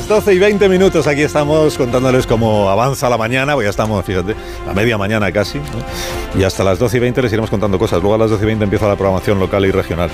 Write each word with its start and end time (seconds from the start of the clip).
Las 0.00 0.08
12 0.08 0.32
y 0.32 0.38
20 0.38 0.68
minutos. 0.70 1.06
Aquí 1.06 1.20
estamos 1.20 1.76
contándoles 1.76 2.26
cómo 2.26 2.70
avanza 2.70 3.10
la 3.10 3.18
mañana, 3.18 3.52
pues 3.52 3.66
ya 3.66 3.70
estamos, 3.70 4.02
fíjate, 4.02 4.34
a 4.66 4.72
media 4.72 4.96
mañana 4.96 5.30
casi, 5.30 5.60
y 6.34 6.42
hasta 6.42 6.64
las 6.64 6.78
12 6.78 6.96
y 6.96 7.00
20 7.00 7.20
les 7.20 7.32
iremos 7.32 7.50
contando 7.50 7.78
cosas. 7.78 8.00
Luego 8.00 8.14
a 8.14 8.18
las 8.18 8.30
12 8.30 8.42
y 8.42 8.46
20 8.46 8.64
empieza 8.64 8.88
la 8.88 8.96
programación 8.96 9.38
local 9.38 9.66
y 9.66 9.70
regional 9.70 10.08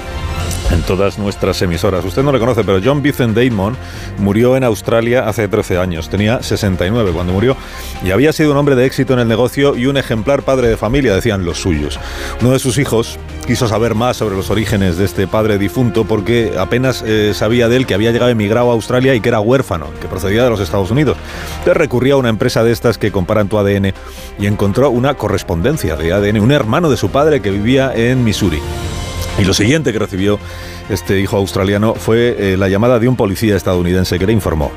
en 0.70 0.82
todas 0.82 1.18
nuestras 1.18 1.60
emisoras. 1.62 2.04
Usted 2.04 2.22
no 2.22 2.32
le 2.32 2.38
conoce, 2.38 2.64
pero 2.64 2.80
John 2.82 3.02
Vincent 3.02 3.36
Damon 3.36 3.76
murió 4.18 4.56
en 4.56 4.64
Australia 4.64 5.28
hace 5.28 5.48
13 5.48 5.78
años. 5.78 6.08
Tenía 6.08 6.42
69 6.42 7.12
cuando 7.12 7.32
murió 7.32 7.56
y 8.04 8.10
había 8.10 8.32
sido 8.32 8.52
un 8.52 8.56
hombre 8.56 8.74
de 8.74 8.86
éxito 8.86 9.12
en 9.12 9.20
el 9.20 9.28
negocio 9.28 9.76
y 9.76 9.86
un 9.86 9.96
ejemplar 9.96 10.42
padre 10.42 10.68
de 10.68 10.76
familia, 10.76 11.14
decían 11.14 11.44
los 11.44 11.58
suyos. 11.58 11.98
Uno 12.40 12.52
de 12.52 12.58
sus 12.58 12.78
hijos 12.78 13.18
quiso 13.46 13.68
saber 13.68 13.94
más 13.94 14.16
sobre 14.16 14.36
los 14.36 14.50
orígenes 14.50 14.96
de 14.96 15.04
este 15.04 15.26
padre 15.26 15.58
difunto 15.58 16.04
porque 16.04 16.54
apenas 16.58 17.02
eh, 17.06 17.32
sabía 17.34 17.68
de 17.68 17.76
él 17.76 17.86
que 17.86 17.94
había 17.94 18.10
llegado 18.10 18.30
emigrado 18.30 18.70
a 18.70 18.74
Australia 18.74 19.14
y 19.14 19.20
que 19.20 19.28
era 19.28 19.40
huérfano, 19.40 19.86
que 20.00 20.08
procedía 20.08 20.44
de 20.44 20.50
los 20.50 20.60
Estados 20.60 20.90
Unidos. 20.90 21.16
Entonces 21.58 21.76
recurrió 21.76 22.16
a 22.16 22.18
una 22.18 22.28
empresa 22.28 22.64
de 22.64 22.72
estas 22.72 22.98
que 22.98 23.12
comparan 23.12 23.48
tu 23.48 23.58
ADN 23.58 23.92
y 24.38 24.46
encontró 24.46 24.90
una 24.90 25.14
correspondencia 25.14 25.96
de 25.96 26.12
ADN, 26.12 26.40
un 26.40 26.52
hermano 26.52 26.90
de 26.90 26.96
su 26.96 27.10
padre 27.10 27.40
que 27.40 27.50
vivía 27.50 27.92
en 27.94 28.24
Missouri. 28.24 28.60
Y 29.38 29.44
lo 29.44 29.54
siguiente 29.54 29.92
que 29.92 29.98
recibió 29.98 30.38
este 30.88 31.20
hijo 31.20 31.36
australiano 31.36 31.94
fue 31.94 32.36
eh, 32.38 32.56
la 32.56 32.68
llamada 32.68 32.98
de 32.98 33.08
un 33.08 33.16
policía 33.16 33.56
estadounidense 33.56 34.18
que 34.18 34.26
le 34.26 34.32
informó 34.32 34.72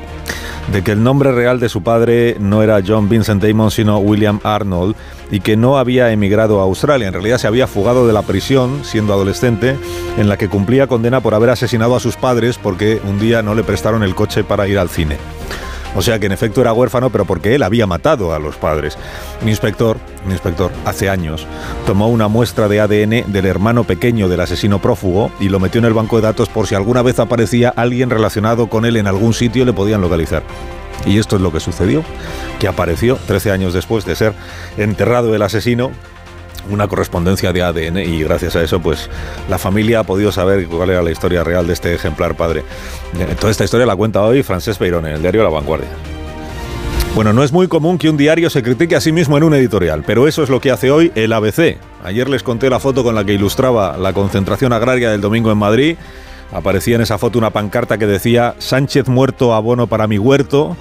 de 0.72 0.84
que 0.84 0.92
el 0.92 1.04
nombre 1.04 1.32
real 1.32 1.60
de 1.60 1.70
su 1.70 1.82
padre 1.82 2.36
no 2.40 2.62
era 2.62 2.82
John 2.86 3.10
Vincent 3.10 3.42
Damon, 3.44 3.72
sino 3.72 3.98
William 3.98 4.40
Arnold, 4.44 4.96
y 5.32 5.40
que 5.40 5.58
no 5.58 5.78
había 5.78 6.12
emigrado 6.12 6.60
a 6.60 6.64
Australia. 6.64 7.08
En 7.08 7.14
realidad 7.14 7.38
se 7.38 7.48
había 7.48 7.68
fugado 7.68 8.06
de 8.06 8.14
la 8.14 8.22
prisión 8.22 8.82
siendo 8.84 9.14
adolescente, 9.14 9.78
en 10.18 10.30
la 10.30 10.38
que 10.38 10.50
cumplía 10.50 10.88
condena 10.88 11.22
por 11.22 11.34
haber 11.34 11.50
asesinado 11.50 11.96
a 11.96 12.00
sus 12.00 12.16
padres 12.16 12.58
porque 12.58 13.02
un 13.04 13.20
día 13.20 13.42
no 13.42 13.56
le 13.56 13.64
prestaron 13.64 14.04
el 14.04 14.16
coche 14.16 14.44
para 14.44 14.68
ir 14.68 14.78
al 14.78 14.90
cine. 14.90 15.18
O 15.96 16.02
sea 16.02 16.20
que 16.20 16.28
en 16.28 16.32
efecto 16.32 16.62
era 16.62 16.74
huérfano, 16.74 17.10
pero 17.10 17.26
porque 17.26 17.56
él 17.56 17.64
había 17.64 17.88
matado 17.88 18.34
a 18.34 18.40
los 18.40 18.56
padres. 18.56 18.98
Mi 19.44 19.52
inspector, 19.52 19.98
mi 20.26 20.34
inspector, 20.34 20.72
hace 20.86 21.10
años, 21.10 21.48
tomó 21.86 22.10
una 22.10 22.28
muestra 22.28 22.68
de 22.68 22.80
ADN 22.80 23.32
del 23.32 23.46
hermano 23.46 23.84
pequeño 23.84 24.30
del 24.30 24.42
asesino 24.42 24.80
prófugo 24.80 25.32
y 25.40 25.50
lo 25.50 25.60
metió 25.60 25.80
en 25.80 25.86
el 25.86 25.94
banco 25.94 26.18
de 26.18 26.24
datos 26.24 26.50
por 26.50 26.68
si 26.68 26.76
alguna 26.76 27.02
vez 27.02 27.20
aparecía 27.20 27.70
alguien 27.70 28.10
relacionado 28.10 28.70
con 28.70 28.86
él 28.86 28.98
en 28.98 29.08
algún 29.08 29.34
sitio 29.34 29.66
le 29.66 29.74
podían 29.74 30.02
localizar. 30.02 30.44
Y 31.06 31.18
esto 31.18 31.38
es 31.38 31.42
lo 31.42 31.52
que 31.52 31.60
sucedió, 31.60 32.04
que 32.60 32.68
apareció 32.68 33.18
13 33.28 33.52
años 33.52 33.74
después 33.74 34.06
de 34.06 34.16
ser 34.16 34.34
enterrado 34.78 35.34
el 35.34 35.42
asesino 35.42 35.92
una 36.70 36.88
correspondencia 36.88 37.54
de 37.54 37.62
ADN 37.62 37.98
y 37.98 38.24
gracias 38.24 38.56
a 38.56 38.64
eso 38.64 38.80
pues 38.80 39.10
la 39.50 39.58
familia 39.58 40.00
ha 40.00 40.04
podido 40.04 40.32
saber 40.32 40.68
cuál 40.68 40.90
era 40.90 41.02
la 41.02 41.12
historia 41.12 41.44
real 41.44 41.68
de 41.68 41.74
este 41.74 41.94
ejemplar 41.94 42.36
padre. 42.36 42.64
Toda 43.40 43.52
esta 43.52 43.64
historia 43.64 43.86
la 43.86 43.96
cuenta 43.96 44.22
hoy 44.24 44.44
Francesc 44.44 44.80
Peirón 44.80 45.06
en 45.06 45.14
el 45.14 45.22
diario 45.22 45.44
La 45.44 45.50
Vanguardia. 45.50 45.90
Bueno, 47.16 47.34
no 47.34 47.44
es 47.44 47.52
muy 47.52 47.68
común 47.68 47.98
que 47.98 48.10
un 48.10 48.18
diario 48.18 48.50
se 48.50 48.64
critique 48.64 48.96
a 48.96 49.02
sí 49.02 49.12
mismo 49.12 49.36
en 49.36 49.44
un 49.44 49.54
editorial, 49.54 50.04
pero 50.06 50.28
eso 50.28 50.44
es 50.44 50.50
lo 50.50 50.62
que 50.62 50.72
hace 50.72 50.92
hoy 50.92 51.12
el 51.16 51.34
ABC. 51.34 51.78
Ayer 52.04 52.30
les 52.30 52.44
conté 52.44 52.70
la 52.70 52.80
foto 52.80 53.04
con 53.04 53.16
la 53.16 53.26
que 53.26 53.34
ilustraba 53.34 53.98
la 53.98 54.14
concentración 54.14 54.74
agraria 54.74 55.10
del 55.10 55.20
domingo 55.20 55.52
en 55.52 55.58
Madrid. 55.58 55.98
Aparecía 56.52 56.96
en 56.96 57.02
esa 57.02 57.18
foto 57.18 57.38
una 57.38 57.50
pancarta 57.50 57.98
que 57.98 58.06
decía 58.06 58.56
Sánchez 58.60 59.08
muerto, 59.08 59.54
abono 59.54 59.88
para 59.88 60.08
mi 60.08 60.18
huerto. 60.18 60.78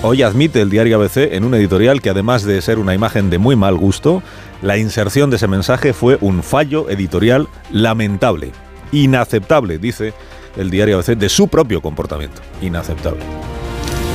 Hoy 0.00 0.22
admite 0.22 0.60
el 0.60 0.70
diario 0.70 0.96
ABC 0.96 1.32
en 1.32 1.42
un 1.42 1.54
editorial 1.54 2.00
que 2.00 2.10
además 2.10 2.44
de 2.44 2.62
ser 2.62 2.78
una 2.78 2.94
imagen 2.94 3.30
de 3.30 3.38
muy 3.38 3.56
mal 3.56 3.76
gusto, 3.76 4.22
la 4.62 4.78
inserción 4.78 5.28
de 5.28 5.36
ese 5.36 5.48
mensaje 5.48 5.92
fue 5.92 6.18
un 6.20 6.44
fallo 6.44 6.88
editorial 6.88 7.48
lamentable, 7.72 8.52
inaceptable, 8.92 9.78
dice 9.78 10.14
el 10.56 10.70
diario 10.70 10.98
ABC, 10.98 11.16
de 11.16 11.28
su 11.28 11.48
propio 11.48 11.82
comportamiento. 11.82 12.40
Inaceptable. 12.62 13.24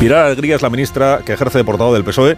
Pilar 0.04 0.26
Alegría 0.26 0.58
es 0.58 0.62
la 0.62 0.70
ministra 0.70 1.22
que 1.26 1.32
ejerce 1.32 1.60
de 1.60 1.64
portavoz 1.64 1.94
del 1.94 2.04
PSOE. 2.04 2.36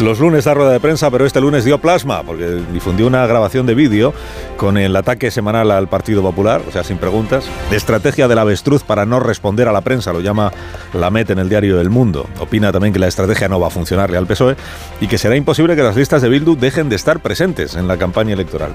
Los 0.00 0.18
lunes 0.18 0.46
da 0.46 0.54
rueda 0.54 0.72
de 0.72 0.80
prensa, 0.80 1.10
pero 1.10 1.26
este 1.26 1.42
lunes 1.42 1.62
dio 1.62 1.76
plasma, 1.76 2.22
porque 2.22 2.62
difundió 2.72 3.06
una 3.06 3.26
grabación 3.26 3.66
de 3.66 3.74
vídeo 3.74 4.14
con 4.56 4.78
el 4.78 4.96
ataque 4.96 5.30
semanal 5.30 5.72
al 5.72 5.88
Partido 5.88 6.22
Popular, 6.22 6.62
o 6.66 6.72
sea, 6.72 6.84
sin 6.84 6.96
preguntas. 6.96 7.44
De 7.68 7.76
estrategia 7.76 8.28
del 8.28 8.38
avestruz 8.38 8.82
para 8.82 9.04
no 9.04 9.20
responder 9.20 9.68
a 9.68 9.72
la 9.72 9.82
prensa, 9.82 10.14
lo 10.14 10.20
llama 10.22 10.54
la 10.94 11.10
MET 11.10 11.28
en 11.28 11.38
el 11.38 11.50
diario 11.50 11.82
El 11.82 11.90
Mundo. 11.90 12.26
Opina 12.40 12.72
también 12.72 12.94
que 12.94 12.98
la 12.98 13.08
estrategia 13.08 13.46
no 13.46 13.60
va 13.60 13.66
a 13.66 13.70
funcionarle 13.70 14.16
al 14.16 14.26
PSOE 14.26 14.56
y 15.02 15.06
que 15.06 15.18
será 15.18 15.36
imposible 15.36 15.76
que 15.76 15.82
las 15.82 15.96
listas 15.96 16.22
de 16.22 16.30
Bildu 16.30 16.56
dejen 16.56 16.88
de 16.88 16.96
estar 16.96 17.20
presentes 17.20 17.74
en 17.74 17.88
la 17.88 17.98
campaña 17.98 18.32
electoral. 18.32 18.72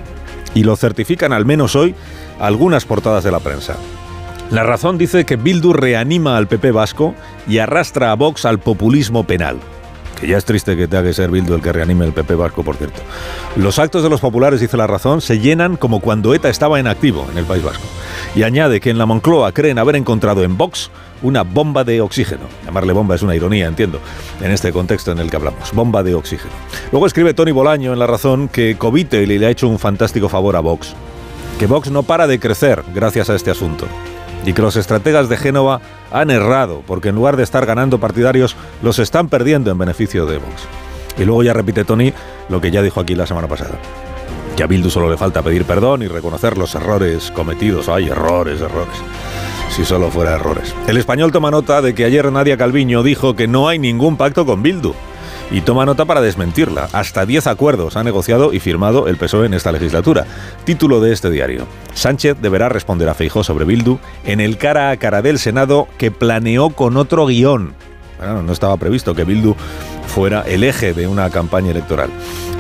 Y 0.53 0.61
lo 0.61 0.75
certifican 0.75 1.33
al 1.33 1.45
menos 1.45 1.75
hoy 1.75 1.95
algunas 2.39 2.85
portadas 2.85 3.23
de 3.23 3.31
la 3.31 3.39
prensa. 3.39 3.77
La 4.49 4.63
razón 4.63 4.97
dice 4.97 5.25
que 5.25 5.35
Bildu 5.35 5.73
reanima 5.73 6.37
al 6.37 6.47
PP 6.47 6.71
vasco 6.71 7.13
y 7.49 7.57
arrastra 7.57 8.11
a 8.11 8.15
Vox 8.15 8.45
al 8.45 8.59
populismo 8.59 9.25
penal. 9.25 9.57
Que 10.21 10.27
ya 10.27 10.37
es 10.37 10.45
triste 10.45 10.77
que 10.77 10.87
tenga 10.87 11.03
que 11.03 11.13
ser 11.13 11.29
Bildu 11.29 11.53
el 11.53 11.61
que 11.61 11.73
reanime 11.73 12.05
el 12.05 12.13
PP 12.13 12.33
vasco, 12.35 12.63
por 12.63 12.77
cierto. 12.77 13.01
Los 13.57 13.77
actos 13.77 14.03
de 14.03 14.09
los 14.09 14.21
populares, 14.21 14.61
dice 14.61 14.77
la 14.77 14.87
razón, 14.87 15.19
se 15.19 15.39
llenan 15.39 15.75
como 15.75 15.99
cuando 15.99 16.33
ETA 16.33 16.47
estaba 16.47 16.79
en 16.79 16.87
activo 16.87 17.27
en 17.29 17.37
el 17.37 17.43
País 17.43 17.61
Vasco. 17.61 17.83
Y 18.35 18.43
añade 18.43 18.79
que 18.79 18.89
en 18.89 18.97
la 18.97 19.05
Moncloa 19.05 19.51
creen 19.51 19.79
haber 19.79 19.97
encontrado 19.97 20.43
en 20.43 20.57
Vox 20.57 20.91
una 21.23 21.43
bomba 21.43 21.83
de 21.83 21.99
oxígeno. 21.99 22.43
Llamarle 22.65 22.93
bomba 22.93 23.15
es 23.15 23.23
una 23.23 23.35
ironía, 23.35 23.67
entiendo, 23.67 23.99
en 24.39 24.51
este 24.51 24.71
contexto 24.71 25.11
en 25.11 25.19
el 25.19 25.29
que 25.29 25.35
hablamos. 25.35 25.73
Bomba 25.73 26.03
de 26.03 26.15
oxígeno. 26.15 26.53
Luego 26.93 27.05
escribe 27.05 27.33
Tony 27.33 27.51
Bolaño 27.51 27.91
en 27.91 27.99
La 27.99 28.07
Razón 28.07 28.47
que 28.47 28.77
Covite 28.77 29.27
le 29.27 29.45
ha 29.45 29.49
hecho 29.49 29.67
un 29.67 29.77
fantástico 29.77 30.29
favor 30.29 30.55
a 30.55 30.61
Vox. 30.61 30.95
Que 31.59 31.67
Vox 31.67 31.91
no 31.91 32.03
para 32.03 32.27
de 32.27 32.39
crecer 32.39 32.81
gracias 32.95 33.29
a 33.29 33.35
este 33.35 33.51
asunto 33.51 33.87
y 34.45 34.53
que 34.53 34.61
los 34.61 34.75
estrategas 34.75 35.29
de 35.29 35.37
Génova 35.37 35.81
han 36.11 36.29
errado, 36.29 36.83
porque 36.85 37.09
en 37.09 37.15
lugar 37.15 37.37
de 37.37 37.43
estar 37.43 37.65
ganando 37.65 37.99
partidarios, 37.99 38.55
los 38.81 38.99
están 38.99 39.29
perdiendo 39.29 39.71
en 39.71 39.77
beneficio 39.77 40.25
de 40.25 40.37
Vox. 40.37 40.63
Y 41.17 41.25
luego 41.25 41.43
ya 41.43 41.53
repite 41.53 41.83
Tony 41.83 42.13
lo 42.49 42.61
que 42.61 42.71
ya 42.71 42.81
dijo 42.81 42.99
aquí 42.99 43.15
la 43.15 43.25
semana 43.25 43.47
pasada. 43.47 43.77
Que 44.55 44.63
a 44.63 44.67
Bildu 44.67 44.89
solo 44.89 45.09
le 45.09 45.17
falta 45.17 45.41
pedir 45.41 45.65
perdón 45.65 46.01
y 46.01 46.07
reconocer 46.07 46.57
los 46.57 46.73
errores 46.75 47.31
cometidos. 47.31 47.89
Hay 47.89 48.07
errores, 48.07 48.61
errores. 48.61 48.95
Si 49.69 49.85
solo 49.85 50.09
fuera 50.09 50.35
errores. 50.35 50.73
El 50.87 50.97
español 50.97 51.31
toma 51.31 51.51
nota 51.51 51.81
de 51.81 51.93
que 51.93 52.05
ayer 52.05 52.31
Nadia 52.31 52.57
Calviño 52.57 53.03
dijo 53.03 53.35
que 53.35 53.47
no 53.47 53.67
hay 53.67 53.79
ningún 53.79 54.17
pacto 54.17 54.45
con 54.45 54.63
Bildu 54.63 54.93
y 55.51 55.61
toma 55.61 55.85
nota 55.85 56.05
para 56.05 56.21
desmentirla. 56.21 56.89
Hasta 56.93 57.25
10 57.25 57.47
acuerdos 57.47 57.95
ha 57.95 58.03
negociado 58.03 58.53
y 58.53 58.59
firmado 58.59 59.07
el 59.07 59.17
PSOE 59.17 59.45
en 59.45 59.53
esta 59.53 59.71
legislatura. 59.71 60.25
Título 60.63 60.99
de 60.99 61.13
este 61.13 61.29
diario. 61.29 61.67
Sánchez 61.93 62.37
deberá 62.41 62.69
responder 62.69 63.09
a 63.09 63.13
Feijó 63.13 63.43
sobre 63.43 63.65
Bildu 63.65 63.99
en 64.25 64.39
el 64.39 64.57
cara 64.57 64.89
a 64.89 64.97
cara 64.97 65.21
del 65.21 65.39
Senado 65.39 65.87
que 65.97 66.11
planeó 66.11 66.69
con 66.71 66.97
otro 66.97 67.25
guion. 67.25 67.73
Bueno, 68.17 68.41
no 68.41 68.51
estaba 68.51 68.77
previsto 68.77 69.13
que 69.13 69.23
Bildu 69.23 69.55
fuera 70.07 70.41
el 70.41 70.63
eje 70.63 70.93
de 70.93 71.07
una 71.07 71.29
campaña 71.29 71.71
electoral. 71.71 72.09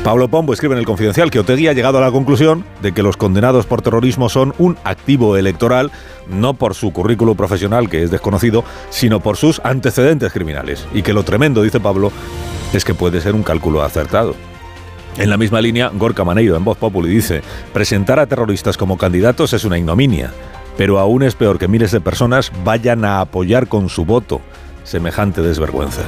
Pablo 0.03 0.27
Pombo 0.27 0.53
escribe 0.53 0.75
en 0.75 0.79
el 0.79 0.85
Confidencial 0.85 1.31
que 1.31 1.39
Otegui 1.39 1.67
ha 1.67 1.73
llegado 1.73 1.97
a 1.97 2.01
la 2.01 2.11
conclusión 2.11 2.63
de 2.81 2.93
que 2.93 3.03
los 3.03 3.17
condenados 3.17 3.65
por 3.65 3.81
terrorismo 3.81 4.29
son 4.29 4.53
un 4.57 4.77
activo 4.83 5.35
electoral, 5.35 5.91
no 6.29 6.53
por 6.53 6.75
su 6.75 6.93
currículo 6.93 7.35
profesional, 7.35 7.89
que 7.89 8.03
es 8.03 8.11
desconocido, 8.11 8.63
sino 8.89 9.19
por 9.19 9.35
sus 9.35 9.59
antecedentes 9.63 10.31
criminales. 10.31 10.85
Y 10.93 11.01
que 11.01 11.13
lo 11.13 11.23
tremendo, 11.23 11.63
dice 11.63 11.79
Pablo, 11.79 12.11
es 12.73 12.85
que 12.85 12.93
puede 12.93 13.19
ser 13.19 13.35
un 13.35 13.43
cálculo 13.43 13.81
acertado. 13.81 14.35
En 15.17 15.29
la 15.31 15.37
misma 15.37 15.61
línea, 15.61 15.89
Gorka 15.93 16.23
Maneiro 16.23 16.55
en 16.55 16.63
Voz 16.63 16.77
Populi 16.77 17.09
dice, 17.09 17.41
presentar 17.73 18.19
a 18.19 18.27
terroristas 18.27 18.77
como 18.77 18.97
candidatos 18.97 19.51
es 19.53 19.65
una 19.65 19.79
ignominia, 19.79 20.31
pero 20.77 20.99
aún 20.99 21.23
es 21.23 21.33
peor 21.33 21.57
que 21.57 21.67
miles 21.67 21.91
de 21.91 21.99
personas 21.99 22.51
vayan 22.63 23.03
a 23.03 23.19
apoyar 23.19 23.67
con 23.67 23.89
su 23.89 24.05
voto 24.05 24.41
semejante 24.87 25.41
desvergüenza. 25.41 26.01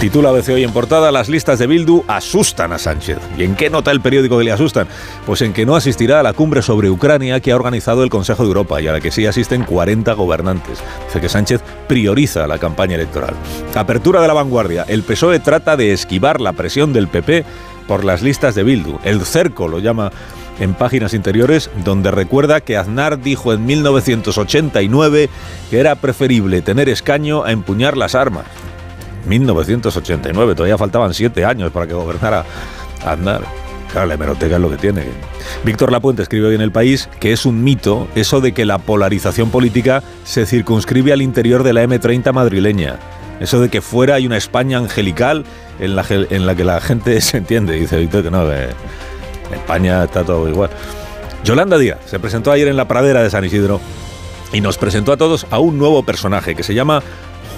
Titula 0.00 0.30
ABC 0.30 0.48
hoy 0.48 0.64
en 0.64 0.72
portada, 0.72 1.12
las 1.12 1.28
listas 1.28 1.58
de 1.58 1.66
Bildu 1.66 2.02
asustan 2.08 2.72
a 2.72 2.78
Sánchez. 2.78 3.18
¿Y 3.38 3.44
en 3.44 3.54
qué 3.54 3.70
nota 3.70 3.90
el 3.90 4.00
periódico 4.00 4.38
que 4.38 4.44
le 4.44 4.52
asustan? 4.52 4.88
Pues 5.26 5.42
en 5.42 5.52
que 5.52 5.66
no 5.66 5.76
asistirá 5.76 6.20
a 6.20 6.22
la 6.22 6.32
cumbre 6.32 6.62
sobre 6.62 6.90
Ucrania 6.90 7.40
que 7.40 7.52
ha 7.52 7.56
organizado 7.56 8.02
el 8.02 8.10
Consejo 8.10 8.42
de 8.42 8.48
Europa 8.48 8.80
y 8.80 8.88
a 8.88 8.92
la 8.92 9.00
que 9.00 9.10
sí 9.12 9.26
asisten 9.26 9.64
40 9.64 10.12
gobernantes. 10.14 10.82
Dice 11.06 11.20
que 11.20 11.28
Sánchez 11.28 11.62
prioriza 11.86 12.46
la 12.46 12.58
campaña 12.58 12.96
electoral. 12.96 13.34
Apertura 13.74 14.20
de 14.20 14.28
la 14.28 14.34
vanguardia. 14.34 14.84
El 14.88 15.02
PSOE 15.02 15.38
trata 15.38 15.76
de 15.76 15.92
esquivar 15.92 16.40
la 16.40 16.52
presión 16.52 16.92
del 16.92 17.08
PP 17.08 17.44
por 17.86 18.04
las 18.04 18.22
listas 18.22 18.54
de 18.54 18.62
Bildu. 18.62 18.98
El 19.04 19.20
cerco 19.20 19.68
lo 19.68 19.78
llama 19.78 20.10
en 20.60 20.74
páginas 20.74 21.14
interiores, 21.14 21.70
donde 21.84 22.10
recuerda 22.10 22.60
que 22.60 22.76
Aznar 22.76 23.20
dijo 23.20 23.52
en 23.52 23.64
1989 23.66 25.30
que 25.70 25.80
era 25.80 25.94
preferible 25.96 26.62
tener 26.62 26.88
escaño 26.88 27.44
a 27.44 27.52
empuñar 27.52 27.96
las 27.96 28.14
armas. 28.14 28.44
1989, 29.26 30.54
todavía 30.54 30.78
faltaban 30.78 31.14
siete 31.14 31.44
años 31.44 31.70
para 31.70 31.86
que 31.86 31.94
gobernara 31.94 32.44
Aznar. 33.04 33.42
Claro, 33.92 34.06
la 34.06 34.14
hemeroteca 34.14 34.56
es 34.56 34.60
lo 34.60 34.70
que 34.70 34.78
tiene. 34.78 35.04
Víctor 35.64 35.92
Lapuente 35.92 36.22
escribe 36.22 36.48
hoy 36.48 36.54
en 36.54 36.62
El 36.62 36.72
País 36.72 37.10
que 37.20 37.32
es 37.32 37.44
un 37.44 37.62
mito 37.62 38.08
eso 38.14 38.40
de 38.40 38.52
que 38.52 38.64
la 38.64 38.78
polarización 38.78 39.50
política 39.50 40.02
se 40.24 40.46
circunscribe 40.46 41.12
al 41.12 41.20
interior 41.20 41.62
de 41.62 41.74
la 41.74 41.84
M30 41.84 42.32
madrileña. 42.32 42.96
Eso 43.38 43.60
de 43.60 43.68
que 43.68 43.82
fuera 43.82 44.14
hay 44.14 44.26
una 44.26 44.38
España 44.38 44.78
angelical 44.78 45.44
en 45.78 45.96
la, 45.96 46.06
en 46.08 46.46
la 46.46 46.54
que 46.54 46.64
la 46.64 46.80
gente 46.80 47.20
se 47.20 47.36
entiende. 47.36 47.74
Dice 47.74 47.98
Víctor 47.98 48.22
que 48.22 48.30
no, 48.30 48.44
en 49.52 49.60
España 49.60 50.04
está 50.04 50.24
todo 50.24 50.48
igual. 50.48 50.70
Yolanda 51.44 51.78
Díaz 51.78 51.98
se 52.06 52.18
presentó 52.18 52.52
ayer 52.52 52.68
en 52.68 52.76
la 52.76 52.88
pradera 52.88 53.22
de 53.22 53.30
San 53.30 53.44
Isidro 53.44 53.80
y 54.52 54.60
nos 54.60 54.78
presentó 54.78 55.12
a 55.12 55.16
todos 55.16 55.46
a 55.50 55.58
un 55.58 55.78
nuevo 55.78 56.02
personaje 56.02 56.54
que 56.54 56.62
se 56.62 56.74
llama 56.74 57.02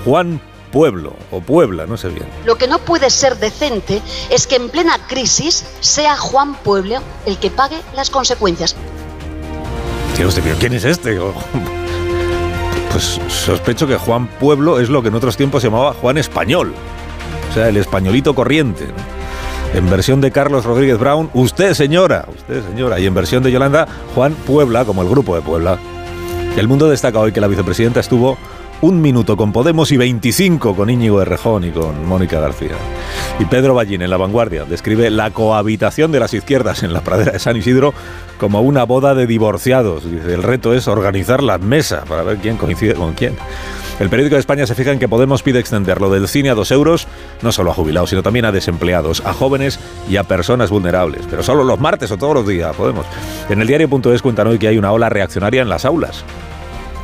Juan 0.04 0.40
pueblo 0.72 1.14
o 1.30 1.40
Puebla, 1.40 1.86
no 1.86 1.96
sé 1.96 2.08
bien. 2.08 2.26
Lo 2.44 2.56
que 2.56 2.66
no 2.66 2.80
puede 2.80 3.08
ser 3.08 3.36
decente 3.38 4.02
es 4.28 4.48
que 4.48 4.56
en 4.56 4.68
plena 4.68 4.98
crisis 5.06 5.64
sea 5.78 6.16
Juan 6.16 6.56
Pueblo 6.56 7.00
el 7.26 7.38
que 7.38 7.50
pague 7.50 7.76
las 7.94 8.10
consecuencias. 8.10 8.74
Dios, 10.16 10.38
pero 10.42 10.56
¿quién 10.58 10.74
es 10.74 10.84
este? 10.84 11.18
Pues 12.90 13.20
sospecho 13.26 13.88
que 13.88 13.96
Juan 13.96 14.28
Pueblo 14.28 14.78
es 14.78 14.88
lo 14.88 15.02
que 15.02 15.08
en 15.08 15.16
otros 15.16 15.36
tiempos 15.36 15.62
se 15.62 15.68
llamaba 15.68 15.94
Juan 15.94 16.16
Español. 16.16 16.72
O 17.50 17.52
sea, 17.52 17.68
el 17.68 17.76
españolito 17.76 18.36
corriente. 18.36 18.86
En 19.74 19.90
versión 19.90 20.20
de 20.20 20.30
Carlos 20.30 20.64
Rodríguez 20.64 20.98
Brown, 20.98 21.30
usted 21.34 21.74
señora, 21.74 22.26
usted 22.32 22.62
señora. 22.64 23.00
Y 23.00 23.06
en 23.06 23.14
versión 23.14 23.42
de 23.42 23.50
Yolanda, 23.50 23.88
Juan 24.14 24.34
Puebla, 24.34 24.84
como 24.84 25.02
el 25.02 25.08
grupo 25.08 25.34
de 25.34 25.42
Puebla. 25.42 25.78
El 26.56 26.68
mundo 26.68 26.88
destaca 26.88 27.18
hoy 27.18 27.32
que 27.32 27.40
la 27.40 27.48
vicepresidenta 27.48 27.98
estuvo 27.98 28.38
un 28.82 29.00
minuto 29.00 29.36
con 29.36 29.52
Podemos 29.52 29.90
y 29.90 29.96
25 29.96 30.76
con 30.76 30.90
Íñigo 30.90 31.20
Errejón 31.20 31.64
y 31.64 31.70
con 31.70 32.06
Mónica 32.06 32.38
García. 32.38 32.76
Y 33.40 33.46
Pedro 33.46 33.74
Ballín 33.74 34.02
en 34.02 34.10
La 34.10 34.16
Vanguardia 34.16 34.64
describe 34.64 35.10
la 35.10 35.32
cohabitación 35.32 36.12
de 36.12 36.20
las 36.20 36.34
izquierdas 36.34 36.84
en 36.84 36.92
la 36.92 37.00
pradera 37.00 37.32
de 37.32 37.40
San 37.40 37.56
Isidro 37.56 37.94
como 38.38 38.60
una 38.60 38.84
boda 38.84 39.16
de 39.16 39.26
divorciados. 39.26 40.08
Dice, 40.08 40.34
el 40.34 40.44
reto 40.44 40.72
es 40.72 40.86
organizar 40.86 41.42
las 41.42 41.60
mesas 41.60 42.04
para 42.08 42.22
ver 42.22 42.36
quién 42.36 42.58
coincide 42.58 42.94
con 42.94 43.14
quién. 43.14 43.34
El 44.00 44.10
periódico 44.10 44.34
de 44.34 44.40
España 44.40 44.66
se 44.66 44.74
fija 44.74 44.90
en 44.90 44.98
que 44.98 45.08
Podemos 45.08 45.42
pide 45.42 45.60
extender 45.60 46.00
lo 46.00 46.10
del 46.10 46.26
cine 46.26 46.50
a 46.50 46.54
dos 46.54 46.72
euros, 46.72 47.06
no 47.42 47.52
solo 47.52 47.70
a 47.70 47.74
jubilados, 47.74 48.10
sino 48.10 48.22
también 48.22 48.44
a 48.44 48.52
desempleados, 48.52 49.22
a 49.24 49.32
jóvenes 49.32 49.78
y 50.08 50.16
a 50.16 50.24
personas 50.24 50.70
vulnerables. 50.70 51.22
Pero 51.30 51.42
solo 51.42 51.62
los 51.62 51.78
martes 51.78 52.10
o 52.10 52.16
todos 52.16 52.34
los 52.34 52.46
días, 52.46 52.74
Podemos. 52.74 53.06
En 53.48 53.60
el 53.60 53.68
diario.es 53.68 54.22
cuentan 54.22 54.48
hoy 54.48 54.58
que 54.58 54.68
hay 54.68 54.78
una 54.78 54.90
ola 54.90 55.08
reaccionaria 55.08 55.62
en 55.62 55.68
las 55.68 55.84
aulas 55.84 56.24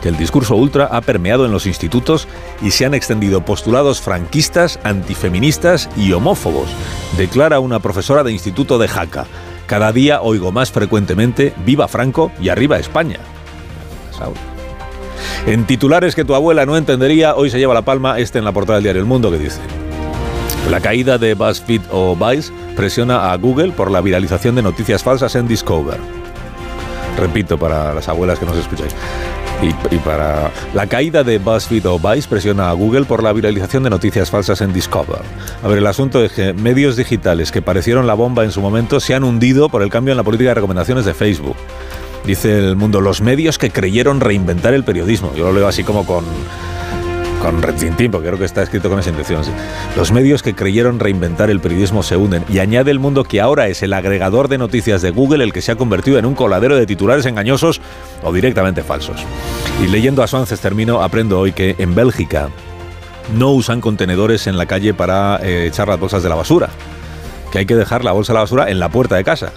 que 0.01 0.09
el 0.09 0.17
discurso 0.17 0.57
ultra 0.57 0.87
ha 0.87 1.01
permeado 1.01 1.45
en 1.45 1.53
los 1.53 1.67
institutos 1.67 2.27
y 2.63 2.71
se 2.71 2.87
han 2.87 2.95
extendido 2.95 3.45
postulados 3.45 4.01
franquistas, 4.01 4.81
antifeministas 4.83 5.89
y 5.97 6.13
homófobos, 6.13 6.71
declara 7.17 7.61
una 7.61 7.81
profesora 7.81 8.25
de 8.25 8.33
instituto 8.33 8.79
de 8.79 8.89
Jaca. 8.89 9.27
Cada 9.67 9.93
día 9.93 10.23
oigo 10.23 10.53
más 10.53 10.73
frecuentemente 10.73 11.53
Viva 11.65 11.87
Franco 11.87 12.33
y 12.41 12.49
Arriba 12.49 12.79
España. 12.79 13.19
En 15.47 15.67
titulares 15.67 16.15
que 16.15 16.25
tu 16.25 16.35
abuela 16.35 16.67
no 16.67 16.77
entendería, 16.77 17.35
hoy 17.35 17.51
se 17.51 17.59
lleva 17.59 17.75
la 17.75 17.83
palma 17.83 18.19
este 18.19 18.39
en 18.39 18.45
la 18.45 18.53
portada 18.53 18.77
del 18.77 18.85
diario 18.85 19.01
El 19.01 19.09
Mundo 19.09 19.31
que 19.31 19.39
dice 19.39 19.61
la 20.71 20.81
caída 20.81 21.19
de 21.19 21.35
BuzzFeed 21.35 21.81
o 21.91 22.15
Vice 22.15 22.53
presiona 22.77 23.33
a 23.33 23.37
Google 23.37 23.73
por 23.73 23.91
la 23.91 24.01
viralización 24.01 24.55
de 24.55 24.63
noticias 24.63 25.03
falsas 25.03 25.35
en 25.35 25.49
Discover. 25.49 25.99
Repito 27.19 27.59
para 27.59 27.93
las 27.93 28.09
abuelas 28.09 28.39
que 28.39 28.47
nos 28.47 28.57
escucháis. 28.57 28.95
Y, 29.63 29.99
para 29.99 30.51
la 30.73 30.87
caída 30.87 31.23
de 31.25 31.39
BuzzFeed 31.39 31.87
o 31.87 31.99
Vice 31.99 32.29
presiona 32.29 32.71
a 32.71 32.73
Google 32.73 33.05
por 33.05 33.23
la 33.23 33.33
viralización 33.33 33.83
de 33.83 33.91
noticias 33.91 34.31
falsas 34.31 34.61
en 34.61 34.73
Discover. 34.73 35.21
A 35.63 35.69
ver, 35.69 35.79
el 35.79 35.87
asunto 35.87 36.25
es 36.25 36.33
que 36.33 36.53
medios 36.53 36.97
digitales 36.97 37.51
que 37.51 37.63
parecieron 37.63 38.07
la 38.07 38.15
bomba 38.15 38.45
en 38.45 38.53
su 38.53 38.61
momento 38.61 39.01
se 39.01 39.15
han 39.15 39.25
hundido 39.25 39.69
por 39.71 39.83
el 39.83 39.91
cambio 39.91 40.13
en 40.13 40.19
la 40.19 40.23
política 40.23 40.51
de 40.51 40.55
recomendaciones 40.55 41.05
de 41.05 41.15
Facebook. 41.15 41.57
Dice 42.25 42.59
el 42.59 42.77
mundo, 42.77 43.01
los 43.01 43.21
medios 43.21 43.59
que 43.59 43.71
creyeron 43.71 44.21
reinventar 44.21 44.75
el 44.75 44.85
periodismo. 44.85 45.33
Yo 45.35 45.45
lo 45.45 45.53
leo 45.53 45.69
así 45.69 45.85
como 45.85 46.05
con 46.07 46.25
con 47.41 47.63
retintín, 47.63 48.11
porque 48.11 48.29
creo 48.29 48.39
que 48.39 48.45
está 48.45 48.63
escrito 48.63 48.89
con 48.89 48.99
esa 48.99 49.11
intención. 49.11 49.43
Los 49.97 50.13
medios 50.13 50.43
que 50.43 50.55
creyeron 50.55 51.01
reinventar 51.01 51.51
el 51.51 51.61
periodismo 51.61 52.03
se 52.03 52.17
hunden 52.17 52.45
y 52.49 52.59
añade 52.59 52.91
el 52.91 52.99
mundo 52.99 53.25
que 53.25 53.41
ahora 53.41 53.69
es 53.69 53.83
el 53.83 53.93
agregador 53.93 54.49
de 54.49 54.59
noticias 54.59 55.03
de 55.03 55.11
Google 55.11 55.43
el 55.43 55.53
que 55.53 55.63
se 55.63 55.73
ha 55.73 55.77
convertido 55.77 56.19
en 56.19 56.27
un 56.27 56.35
coladero 56.35 56.77
de 56.77 56.87
titulares 56.87 57.27
engañosos 57.27 57.81
o 58.23 58.33
directamente 58.33 58.83
falsos. 58.83 59.25
Y 59.83 59.89
leyendo 59.89 60.23
a 60.23 60.29
Suances 60.29 60.61
termino, 60.61 61.03
aprendo 61.03 61.41
hoy 61.41 61.53
que 61.53 61.77
en 61.79 61.95
Bélgica 61.95 62.51
no 63.37 63.53
usan 63.53 63.81
contenedores 63.81 64.47
en 64.47 64.59
la 64.59 64.67
calle 64.67 64.93
para 64.93 65.39
eh, 65.43 65.67
echar 65.67 65.89
las 65.89 65.99
bolsas 65.99 66.23
de 66.23 66.29
la 66.29 66.35
basura, 66.35 66.69
que 67.51 67.59
hay 67.59 67.67
que 67.67 67.77
dejar 67.77 68.05
la 68.05 68.13
bolsa 68.13 68.33
de 68.33 68.35
la 68.35 68.41
basura 68.43 68.71
en 68.71 68.79
la 68.79 68.91
puerta 68.91 69.17
de 69.17 69.25
casa, 69.25 69.53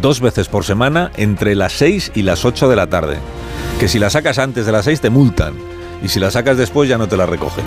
dos 0.00 0.20
veces 0.20 0.48
por 0.48 0.64
semana 0.64 1.10
entre 1.16 1.54
las 1.54 1.72
6 1.74 2.12
y 2.14 2.22
las 2.22 2.44
8 2.44 2.68
de 2.68 2.76
la 2.76 2.88
tarde, 2.88 3.18
que 3.80 3.88
si 3.88 3.98
la 3.98 4.10
sacas 4.10 4.38
antes 4.38 4.66
de 4.66 4.72
las 4.72 4.84
6 4.84 5.00
te 5.00 5.10
multan 5.10 5.54
y 6.02 6.08
si 6.08 6.20
la 6.20 6.30
sacas 6.30 6.56
después 6.56 6.88
ya 6.88 6.98
no 6.98 7.08
te 7.08 7.16
la 7.16 7.26
recogen. 7.26 7.64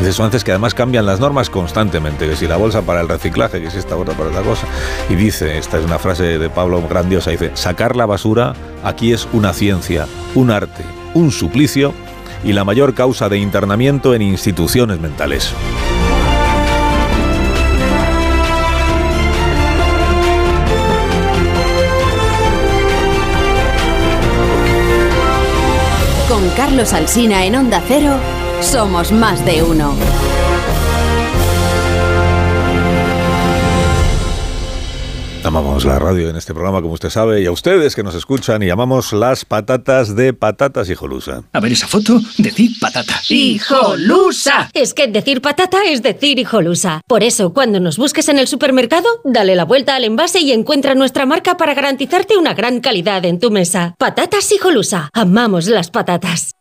Dice 0.00 0.14
Suárez 0.14 0.44
que 0.44 0.52
además 0.52 0.72
cambian 0.72 1.04
las 1.04 1.20
normas 1.20 1.50
constantemente, 1.50 2.26
que 2.26 2.34
si 2.34 2.46
la 2.46 2.56
bolsa 2.56 2.80
para 2.80 3.02
el 3.02 3.08
reciclaje, 3.08 3.60
que 3.60 3.70
si 3.70 3.76
esta 3.76 3.96
otra 3.96 4.14
para 4.14 4.30
otra 4.30 4.40
cosa. 4.40 4.66
Y 5.10 5.14
dice, 5.14 5.58
esta 5.58 5.78
es 5.78 5.84
una 5.84 5.98
frase 5.98 6.38
de 6.38 6.48
Pablo 6.48 6.82
grandiosa, 6.88 7.32
dice, 7.32 7.50
sacar 7.52 7.96
la 7.96 8.06
basura 8.06 8.54
aquí 8.82 9.12
es 9.12 9.28
una 9.34 9.52
ciencia, 9.52 10.06
un 10.34 10.50
arte, 10.50 10.84
un 11.12 11.30
suplicio 11.30 11.92
y 12.42 12.54
la 12.54 12.64
mayor 12.64 12.94
causa 12.94 13.28
de 13.28 13.36
internamiento 13.36 14.14
en 14.14 14.22
instituciones 14.22 15.00
mentales. 15.00 15.52
Carlos 26.70 26.92
Alsina 26.92 27.44
en 27.46 27.56
Onda 27.56 27.82
Cero, 27.88 28.16
somos 28.60 29.10
más 29.10 29.44
de 29.44 29.60
uno. 29.60 29.92
Amamos 35.42 35.84
la 35.84 35.98
radio 35.98 36.30
en 36.30 36.36
este 36.36 36.54
programa, 36.54 36.80
como 36.80 36.94
usted 36.94 37.10
sabe, 37.10 37.42
y 37.42 37.46
a 37.46 37.50
ustedes 37.50 37.96
que 37.96 38.04
nos 38.04 38.14
escuchan, 38.14 38.62
y 38.62 38.66
llamamos 38.66 39.12
las 39.12 39.44
patatas 39.44 40.14
de 40.14 40.32
patatas 40.32 40.88
hijolusa. 40.88 41.42
A 41.52 41.58
ver 41.58 41.72
esa 41.72 41.88
foto, 41.88 42.20
decir 42.38 42.70
patata. 42.80 43.20
¡Hijolusa! 43.28 44.70
Es 44.72 44.94
que 44.94 45.08
decir 45.08 45.42
patata 45.42 45.78
es 45.88 46.04
decir 46.04 46.38
hijolusa. 46.38 47.00
Por 47.08 47.24
eso, 47.24 47.52
cuando 47.52 47.80
nos 47.80 47.96
busques 47.96 48.28
en 48.28 48.38
el 48.38 48.46
supermercado, 48.46 49.08
dale 49.24 49.56
la 49.56 49.64
vuelta 49.64 49.96
al 49.96 50.04
envase 50.04 50.38
y 50.38 50.52
encuentra 50.52 50.94
nuestra 50.94 51.26
marca 51.26 51.56
para 51.56 51.74
garantizarte 51.74 52.36
una 52.36 52.54
gran 52.54 52.78
calidad 52.78 53.24
en 53.24 53.40
tu 53.40 53.50
mesa. 53.50 53.96
Patatas 53.98 54.52
hijolusa. 54.52 55.10
Amamos 55.12 55.66
las 55.66 55.90
patatas. 55.90 56.52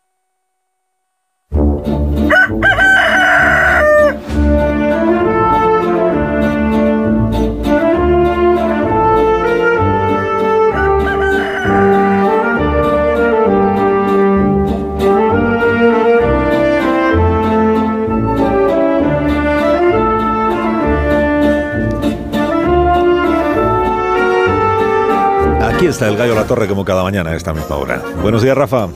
Aquí 25.79 25.87
está 25.87 26.09
el 26.09 26.17
gallo 26.17 26.35
La 26.35 26.43
Torre 26.43 26.67
como 26.67 26.83
cada 26.83 27.03
mañana 27.03 27.29
a 27.29 27.35
esta 27.37 27.53
misma 27.53 27.77
hora. 27.77 28.01
Buenos 28.21 28.41
días, 28.41 28.57
Rafa. 28.57 28.89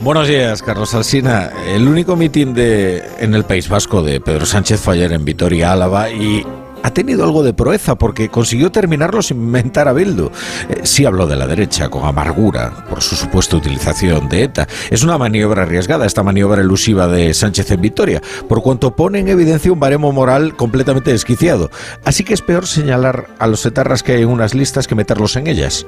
Buenos 0.00 0.28
días, 0.28 0.62
Carlos 0.62 0.94
Alsina. 0.94 1.50
El 1.66 1.86
único 1.86 2.16
mitin 2.16 2.54
de, 2.54 3.04
en 3.18 3.34
el 3.34 3.44
País 3.44 3.68
Vasco 3.68 4.02
de 4.02 4.18
Pedro 4.18 4.46
Sánchez 4.46 4.80
fue 4.80 4.94
ayer 4.94 5.12
en 5.12 5.26
Vitoria, 5.26 5.72
Álava, 5.72 6.08
y 6.08 6.42
ha 6.82 6.92
tenido 6.92 7.24
algo 7.24 7.42
de 7.42 7.52
proeza 7.52 7.96
porque 7.96 8.28
consiguió 8.28 8.70
terminarlo 8.70 9.22
sin 9.22 9.38
inventar 9.38 9.88
a 9.88 9.92
Bildu. 9.92 10.30
Eh, 10.68 10.80
sí 10.84 11.04
habló 11.04 11.26
de 11.26 11.36
la 11.36 11.46
derecha 11.46 11.88
con 11.88 12.04
amargura 12.04 12.84
por 12.88 13.02
su 13.02 13.16
supuesta 13.16 13.56
utilización 13.56 14.28
de 14.28 14.44
ETA. 14.44 14.68
Es 14.90 15.02
una 15.02 15.18
maniobra 15.18 15.62
arriesgada, 15.62 16.06
esta 16.06 16.22
maniobra 16.22 16.60
elusiva 16.60 17.06
de 17.08 17.34
Sánchez 17.34 17.70
en 17.70 17.80
Victoria, 17.80 18.22
por 18.48 18.62
cuanto 18.62 18.94
pone 18.94 19.20
en 19.20 19.28
evidencia 19.28 19.72
un 19.72 19.80
baremo 19.80 20.12
moral 20.12 20.56
completamente 20.56 21.12
desquiciado. 21.12 21.70
Así 22.04 22.24
que 22.24 22.34
es 22.34 22.42
peor 22.42 22.66
señalar 22.66 23.28
a 23.38 23.46
los 23.46 23.64
etarras 23.66 24.02
que 24.02 24.12
hay 24.12 24.22
en 24.22 24.28
unas 24.28 24.54
listas 24.54 24.86
que 24.86 24.94
meterlos 24.94 25.36
en 25.36 25.46
ellas. 25.46 25.86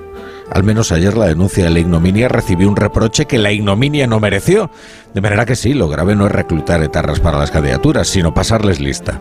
Al 0.50 0.64
menos 0.64 0.92
ayer 0.92 1.16
la 1.16 1.26
denuncia 1.26 1.64
de 1.64 1.70
la 1.70 1.78
ignominia 1.78 2.28
recibió 2.28 2.68
un 2.68 2.76
reproche 2.76 3.24
que 3.24 3.38
la 3.38 3.52
ignominia 3.52 4.06
no 4.06 4.20
mereció. 4.20 4.70
De 5.14 5.20
manera 5.20 5.44
que 5.44 5.56
sí, 5.56 5.74
lo 5.74 5.88
grave 5.88 6.14
no 6.14 6.26
es 6.26 6.32
reclutar 6.32 6.82
etarras 6.82 7.20
para 7.20 7.38
las 7.38 7.50
candidaturas, 7.50 8.08
sino 8.08 8.32
pasarles 8.32 8.80
lista. 8.80 9.20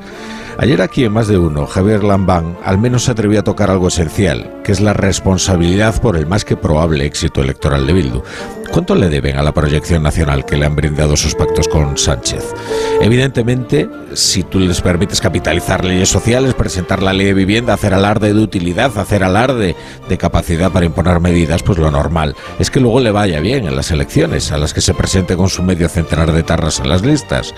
Ayer 0.58 0.82
aquí 0.82 1.04
en 1.04 1.12
más 1.12 1.28
de 1.28 1.38
uno, 1.38 1.66
Javier 1.66 2.04
Lambán 2.04 2.58
al 2.64 2.78
menos 2.78 3.06
se 3.06 3.12
atrevió 3.12 3.40
a 3.40 3.44
tocar 3.44 3.70
algo 3.70 3.88
esencial, 3.88 4.62
que 4.64 4.72
es 4.72 4.80
la 4.80 4.94
responsabilidad 4.94 6.00
por 6.02 6.16
el 6.16 6.28
más 6.28 6.46
que 6.46 6.56
probable 6.56 7.06
éxito 7.06 7.42
electoral 7.42 7.88
de 7.88 7.94
Bildu. 7.94 8.24
¿Cuánto 8.72 8.96
le 8.96 9.10
deben 9.10 9.38
a 9.38 9.44
la 9.44 9.52
proyección 9.52 10.02
nacional 10.02 10.46
que 10.46 10.56
le 10.56 10.66
han 10.66 10.78
brindado 10.78 11.18
sus 11.18 11.36
pactos 11.36 11.68
con 11.68 11.98
Sánchez? 11.98 12.54
Evidentemente, 13.02 13.90
si 14.14 14.44
tú 14.44 14.60
les 14.60 14.80
permites 14.80 15.20
capitalizar 15.20 15.84
leyes 15.84 16.08
sociales, 16.08 16.54
presentar 16.54 17.04
la 17.04 17.12
ley 17.12 17.26
de 17.26 17.34
vivienda, 17.34 17.74
hacer 17.74 17.94
alarde 17.94 18.34
de 18.34 18.40
utilidad, 18.40 18.98
hacer 18.98 19.26
alarde 19.26 19.76
de 20.08 20.18
capacidad 20.18 20.72
para 20.72 20.86
imponer 20.86 21.20
medidas, 21.20 21.64
pues 21.64 21.80
lo 21.80 21.92
normal 21.92 22.34
es 22.60 22.72
que 22.72 22.80
luego 22.80 23.02
le 23.02 23.12
vaya 23.12 23.42
bien 23.42 23.68
en 23.68 23.76
las 23.76 23.92
elecciones, 23.92 24.54
a 24.54 24.58
las 24.58 24.74
que 24.74 24.80
se 24.80 24.94
presente 24.94 25.36
con 25.36 25.50
su 25.50 25.64
medio 25.64 25.81
centenar 25.90 26.32
de 26.32 26.44
tarras 26.44 26.80
en 26.80 26.90
las 26.90 27.04
listas. 27.04 27.54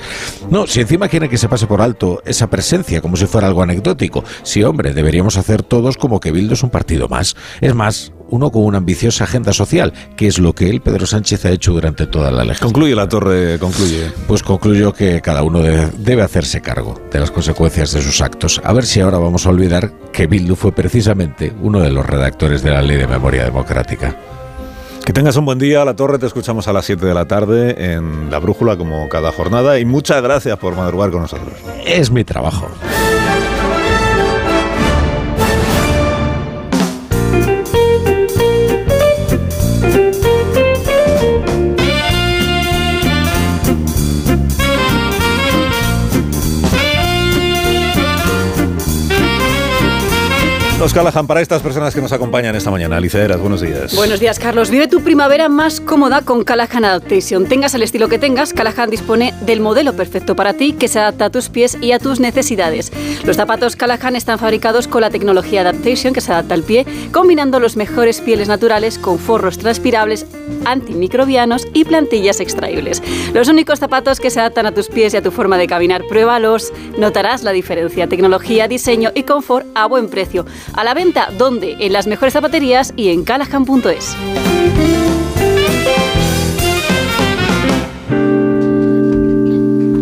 No, 0.50 0.68
si 0.68 0.82
encima 0.82 1.08
quiere 1.08 1.30
que 1.30 1.38
se 1.38 1.50
pase 1.50 1.68
por 1.68 1.82
alto 1.82 2.22
esa 2.26 2.50
presencia 2.50 3.02
como 3.02 3.18
si 3.18 3.26
fuera 3.26 3.48
algo 3.48 3.64
anecdótico, 3.64 4.24
sí, 4.44 4.64
hombre, 4.64 4.94
deberíamos 4.94 5.38
hacer 5.38 5.64
todos 5.64 5.98
como 5.98 6.20
que 6.20 6.32
Bildu 6.32 6.54
es 6.54 6.64
un 6.64 6.70
partido 6.70 7.08
más. 7.08 7.36
Es 7.62 7.76
más, 7.76 8.12
uno 8.30 8.52
con 8.52 8.64
una 8.64 8.80
ambiciosa 8.80 9.26
agenda 9.26 9.54
social, 9.54 9.94
que 10.16 10.28
es 10.28 10.40
lo 10.40 10.54
que 10.54 10.70
él, 10.70 10.82
Pedro 10.82 11.06
Sánchez, 11.06 11.46
ha 11.46 11.52
hecho 11.52 11.74
durante 11.74 12.08
toda 12.08 12.32
la 12.32 12.44
legislatura. 12.44 12.74
Concluye 12.74 12.96
la 12.96 13.08
torre, 13.08 13.60
concluye. 13.60 14.12
Pues 14.28 14.42
concluyo 14.42 14.94
que 14.94 15.22
cada 15.22 15.44
uno 15.44 15.60
debe, 15.60 15.90
debe, 15.98 16.24
hacerse 16.24 16.62
cargo 16.62 17.00
de 17.12 17.20
las 17.20 17.32
consecuencias 17.32 17.92
de 17.94 18.02
sus 18.02 18.22
actos. 18.22 18.60
A 18.64 18.74
ver 18.74 18.86
si 18.86 19.02
ahora 19.02 19.20
vamos 19.20 19.46
a 19.46 19.50
olvidar 19.50 19.92
que 20.12 20.28
Bildu 20.28 20.56
fue 20.56 20.72
precisamente 20.72 21.54
uno 21.62 21.80
de 21.80 21.92
los 21.92 22.06
redactores 22.06 22.64
de 22.64 22.72
la 22.72 22.82
Ley 22.82 22.98
de 22.98 23.08
Memoria 23.08 23.44
Democrática. 23.44 24.18
Que 25.06 25.12
tengas 25.12 25.36
un 25.36 25.44
buen 25.44 25.60
día, 25.60 25.84
La 25.84 25.96
Torre, 25.96 26.18
te 26.18 26.26
escuchamos 26.26 26.70
a 26.70 26.74
las 26.74 26.86
7 26.86 27.06
de 27.06 27.14
la 27.14 27.26
tarde 27.26 27.94
en 27.94 28.32
La 28.32 28.40
Brújula 28.40 28.78
como 28.78 29.10
cada 29.10 29.34
jornada 29.34 29.78
y 29.78 29.84
muchas 29.84 30.22
gracias 30.24 30.58
por 30.58 30.78
madrugar 30.78 31.12
con 31.12 31.24
nosotros. 31.24 31.54
Es 31.86 32.10
mi 32.10 32.24
trabajo. 32.24 32.70
Los 50.84 50.94
Callahan 50.94 51.28
para 51.28 51.40
estas 51.40 51.62
personas 51.62 51.96
que 51.96 52.02
nos 52.02 52.12
acompañan 52.12 52.58
esta 52.58 52.70
mañana. 52.70 52.98
Aliceras, 52.98 53.40
buenos 53.40 53.62
días. 53.62 53.96
Buenos 53.96 54.20
días, 54.20 54.38
Carlos. 54.38 54.70
Vive 54.70 54.90
tu 54.90 55.02
primavera 55.02 55.48
más 55.48 55.80
cómoda 55.80 56.24
con 56.24 56.44
Callahan 56.44 56.84
Adaptation. 56.84 57.46
Tengas 57.46 57.74
el 57.74 57.84
estilo 57.84 58.10
que 58.10 58.20
tengas, 58.20 58.52
Callahan 58.52 58.90
dispone 58.90 59.34
del 59.46 59.62
modelo 59.62 59.94
perfecto 59.94 60.36
para 60.36 60.56
ti 60.56 60.74
que 60.74 60.90
se 60.90 61.00
adapta 61.00 61.24
a 61.24 61.30
tus 61.30 61.48
pies 61.48 61.78
y 61.80 61.94
a 61.94 62.00
tus 62.00 62.20
necesidades. 62.20 62.92
Los 63.24 63.38
zapatos 63.38 63.78
Callahan 63.78 64.18
están 64.18 64.40
fabricados 64.40 64.90
con 64.90 65.00
la 65.00 65.10
tecnología 65.10 65.62
Adaptation 65.62 66.14
que 66.14 66.20
se 66.20 66.34
adapta 66.34 66.54
al 66.54 66.64
pie, 66.64 66.86
combinando 67.14 67.62
los 67.62 67.78
mejores 67.78 68.20
pieles 68.20 68.50
naturales 68.50 68.98
con 68.98 69.20
forros 69.20 69.58
transpirables, 69.58 70.26
antimicrobianos 70.66 71.66
y 71.74 71.86
plantillas 71.86 72.42
extraíbles. 72.42 73.02
Los 73.34 73.48
únicos 73.48 73.80
zapatos 73.80 74.20
que 74.20 74.30
se 74.30 74.42
adaptan 74.42 74.66
a 74.66 74.74
tus 74.74 74.90
pies 74.90 75.14
y 75.14 75.18
a 75.18 75.22
tu 75.22 75.32
forma 75.32 75.58
de 75.58 75.68
caminar, 75.68 76.04
pruébalos. 76.10 76.74
Notarás 76.98 77.44
la 77.44 77.54
diferencia. 77.54 78.10
Tecnología, 78.10 78.68
diseño 78.68 79.12
y 79.16 79.24
confort 79.24 79.66
a 79.76 79.86
buen 79.86 80.10
precio. 80.10 80.46
A 80.74 80.84
la 80.84 80.94
venta, 80.94 81.30
¿dónde? 81.38 81.78
En 81.80 81.94
las 81.94 82.08
mejores 82.08 82.34
zapaterías 82.34 82.94
y 82.96 83.10
en 83.10 83.24
callahan.es. 83.24 84.16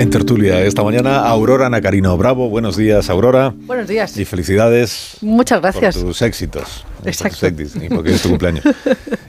En 0.01 0.09
tertulia 0.09 0.61
esta 0.61 0.83
mañana, 0.83 1.19
Aurora 1.19 1.69
Nacarino 1.69 2.17
Bravo. 2.17 2.49
Buenos 2.49 2.75
días, 2.75 3.07
Aurora. 3.11 3.53
Buenos 3.55 3.87
días. 3.87 4.17
Y 4.17 4.25
felicidades. 4.25 5.17
Muchas 5.21 5.61
gracias. 5.61 5.95
Por 5.95 6.05
tus 6.05 6.23
éxitos. 6.23 6.83
Exacto. 7.05 7.37
Por 7.39 7.51
tus 7.51 7.61
éxitos, 7.61 7.83
y 7.83 7.87
porque 7.87 8.15
es 8.15 8.21
tu 8.23 8.29
cumpleaños. 8.29 8.65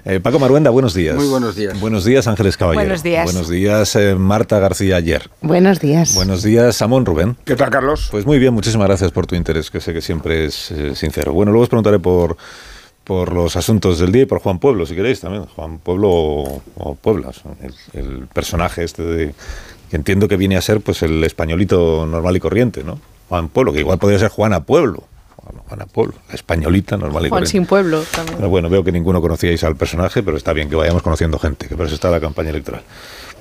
Eh, 0.05 0.19
Paco 0.19 0.41
Maruenda, 0.41 0.71
buenos 0.71 0.95
días. 0.95 1.15
Muy 1.15 1.29
buenos 1.29 1.55
días. 1.55 1.79
Buenos 1.79 2.05
días, 2.05 2.27
Ángeles 2.27 2.57
Caballero. 2.57 2.87
Buenos 2.87 3.05
días. 3.05 3.25
Buenos 3.25 3.49
días, 3.49 3.95
eh, 3.95 4.17
Marta 4.17 4.59
García 4.59 4.97
Ayer. 4.97 5.31
Buenos 5.43 5.79
días. 5.79 6.17
Buenos 6.17 6.43
días, 6.43 6.75
Samón 6.75 7.07
Rubén. 7.07 7.37
¿Qué 7.45 7.55
tal, 7.55 7.71
Carlos? 7.71 8.09
Pues 8.11 8.27
muy 8.27 8.41
bien, 8.41 8.53
muchísimas 8.53 8.89
gracias 8.89 9.13
por 9.13 9.29
tu 9.29 9.37
interés, 9.37 9.71
que 9.71 9.81
sé 9.81 9.93
que 9.93 10.01
siempre 10.01 10.47
es 10.47 10.73
eh, 10.73 10.97
sincero. 10.97 11.33
Bueno, 11.33 11.53
luego 11.53 11.63
os 11.63 11.69
preguntaré 11.69 12.01
por 12.01 12.37
por 13.05 13.33
los 13.33 13.57
asuntos 13.57 13.99
del 13.99 14.13
día 14.13 14.23
y 14.23 14.27
por 14.27 14.41
Juan 14.41 14.59
Pueblo, 14.59 14.87
si 14.87 14.95
queréis 14.95 15.21
también. 15.21 15.45
Juan 15.47 15.79
Pueblo 15.79 16.09
o, 16.11 16.63
o 16.77 16.95
Pueblas, 16.95 17.43
el, 17.61 17.75
el, 18.01 18.27
personaje 18.29 18.85
este 18.85 19.03
de, 19.03 19.35
que 19.93 19.97
entiendo 19.97 20.27
que 20.27 20.39
viene 20.39 20.57
a 20.57 20.63
ser 20.63 20.81
pues 20.81 21.03
el 21.03 21.23
españolito 21.23 22.07
normal 22.07 22.35
y 22.35 22.41
corriente, 22.41 22.83
¿no? 22.83 22.99
Juan 23.29 23.51
Pueblo, 23.51 23.75
que 23.75 23.81
igual 23.81 23.99
podría 23.99 24.19
ser 24.19 24.31
Juana 24.31 24.65
Pueblo. 24.65 25.05
Juana 25.69 25.85
Pueblo, 25.85 26.15
la 26.31 26.35
españolita 26.35 26.97
normal 26.97 27.27
y 27.27 27.29
Juan 27.29 27.41
corriente. 27.41 27.51
sin 27.51 27.67
pueblo 27.67 28.03
también. 28.11 28.39
Pero 28.39 28.49
bueno, 28.49 28.71
veo 28.71 28.83
que 28.83 28.91
ninguno 28.91 29.21
conocíais 29.21 29.63
al 29.65 29.77
personaje, 29.77 30.23
pero 30.23 30.39
está 30.39 30.55
bien 30.55 30.71
que 30.71 30.77
vayamos 30.77 31.03
conociendo 31.03 31.39
gente, 31.39 31.69
que 31.69 31.77
por 31.77 31.85
eso 31.85 31.95
está 31.95 32.11
la 32.11 32.21
campaña 32.21 32.49
electoral. 32.49 32.81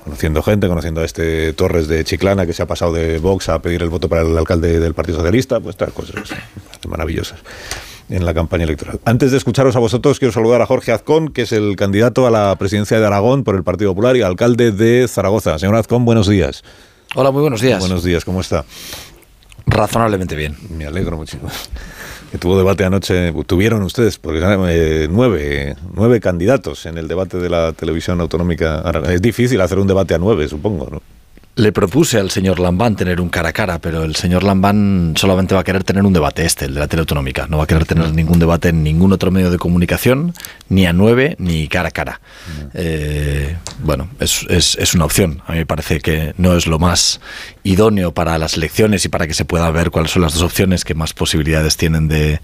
Conociendo 0.04 0.42
gente, 0.42 0.68
conociendo 0.68 1.00
a 1.00 1.06
este 1.06 1.54
Torres 1.54 1.88
de 1.88 2.04
Chiclana 2.04 2.44
que 2.44 2.52
se 2.52 2.62
ha 2.62 2.66
pasado 2.66 2.92
de 2.92 3.18
Vox 3.18 3.48
a 3.48 3.62
pedir 3.62 3.80
el 3.80 3.88
voto 3.88 4.10
para 4.10 4.20
el 4.20 4.36
alcalde 4.36 4.78
del 4.78 4.92
Partido 4.92 5.16
Socialista, 5.16 5.58
pues 5.58 5.72
estas 5.72 5.94
cosas 5.94 6.16
maravillosas 6.86 7.40
en 8.12 8.26
la 8.26 8.34
campaña 8.34 8.64
electoral. 8.64 9.00
Antes 9.04 9.30
de 9.30 9.38
escucharos 9.38 9.74
a 9.74 9.78
vosotros, 9.78 10.18
quiero 10.18 10.32
saludar 10.32 10.60
a 10.60 10.66
Jorge 10.66 10.92
Azcón, 10.92 11.32
que 11.32 11.42
es 11.42 11.52
el 11.52 11.76
candidato 11.76 12.26
a 12.26 12.30
la 12.30 12.54
presidencia 12.56 13.00
de 13.00 13.06
Aragón 13.06 13.42
por 13.42 13.56
el 13.56 13.64
Partido 13.64 13.90
Popular 13.92 14.16
y 14.16 14.22
alcalde 14.22 14.70
de 14.70 15.08
Zaragoza. 15.08 15.58
Señor 15.58 15.76
Azcón, 15.76 16.04
buenos 16.04 16.28
días. 16.28 16.62
Hola, 17.14 17.30
muy 17.30 17.40
buenos 17.40 17.60
días. 17.60 17.80
Buenos 17.80 18.04
días, 18.04 18.24
¿cómo 18.24 18.40
está? 18.40 18.64
Razonablemente 19.66 20.36
bien. 20.36 20.56
Me 20.76 20.86
alegro 20.86 21.16
muchísimo. 21.16 21.48
Que 22.30 22.38
tuvo 22.38 22.56
debate 22.56 22.84
anoche, 22.84 23.32
tuvieron 23.46 23.82
ustedes, 23.82 24.18
porque 24.18 24.40
eh, 24.42 25.08
nueve, 25.10 25.76
nueve 25.94 26.20
candidatos 26.20 26.86
en 26.86 26.98
el 26.98 27.08
debate 27.08 27.38
de 27.38 27.48
la 27.48 27.72
televisión 27.72 28.20
autonómica. 28.20 28.82
Es 29.08 29.20
difícil 29.20 29.60
hacer 29.60 29.78
un 29.78 29.86
debate 29.86 30.14
a 30.14 30.18
nueve, 30.18 30.48
supongo, 30.48 30.88
¿no? 30.90 31.02
Le 31.54 31.70
propuse 31.70 32.18
al 32.18 32.30
señor 32.30 32.58
Lambán 32.58 32.96
tener 32.96 33.20
un 33.20 33.28
cara 33.28 33.50
a 33.50 33.52
cara, 33.52 33.78
pero 33.78 34.04
el 34.04 34.16
señor 34.16 34.42
Lambán 34.42 35.12
solamente 35.18 35.54
va 35.54 35.60
a 35.60 35.64
querer 35.64 35.84
tener 35.84 36.02
un 36.02 36.14
debate 36.14 36.46
este, 36.46 36.64
el 36.64 36.72
de 36.72 36.80
la 36.80 36.88
tele 36.88 37.00
autonómica. 37.00 37.46
No 37.46 37.58
va 37.58 37.64
a 37.64 37.66
querer 37.66 37.84
tener 37.84 38.10
ningún 38.14 38.38
debate 38.38 38.70
en 38.70 38.82
ningún 38.82 39.12
otro 39.12 39.30
medio 39.30 39.50
de 39.50 39.58
comunicación, 39.58 40.32
ni 40.70 40.86
a 40.86 40.94
nueve, 40.94 41.36
ni 41.38 41.68
cara 41.68 41.88
a 41.88 41.90
cara. 41.90 42.20
Eh, 42.72 43.54
bueno, 43.84 44.08
es, 44.18 44.46
es, 44.48 44.76
es, 44.76 44.94
una 44.94 45.04
opción. 45.04 45.42
A 45.46 45.52
mí 45.52 45.58
me 45.58 45.66
parece 45.66 46.00
que 46.00 46.32
no 46.38 46.56
es 46.56 46.66
lo 46.66 46.78
más 46.78 47.20
idóneo 47.64 48.12
para 48.12 48.38
las 48.38 48.56
elecciones 48.56 49.04
y 49.04 49.10
para 49.10 49.26
que 49.26 49.34
se 49.34 49.44
pueda 49.44 49.70
ver 49.70 49.90
cuáles 49.90 50.12
son 50.12 50.22
las 50.22 50.32
dos 50.32 50.42
opciones 50.44 50.86
que 50.86 50.94
más 50.94 51.12
posibilidades 51.12 51.76
tienen 51.76 52.08
de 52.08 52.40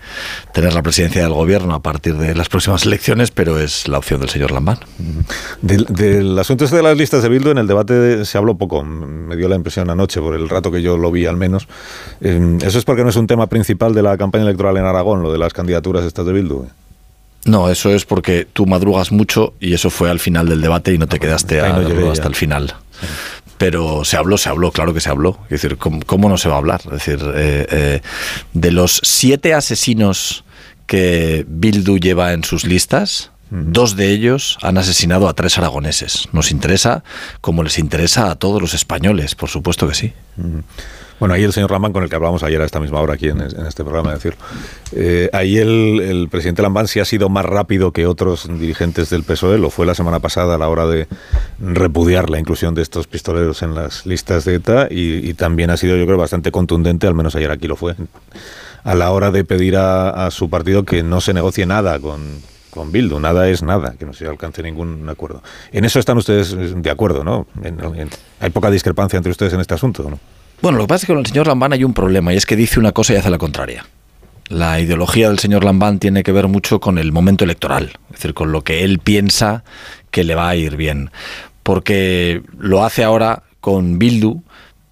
tener 0.53 0.75
la 0.75 0.83
presidencia 0.83 1.23
del 1.23 1.33
gobierno 1.33 1.75
a 1.75 1.81
partir 1.81 2.15
de 2.19 2.35
las 2.35 2.51
próximas 2.51 2.85
elecciones, 2.85 3.31
pero 3.31 3.59
es 3.59 3.89
la 3.89 3.97
opción 3.97 4.21
del 4.21 4.29
señor 4.29 4.51
Lambán. 4.51 4.81
Del, 5.63 5.87
del 5.87 6.39
asunto 6.39 6.67
este 6.67 6.77
de 6.77 6.83
las 6.83 6.97
listas 6.99 7.23
de 7.23 7.31
Bildu 7.31 7.51
en 7.51 7.59
el 7.59 7.67
debate 7.67 8.27
se 8.27 8.37
habló 8.37 8.59
poco 8.59 8.85
me 8.99 9.37
dio 9.37 9.49
la 9.49 9.57
impresión 9.57 9.91
anoche, 9.91 10.21
por 10.21 10.35
el 10.35 10.49
rato 10.49 10.71
que 10.71 10.83
yo 10.83 10.97
lo 10.97 11.11
vi 11.11 11.27
al 11.27 11.37
menos. 11.37 11.69
Eh, 12.21 12.59
¿Eso 12.63 12.79
es 12.79 12.85
porque 12.85 13.03
no 13.03 13.11
es 13.11 13.17
un 13.17 13.27
tema 13.27 13.47
principal 13.47 13.95
de 13.95 14.03
la 14.03 14.17
campaña 14.17 14.45
electoral 14.45 14.77
en 14.77 14.85
Aragón, 14.85 15.23
lo 15.23 15.33
de 15.33 15.39
las 15.39 15.53
candidaturas 15.53 16.05
estas 16.05 16.27
de 16.27 16.33
Bildu? 16.33 16.67
No, 17.45 17.71
eso 17.71 17.91
es 17.91 18.05
porque 18.05 18.47
tú 18.53 18.67
madrugas 18.67 19.13
mucho 19.13 19.55
y 19.61 19.73
eso 19.73 19.91
fue 19.91 20.11
al 20.11 20.19
final 20.19 20.49
del 20.49 20.61
debate 20.61 20.93
y 20.93 20.99
no 20.99 21.07
te 21.07 21.19
quedaste 21.19 21.61
a, 21.61 21.79
no 21.79 22.11
hasta 22.11 22.29
el 22.29 22.35
final. 22.35 22.75
Sí. 23.01 23.07
Pero 23.59 24.05
se 24.05 24.17
habló, 24.17 24.39
se 24.39 24.49
habló, 24.49 24.71
claro 24.71 24.95
que 24.95 25.01
se 25.01 25.11
habló. 25.11 25.39
Es 25.45 25.63
decir, 25.63 25.77
¿cómo, 25.77 26.01
cómo 26.07 26.29
no 26.29 26.39
se 26.39 26.49
va 26.49 26.55
a 26.55 26.59
hablar? 26.59 26.81
Es 26.85 26.91
decir, 26.91 27.19
eh, 27.35 27.67
eh, 27.71 28.01
de 28.53 28.71
los 28.71 29.01
siete 29.03 29.53
asesinos 29.53 30.45
que 30.87 31.45
Bildu 31.49 31.99
lleva 31.99 32.33
en 32.33 32.45
sus 32.45 32.65
listas, 32.65 33.31
Dos 33.51 33.97
de 33.97 34.11
ellos 34.11 34.59
han 34.63 34.77
asesinado 34.79 35.29
a 35.29 35.35
tres 35.35 35.57
aragoneses. 35.59 36.29
Nos 36.33 36.51
interesa 36.51 37.03
como 37.41 37.63
les 37.63 37.79
interesa 37.79 38.31
a 38.31 38.35
todos 38.35 38.61
los 38.61 38.75
españoles, 38.75 39.35
por 39.35 39.49
supuesto 39.49 39.89
que 39.89 39.95
sí. 39.95 40.13
Bueno, 41.19 41.35
ahí 41.35 41.43
el 41.43 41.53
señor 41.53 41.73
Lambán, 41.73 41.93
con 41.93 42.05
el 42.05 42.09
que 42.09 42.15
hablábamos 42.15 42.45
ayer 42.45 42.61
a 42.63 42.65
esta 42.65 42.79
misma 42.79 43.01
hora 43.01 43.15
aquí 43.15 43.29
en, 43.29 43.41
en 43.41 43.67
este 43.67 43.83
programa, 43.83 44.13
decir, 44.13 44.37
eh, 44.93 45.29
ahí 45.33 45.59
el, 45.59 46.01
el, 46.01 46.29
presidente 46.29 46.63
Lambán 46.63 46.87
sí 46.87 47.01
ha 47.01 47.05
sido 47.05 47.29
más 47.29 47.45
rápido 47.45 47.93
que 47.93 48.07
otros 48.07 48.47
dirigentes 48.47 49.11
del 49.11 49.25
PSOE, 49.25 49.59
lo 49.59 49.71
fue 49.71 49.85
la 49.85 49.95
semana 49.95 50.21
pasada 50.21 50.55
a 50.55 50.59
la 50.59 50.69
hora 50.69 50.87
de 50.87 51.09
repudiar 51.59 52.31
la 52.31 52.39
inclusión 52.39 52.75
de 52.75 52.83
estos 52.83 53.09
pistoleros 53.09 53.63
en 53.63 53.75
las 53.75 54.07
listas 54.07 54.45
de 54.45 54.55
ETA 54.57 54.87
y, 54.91 55.29
y 55.29 55.35
también 55.35 55.71
ha 55.71 55.77
sido, 55.77 55.97
yo 55.97 56.07
creo, 56.07 56.19
bastante 56.19 56.53
contundente, 56.53 57.09
al 57.09 57.15
menos 57.15 57.35
ayer 57.35 57.51
aquí 57.51 57.67
lo 57.67 57.75
fue, 57.75 57.97
a 58.85 58.95
la 58.95 59.11
hora 59.11 59.33
de 59.33 59.43
pedir 59.43 59.77
a, 59.77 60.27
a 60.27 60.31
su 60.31 60.49
partido 60.49 60.85
que 60.85 61.03
no 61.03 61.21
se 61.21 61.35
negocie 61.35 61.67
nada 61.67 61.99
con, 61.99 62.21
con 62.79 62.93
Bildu. 62.93 63.19
Nada 63.19 63.49
es 63.49 63.63
nada, 63.63 63.95
que 63.99 64.07
no 64.07 64.13
se 64.13 64.27
alcance 64.27 64.63
ningún 64.63 65.09
acuerdo. 65.09 65.43
En 65.73 65.85
eso 65.85 65.99
están 65.99 66.17
ustedes 66.17 66.57
de 66.81 66.91
acuerdo, 66.91 67.25
¿no? 67.25 67.47
Hay 68.41 68.51
poca 68.51 68.71
discrepancia 68.71 69.17
entre 69.17 69.33
ustedes 69.33 69.53
en 69.53 69.61
este 69.61 69.75
asunto, 69.75 70.09
¿no? 70.09 70.19
Bueno, 70.63 70.79
lo 70.79 70.85
que 70.85 70.89
pasa 70.89 71.03
es 71.03 71.07
que 71.07 71.13
con 71.13 71.19
el 71.19 71.27
señor 71.27 71.49
Lambán 71.49 71.73
hay 71.73 71.85
un 71.85 71.93
problema 71.93 72.33
y 72.33 72.37
es 72.37 72.47
que 72.47 72.57
dice 72.57 72.79
una 72.79 72.93
cosa 72.93 73.13
y 73.13 73.17
hace 73.17 73.31
la 73.31 73.39
contraria. 73.39 73.85
La 74.49 74.81
ideología 74.81 75.29
del 75.29 75.39
señor 75.39 75.65
Lambán 75.65 75.99
tiene 75.99 76.23
que 76.23 76.33
ver 76.33 76.49
mucho 76.49 76.81
con 76.81 76.99
el 76.99 77.13
momento 77.13 77.45
electoral, 77.45 77.99
es 78.11 78.17
decir, 78.17 78.33
con 78.33 78.53
lo 78.53 78.63
que 78.63 78.85
él 78.85 79.01
piensa 79.01 79.65
que 80.11 80.25
le 80.25 80.35
va 80.35 80.49
a 80.49 80.57
ir 80.57 80.77
bien. 80.77 81.11
Porque 81.63 82.43
lo 82.59 82.85
hace 82.85 83.05
ahora 83.05 83.43
con 83.61 83.99
Bildu, 83.99 84.43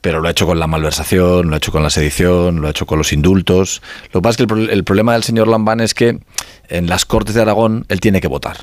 pero 0.07 0.21
lo 0.21 0.29
ha 0.29 0.31
hecho 0.31 0.47
con 0.47 0.61
la 0.61 0.69
malversación, 0.69 1.49
lo 1.49 1.55
ha 1.55 1.57
hecho 1.57 1.73
con 1.73 1.83
la 1.83 1.91
sedición, 1.91 2.61
lo 2.61 2.69
ha 2.69 2.71
hecho 2.71 2.87
con 2.87 2.97
los 2.97 3.13
indultos. 3.13 3.83
Lo 4.13 4.21
que 4.21 4.23
pasa 4.23 4.41
es 4.41 4.47
que 4.47 4.73
el, 4.73 4.85
problema 4.85 5.15
del 5.15 5.25
señor 5.25 5.49
Lambán 5.49 5.81
es 5.81 5.95
que 5.95 6.21
en 6.69 6.87
las 6.87 7.05
Cortes 7.05 7.35
de 7.35 7.43
Aragón 7.43 7.87
él 7.89 7.99
tiene 7.99 8.21
que 8.21 8.29
votar. 8.29 8.57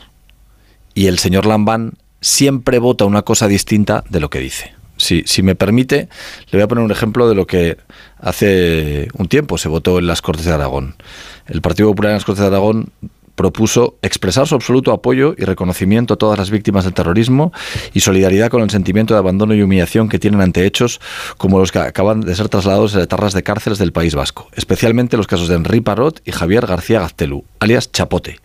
Y 0.94 1.08
el 1.08 1.20
señor 1.20 1.46
Lambán 1.46 1.96
siempre 2.22 2.80
vota 2.80 3.04
una 3.04 3.24
cosa 3.24 3.50
distinta 3.50 4.06
de 4.10 4.22
lo 4.22 4.30
que 4.30 4.40
dice. 4.40 4.74
Si, 4.96 5.24
si, 5.26 5.44
me 5.44 5.54
permite, 5.54 6.08
le 6.50 6.60
voy 6.60 6.62
a 6.62 6.68
poner 6.70 6.86
un 6.86 6.92
ejemplo 6.92 7.28
de 7.28 7.36
lo 7.36 7.46
que 7.46 7.76
hace 8.22 9.10
un 9.14 9.28
tiempo 9.28 9.58
se 9.58 9.68
votó 9.68 10.00
en 10.00 10.08
las 10.08 10.22
Cortes 10.22 10.46
de 10.46 10.54
Aragón. 10.54 10.96
El 11.48 11.62
Partido 11.62 11.90
Popular 11.90 12.12
en 12.12 12.16
las 12.16 12.24
Cortes 12.24 12.44
de 12.44 12.48
Aragón 12.48 12.90
propuso 13.36 13.98
expresar 14.02 14.48
su 14.48 14.56
absoluto 14.56 14.92
apoyo 14.92 15.36
y 15.38 15.44
reconocimiento 15.44 16.14
a 16.14 16.18
todas 16.18 16.38
las 16.38 16.52
víctimas 16.52 16.84
del 16.84 16.94
terrorismo 16.94 17.52
y 17.94 18.02
solidaridad 18.02 18.50
con 18.50 18.62
el 18.62 18.70
sentimiento 18.70 19.14
de 19.14 19.20
abandono 19.20 19.54
y 19.54 19.62
humillación 19.62 20.10
que 20.10 20.20
tienen 20.20 20.42
ante 20.42 20.66
hechos 20.66 21.00
como 21.38 21.60
los 21.60 21.72
que 21.72 21.80
acaban 21.80 22.22
de 22.22 22.36
ser 22.36 22.50
trasladados 22.50 22.96
a 22.96 23.02
etarras 23.02 23.34
de 23.34 23.44
cárceles 23.44 23.80
del 23.80 23.92
País 23.92 24.16
Vasco, 24.16 24.50
especialmente 24.54 25.18
los 25.18 25.28
casos 25.28 25.48
de 25.48 25.56
Henri 25.56 25.82
Parot 25.82 26.22
y 26.26 26.32
Javier 26.32 26.66
García 26.66 27.00
Gaztelu, 27.00 27.44
alias 27.60 27.92
Chapote, 27.92 28.40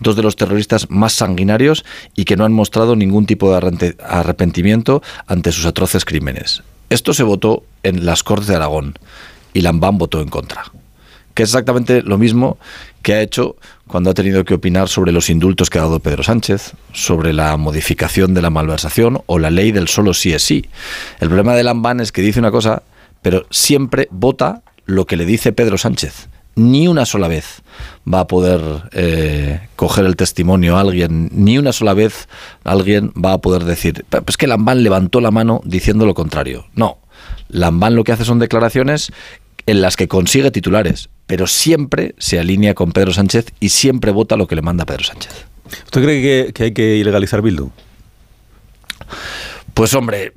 dos 0.00 0.16
de 0.16 0.22
los 0.22 0.36
terroristas 0.36 0.90
más 0.90 1.12
sanguinarios 1.12 1.84
y 2.16 2.24
que 2.24 2.36
no 2.36 2.44
han 2.44 2.52
mostrado 2.52 2.96
ningún 2.96 3.26
tipo 3.26 3.50
de 3.54 3.96
arrepentimiento 4.04 5.02
ante 5.26 5.52
sus 5.52 5.66
atroces 5.66 6.04
crímenes. 6.04 6.62
Esto 6.90 7.14
se 7.14 7.22
votó 7.22 7.64
en 7.82 8.04
las 8.04 8.22
Cortes 8.22 8.48
de 8.48 8.56
Aragón 8.56 8.98
y 9.54 9.60
Lambán 9.62 9.98
votó 9.98 10.20
en 10.20 10.28
contra 10.28 10.64
que 11.34 11.42
es 11.42 11.50
exactamente 11.50 12.02
lo 12.02 12.18
mismo 12.18 12.58
que 13.02 13.14
ha 13.14 13.22
hecho 13.22 13.56
cuando 13.92 14.08
ha 14.08 14.14
tenido 14.14 14.42
que 14.46 14.54
opinar 14.54 14.88
sobre 14.88 15.12
los 15.12 15.28
indultos 15.28 15.68
que 15.68 15.78
ha 15.78 15.82
dado 15.82 16.00
Pedro 16.00 16.22
Sánchez, 16.22 16.72
sobre 16.94 17.34
la 17.34 17.58
modificación 17.58 18.32
de 18.32 18.40
la 18.40 18.48
malversación 18.48 19.20
o 19.26 19.38
la 19.38 19.50
ley 19.50 19.70
del 19.70 19.86
solo 19.86 20.14
sí 20.14 20.32
es 20.32 20.42
sí. 20.42 20.64
El 21.20 21.28
problema 21.28 21.54
de 21.54 21.62
Lambán 21.62 22.00
es 22.00 22.10
que 22.10 22.22
dice 22.22 22.40
una 22.40 22.50
cosa, 22.50 22.84
pero 23.20 23.44
siempre 23.50 24.08
vota 24.10 24.62
lo 24.86 25.04
que 25.04 25.18
le 25.18 25.26
dice 25.26 25.52
Pedro 25.52 25.76
Sánchez. 25.76 26.30
Ni 26.54 26.88
una 26.88 27.04
sola 27.04 27.28
vez 27.28 27.60
va 28.10 28.20
a 28.20 28.26
poder 28.26 28.62
eh, 28.92 29.60
coger 29.76 30.06
el 30.06 30.16
testimonio 30.16 30.78
a 30.78 30.80
alguien, 30.80 31.28
ni 31.30 31.58
una 31.58 31.74
sola 31.74 31.92
vez 31.92 32.28
alguien 32.64 33.12
va 33.12 33.34
a 33.34 33.42
poder 33.42 33.64
decir, 33.64 34.06
es 34.26 34.36
que 34.38 34.46
Lambán 34.46 34.82
levantó 34.82 35.20
la 35.20 35.30
mano 35.30 35.60
diciendo 35.66 36.06
lo 36.06 36.14
contrario. 36.14 36.64
No, 36.74 36.96
Lambán 37.48 37.94
lo 37.94 38.04
que 38.04 38.12
hace 38.12 38.24
son 38.24 38.38
declaraciones 38.38 39.12
en 39.66 39.82
las 39.82 39.96
que 39.96 40.08
consigue 40.08 40.50
titulares, 40.50 41.10
pero 41.26 41.46
siempre 41.46 42.14
se 42.18 42.38
alinea 42.38 42.74
con 42.74 42.92
Pedro 42.92 43.12
Sánchez 43.12 43.52
y 43.60 43.70
siempre 43.70 44.10
vota 44.10 44.36
lo 44.36 44.46
que 44.46 44.56
le 44.56 44.62
manda 44.62 44.84
Pedro 44.84 45.04
Sánchez. 45.04 45.46
¿Usted 45.84 46.02
cree 46.02 46.22
que, 46.22 46.52
que 46.52 46.64
hay 46.64 46.72
que 46.72 46.96
ilegalizar 46.96 47.42
Bildu? 47.42 47.70
Pues 49.74 49.94
hombre, 49.94 50.32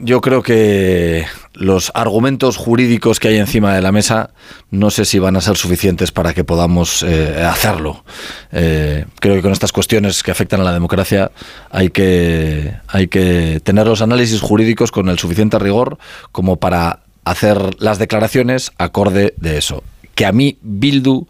yo 0.00 0.20
creo 0.20 0.42
que 0.42 1.26
los 1.54 1.90
argumentos 1.94 2.56
jurídicos 2.56 3.18
que 3.18 3.28
hay 3.28 3.38
encima 3.38 3.74
de 3.74 3.82
la 3.82 3.92
mesa 3.92 4.30
no 4.70 4.90
sé 4.90 5.04
si 5.04 5.18
van 5.18 5.36
a 5.36 5.40
ser 5.40 5.56
suficientes 5.56 6.12
para 6.12 6.34
que 6.34 6.44
podamos 6.44 7.02
eh, 7.02 7.42
hacerlo. 7.42 8.04
Eh, 8.52 9.06
creo 9.20 9.36
que 9.36 9.42
con 9.42 9.52
estas 9.52 9.72
cuestiones 9.72 10.22
que 10.22 10.30
afectan 10.30 10.60
a 10.60 10.64
la 10.64 10.72
democracia 10.72 11.30
hay 11.70 11.90
que, 11.90 12.74
hay 12.86 13.08
que 13.08 13.60
tener 13.64 13.86
los 13.86 14.02
análisis 14.02 14.40
jurídicos 14.40 14.90
con 14.92 15.08
el 15.08 15.18
suficiente 15.18 15.58
rigor 15.58 15.98
como 16.32 16.56
para 16.56 17.00
hacer 17.24 17.80
las 17.80 17.98
declaraciones 17.98 18.72
acorde 18.78 19.34
de 19.36 19.58
eso. 19.58 19.82
Que 20.18 20.26
a 20.26 20.32
mí 20.32 20.58
Bildu 20.62 21.28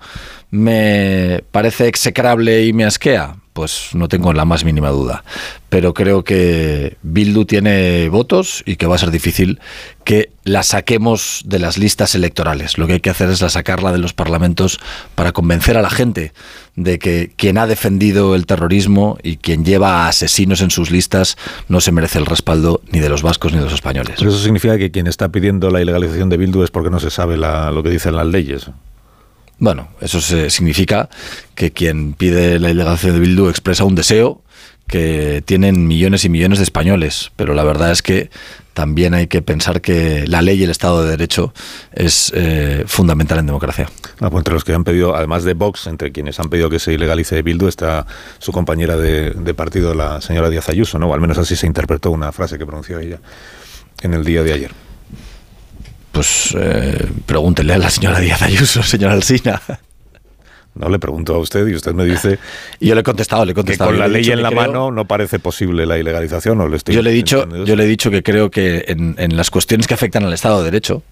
me 0.50 1.44
parece 1.50 1.88
execrable 1.88 2.64
y 2.64 2.72
me 2.72 2.86
asquea, 2.86 3.36
pues 3.58 3.88
no 3.92 4.06
tengo 4.06 4.32
la 4.32 4.44
más 4.44 4.64
mínima 4.64 4.90
duda. 4.90 5.24
Pero 5.68 5.92
creo 5.92 6.22
que 6.22 6.96
Bildu 7.02 7.44
tiene 7.44 8.08
votos 8.08 8.62
y 8.66 8.76
que 8.76 8.86
va 8.86 8.94
a 8.94 8.98
ser 8.98 9.10
difícil 9.10 9.58
que 10.04 10.30
la 10.44 10.62
saquemos 10.62 11.42
de 11.44 11.58
las 11.58 11.76
listas 11.76 12.14
electorales. 12.14 12.78
Lo 12.78 12.86
que 12.86 12.92
hay 12.92 13.00
que 13.00 13.10
hacer 13.10 13.30
es 13.30 13.42
la 13.42 13.48
sacarla 13.48 13.90
de 13.90 13.98
los 13.98 14.12
parlamentos 14.12 14.78
para 15.16 15.32
convencer 15.32 15.76
a 15.76 15.82
la 15.82 15.90
gente 15.90 16.32
de 16.76 17.00
que 17.00 17.32
quien 17.34 17.58
ha 17.58 17.66
defendido 17.66 18.36
el 18.36 18.46
terrorismo 18.46 19.18
y 19.24 19.38
quien 19.38 19.64
lleva 19.64 20.04
a 20.04 20.08
asesinos 20.08 20.60
en 20.60 20.70
sus 20.70 20.92
listas 20.92 21.36
no 21.66 21.80
se 21.80 21.90
merece 21.90 22.20
el 22.20 22.26
respaldo 22.26 22.80
ni 22.92 23.00
de 23.00 23.08
los 23.08 23.22
vascos 23.22 23.50
ni 23.50 23.58
de 23.58 23.64
los 23.64 23.74
españoles. 23.74 24.14
Pero 24.20 24.30
eso 24.30 24.38
significa 24.38 24.78
que 24.78 24.92
quien 24.92 25.08
está 25.08 25.30
pidiendo 25.30 25.68
la 25.70 25.82
ilegalización 25.82 26.28
de 26.28 26.36
Bildu 26.36 26.62
es 26.62 26.70
porque 26.70 26.90
no 26.90 27.00
se 27.00 27.10
sabe 27.10 27.36
la, 27.36 27.72
lo 27.72 27.82
que 27.82 27.90
dicen 27.90 28.14
las 28.14 28.28
leyes. 28.28 28.70
Bueno, 29.58 29.88
eso 30.00 30.20
significa 30.20 31.08
que 31.54 31.72
quien 31.72 32.12
pide 32.12 32.60
la 32.60 32.70
ilegalización 32.70 33.14
de 33.14 33.20
Bildu 33.20 33.48
expresa 33.48 33.84
un 33.84 33.96
deseo 33.96 34.42
que 34.86 35.42
tienen 35.44 35.86
millones 35.86 36.24
y 36.24 36.28
millones 36.28 36.58
de 36.58 36.64
españoles, 36.64 37.32
pero 37.36 37.54
la 37.54 37.64
verdad 37.64 37.90
es 37.90 38.00
que 38.00 38.30
también 38.72 39.12
hay 39.12 39.26
que 39.26 39.42
pensar 39.42 39.80
que 39.80 40.26
la 40.28 40.40
ley 40.40 40.60
y 40.60 40.62
el 40.62 40.70
Estado 40.70 41.02
de 41.02 41.10
Derecho 41.10 41.52
es 41.92 42.32
eh, 42.34 42.84
fundamental 42.86 43.40
en 43.40 43.46
democracia. 43.46 43.90
Pues 44.18 44.32
entre 44.32 44.54
los 44.54 44.64
que 44.64 44.72
han 44.72 44.84
pedido, 44.84 45.16
además 45.16 45.42
de 45.42 45.54
Vox, 45.54 45.88
entre 45.88 46.12
quienes 46.12 46.38
han 46.38 46.48
pedido 46.48 46.70
que 46.70 46.78
se 46.78 46.92
ilegalice 46.92 47.42
Bildu, 47.42 47.66
está 47.66 48.06
su 48.38 48.52
compañera 48.52 48.96
de, 48.96 49.32
de 49.32 49.54
partido, 49.54 49.94
la 49.94 50.20
señora 50.20 50.48
Díaz 50.48 50.68
Ayuso, 50.68 51.00
¿no? 51.00 51.08
O 51.08 51.14
al 51.14 51.20
menos 51.20 51.36
así 51.36 51.56
se 51.56 51.66
interpretó 51.66 52.12
una 52.12 52.30
frase 52.30 52.56
que 52.56 52.64
pronunció 52.64 53.00
ella 53.00 53.18
en 54.00 54.14
el 54.14 54.24
día 54.24 54.44
de 54.44 54.52
ayer 54.52 54.87
pues 56.12 56.54
eh, 56.58 57.06
pregúntele 57.26 57.74
a 57.74 57.78
la 57.78 57.90
señora 57.90 58.20
Díaz 58.20 58.42
Ayuso, 58.42 58.82
señora 58.84 59.14
Alsina. 59.14 59.60
No 60.74 60.88
le 60.88 61.00
pregunto 61.00 61.34
a 61.34 61.38
usted 61.38 61.66
y 61.66 61.74
usted 61.74 61.92
me 61.92 62.04
dice. 62.04 62.38
Y 62.78 62.86
yo 62.88 62.94
le 62.94 63.00
he 63.00 63.04
contestado, 63.04 63.44
le 63.44 63.52
he 63.52 63.54
contestado. 63.54 63.90
Que 63.90 63.96
con 63.96 64.00
la 64.00 64.08
ley 64.08 64.30
en 64.30 64.42
la 64.42 64.50
creo, 64.50 64.60
mano 64.60 64.90
no 64.92 65.06
parece 65.06 65.40
posible 65.40 65.86
la 65.86 65.98
ilegalización. 65.98 66.60
¿o 66.60 66.68
le 66.68 66.76
estoy 66.76 66.94
yo 66.94 67.02
le 67.02 67.10
he 67.10 67.14
dicho, 67.14 67.48
yo 67.64 67.74
le 67.74 67.84
he 67.84 67.86
dicho 67.88 68.10
que 68.10 68.22
creo 68.22 68.50
que 68.50 68.84
en, 68.86 69.16
en, 69.18 69.36
las 69.36 69.50
cuestiones 69.50 69.88
que 69.88 69.94
afectan 69.94 70.24
al 70.24 70.32
Estado 70.32 70.58
de 70.58 70.66
Derecho, 70.66 71.02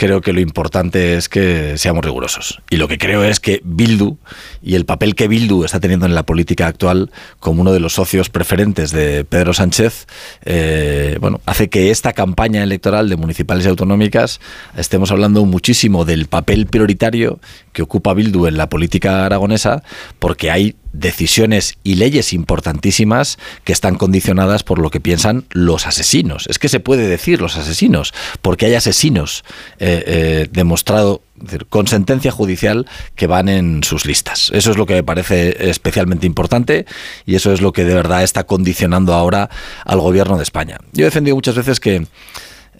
creo 0.00 0.22
que 0.22 0.32
lo 0.32 0.40
importante 0.40 1.18
es 1.18 1.28
que 1.28 1.76
seamos 1.76 2.02
rigurosos. 2.02 2.62
Y 2.70 2.76
lo 2.78 2.88
que 2.88 2.96
creo 2.96 3.22
es 3.22 3.38
que 3.38 3.60
Bildu 3.64 4.16
y 4.62 4.74
el 4.74 4.86
papel 4.86 5.14
que 5.14 5.28
Bildu 5.28 5.62
está 5.64 5.78
teniendo 5.78 6.06
en 6.06 6.14
la 6.14 6.22
política 6.22 6.68
actual 6.68 7.10
como 7.38 7.60
uno 7.60 7.70
de 7.70 7.80
los 7.80 7.92
socios 7.92 8.30
preferentes 8.30 8.92
de 8.92 9.26
Pedro 9.26 9.52
Sánchez, 9.52 10.06
eh, 10.46 11.18
bueno, 11.20 11.42
hace 11.44 11.68
que 11.68 11.90
esta 11.90 12.14
campaña 12.14 12.62
electoral 12.62 13.10
de 13.10 13.16
municipales 13.16 13.66
y 13.66 13.68
autonómicas 13.68 14.40
estemos 14.74 15.10
hablando 15.10 15.44
muchísimo 15.44 16.06
del 16.06 16.28
papel 16.28 16.64
prioritario 16.64 17.38
que 17.74 17.82
ocupa 17.82 18.14
Bildu 18.14 18.46
en 18.46 18.56
la 18.56 18.70
política 18.70 19.26
aragonesa, 19.26 19.82
porque 20.18 20.50
hay 20.50 20.76
decisiones 20.92 21.76
y 21.82 21.94
leyes 21.94 22.32
importantísimas 22.32 23.38
que 23.64 23.72
están 23.72 23.96
condicionadas 23.96 24.62
por 24.62 24.78
lo 24.78 24.90
que 24.90 25.00
piensan 25.00 25.44
los 25.50 25.86
asesinos. 25.86 26.46
Es 26.48 26.58
que 26.58 26.68
se 26.68 26.80
puede 26.80 27.06
decir 27.06 27.40
los 27.40 27.56
asesinos, 27.56 28.12
porque 28.42 28.66
hay 28.66 28.74
asesinos 28.74 29.44
eh, 29.78 30.02
eh, 30.06 30.48
demostrado 30.50 31.22
con 31.70 31.86
sentencia 31.86 32.30
judicial 32.30 32.86
que 33.14 33.26
van 33.26 33.48
en 33.48 33.82
sus 33.82 34.04
listas. 34.04 34.50
Eso 34.52 34.70
es 34.70 34.76
lo 34.76 34.86
que 34.86 34.94
me 34.94 35.02
parece 35.02 35.70
especialmente 35.70 36.26
importante 36.26 36.84
y 37.24 37.34
eso 37.34 37.52
es 37.52 37.62
lo 37.62 37.72
que 37.72 37.84
de 37.84 37.94
verdad 37.94 38.22
está 38.22 38.44
condicionando 38.44 39.14
ahora 39.14 39.48
al 39.84 40.00
gobierno 40.00 40.36
de 40.36 40.42
España. 40.42 40.78
Yo 40.92 41.02
he 41.02 41.06
defendido 41.06 41.36
muchas 41.36 41.54
veces 41.54 41.80
que 41.80 42.06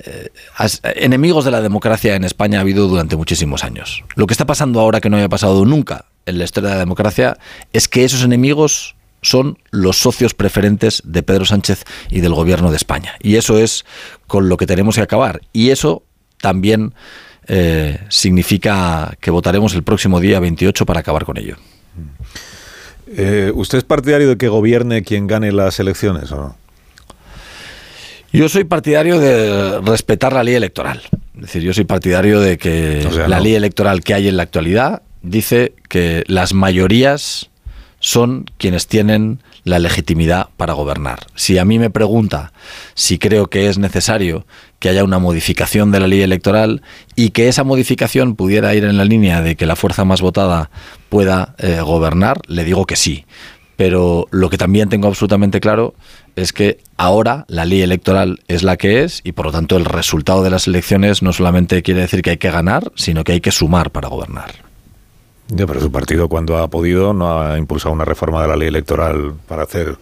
eh, 0.04 0.28
enemigos 0.96 1.44
de 1.44 1.50
la 1.50 1.60
democracia 1.60 2.16
en 2.16 2.24
España 2.24 2.58
ha 2.58 2.62
habido 2.62 2.86
durante 2.88 3.16
muchísimos 3.16 3.64
años. 3.64 4.04
Lo 4.14 4.26
que 4.26 4.34
está 4.34 4.46
pasando 4.46 4.80
ahora 4.80 5.00
que 5.00 5.08
no 5.08 5.16
haya 5.16 5.28
pasado 5.28 5.64
nunca 5.64 6.06
en 6.30 6.38
la 6.38 6.44
historia 6.44 6.70
de 6.70 6.76
la 6.76 6.80
democracia 6.80 7.36
es 7.72 7.88
que 7.88 8.04
esos 8.04 8.24
enemigos 8.24 8.96
son 9.22 9.58
los 9.70 9.98
socios 9.98 10.34
preferentes 10.34 11.02
de 11.04 11.22
Pedro 11.22 11.44
Sánchez 11.44 11.84
y 12.10 12.20
del 12.20 12.32
gobierno 12.32 12.70
de 12.70 12.76
España. 12.76 13.16
Y 13.20 13.36
eso 13.36 13.58
es 13.58 13.84
con 14.26 14.48
lo 14.48 14.56
que 14.56 14.66
tenemos 14.66 14.96
que 14.96 15.02
acabar. 15.02 15.42
Y 15.52 15.70
eso 15.70 16.02
también 16.40 16.94
eh, 17.46 17.98
significa 18.08 19.14
que 19.20 19.30
votaremos 19.30 19.74
el 19.74 19.82
próximo 19.82 20.20
día 20.20 20.40
28 20.40 20.86
para 20.86 21.00
acabar 21.00 21.24
con 21.24 21.36
ello. 21.36 21.56
Eh, 23.08 23.52
¿Usted 23.54 23.78
es 23.78 23.84
partidario 23.84 24.28
de 24.28 24.36
que 24.36 24.48
gobierne 24.48 25.02
quien 25.02 25.26
gane 25.26 25.52
las 25.52 25.80
elecciones 25.80 26.30
o 26.32 26.36
no? 26.36 26.56
Yo 28.32 28.48
soy 28.48 28.64
partidario 28.64 29.18
de 29.18 29.80
respetar 29.80 30.32
la 30.32 30.44
ley 30.44 30.54
electoral. 30.54 31.02
Es 31.34 31.42
decir, 31.42 31.62
yo 31.62 31.74
soy 31.74 31.84
partidario 31.84 32.40
de 32.40 32.58
que 32.58 33.04
O 33.06 33.12
sea, 33.12 33.26
la 33.26 33.38
no. 33.38 33.42
ley 33.42 33.54
electoral 33.56 34.02
que 34.02 34.14
hay 34.14 34.28
en 34.28 34.36
la 34.36 34.44
actualidad 34.44 35.02
dice 35.22 35.74
que 35.88 36.24
las 36.26 36.54
mayorías 36.54 37.50
son 38.00 38.46
quienes 38.56 38.86
tienen 38.86 39.42
la 39.64 39.78
legitimidad 39.78 40.48
para 40.56 40.72
gobernar. 40.72 41.26
Si 41.34 41.58
a 41.58 41.64
mí 41.64 41.78
me 41.78 41.90
pregunta 41.90 42.52
si 42.94 43.18
creo 43.18 43.48
que 43.48 43.68
es 43.68 43.78
necesario 43.78 44.46
que 44.78 44.88
haya 44.88 45.04
una 45.04 45.18
modificación 45.18 45.92
de 45.92 46.00
la 46.00 46.08
ley 46.08 46.22
electoral 46.22 46.82
y 47.14 47.30
que 47.30 47.48
esa 47.48 47.62
modificación 47.62 48.34
pudiera 48.34 48.74
ir 48.74 48.84
en 48.84 48.96
la 48.96 49.04
línea 49.04 49.42
de 49.42 49.54
que 49.56 49.66
la 49.66 49.76
fuerza 49.76 50.04
más 50.04 50.22
votada 50.22 50.70
pueda 51.10 51.54
eh, 51.58 51.80
gobernar, 51.82 52.40
le 52.46 52.64
digo 52.64 52.86
que 52.86 52.96
sí. 52.96 53.26
Pero 53.76 54.26
lo 54.30 54.50
que 54.50 54.58
también 54.58 54.88
tengo 54.88 55.08
absolutamente 55.08 55.60
claro 55.60 55.94
es 56.36 56.52
que 56.52 56.78
ahora 56.96 57.44
la 57.48 57.64
ley 57.64 57.82
electoral 57.82 58.40
es 58.48 58.62
la 58.62 58.76
que 58.76 59.04
es 59.04 59.20
y 59.24 59.32
por 59.32 59.46
lo 59.46 59.52
tanto 59.52 59.76
el 59.76 59.84
resultado 59.84 60.42
de 60.42 60.50
las 60.50 60.66
elecciones 60.66 61.22
no 61.22 61.32
solamente 61.32 61.82
quiere 61.82 62.00
decir 62.00 62.22
que 62.22 62.30
hay 62.30 62.36
que 62.38 62.50
ganar, 62.50 62.92
sino 62.94 63.24
que 63.24 63.32
hay 63.32 63.40
que 63.40 63.52
sumar 63.52 63.90
para 63.90 64.08
gobernar. 64.08 64.69
Ya, 65.52 65.66
pero 65.66 65.80
su 65.80 65.90
partido 65.90 66.28
cuando 66.28 66.58
ha 66.58 66.68
podido 66.68 67.12
no 67.12 67.40
ha 67.40 67.58
impulsado 67.58 67.92
una 67.92 68.04
reforma 68.04 68.42
de 68.42 68.48
la 68.48 68.56
ley 68.56 68.68
electoral 68.68 69.34
para 69.48 69.64
hacer 69.64 69.96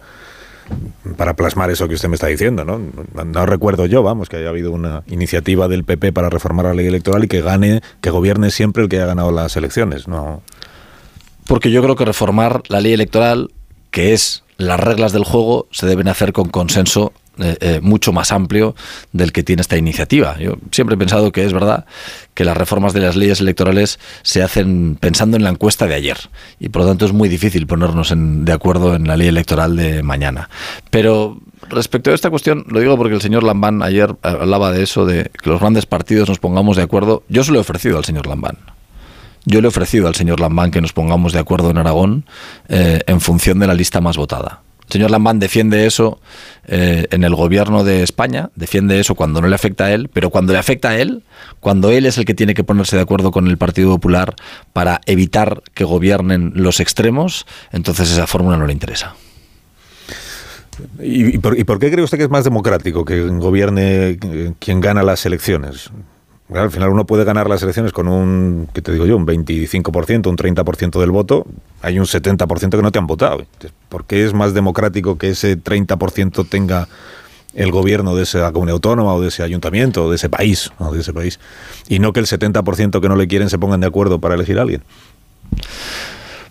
para 1.17 1.35
plasmar 1.35 1.71
eso 1.71 1.87
que 1.87 1.95
usted 1.95 2.09
me 2.09 2.15
está 2.15 2.27
diciendo, 2.27 2.63
¿no? 2.63 2.79
No 3.25 3.45
recuerdo 3.47 3.87
yo, 3.87 4.03
vamos, 4.03 4.29
que 4.29 4.37
haya 4.37 4.49
habido 4.49 4.71
una 4.71 5.03
iniciativa 5.07 5.67
del 5.67 5.83
PP 5.83 6.13
para 6.13 6.29
reformar 6.29 6.65
la 6.65 6.75
ley 6.75 6.85
electoral 6.85 7.23
y 7.23 7.27
que 7.27 7.41
gane, 7.41 7.81
que 8.01 8.11
gobierne 8.11 8.51
siempre 8.51 8.83
el 8.83 8.89
que 8.89 8.97
haya 8.97 9.07
ganado 9.07 9.31
las 9.31 9.57
elecciones, 9.57 10.07
¿no? 10.07 10.43
Porque 11.47 11.71
yo 11.71 11.81
creo 11.81 11.95
que 11.95 12.05
reformar 12.05 12.61
la 12.67 12.81
ley 12.81 12.93
electoral, 12.93 13.49
que 13.89 14.13
es 14.13 14.43
las 14.57 14.79
reglas 14.79 15.11
del 15.11 15.23
juego, 15.23 15.67
se 15.71 15.87
deben 15.87 16.07
hacer 16.07 16.33
con 16.33 16.49
consenso 16.49 17.13
eh, 17.39 17.57
eh, 17.61 17.79
mucho 17.81 18.11
más 18.13 18.31
amplio 18.31 18.75
del 19.11 19.31
que 19.31 19.43
tiene 19.43 19.61
esta 19.61 19.77
iniciativa. 19.77 20.37
Yo 20.39 20.55
siempre 20.71 20.95
he 20.95 20.97
pensado 20.97 21.31
que 21.31 21.45
es 21.45 21.53
verdad 21.53 21.85
que 22.33 22.45
las 22.45 22.55
reformas 22.57 22.93
de 22.93 23.01
las 23.01 23.15
leyes 23.15 23.39
electorales 23.41 23.99
se 24.21 24.43
hacen 24.43 24.95
pensando 24.99 25.37
en 25.37 25.43
la 25.43 25.49
encuesta 25.49 25.87
de 25.87 25.95
ayer 25.95 26.17
y 26.59 26.69
por 26.69 26.83
lo 26.83 26.87
tanto 26.87 27.05
es 27.05 27.13
muy 27.13 27.29
difícil 27.29 27.67
ponernos 27.67 28.11
en- 28.11 28.45
de 28.45 28.53
acuerdo 28.53 28.95
en 28.95 29.07
la 29.07 29.17
ley 29.17 29.27
electoral 29.27 29.75
de 29.75 30.03
mañana. 30.03 30.49
Pero 30.89 31.39
respecto 31.69 32.11
a 32.11 32.13
esta 32.15 32.29
cuestión, 32.29 32.65
lo 32.67 32.79
digo 32.79 32.97
porque 32.97 33.15
el 33.15 33.21
señor 33.21 33.43
Lambán 33.43 33.83
ayer 33.83 34.15
hablaba 34.21 34.71
de 34.71 34.83
eso, 34.83 35.05
de 35.05 35.29
que 35.41 35.49
los 35.49 35.59
grandes 35.59 35.85
partidos 35.85 36.29
nos 36.29 36.39
pongamos 36.39 36.77
de 36.77 36.83
acuerdo. 36.83 37.23
Yo 37.29 37.43
se 37.43 37.51
lo 37.51 37.57
he 37.57 37.61
ofrecido 37.61 37.97
al 37.97 38.05
señor 38.05 38.27
Lambán. 38.27 38.57
Yo 39.45 39.61
le 39.61 39.67
he 39.67 39.69
ofrecido 39.69 40.07
al 40.07 40.15
señor 40.15 40.39
Lambán 40.39 40.71
que 40.71 40.81
nos 40.81 40.93
pongamos 40.93 41.33
de 41.33 41.39
acuerdo 41.39 41.69
en 41.71 41.77
Aragón 41.77 42.25
eh, 42.67 43.01
en 43.07 43.21
función 43.21 43.59
de 43.59 43.67
la 43.67 43.73
lista 43.73 44.01
más 44.01 44.17
votada. 44.17 44.61
El 44.89 44.93
señor 44.93 45.11
Lambán 45.11 45.37
defiende 45.37 45.85
eso 45.85 46.19
eh, 46.65 47.05
en 47.11 47.23
el 47.23 47.35
gobierno 47.35 47.83
de 47.83 48.01
España, 48.01 48.49
defiende 48.55 48.99
eso 48.99 49.13
cuando 49.13 49.39
no 49.39 49.47
le 49.47 49.53
afecta 49.53 49.85
a 49.85 49.91
él, 49.91 50.09
pero 50.11 50.31
cuando 50.31 50.51
le 50.51 50.57
afecta 50.57 50.89
a 50.89 50.97
él, 50.97 51.21
cuando 51.59 51.91
él 51.91 52.07
es 52.07 52.17
el 52.17 52.25
que 52.25 52.33
tiene 52.33 52.55
que 52.55 52.63
ponerse 52.63 52.95
de 52.95 53.03
acuerdo 53.03 53.29
con 53.29 53.45
el 53.45 53.59
Partido 53.59 53.91
Popular 53.91 54.33
para 54.73 54.99
evitar 55.05 55.61
que 55.75 55.83
gobiernen 55.83 56.53
los 56.55 56.79
extremos, 56.79 57.45
entonces 57.71 58.09
esa 58.09 58.25
fórmula 58.25 58.57
no 58.57 58.65
le 58.65 58.73
interesa. 58.73 59.13
¿Y, 60.99 61.35
y 61.35 61.37
por, 61.37 61.77
qué 61.77 61.91
cree 61.91 62.03
usted 62.03 62.17
que 62.17 62.23
es 62.23 62.31
más 62.31 62.43
democrático 62.43 63.05
que 63.05 63.21
gobierne 63.21 64.17
quien 64.57 64.81
gana 64.81 65.03
las 65.03 65.23
elecciones? 65.23 65.91
Claro, 66.49 66.63
al 66.63 66.71
final 66.71 66.89
uno 66.89 67.05
puede 67.05 67.25
ganar 67.25 67.47
las 67.47 67.61
elecciones 67.61 67.93
con 67.93 68.07
un, 68.07 68.67
¿qué 68.73 68.81
te 68.81 68.91
digo 68.91 69.05
yo? 69.05 69.15
Un 69.15 69.27
25%, 69.27 70.27
un 70.27 70.35
30% 70.35 70.99
del 70.99 71.11
voto. 71.11 71.45
Hay 71.83 71.99
un 71.99 72.05
70% 72.05 72.71
que 72.71 72.81
no 72.81 72.91
te 72.91 72.97
han 72.97 73.05
votado. 73.05 73.45
¿Por 73.87 74.05
qué 74.05 74.25
es 74.25 74.33
más 74.33 74.55
democrático 74.55 75.19
que 75.19 75.29
ese 75.29 75.57
30% 75.61 76.49
tenga 76.49 76.87
el 77.53 77.71
gobierno 77.71 78.15
de 78.15 78.23
esa 78.23 78.51
comunidad 78.51 78.75
autónoma 78.75 79.13
o 79.13 79.21
de 79.21 79.27
ese 79.27 79.43
ayuntamiento 79.43 80.05
o 80.05 80.09
de 80.09 80.15
ese 80.15 80.29
país, 80.29 80.71
de 80.91 80.99
ese 80.99 81.13
país 81.13 81.39
y 81.87 81.99
no 81.99 82.13
que 82.13 82.19
el 82.19 82.25
70% 82.25 82.99
que 82.99 83.09
no 83.09 83.15
le 83.15 83.27
quieren 83.27 83.49
se 83.49 83.59
pongan 83.59 83.79
de 83.79 83.87
acuerdo 83.87 84.19
para 84.19 84.33
elegir 84.33 84.57
a 84.57 84.63
alguien? 84.63 84.81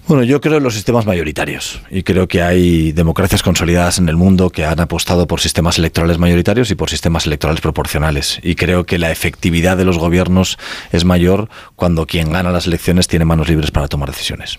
Bueno, 0.09 0.23
yo 0.23 0.41
creo 0.41 0.57
en 0.57 0.63
los 0.63 0.73
sistemas 0.73 1.05
mayoritarios 1.05 1.83
y 1.91 2.03
creo 2.03 2.29
que 2.29 2.41
hay 2.43 2.93
democracias 2.93 3.43
consolidadas 3.43 3.99
en 3.99 4.09
el 4.09 4.17
mundo 4.17 4.49
que 4.49 4.65
han 4.65 4.81
apostado 4.81 5.27
por 5.27 5.41
sistemas 5.41 5.77
electorales 5.77 6.17
mayoritarios 6.17 6.71
y 6.71 6.75
por 6.75 6.89
sistemas 6.89 7.27
electorales 7.27 7.61
proporcionales. 7.61 8.41
Y 8.43 8.55
creo 8.55 8.85
que 8.85 8.97
la 8.97 9.11
efectividad 9.11 9.77
de 9.77 9.85
los 9.85 9.99
gobiernos 9.99 10.59
es 10.93 11.05
mayor 11.05 11.51
cuando 11.77 12.07
quien 12.07 12.33
gana 12.33 12.51
las 12.51 12.67
elecciones 12.67 13.07
tiene 13.07 13.27
manos 13.27 13.51
libres 13.51 13.71
para 13.71 13.87
tomar 13.87 14.09
decisiones. 14.09 14.59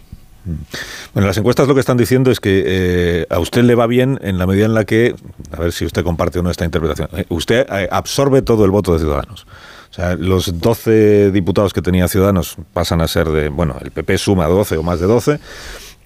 Bueno, 1.16 1.28
las 1.28 1.38
encuestas 1.38 1.68
lo 1.68 1.74
que 1.74 1.80
están 1.80 1.98
diciendo 1.98 2.30
es 2.30 2.40
que 2.40 2.64
eh, 2.68 3.26
a 3.32 3.40
usted 3.40 3.64
le 3.64 3.74
va 3.74 3.88
bien 3.88 4.20
en 4.22 4.38
la 4.38 4.46
medida 4.46 4.66
en 4.66 4.76
la 4.76 4.86
que, 4.86 5.16
a 5.52 5.60
ver 5.60 5.72
si 5.72 5.84
usted 5.84 6.04
comparte 6.04 6.38
o 6.38 6.44
no 6.44 6.52
esta 6.52 6.64
interpretación, 6.64 7.10
eh, 7.14 7.26
usted 7.30 7.66
eh, 7.72 7.90
absorbe 7.92 8.44
todo 8.44 8.66
el 8.66 8.72
voto 8.72 8.94
de 8.94 9.00
Ciudadanos. 9.00 9.48
O 9.90 9.94
sea, 9.94 10.16
los 10.16 10.60
12 10.60 11.32
diputados 11.32 11.74
que 11.74 11.82
tenía 11.82 12.08
Ciudadanos 12.08 12.58
pasan 12.74 13.02
a 13.02 13.08
ser 13.08 13.30
de, 13.30 13.50
bueno, 13.50 13.76
el 13.82 13.92
PP 13.92 14.18
suma 14.18 14.46
12 14.48 14.78
o 14.78 14.84
más 14.84 15.00
de 15.00 15.08
12 15.08 15.40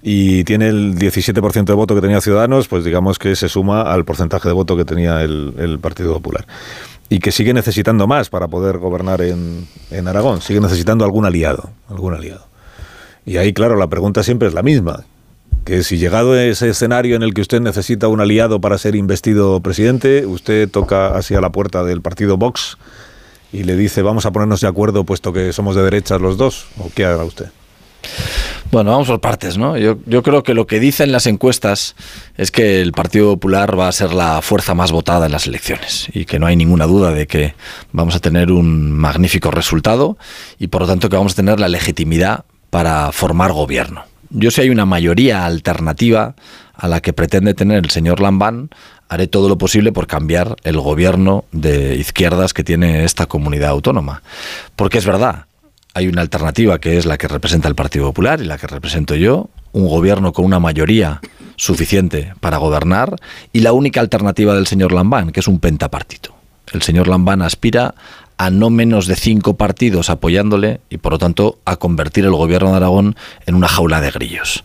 y 0.01 0.43
tiene 0.43 0.67
el 0.67 0.95
17% 0.95 1.63
de 1.63 1.73
voto 1.73 1.95
que 1.95 2.01
tenía 2.01 2.19
Ciudadanos, 2.19 2.67
pues 2.67 2.83
digamos 2.83 3.17
que 3.17 3.35
se 3.37 3.47
suma 3.47 3.81
al 3.81 4.03
porcentaje 4.03 4.49
de 4.49 4.53
voto 4.53 4.75
que 4.75 4.83
tenía 4.83 5.21
el, 5.21 5.53
el 5.57 5.79
Partido 5.79 6.13
Popular. 6.13 6.45
Y 7.09 7.19
que 7.19 7.31
sigue 7.31 7.53
necesitando 7.53 8.05
más 8.07 8.29
para 8.29 8.47
poder 8.47 8.79
gobernar 8.79 9.21
en, 9.21 9.67
en 9.91 10.07
Aragón, 10.07 10.41
sigue 10.41 10.59
necesitando 10.59 11.05
algún 11.05 11.25
aliado, 11.25 11.69
algún 11.89 12.13
aliado. 12.13 12.45
Y 13.25 13.37
ahí, 13.37 13.53
claro, 13.53 13.77
la 13.77 13.87
pregunta 13.87 14.23
siempre 14.23 14.49
es 14.49 14.53
la 14.53 14.63
misma. 14.63 15.05
Que 15.63 15.83
si 15.83 15.97
llegado 15.97 16.33
a 16.33 16.43
ese 16.43 16.69
escenario 16.69 17.15
en 17.15 17.23
el 17.23 17.33
que 17.33 17.39
usted 17.39 17.61
necesita 17.61 18.09
un 18.09 18.19
aliado 18.19 18.59
para 18.59 18.77
ser 18.77 18.95
investido 18.95 19.61
presidente, 19.61 20.25
usted 20.25 20.69
toca 20.69 21.15
hacia 21.15 21.39
la 21.39 21.51
puerta 21.51 21.85
del 21.85 22.01
partido 22.01 22.35
Vox 22.35 22.77
y 23.53 23.63
le 23.63 23.77
dice 23.77 24.01
vamos 24.01 24.25
a 24.25 24.31
ponernos 24.31 24.59
de 24.59 24.67
acuerdo 24.67 25.05
puesto 25.05 25.31
que 25.31 25.53
somos 25.53 25.75
de 25.75 25.83
derechas 25.83 26.19
los 26.19 26.37
dos, 26.37 26.65
¿o 26.79 26.89
qué 26.93 27.05
hará 27.05 27.23
usted? 27.23 27.49
Bueno, 28.71 28.89
vamos 28.89 29.07
por 29.07 29.21
partes, 29.21 29.57
¿no? 29.57 29.77
Yo, 29.77 30.23
creo 30.23 30.41
que 30.41 30.55
lo 30.55 30.65
que 30.65 30.79
dicen 30.79 31.11
las 31.11 31.27
encuestas 31.27 31.95
es 32.37 32.49
que 32.49 32.81
el 32.81 32.91
Partido 32.91 33.33
Popular 33.33 33.79
va 33.79 33.87
a 33.87 33.91
ser 33.91 34.13
la 34.13 34.41
fuerza 34.41 34.73
más 34.73 34.91
votada 34.91 35.27
en 35.27 35.31
las 35.31 35.45
elecciones 35.45 36.07
y 36.11 36.25
que 36.25 36.39
no 36.39 36.47
hay 36.47 36.55
ninguna 36.55 36.87
duda 36.87 37.11
de 37.11 37.27
que 37.27 37.53
vamos 37.91 38.15
a 38.15 38.19
tener 38.19 38.51
un 38.51 38.91
magnífico 38.91 39.51
resultado 39.51 40.17
y 40.57 40.67
por 40.67 40.81
lo 40.81 40.87
tanto 40.87 41.07
que 41.07 41.15
vamos 41.15 41.33
a 41.33 41.35
tener 41.35 41.59
la 41.59 41.69
legitimidad 41.69 42.45
para 42.71 43.11
formar 43.11 43.51
gobierno. 43.51 44.05
Yo 44.31 44.49
si 44.49 44.61
hay 44.61 44.71
una 44.71 44.87
mayoría 44.87 45.45
alternativa 45.45 46.33
a 46.73 46.87
la 46.87 46.99
que 46.99 47.13
pretende 47.13 47.53
tener 47.53 47.83
el 47.83 47.91
señor 47.91 48.19
Lambán, 48.19 48.71
haré 49.09 49.27
todo 49.27 49.49
lo 49.49 49.57
posible 49.57 49.91
por 49.91 50.07
cambiar 50.07 50.55
el 50.63 50.79
gobierno 50.79 51.45
de 51.51 51.95
izquierdas 51.95 52.53
que 52.53 52.63
tiene 52.63 53.03
esta 53.03 53.25
comunidad 53.25 53.69
autónoma. 53.69 54.23
Porque 54.75 54.97
es 54.97 55.05
verdad, 55.05 55.45
hay 55.93 56.07
una 56.07 56.21
alternativa 56.21 56.79
que 56.79 56.97
es 56.97 57.05
la 57.05 57.17
que 57.17 57.27
representa 57.27 57.67
el 57.67 57.75
Partido 57.75 58.05
Popular 58.05 58.41
y 58.41 58.45
la 58.45 58.57
que 58.57 58.67
represento 58.67 59.15
yo, 59.15 59.49
un 59.71 59.87
gobierno 59.87 60.33
con 60.33 60.45
una 60.45 60.59
mayoría 60.59 61.21
suficiente 61.55 62.33
para 62.39 62.57
gobernar 62.57 63.15
y 63.51 63.59
la 63.59 63.73
única 63.73 64.01
alternativa 64.01 64.55
del 64.55 64.67
señor 64.67 64.91
Lambán, 64.91 65.31
que 65.31 65.39
es 65.39 65.47
un 65.47 65.59
pentapartito. 65.59 66.33
El 66.71 66.81
señor 66.81 67.07
Lambán 67.07 67.41
aspira 67.41 67.93
a 68.37 68.49
no 68.49 68.69
menos 68.69 69.07
de 69.07 69.15
cinco 69.15 69.55
partidos 69.55 70.09
apoyándole 70.09 70.81
y 70.89 70.97
por 70.97 71.13
lo 71.13 71.17
tanto 71.17 71.59
a 71.65 71.75
convertir 71.75 72.25
el 72.25 72.31
gobierno 72.31 72.71
de 72.71 72.77
Aragón 72.77 73.15
en 73.45 73.55
una 73.55 73.67
jaula 73.67 74.01
de 74.01 74.11
grillos. 74.11 74.63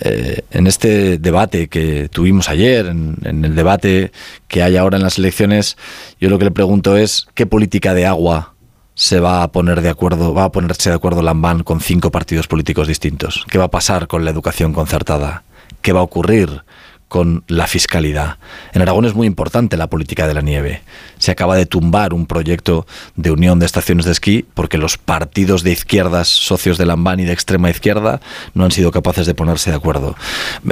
Eh, 0.00 0.42
en 0.50 0.66
este 0.66 1.18
debate 1.18 1.68
que 1.68 2.08
tuvimos 2.08 2.48
ayer, 2.48 2.86
en, 2.86 3.16
en 3.24 3.44
el 3.44 3.54
debate 3.54 4.12
que 4.48 4.62
hay 4.62 4.76
ahora 4.76 4.96
en 4.96 5.02
las 5.02 5.18
elecciones, 5.18 5.76
yo 6.20 6.28
lo 6.28 6.38
que 6.38 6.46
le 6.46 6.50
pregunto 6.50 6.96
es 6.96 7.26
qué 7.34 7.46
política 7.46 7.94
de 7.94 8.06
agua 8.06 8.54
se 8.96 9.20
va 9.20 9.42
a 9.42 9.52
poner 9.52 9.82
de 9.82 9.90
acuerdo, 9.90 10.32
va 10.32 10.44
a 10.44 10.52
ponerse 10.52 10.88
de 10.88 10.96
acuerdo 10.96 11.22
Lambán 11.22 11.62
con 11.62 11.80
cinco 11.80 12.10
partidos 12.10 12.48
políticos 12.48 12.88
distintos. 12.88 13.44
¿Qué 13.48 13.58
va 13.58 13.64
a 13.64 13.70
pasar 13.70 14.08
con 14.08 14.24
la 14.24 14.30
educación 14.30 14.72
concertada? 14.72 15.44
¿Qué 15.82 15.92
va 15.92 16.00
a 16.00 16.04
ocurrir 16.04 16.62
con 17.08 17.44
la 17.48 17.66
fiscalidad? 17.66 18.38
En 18.72 18.82
Aragón 18.82 19.04
es 19.04 19.14
muy 19.14 19.26
importante 19.26 19.76
la 19.76 19.88
política 19.88 20.26
de 20.26 20.34
la 20.34 20.40
nieve. 20.40 20.82
Se 21.18 21.30
acaba 21.30 21.56
de 21.56 21.66
tumbar 21.66 22.14
un 22.14 22.26
proyecto 22.26 22.86
de 23.16 23.30
unión 23.30 23.58
de 23.58 23.66
estaciones 23.66 24.04
de 24.04 24.12
esquí 24.12 24.44
porque 24.54 24.78
los 24.78 24.98
partidos 24.98 25.62
de 25.62 25.72
izquierdas, 25.72 26.28
socios 26.28 26.78
de 26.78 26.86
Lambán 26.86 27.20
y 27.20 27.24
de 27.24 27.32
extrema 27.32 27.70
izquierda, 27.70 28.20
no 28.54 28.64
han 28.64 28.72
sido 28.72 28.90
capaces 28.90 29.26
de 29.26 29.34
ponerse 29.34 29.70
de 29.70 29.76
acuerdo. 29.76 30.16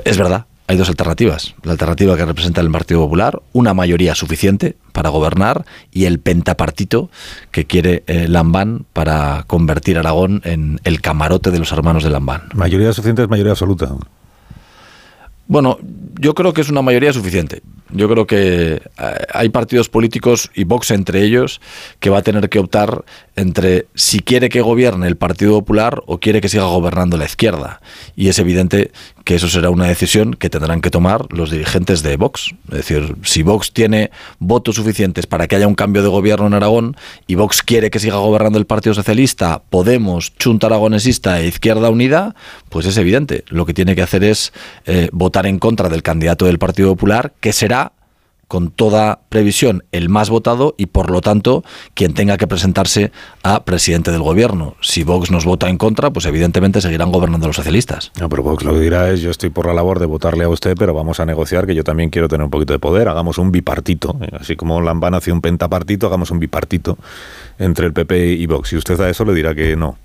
Es 0.04 0.18
verdad, 0.18 0.46
hay 0.66 0.78
dos 0.78 0.88
alternativas. 0.88 1.54
La 1.62 1.72
alternativa 1.72 2.16
que 2.16 2.24
representa 2.24 2.60
el 2.62 2.70
Partido 2.70 3.00
Popular, 3.00 3.42
una 3.52 3.74
mayoría 3.74 4.14
suficiente 4.14 4.76
para 4.92 5.10
gobernar, 5.10 5.66
y 5.92 6.06
el 6.06 6.20
pentapartito 6.20 7.10
que 7.50 7.66
quiere 7.66 8.02
eh, 8.06 8.28
Lambán 8.28 8.86
para 8.92 9.44
convertir 9.46 9.98
Aragón 9.98 10.40
en 10.44 10.80
el 10.84 11.02
camarote 11.02 11.50
de 11.50 11.58
los 11.58 11.70
hermanos 11.72 12.02
de 12.02 12.10
Lambán. 12.10 12.44
Mayoría 12.54 12.92
suficiente 12.92 13.22
es 13.22 13.28
mayoría 13.28 13.52
absoluta. 13.52 13.94
Bueno, 15.46 15.78
yo 16.20 16.34
creo 16.34 16.52
que 16.52 16.60
es 16.62 16.70
una 16.70 16.82
mayoría 16.82 17.12
suficiente. 17.12 17.62
Yo 17.94 18.08
creo 18.08 18.26
que 18.26 18.74
eh, 18.74 18.80
hay 19.32 19.48
partidos 19.50 19.88
políticos, 19.88 20.50
y 20.52 20.64
Vox 20.64 20.90
entre 20.90 21.22
ellos, 21.22 21.60
que 22.00 22.10
va 22.10 22.18
a 22.18 22.22
tener 22.22 22.48
que 22.48 22.58
optar 22.58 23.04
entre 23.36 23.86
si 23.94 24.18
quiere 24.18 24.48
que 24.48 24.60
gobierne 24.60 25.06
el 25.06 25.16
Partido 25.16 25.52
Popular 25.52 26.02
o 26.06 26.18
quiere 26.18 26.40
que 26.40 26.48
siga 26.48 26.64
gobernando 26.64 27.16
la 27.16 27.24
izquierda. 27.24 27.80
Y 28.16 28.28
es 28.28 28.38
evidente 28.40 28.90
que 29.24 29.36
eso 29.36 29.48
será 29.48 29.70
una 29.70 29.86
decisión 29.86 30.34
que 30.34 30.50
tendrán 30.50 30.80
que 30.80 30.90
tomar 30.90 31.32
los 31.32 31.50
dirigentes 31.50 32.02
de 32.02 32.16
Vox. 32.16 32.54
Es 32.68 32.78
decir, 32.78 33.16
si 33.22 33.42
Vox 33.42 33.72
tiene 33.72 34.10
votos 34.38 34.74
suficientes 34.74 35.26
para 35.26 35.46
que 35.46 35.56
haya 35.56 35.66
un 35.66 35.74
cambio 35.74 36.02
de 36.02 36.08
gobierno 36.08 36.46
en 36.48 36.54
Aragón 36.54 36.96
y 37.26 37.36
Vox 37.36 37.62
quiere 37.62 37.90
que 37.90 38.00
siga 38.00 38.16
gobernando 38.16 38.58
el 38.58 38.66
Partido 38.66 38.94
Socialista, 38.94 39.62
Podemos, 39.70 40.36
Chunta 40.36 40.66
Aragonesista 40.66 41.40
e 41.40 41.46
Izquierda 41.46 41.90
Unida, 41.90 42.34
pues 42.68 42.86
es 42.86 42.96
evidente. 42.96 43.44
Lo 43.48 43.66
que 43.66 43.74
tiene 43.74 43.94
que 43.94 44.02
hacer 44.02 44.24
es 44.24 44.52
eh, 44.84 45.08
votar 45.12 45.46
en 45.46 45.58
contra 45.58 45.88
del 45.88 46.02
candidato 46.02 46.44
del 46.46 46.58
Partido 46.58 46.90
Popular, 46.90 47.32
que 47.40 47.52
será 47.52 47.83
con 48.54 48.70
toda 48.70 49.18
previsión 49.30 49.82
el 49.90 50.08
más 50.08 50.30
votado 50.30 50.76
y 50.78 50.86
por 50.86 51.10
lo 51.10 51.20
tanto 51.20 51.64
quien 51.94 52.14
tenga 52.14 52.36
que 52.36 52.46
presentarse 52.46 53.10
a 53.42 53.64
presidente 53.64 54.12
del 54.12 54.22
gobierno. 54.22 54.76
Si 54.80 55.02
Vox 55.02 55.32
nos 55.32 55.44
vota 55.44 55.68
en 55.68 55.76
contra, 55.76 56.12
pues 56.12 56.24
evidentemente 56.26 56.80
seguirán 56.80 57.10
gobernando 57.10 57.48
los 57.48 57.56
socialistas. 57.56 58.12
No, 58.20 58.28
pero 58.28 58.44
Vox 58.44 58.62
lo 58.62 58.74
que 58.74 58.78
dirá 58.78 59.10
es 59.10 59.22
yo 59.22 59.32
estoy 59.32 59.50
por 59.50 59.66
la 59.66 59.74
labor 59.74 59.98
de 59.98 60.06
votarle 60.06 60.44
a 60.44 60.48
usted, 60.48 60.76
pero 60.78 60.94
vamos 60.94 61.18
a 61.18 61.26
negociar 61.26 61.66
que 61.66 61.74
yo 61.74 61.82
también 61.82 62.10
quiero 62.10 62.28
tener 62.28 62.44
un 62.44 62.50
poquito 62.50 62.72
de 62.72 62.78
poder, 62.78 63.08
hagamos 63.08 63.38
un 63.38 63.50
bipartito, 63.50 64.16
¿eh? 64.20 64.28
así 64.38 64.54
como 64.54 64.80
Lambán 64.80 65.14
hace 65.14 65.32
un 65.32 65.40
pentapartito, 65.40 66.06
hagamos 66.06 66.30
un 66.30 66.38
bipartito 66.38 66.96
entre 67.58 67.86
el 67.86 67.92
PP 67.92 68.34
y 68.34 68.46
Vox. 68.46 68.72
Y 68.72 68.76
usted 68.76 69.00
a 69.00 69.10
eso 69.10 69.24
le 69.24 69.34
dirá 69.34 69.52
que 69.52 69.74
no. 69.74 69.98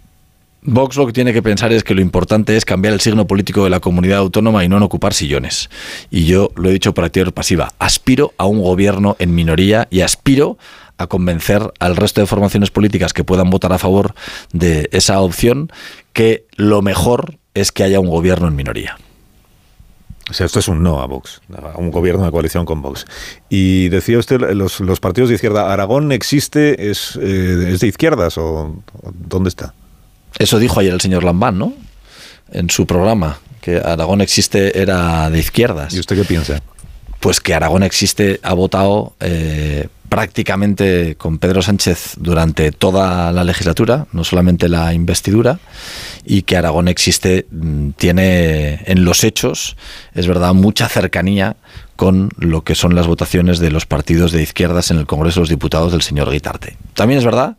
Vox 0.61 0.97
lo 0.97 1.07
que 1.07 1.13
tiene 1.13 1.31
que 1.31 1.41
pensar 1.41 1.71
es 1.71 1.83
que 1.83 1.95
lo 1.95 2.01
importante 2.01 2.57
es 2.57 2.65
cambiar 2.65 2.93
el 2.93 2.99
signo 2.99 3.27
político 3.27 3.63
de 3.63 3.69
la 3.69 3.79
comunidad 3.79 4.19
autónoma 4.19 4.63
y 4.65 4.69
no 4.69 4.77
en 4.77 4.83
ocupar 4.83 5.13
sillones. 5.13 5.69
Y 6.11 6.25
yo 6.25 6.51
lo 6.55 6.69
he 6.69 6.73
dicho 6.73 6.93
por 6.93 7.05
actividad 7.05 7.33
pasiva, 7.33 7.71
aspiro 7.79 8.33
a 8.37 8.45
un 8.45 8.61
gobierno 8.61 9.15
en 9.19 9.33
minoría 9.33 9.87
y 9.89 10.01
aspiro 10.01 10.57
a 10.97 11.07
convencer 11.07 11.71
al 11.79 11.95
resto 11.95 12.19
de 12.19 12.27
formaciones 12.27 12.71
políticas 12.71 13.13
que 13.13 13.23
puedan 13.23 13.49
votar 13.49 13.71
a 13.71 13.77
favor 13.77 14.13
de 14.51 14.89
esa 14.91 15.21
opción 15.21 15.71
que 16.11 16.45
lo 16.57 16.81
mejor 16.81 17.37
es 17.53 17.71
que 17.71 17.83
haya 17.83 18.01
un 18.01 18.09
gobierno 18.09 18.49
en 18.49 18.55
minoría. 18.57 18.97
O 20.29 20.33
sea, 20.33 20.45
esto 20.45 20.59
es 20.59 20.67
un 20.67 20.83
no 20.83 21.01
a 21.01 21.07
Vox, 21.07 21.41
a 21.55 21.77
un 21.77 21.89
gobierno 21.89 22.23
de 22.23 22.31
coalición 22.31 22.65
con 22.65 22.81
Vox. 22.81 23.05
Y 23.47 23.89
decía 23.89 24.19
usted, 24.19 24.41
los, 24.51 24.99
partidos 24.99 25.29
de 25.29 25.35
izquierda, 25.35 25.73
¿Aragón 25.73 26.11
existe? 26.11 26.91
¿Es, 26.91 27.17
eh, 27.19 27.71
¿es 27.73 27.79
de 27.79 27.87
izquierdas 27.87 28.37
o 28.37 28.75
dónde 29.11 29.49
está? 29.49 29.73
Eso 30.37 30.59
dijo 30.59 30.79
ayer 30.79 30.93
el 30.93 31.01
señor 31.01 31.23
Lambán, 31.23 31.57
¿no? 31.57 31.73
En 32.51 32.69
su 32.69 32.85
programa, 32.85 33.39
que 33.61 33.77
Aragón 33.77 34.21
existe 34.21 34.81
era 34.81 35.29
de 35.29 35.39
izquierdas. 35.39 35.93
¿Y 35.93 35.99
usted 35.99 36.15
qué 36.15 36.25
piensa? 36.25 36.61
Pues 37.19 37.39
que 37.39 37.53
Aragón 37.53 37.83
existe, 37.83 38.39
ha 38.43 38.53
votado 38.53 39.13
eh, 39.19 39.87
prácticamente 40.09 41.15
con 41.15 41.37
Pedro 41.37 41.61
Sánchez 41.61 42.15
durante 42.17 42.71
toda 42.71 43.31
la 43.31 43.43
legislatura, 43.43 44.07
no 44.11 44.23
solamente 44.23 44.67
la 44.67 44.93
investidura, 44.93 45.59
y 46.25 46.41
que 46.41 46.57
Aragón 46.57 46.87
existe, 46.87 47.45
mm, 47.51 47.91
tiene 47.91 48.81
en 48.85 49.05
los 49.05 49.23
hechos, 49.23 49.77
es 50.13 50.27
verdad, 50.27 50.53
mucha 50.53 50.89
cercanía 50.89 51.57
con 51.95 52.29
lo 52.37 52.63
que 52.63 52.75
son 52.75 52.95
las 52.95 53.07
votaciones 53.07 53.59
de 53.59 53.71
los 53.71 53.85
partidos 53.85 54.31
de 54.31 54.41
izquierdas 54.41 54.89
en 54.89 54.97
el 54.97 55.05
Congreso 55.05 55.39
de 55.39 55.41
los 55.41 55.49
Diputados 55.49 55.91
del 55.91 56.01
señor 56.01 56.31
Guitarte. 56.31 56.77
También 56.95 57.19
es 57.19 57.25
verdad 57.25 57.57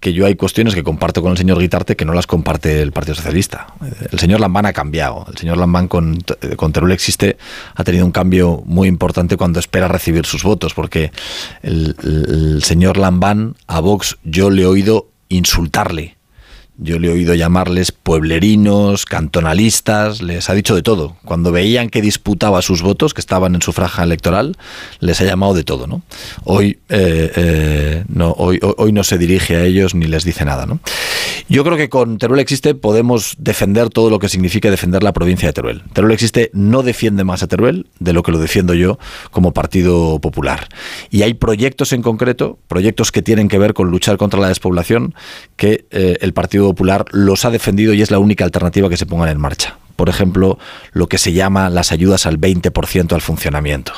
que 0.00 0.12
yo 0.12 0.26
hay 0.26 0.36
cuestiones 0.36 0.74
que 0.74 0.84
comparto 0.84 1.22
con 1.22 1.32
el 1.32 1.38
señor 1.38 1.58
Guitarte 1.58 1.96
que 1.96 2.04
no 2.04 2.12
las 2.12 2.26
comparte 2.26 2.82
el 2.82 2.92
Partido 2.92 3.16
Socialista. 3.16 3.66
El 4.12 4.18
señor 4.18 4.40
Lambán 4.40 4.66
ha 4.66 4.72
cambiado. 4.72 5.26
El 5.28 5.36
señor 5.36 5.56
Lambán 5.56 5.88
con, 5.88 6.18
con 6.56 6.72
Teruel 6.72 6.92
existe 6.92 7.36
ha 7.74 7.84
tenido 7.84 8.06
un 8.06 8.12
cambio 8.12 8.62
muy 8.64 8.86
importante 8.88 9.36
cuando 9.36 9.58
espera 9.58 9.88
recibir 9.88 10.26
sus 10.26 10.42
votos, 10.44 10.74
porque 10.74 11.10
el, 11.62 11.96
el 12.02 12.62
señor 12.62 12.96
Lambán 12.96 13.56
a 13.66 13.80
Vox 13.80 14.18
yo 14.22 14.50
le 14.50 14.62
he 14.62 14.66
oído 14.66 15.08
insultarle. 15.28 16.17
Yo 16.80 17.00
le 17.00 17.08
he 17.08 17.10
oído 17.10 17.34
llamarles 17.34 17.90
pueblerinos, 17.90 19.04
cantonalistas, 19.04 20.22
les 20.22 20.48
ha 20.48 20.54
dicho 20.54 20.76
de 20.76 20.82
todo. 20.82 21.16
Cuando 21.24 21.50
veían 21.50 21.90
que 21.90 22.00
disputaba 22.00 22.62
sus 22.62 22.82
votos, 22.82 23.14
que 23.14 23.20
estaban 23.20 23.54
en 23.56 23.62
su 23.62 23.72
franja 23.72 24.04
electoral, 24.04 24.56
les 25.00 25.20
ha 25.20 25.24
llamado 25.24 25.54
de 25.54 25.64
todo. 25.64 25.86
¿no? 25.88 26.02
Hoy, 26.44 26.78
eh, 26.88 27.32
eh, 27.36 28.04
no, 28.08 28.30
hoy, 28.32 28.60
hoy- 28.62 28.92
no 28.92 29.02
se 29.04 29.18
dirige 29.18 29.56
a 29.56 29.64
ellos 29.64 29.94
ni 29.94 30.06
les 30.06 30.24
dice 30.24 30.44
nada. 30.44 30.66
¿no? 30.66 30.78
Yo 31.48 31.64
creo 31.64 31.76
que 31.76 31.88
con 31.88 32.18
Teruel 32.18 32.40
Existe 32.40 32.74
podemos 32.74 33.34
defender 33.38 33.90
todo 33.90 34.08
lo 34.10 34.18
que 34.18 34.28
signifique 34.28 34.70
defender 34.70 35.02
la 35.02 35.12
provincia 35.12 35.48
de 35.48 35.52
Teruel. 35.54 35.82
Teruel 35.92 36.12
Existe 36.12 36.50
no 36.52 36.82
defiende 36.82 37.24
más 37.24 37.42
a 37.42 37.48
Teruel 37.48 37.86
de 37.98 38.12
lo 38.12 38.22
que 38.22 38.32
lo 38.32 38.38
defiendo 38.38 38.74
yo 38.74 38.98
como 39.30 39.52
Partido 39.52 40.20
Popular. 40.20 40.68
Y 41.10 41.22
hay 41.22 41.34
proyectos 41.34 41.92
en 41.92 42.02
concreto, 42.02 42.58
proyectos 42.68 43.10
que 43.10 43.22
tienen 43.22 43.48
que 43.48 43.58
ver 43.58 43.74
con 43.74 43.90
luchar 43.90 44.16
contra 44.16 44.38
la 44.40 44.48
despoblación, 44.48 45.14
que 45.56 45.86
eh, 45.90 46.18
el 46.20 46.32
Partido 46.32 46.67
Popular 46.68 47.06
los 47.12 47.46
ha 47.46 47.50
defendido 47.50 47.94
y 47.94 48.02
es 48.02 48.10
la 48.10 48.18
única 48.18 48.44
alternativa 48.44 48.90
que 48.90 48.98
se 48.98 49.06
pongan 49.06 49.30
en 49.30 49.40
marcha. 49.40 49.78
Por 49.96 50.10
ejemplo, 50.10 50.58
lo 50.92 51.08
que 51.08 51.16
se 51.16 51.32
llama 51.32 51.70
las 51.70 51.92
ayudas 51.92 52.26
al 52.26 52.38
20% 52.38 53.14
al 53.14 53.22
funcionamiento. 53.22 53.94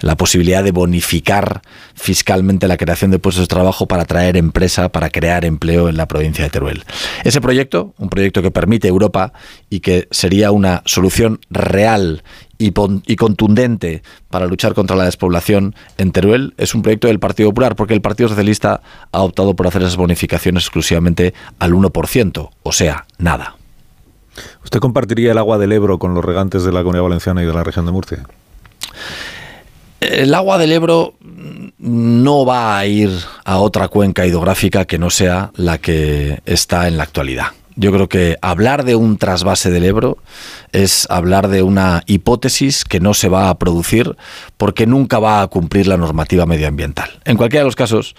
La 0.00 0.16
posibilidad 0.16 0.64
de 0.64 0.72
bonificar 0.72 1.60
fiscalmente 1.94 2.66
la 2.66 2.78
creación 2.78 3.10
de 3.10 3.18
puestos 3.18 3.44
de 3.44 3.48
trabajo 3.48 3.86
para 3.86 4.02
atraer 4.02 4.38
empresa, 4.38 4.88
para 4.88 5.10
crear 5.10 5.44
empleo 5.44 5.90
en 5.90 5.98
la 5.98 6.08
provincia 6.08 6.42
de 6.42 6.50
Teruel. 6.50 6.82
Ese 7.24 7.42
proyecto, 7.42 7.94
un 7.98 8.08
proyecto 8.08 8.40
que 8.40 8.50
permite 8.50 8.88
Europa 8.88 9.32
y 9.68 9.80
que 9.80 10.08
sería 10.10 10.50
una 10.50 10.82
solución 10.86 11.38
real 11.50 12.24
y, 12.58 13.16
contundente 13.16 14.02
para 14.30 14.46
luchar 14.46 14.74
contra 14.74 14.96
la 14.96 15.04
despoblación 15.04 15.74
en 15.98 16.12
Teruel 16.12 16.54
es 16.56 16.74
un 16.74 16.82
proyecto 16.82 17.08
del 17.08 17.18
Partido 17.18 17.50
Popular, 17.50 17.76
porque 17.76 17.94
el 17.94 18.00
Partido 18.00 18.28
Socialista 18.28 18.80
ha 19.12 19.22
optado 19.22 19.54
por 19.54 19.66
hacer 19.66 19.82
esas 19.82 19.96
bonificaciones 19.96 20.64
exclusivamente 20.64 21.34
al 21.58 21.72
1%, 21.72 22.50
o 22.62 22.72
sea, 22.72 23.06
nada. 23.18 23.56
¿Usted 24.64 24.80
compartiría 24.80 25.32
el 25.32 25.38
agua 25.38 25.58
del 25.58 25.72
Ebro 25.72 25.98
con 25.98 26.14
los 26.14 26.24
regantes 26.24 26.64
de 26.64 26.72
la 26.72 26.80
Comunidad 26.80 27.04
Valenciana 27.04 27.42
y 27.42 27.46
de 27.46 27.54
la 27.54 27.64
región 27.64 27.86
de 27.86 27.92
Murcia? 27.92 28.24
El 30.00 30.34
agua 30.34 30.58
del 30.58 30.72
Ebro 30.72 31.14
no 31.78 32.44
va 32.44 32.78
a 32.78 32.86
ir 32.86 33.10
a 33.44 33.58
otra 33.58 33.88
cuenca 33.88 34.26
hidrográfica 34.26 34.84
que 34.84 34.98
no 34.98 35.10
sea 35.10 35.50
la 35.56 35.78
que 35.78 36.40
está 36.44 36.88
en 36.88 36.96
la 36.96 37.04
actualidad. 37.04 37.46
Yo 37.76 37.90
creo 37.90 38.08
que 38.08 38.36
hablar 38.40 38.84
de 38.84 38.94
un 38.94 39.18
trasvase 39.18 39.70
del 39.70 39.84
Ebro 39.84 40.18
es 40.72 41.06
hablar 41.10 41.48
de 41.48 41.62
una 41.62 42.02
hipótesis 42.06 42.84
que 42.84 43.00
no 43.00 43.14
se 43.14 43.28
va 43.28 43.50
a 43.50 43.58
producir 43.58 44.16
porque 44.56 44.86
nunca 44.86 45.18
va 45.18 45.42
a 45.42 45.46
cumplir 45.48 45.88
la 45.88 45.96
normativa 45.96 46.46
medioambiental. 46.46 47.10
En 47.24 47.36
cualquiera 47.36 47.62
de 47.62 47.68
los 47.68 47.76
casos, 47.76 48.14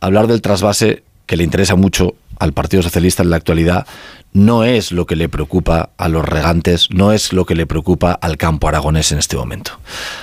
hablar 0.00 0.26
del 0.26 0.42
trasvase 0.42 1.02
que 1.26 1.36
le 1.36 1.44
interesa 1.44 1.74
mucho 1.74 2.14
al 2.38 2.52
Partido 2.52 2.82
Socialista 2.82 3.22
en 3.22 3.30
la 3.30 3.36
actualidad 3.36 3.86
no 4.32 4.64
es 4.64 4.92
lo 4.92 5.06
que 5.06 5.14
le 5.14 5.28
preocupa 5.28 5.90
a 5.96 6.08
los 6.08 6.24
regantes, 6.24 6.88
no 6.90 7.12
es 7.12 7.32
lo 7.32 7.46
que 7.46 7.54
le 7.54 7.66
preocupa 7.66 8.12
al 8.12 8.36
campo 8.36 8.66
aragonés 8.66 9.12
en 9.12 9.18
este 9.18 9.36
momento. 9.36 9.78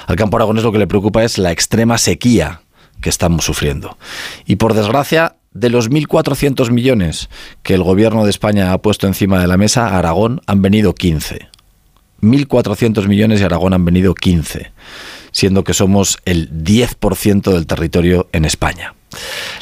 Al 0.08 0.16
campo 0.16 0.38
aragonés 0.38 0.64
lo 0.64 0.72
que 0.72 0.80
le 0.80 0.88
preocupa 0.88 1.24
es 1.24 1.38
la 1.38 1.52
extrema 1.52 1.98
sequía 1.98 2.62
que 3.02 3.10
estamos 3.10 3.46
sufriendo. 3.46 3.98
Y 4.46 4.56
por 4.56 4.74
desgracia, 4.74 5.37
de 5.60 5.70
los 5.70 5.90
1.400 5.90 6.70
millones 6.72 7.30
que 7.64 7.74
el 7.74 7.84
gobierno 7.84 8.24
de 8.24 8.30
España 8.30 8.74
ha 8.74 8.78
puesto 8.78 9.08
encima 9.08 9.40
de 9.40 9.48
la 9.48 9.58
mesa, 9.58 9.88
a 9.88 9.98
Aragón 10.00 10.42
han 10.46 10.62
venido 10.62 10.94
15. 10.94 11.50
1.400 12.22 13.08
millones 13.08 13.42
y 13.42 13.44
Aragón 13.44 13.74
han 13.74 13.86
venido 13.86 14.14
15, 14.16 14.72
siendo 15.32 15.64
que 15.64 15.74
somos 15.74 16.18
el 16.26 16.52
10% 16.64 17.52
del 17.54 17.68
territorio 17.68 18.28
en 18.32 18.46
España. 18.46 18.96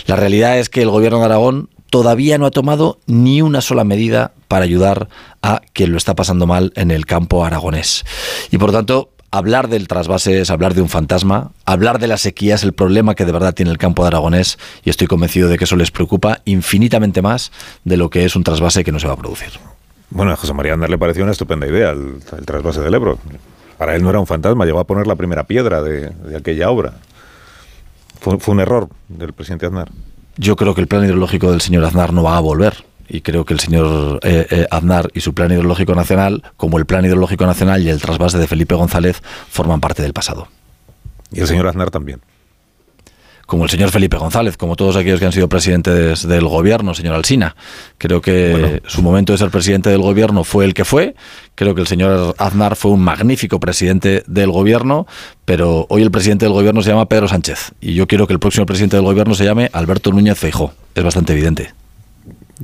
La 0.05 0.15
realidad 0.15 0.57
es 0.59 0.69
que 0.69 0.81
el 0.81 0.89
gobierno 0.89 1.19
de 1.19 1.25
Aragón 1.25 1.69
todavía 1.89 2.37
no 2.37 2.45
ha 2.45 2.51
tomado 2.51 2.99
ni 3.07 3.41
una 3.41 3.61
sola 3.61 3.83
medida 3.83 4.33
para 4.47 4.65
ayudar 4.65 5.07
a 5.41 5.61
quien 5.73 5.91
lo 5.91 5.97
está 5.97 6.15
pasando 6.15 6.45
mal 6.45 6.73
en 6.75 6.91
el 6.91 7.05
campo 7.05 7.45
aragonés. 7.45 8.03
Y 8.51 8.57
por 8.57 8.71
tanto, 8.71 9.11
hablar 9.37 9.67
del 9.67 9.87
trasvase 9.87 10.39
es 10.39 10.49
hablar 10.49 10.73
de 10.73 10.81
un 10.81 10.89
fantasma, 10.89 11.51
hablar 11.65 11.99
de 11.99 12.07
la 12.07 12.17
sequía 12.17 12.55
es 12.55 12.63
el 12.63 12.73
problema 12.73 13.15
que 13.15 13.25
de 13.25 13.31
verdad 13.31 13.53
tiene 13.53 13.71
el 13.71 13.77
campo 13.77 14.03
de 14.03 14.07
aragonés 14.07 14.57
y 14.83 14.89
estoy 14.89 15.07
convencido 15.07 15.49
de 15.49 15.57
que 15.57 15.65
eso 15.65 15.75
les 15.75 15.91
preocupa 15.91 16.41
infinitamente 16.45 17.21
más 17.21 17.51
de 17.83 17.97
lo 17.97 18.09
que 18.09 18.25
es 18.25 18.35
un 18.35 18.43
trasvase 18.43 18.83
que 18.83 18.91
no 18.91 18.99
se 18.99 19.07
va 19.07 19.13
a 19.13 19.17
producir. 19.17 19.49
Bueno, 20.09 20.31
a 20.31 20.35
José 20.35 20.53
María 20.53 20.73
Andar 20.73 20.89
le 20.89 20.97
pareció 20.97 21.23
una 21.23 21.33
estupenda 21.33 21.67
idea 21.67 21.91
el, 21.91 22.19
el 22.37 22.45
trasvase 22.45 22.79
del 22.79 22.93
Ebro. 22.93 23.19
Para 23.77 23.95
él 23.95 24.03
no 24.03 24.09
era 24.09 24.19
un 24.19 24.27
fantasma, 24.27 24.65
llegó 24.65 24.79
a 24.79 24.85
poner 24.85 25.05
la 25.05 25.15
primera 25.15 25.43
piedra 25.43 25.81
de, 25.81 26.09
de 26.09 26.37
aquella 26.37 26.69
obra. 26.69 26.93
Fue, 28.21 28.39
fue 28.39 28.53
un 28.53 28.61
error 28.61 28.87
del 29.09 29.33
presidente 29.33 29.65
Aznar. 29.65 29.89
Yo 30.37 30.55
creo 30.55 30.73
que 30.73 30.81
el 30.81 30.87
plan 30.87 31.03
hidrológico 31.03 31.51
del 31.51 31.61
señor 31.61 31.83
Aznar 31.83 32.13
no 32.13 32.23
va 32.23 32.37
a 32.37 32.39
volver. 32.39 32.85
Y 33.07 33.21
creo 33.21 33.45
que 33.45 33.53
el 33.53 33.59
señor 33.59 34.19
eh, 34.23 34.47
eh, 34.49 34.67
Aznar 34.71 35.09
y 35.13 35.21
su 35.21 35.33
plan 35.33 35.51
hidrológico 35.51 35.93
nacional, 35.95 36.43
como 36.57 36.77
el 36.79 36.85
plan 36.85 37.05
hidrológico 37.05 37.45
nacional 37.45 37.83
y 37.83 37.89
el 37.89 38.01
trasvase 38.01 38.37
de 38.37 38.47
Felipe 38.47 38.75
González, 38.75 39.21
forman 39.49 39.79
parte 39.79 40.01
del 40.01 40.13
pasado. 40.13 40.47
Y 41.31 41.39
el 41.41 41.47
señor 41.47 41.67
Aznar 41.67 41.91
también. 41.91 42.21
Como 43.45 43.65
el 43.65 43.69
señor 43.69 43.91
Felipe 43.91 44.17
González, 44.17 44.57
como 44.57 44.75
todos 44.75 44.95
aquellos 44.95 45.19
que 45.19 45.27
han 45.27 45.31
sido 45.31 45.47
presidentes 45.47 46.27
del 46.27 46.47
gobierno, 46.47 46.95
señor 46.95 47.13
Alsina. 47.13 47.55
Creo 47.99 48.19
que 48.19 48.51
Bueno. 48.51 48.77
su 48.87 49.03
momento 49.03 49.33
de 49.33 49.37
ser 49.37 49.51
presidente 49.51 49.91
del 49.91 50.01
gobierno 50.01 50.43
fue 50.43 50.65
el 50.65 50.73
que 50.73 50.83
fue. 50.83 51.13
Creo 51.53 51.75
que 51.75 51.81
el 51.81 51.85
señor 51.85 52.33
Aznar 52.39 52.75
fue 52.75 52.89
un 52.89 53.01
magnífico 53.01 53.59
presidente 53.59 54.23
del 54.25 54.49
gobierno, 54.49 55.05
pero 55.45 55.85
hoy 55.89 56.01
el 56.01 56.09
presidente 56.09 56.45
del 56.45 56.53
gobierno 56.53 56.81
se 56.81 56.89
llama 56.89 57.07
Pedro 57.07 57.27
Sánchez. 57.27 57.73
Y 57.81 57.93
yo 57.93 58.07
quiero 58.07 58.25
que 58.25 58.33
el 58.33 58.39
próximo 58.39 58.65
presidente 58.65 58.95
del 58.95 59.05
gobierno 59.05 59.35
se 59.35 59.45
llame 59.45 59.69
Alberto 59.73 60.11
Núñez 60.11 60.39
Feijó. 60.39 60.73
Es 60.95 61.03
bastante 61.03 61.33
evidente. 61.33 61.71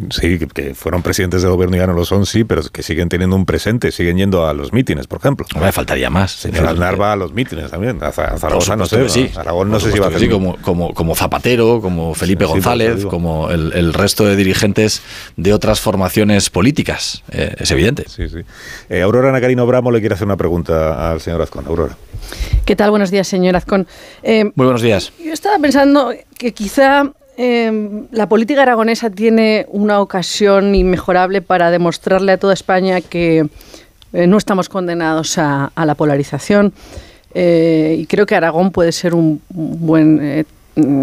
Sí, 0.10 0.40
que, 0.40 0.74
fueron 0.74 1.04
presidentes 1.04 1.42
del 1.42 1.52
gobierno 1.52 1.76
y 1.76 1.80
ya 1.80 1.88
no 1.88 1.94
lo 1.94 2.06
son, 2.06 2.26
sí, 2.26 2.46
pero 2.46 2.62
que 2.72 2.82
siguen 2.82 3.10
teniendo 3.10 3.36
un 3.36 3.46
presente, 3.46 3.92
siguen 3.92 4.18
yendo 4.18 4.48
a 4.48 4.54
los 4.54 4.72
mítines, 4.72 5.08
por 5.08 5.20
ejemplo. 5.20 5.46
No 5.54 5.62
me 5.62 5.72
faltaría 5.74 6.10
más. 6.10 6.32
Señor 6.32 6.66
Aznar 6.66 7.00
va 7.00 7.12
a 7.12 7.16
los 7.18 7.34
mítines 7.34 7.70
también. 7.70 8.02
A, 8.02 8.12
Zaragoza 8.12 8.78
no 8.78 8.86
sé. 8.86 9.04
que 9.04 9.10
sí. 9.10 9.32
a 9.36 9.42
Aragón 9.42 9.70
no 9.70 9.80
sé 9.82 9.92
si 9.92 10.00
va 10.00 10.06
a 10.06 10.10
hacer. 10.10 10.22
sí, 10.22 10.30
como, 10.30 10.56
como, 10.62 10.94
como 10.94 11.14
Zapatero, 11.16 11.82
como 11.82 12.14
Felipe 12.14 12.46
Sí, 12.46 12.52
González, 12.52 13.06
como 13.06 13.50
el, 13.50 13.74
el 13.74 13.94
resto 13.94 14.26
de 14.26 14.36
dirigentes 14.36 15.02
de 15.36 15.54
otras 15.54 15.82
formaciones 15.82 16.50
políticas. 16.50 17.24
Eh, 17.32 17.56
es 17.60 17.72
evidente. 17.72 18.06
Sí, 18.08 18.30
sí. 18.30 18.40
Eh, 18.90 19.02
Aurora 19.02 19.32
Nacarino 19.32 19.66
Bramo 19.66 19.92
le 19.92 20.00
quiere 20.00 20.16
hacer 20.16 20.26
una 20.26 20.38
pregunta 20.38 21.12
al 21.12 21.20
señor 21.20 21.42
Azcón. 21.42 21.66
Aurora. 21.68 21.98
¿Qué 22.66 22.76
tal? 22.76 22.92
Buenos 22.92 23.12
días, 23.12 23.28
señor 23.28 23.58
Azcón. 23.58 23.88
Eh, 24.24 24.46
Muy 24.46 24.66
buenos 24.66 24.82
días. 24.82 25.12
yo 25.24 25.34
estaba 25.34 25.60
pensando 25.60 26.14
que 26.38 26.54
quizá 26.54 27.12
eh, 27.38 28.06
la 28.12 28.28
política 28.28 28.64
aragonesa 28.64 29.10
tiene 29.10 29.66
una 29.70 30.02
ocasión 30.02 30.76
inmejorable 30.76 31.42
para 31.42 31.72
demostrarle 31.72 32.34
a 32.34 32.38
toda 32.38 32.54
España 32.54 33.02
que 33.02 33.48
eh, 34.14 34.28
no 34.28 34.38
estamos 34.38 34.70
condenados 34.70 35.38
a, 35.38 35.72
la 35.76 35.96
polarización. 35.96 36.74
Eh, 37.34 37.96
y 38.00 38.06
creo 38.08 38.26
que 38.26 38.36
Aragón 38.36 38.72
puede 38.72 38.92
ser 38.92 39.14
un, 39.14 39.42
buen 39.50 40.20
eh, 40.22 40.46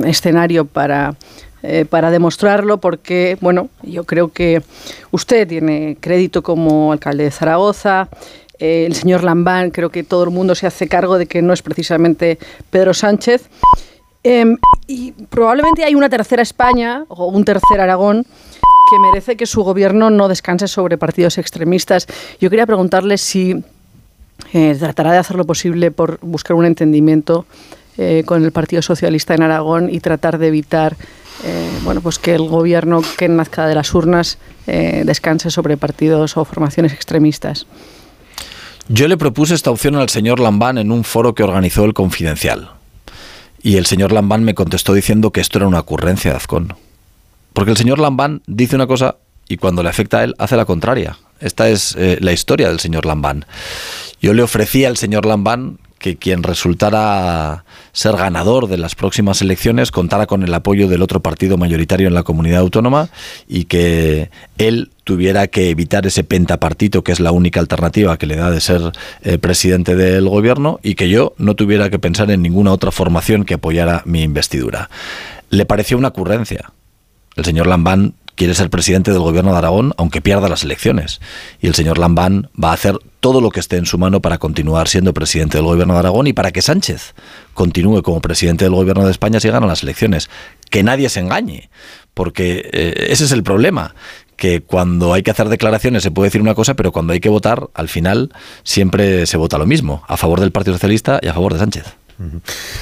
escenario 0.05 0.67
para, 0.67 1.15
para 1.91 2.11
demostrarlo 2.11 2.79
porque, 2.79 3.37
bueno, 3.41 3.69
yo 3.83 4.05
creo 4.05 4.29
que 4.29 4.63
usted 5.11 5.49
tiene 5.49 5.97
crédito 6.01 6.43
como 6.43 6.93
alcalde 6.93 7.25
de 7.25 7.31
Zaragoza, 7.31 8.09
el 8.59 8.95
señor 8.95 9.25
Lambán, 9.25 9.71
creo 9.71 9.91
que 9.91 10.03
todo 10.03 10.25
el 10.25 10.31
mundo 10.31 10.55
se 10.55 10.67
hace 10.67 10.89
cargo 10.89 11.19
de 11.19 11.27
que 11.27 11.43
no 11.43 11.53
es 11.53 11.63
precisamente 11.63 12.39
Pedro 12.71 12.93
Sánchez. 12.95 13.49
Em, 14.31 14.59
y 14.87 15.13
probablemente 15.13 15.85
hay 15.85 15.95
una 15.95 16.11
tercera 16.11 16.43
España 16.43 17.07
o 17.09 17.29
un 17.29 17.47
tercer 17.47 17.81
Aragón 17.81 18.27
que 18.91 18.99
merece 18.99 19.39
que 19.39 19.47
su 19.47 19.63
gobierno 19.63 20.11
no 20.11 20.29
descanse 20.29 20.69
sobre 20.69 20.99
partidos 20.99 21.39
extremistas. 21.39 22.07
Yo 22.39 22.51
quería 22.51 22.67
preguntarle 22.67 23.17
si 23.17 23.65
eh, 24.53 24.77
tratará 24.79 25.13
de 25.13 25.19
hacer 25.19 25.37
lo 25.37 25.47
posible 25.47 25.91
por 25.93 26.19
buscar 26.21 26.57
un 26.57 26.67
entendimiento 26.67 27.47
eh, 27.97 28.23
con 28.27 28.45
el 28.45 28.53
Partido 28.53 28.83
Socialista 28.83 29.35
en 29.35 29.45
Aragón 29.45 29.89
y 29.91 30.01
tratar 30.01 30.37
de 30.37 30.49
evitar 30.49 30.95
eh, 31.45 31.71
bueno, 31.85 32.03
pues 32.03 32.19
que 32.19 32.35
el 32.35 32.49
gobierno 32.49 33.01
que 33.17 33.31
nazca 33.31 33.67
de 33.67 33.77
las 33.77 33.95
urnas 33.95 34.37
descanse 34.67 35.51
sobre 35.51 35.79
partidos 35.79 36.37
o 36.37 36.45
formaciones 36.45 36.93
extremistas. 36.93 37.67
Yo 38.89 39.09
le 39.09 39.17
propuse 39.17 39.55
esta 39.55 39.71
opción 39.71 39.97
al 39.97 40.11
señor 40.11 40.39
Lambán 40.39 40.77
en 40.77 40.93
un 40.93 41.05
foro 41.05 41.35
que 41.35 41.43
organizó 41.43 41.87
el 41.87 41.95
Confidencial. 41.95 42.78
Y 43.63 43.77
el 43.77 43.87
señor 43.87 44.13
Lambán 44.13 44.45
me 44.45 44.55
contestó 44.55 44.95
diciendo 44.95 45.31
que 45.31 45.41
esto 45.41 45.59
era 45.59 45.67
una 45.67 45.81
ocurrencia 45.81 46.31
de 46.31 46.37
Azcón. 46.37 46.75
Porque 47.53 47.73
el 47.73 47.77
señor 47.77 47.99
Lambán 47.99 48.43
dice 48.47 48.77
una 48.77 48.87
cosa 48.87 49.17
y 49.49 49.57
cuando 49.57 49.83
le 49.83 49.89
afecta 49.89 50.19
a 50.19 50.25
él 50.25 50.35
hace 50.39 50.57
la 50.57 50.65
contraria. 50.65 51.19
Esta 51.41 51.69
es 51.69 51.95
eh, 51.97 52.19
la 52.21 52.33
historia 52.33 52.69
del 52.69 52.81
señor 52.81 53.07
Lambán. 53.07 53.47
Yo 54.21 54.33
le 54.33 54.43
ofrecí 54.43 54.85
al 54.85 54.97
señor 54.97 55.27
Lambán 55.27 55.79
que 55.99 56.17
quien 56.17 56.43
resultara 56.43 57.65
ser 57.99 58.17
ganador 58.17 58.69
de 58.69 58.79
las 58.79 58.95
próximas 58.95 59.43
elecciones 59.43 59.91
contara 59.91 60.29
con 60.29 60.45
el 60.45 60.55
apoyo 60.55 60.87
del 60.87 61.03
otro 61.03 61.19
partido 61.19 61.57
mayoritario 61.57 62.07
en 62.07 62.15
la 62.15 62.23
comunidad 62.23 62.61
autónoma 62.61 63.09
y 63.49 63.65
que 63.65 64.31
él 64.57 64.93
tuviera 65.03 65.49
que 65.49 65.71
evitar 65.71 66.07
ese 66.07 66.23
pentapartito 66.23 67.03
que 67.03 67.11
es 67.11 67.19
la 67.19 67.33
única 67.33 67.59
alternativa 67.59 68.17
que 68.17 68.27
le 68.27 68.37
da 68.37 68.53
de 68.53 68.61
ser 68.61 68.93
eh, 69.23 69.39
presidente 69.39 69.97
del 69.97 70.29
gobierno 70.29 70.79
y 70.85 70.95
que 70.95 71.09
yo 71.09 71.35
no 71.39 71.57
tuviera 71.57 71.91
que 71.91 71.99
pensar 71.99 72.31
en 72.31 72.41
ninguna 72.41 72.71
otra 72.71 72.93
formación 72.93 73.45
que 73.45 73.55
apoyara 73.55 74.03
mi 74.05 74.23
investidura. 74.23 74.91
Le 75.51 75.67
pareció 75.67 75.99
una 75.99 76.09
ocurrencia. 76.09 76.71
El 77.35 77.45
señor 77.47 77.67
Lambán 77.67 78.15
quiere 78.39 78.55
ser 78.55 78.71
presidente 78.71 79.11
del 79.11 79.21
gobierno 79.21 79.53
de 79.53 79.59
Aragón 79.59 79.93
aunque 79.99 80.23
pierda 80.23 80.49
las 80.49 80.63
elecciones. 80.63 81.21
Y 81.61 81.67
el 81.67 81.75
señor 81.75 81.99
Lambán 81.99 82.49
va 82.53 82.71
a 82.71 82.75
hacer 82.75 82.97
todo 83.21 83.41
lo 83.41 83.51
que 83.51 83.61
esté 83.61 83.77
en 83.77 83.85
su 83.85 83.99
mano 83.99 84.23
para 84.23 84.39
continuar 84.39 84.89
siendo 84.89 85.13
presidente 85.13 85.59
del 85.59 85.67
gobierno 85.67 85.95
de 85.95 85.99
Aragón 85.99 86.29
y 86.29 86.33
para 86.33 86.53
que 86.53 86.63
Sánchez 86.63 87.15
continúe 87.53 88.03
como 88.03 88.21
presidente 88.21 88.65
del 88.65 88.75
gobierno 88.75 89.05
de 89.05 89.11
España 89.11 89.41
si 89.41 89.49
gana 89.51 89.67
las 89.67 89.83
elecciones. 89.83 90.31
Que 90.71 90.83
nadie 90.83 91.09
se 91.09 91.21
engañe, 91.21 91.69
porque 92.15 92.71
eh, 92.73 93.09
ese 93.11 93.25
es 93.25 93.33
el 93.33 93.43
problema 93.43 93.95
que 94.37 94.63
cuando 94.63 95.13
hay 95.13 95.25
que 95.25 95.33
hacer 95.33 95.49
declaraciones 95.49 96.05
se 96.05 96.13
puede 96.13 96.29
decir 96.29 96.41
una 96.41 96.55
cosa, 96.55 96.75
pero 96.75 96.93
cuando 96.93 97.13
hay 97.13 97.19
que 97.19 97.29
votar, 97.29 97.69
al 97.75 97.89
final 97.89 98.33
siempre 98.63 99.27
se 99.27 99.37
vota 99.37 99.59
lo 99.59 99.67
mismo, 99.67 100.05
a 100.07 100.17
favor 100.17 100.39
del 100.39 100.53
Partido 100.53 100.75
Socialista 100.75 101.19
y 101.21 101.27
a 101.27 101.35
favor 101.35 101.55
de 101.55 101.59
Sánchez. 101.59 101.87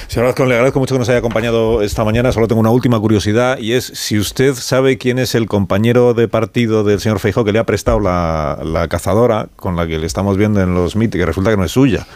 Señor 0.07 0.29
Azcón, 0.29 0.49
le 0.49 0.55
agradezco 0.55 0.79
mucho 0.79 0.95
que 0.95 0.99
nos 0.99 1.09
haya 1.09 1.19
acompañado 1.19 1.81
esta 1.81 2.03
mañana. 2.03 2.31
Solo 2.31 2.47
tengo 2.47 2.59
una 2.59 2.71
última 2.71 2.99
curiosidad 2.99 3.59
y 3.59 3.73
es 3.73 3.85
si 3.85 4.17
usted 4.17 4.55
sabe 4.55 4.97
quién 4.97 5.19
es 5.19 5.35
el 5.35 5.47
compañero 5.47 6.13
de 6.13 6.27
partido 6.27 6.83
del 6.83 6.99
señor 6.99 7.19
Feijóo 7.19 7.45
que 7.45 7.51
le 7.51 7.59
ha 7.59 7.65
prestado 7.65 7.99
la, 7.99 8.87
cazadora 8.89 9.47
con 9.55 9.75
la 9.75 9.85
que 9.85 9.99
le 9.99 10.07
estamos 10.07 10.37
viendo 10.37 10.61
en 10.61 10.73
los 10.73 10.95
mítines, 10.95 11.23
que 11.23 11.25
resulta 11.25 11.51
que 11.51 11.57
no 11.57 11.65
es 11.65 11.71
suya 11.71 12.07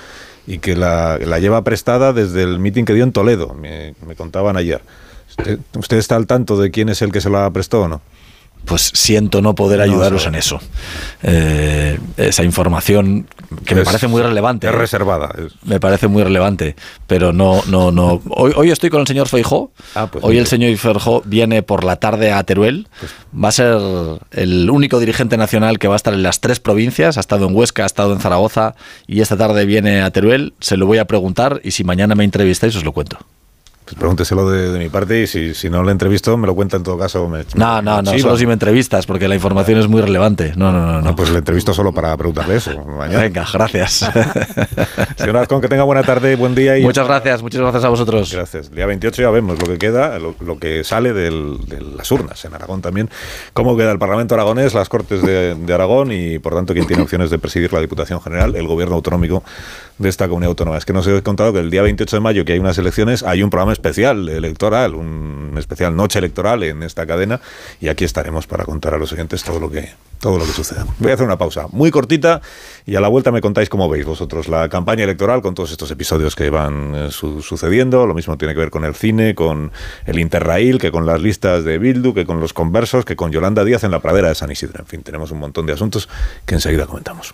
y 0.47 0.57
que 0.57 0.75
la, 0.75 1.17
lleva 1.39 1.63
prestada 1.63 2.13
desde 2.13 2.41
el 2.43 2.59
mitin 2.59 2.85
que 2.85 2.93
dio 2.93 3.03
en 3.03 3.11
Toledo, 3.11 3.53
me, 3.53 3.93
me 4.07 4.15
contaban 4.15 4.57
ayer. 4.57 4.81
¿Usted, 5.29 5.59
¿Usted 5.77 5.97
está 5.97 6.15
al 6.15 6.25
tanto 6.27 6.59
de 6.59 6.71
quién 6.71 6.89
es 6.89 7.01
el 7.01 7.11
que 7.11 7.21
se 7.21 7.29
la 7.29 7.49
prestó 7.51 7.83
o 7.83 7.87
no? 7.87 8.01
Pues 8.65 8.91
siento 8.93 9.41
no 9.41 9.55
poder 9.55 9.81
ayudaros 9.81 10.25
en 10.27 10.35
eso. 10.35 10.59
Eh, 11.23 11.99
esa 12.17 12.43
información 12.43 13.27
que 13.65 13.75
me 13.75 13.83
parece 13.83 14.07
muy 14.07 14.21
relevante. 14.21 14.67
Es 14.67 14.73
¿eh? 14.73 14.77
reservada. 14.77 15.33
es- 15.37 15.53
Me 15.65 15.79
parece 15.79 16.07
muy 16.07 16.23
relevante, 16.23 16.75
pero 17.07 17.33
no, 17.33 17.61
no, 17.67 17.91
no. 17.91 18.21
Hoy, 18.29 18.53
hoy 18.55 18.71
estoy 18.71 18.89
con 18.89 19.01
el 19.01 19.07
señor 19.07 19.27
Feijó. 19.27 19.71
Ah, 19.95 20.07
pues 20.11 20.23
hoy 20.23 20.37
el 20.37 20.47
señor 20.47 20.75
Feijó 20.77 21.21
viene 21.25 21.63
por 21.63 21.83
la 21.83 21.97
tarde 21.97 22.31
a 22.31 22.43
Teruel. 22.43 22.87
Va 23.35 23.49
a 23.49 23.51
ser 23.51 23.77
el 24.31 24.69
único 24.69 24.99
dirigente 24.99 25.37
nacional 25.37 25.79
que 25.79 25.87
va 25.87 25.95
a 25.95 25.97
estar 25.97 26.13
en 26.13 26.23
las 26.23 26.39
tres 26.39 26.59
provincias. 26.59 27.17
Ha 27.17 27.19
estado 27.21 27.47
en 27.47 27.55
Huesca, 27.55 27.83
ha 27.83 27.87
estado 27.87 28.13
en 28.13 28.19
Zaragoza 28.19 28.75
y 29.07 29.21
esta 29.21 29.35
tarde 29.37 29.65
viene 29.65 30.01
a 30.01 30.11
Teruel. 30.11 30.53
Se 30.59 30.77
lo 30.77 30.85
voy 30.85 30.99
a 30.99 31.05
preguntar 31.05 31.59
y 31.63 31.71
si 31.71 31.83
mañana 31.83 32.15
me 32.15 32.23
entrevistáis 32.23 32.75
os 32.75 32.83
lo 32.85 32.91
cuento. 32.93 33.17
Pues 33.83 33.95
pregúnteselo 33.97 34.49
de, 34.49 34.71
de 34.71 34.79
mi 34.79 34.89
parte 34.89 35.21
y 35.23 35.27
si, 35.27 35.53
si 35.53 35.69
no 35.69 35.83
le 35.83 35.91
entrevisto, 35.91 36.37
me 36.37 36.47
lo 36.47 36.55
cuenta 36.55 36.77
en 36.77 36.83
todo 36.83 36.97
caso. 36.97 37.27
Me, 37.27 37.43
No, 37.55 37.81
no, 37.81 38.01
no, 38.01 38.11
chiva. 38.11 38.21
solo 38.21 38.37
si 38.37 38.45
me 38.45 38.53
entrevistas 38.53 39.05
porque 39.05 39.27
la 39.27 39.35
información 39.35 39.79
es 39.79 39.87
muy 39.87 40.01
relevante. 40.01 40.53
No, 40.55 40.71
no, 40.71 40.79
no. 40.85 40.93
no. 40.93 41.01
No, 41.01 41.15
pues 41.15 41.29
le 41.31 41.39
entrevisto 41.39 41.73
solo 41.73 41.91
para 41.91 42.15
preguntarle 42.15 42.55
eso. 42.57 42.71
Mañana. 42.85 43.21
Venga, 43.23 43.45
gracias. 43.51 44.09
Señor 45.17 45.37
Azcón, 45.37 45.61
que 45.61 45.67
tenga 45.67 45.83
buena 45.83 46.03
tarde, 46.03 46.35
buen 46.35 46.55
día 46.55 46.77
y 46.77 46.83
muchas 46.83 47.07
gracias, 47.07 47.41
muchas 47.41 47.61
gracias 47.61 47.83
a 47.83 47.89
vosotros. 47.89 48.31
Gracias. 48.31 48.71
Día 48.71 48.85
28 48.85 49.21
ya 49.21 49.29
vemos 49.31 49.59
lo 49.59 49.65
que 49.67 49.77
queda, 49.77 50.17
lo, 50.19 50.35
lo 50.39 50.57
que 50.59 50.83
sale 50.83 51.11
del- 51.13 51.57
de 51.67 51.81
las 51.81 52.09
urnas 52.11 52.43
en 52.45 52.53
Aragón 52.53 52.81
también. 52.81 53.09
Cómo 53.53 53.75
queda 53.75 53.91
el 53.91 53.99
Parlamento 53.99 54.35
aragonés, 54.35 54.73
las 54.73 54.89
Cortes 54.89 55.21
de, 55.21 55.55
de 55.55 55.73
Aragón 55.73 56.11
y, 56.11 56.39
por 56.39 56.53
tanto, 56.55 56.73
quién 56.73 56.85
tiene 56.87 57.03
opciones 57.03 57.29
de 57.29 57.39
presidir 57.39 57.73
la 57.73 57.79
Diputación 57.81 58.21
General, 58.21 58.55
el 58.55 58.67
gobierno 58.67 58.95
autonómico 58.95 59.43
de 60.01 60.09
esta 60.09 60.27
comunidad 60.27 60.49
autónoma. 60.49 60.77
Es 60.77 60.85
que 60.85 60.93
no 60.93 60.99
os 60.99 61.07
he 61.07 61.21
contado 61.23 61.53
que 61.53 61.59
el 61.59 61.69
día 61.69 61.81
28 61.81 62.15
de 62.15 62.19
mayo, 62.19 62.45
que 62.45 62.53
hay 62.53 62.59
unas 62.59 62.77
elecciones, 62.77 63.23
hay 63.23 63.43
un 63.43 63.49
programa 63.49 63.73
especial 63.73 64.27
electoral, 64.29 64.95
un 64.95 65.55
especial 65.57 65.95
noche 65.95 66.19
electoral 66.19 66.63
en 66.63 66.83
esta 66.83 67.05
cadena 67.05 67.39
y 67.79 67.87
aquí 67.89 68.03
estaremos 68.03 68.47
para 68.47 68.65
contar 68.65 68.93
a 68.93 68.97
los 68.97 69.13
oyentes 69.13 69.43
todo 69.43 69.59
lo 69.59 69.69
que 69.69 69.89
todo 70.19 70.37
lo 70.37 70.45
que 70.45 70.51
suceda. 70.51 70.85
Voy 70.99 71.09
a 71.09 71.15
hacer 71.15 71.25
una 71.25 71.37
pausa 71.39 71.65
muy 71.71 71.89
cortita 71.89 72.41
y 72.85 72.95
a 72.95 73.01
la 73.01 73.07
vuelta 73.07 73.31
me 73.31 73.41
contáis 73.41 73.69
cómo 73.69 73.89
veis 73.89 74.05
vosotros 74.05 74.47
la 74.49 74.69
campaña 74.69 75.03
electoral 75.03 75.41
con 75.41 75.55
todos 75.55 75.71
estos 75.71 75.89
episodios 75.89 76.35
que 76.35 76.51
van 76.51 76.93
eh, 76.93 77.07
su- 77.11 77.41
sucediendo. 77.41 78.05
Lo 78.05 78.13
mismo 78.13 78.37
tiene 78.37 78.53
que 78.53 78.59
ver 78.59 78.69
con 78.69 78.85
el 78.85 78.93
cine, 78.93 79.33
con 79.33 79.71
el 80.05 80.19
Interrail, 80.19 80.77
que 80.77 80.91
con 80.91 81.07
las 81.07 81.19
listas 81.21 81.63
de 81.63 81.79
Bildu, 81.79 82.13
que 82.13 82.27
con 82.27 82.39
los 82.39 82.53
conversos, 82.53 83.03
que 83.03 83.15
con 83.15 83.31
Yolanda 83.31 83.63
Díaz 83.63 83.83
en 83.83 83.89
la 83.89 83.99
pradera 83.99 84.27
de 84.27 84.35
San 84.35 84.51
Isidro. 84.51 84.81
En 84.81 84.85
fin, 84.85 85.01
tenemos 85.01 85.31
un 85.31 85.39
montón 85.39 85.65
de 85.65 85.73
asuntos 85.73 86.07
que 86.45 86.53
enseguida 86.53 86.85
comentamos. 86.85 87.33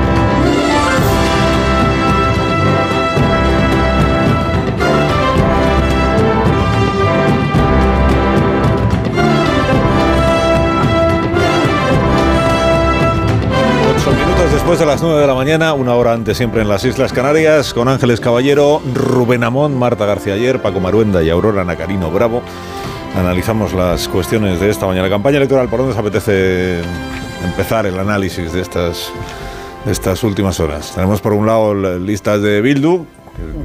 Minutos 14.41 14.53
después 14.53 14.79
de 14.79 14.85
las 14.85 15.01
9 15.03 15.21
de 15.21 15.27
la 15.27 15.35
mañana, 15.35 15.73
una 15.73 15.93
hora 15.95 16.13
antes 16.13 16.35
siempre 16.37 16.61
en 16.61 16.67
las 16.69 16.83
Islas 16.83 17.13
Canarias, 17.13 17.73
con 17.73 17.87
Ángeles 17.87 18.19
Caballero, 18.19 18.81
Rubén 18.93 19.43
Amón, 19.43 19.77
Marta 19.77 20.05
García 20.05 20.33
Ayer, 20.33 20.61
Paco 20.61 20.79
Maruenda 20.79 21.21
y 21.21 21.29
Aurora 21.29 21.63
Nacarino 21.63 22.09
Bravo. 22.09 22.41
Analizamos 23.15 23.73
las 23.73 24.07
cuestiones 24.07 24.59
de 24.59 24.69
esta 24.69 24.87
mañana. 24.87 25.09
Campaña 25.09 25.37
electoral, 25.37 25.67
¿por 25.69 25.79
dónde 25.79 25.93
os 25.93 25.99
apetece 25.99 26.79
empezar 27.43 27.85
el 27.85 27.99
análisis 27.99 28.51
de 28.53 28.61
estas, 28.61 29.11
de 29.85 29.91
estas 29.91 30.23
últimas 30.23 30.59
horas? 30.59 30.91
Tenemos 30.95 31.21
por 31.21 31.33
un 31.33 31.45
lado 31.45 31.73
la- 31.75 31.95
listas 31.97 32.41
de 32.41 32.61
Bildu, 32.61 33.05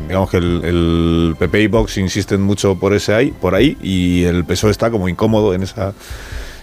digamos 0.09 0.31
que 0.31 0.37
el, 0.39 0.61
el 0.65 1.37
PP 1.39 1.62
y 1.62 1.67
Vox 1.69 1.97
insisten 1.99 2.43
mucho 2.43 2.75
por, 2.77 2.93
ese 2.93 3.15
ahí, 3.15 3.31
por 3.31 3.55
ahí 3.55 3.79
y 3.83 4.25
el 4.25 4.45
PSOE 4.45 4.73
está 4.73 4.91
como 4.91 5.09
incómodo 5.09 5.55
en 5.55 5.62
esa 5.62 5.95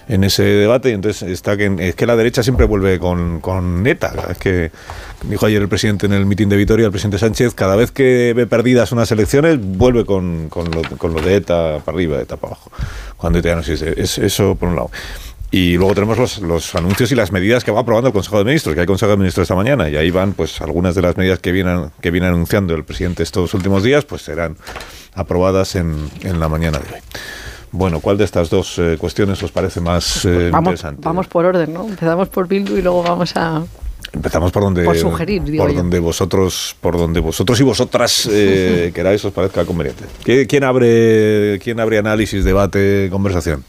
en 0.08 0.24
ese 0.24 0.42
debate. 0.42 0.90
Y 0.90 0.92
entonces 0.92 1.22
está 1.28 1.56
que 1.56 1.74
es 1.78 1.94
que 1.94 2.06
la 2.06 2.16
derecha 2.16 2.42
siempre 2.42 2.66
vuelve 2.66 2.98
con, 2.98 3.40
con 3.40 3.82
neta. 3.82 4.12
Es 4.30 4.38
que 4.38 4.70
dijo 5.28 5.46
ayer 5.46 5.62
el 5.62 5.68
presidente 5.68 6.06
en 6.06 6.12
el 6.12 6.26
mitin 6.26 6.48
de 6.48 6.56
Vitoria, 6.56 6.86
el 6.86 6.92
presidente 6.92 7.18
Sánchez, 7.18 7.54
cada 7.54 7.76
vez 7.76 7.90
que 7.90 8.32
ve 8.34 8.46
perdidas 8.46 8.92
unas 8.92 9.10
elecciones, 9.10 9.58
vuelve 9.60 10.04
con, 10.04 10.48
con, 10.48 10.70
lo, 10.70 10.82
con 10.98 11.14
lo 11.14 11.20
de 11.20 11.36
ETA 11.36 11.80
para 11.84 11.96
arriba, 11.96 12.20
ETA 12.20 12.36
para 12.36 12.54
abajo. 12.54 12.70
Cuando 13.16 13.40
ya 13.40 13.54
no 13.54 13.60
existe. 13.60 14.00
Es 14.00 14.18
eso 14.18 14.54
por 14.54 14.68
un 14.68 14.76
lado. 14.76 14.90
Y 15.54 15.76
luego 15.76 15.94
tenemos 15.94 16.18
los, 16.18 16.38
los, 16.40 16.74
anuncios 16.74 17.12
y 17.12 17.14
las 17.14 17.30
medidas 17.30 17.62
que 17.62 17.70
va 17.70 17.82
aprobando 17.82 18.08
el 18.08 18.12
Consejo 18.12 18.38
de 18.38 18.44
Ministros, 18.44 18.74
que 18.74 18.80
hay 18.80 18.86
Consejo 18.88 19.12
de 19.12 19.18
Ministros 19.18 19.44
esta 19.44 19.54
mañana, 19.54 19.88
y 19.88 19.94
ahí 19.94 20.10
van 20.10 20.32
pues 20.32 20.60
algunas 20.60 20.96
de 20.96 21.02
las 21.02 21.16
medidas 21.16 21.38
que 21.38 21.52
vienen, 21.52 21.92
que 22.00 22.10
viene 22.10 22.26
anunciando 22.26 22.74
el 22.74 22.82
presidente 22.82 23.22
estos 23.22 23.54
últimos 23.54 23.84
días, 23.84 24.04
pues 24.04 24.22
serán 24.22 24.56
aprobadas 25.14 25.76
en, 25.76 26.10
en 26.22 26.40
la 26.40 26.48
mañana 26.48 26.80
de 26.80 26.94
hoy. 26.94 27.00
Bueno, 27.76 27.98
¿cuál 27.98 28.16
de 28.16 28.22
estas 28.22 28.50
dos 28.50 28.78
eh, 28.78 28.96
cuestiones 28.96 29.42
os 29.42 29.50
parece 29.50 29.80
más 29.80 30.24
eh, 30.24 30.48
vamos, 30.52 30.74
interesante? 30.74 31.00
Vamos 31.02 31.26
por 31.26 31.44
orden, 31.44 31.72
¿no? 31.72 31.84
Empezamos 31.88 32.28
por 32.28 32.46
Bildu 32.46 32.76
y 32.76 32.82
luego 32.82 33.02
vamos 33.02 33.36
a... 33.36 33.64
Empezamos 34.12 34.52
por 34.52 34.62
donde, 34.62 34.84
por 34.84 34.96
sugerir, 34.96 35.42
por 35.56 35.72
yo. 35.72 35.78
donde 35.78 35.98
vosotros, 35.98 36.76
por 36.80 36.96
donde 36.96 37.18
vosotros 37.18 37.58
y 37.58 37.64
vosotras 37.64 38.28
eh, 38.30 38.92
queráis 38.94 39.24
os 39.24 39.32
parezca 39.32 39.64
conveniente. 39.64 40.04
¿Quién 40.46 40.62
abre, 40.62 41.58
quién 41.58 41.80
abre 41.80 41.98
análisis, 41.98 42.44
debate, 42.44 43.08
conversación? 43.10 43.64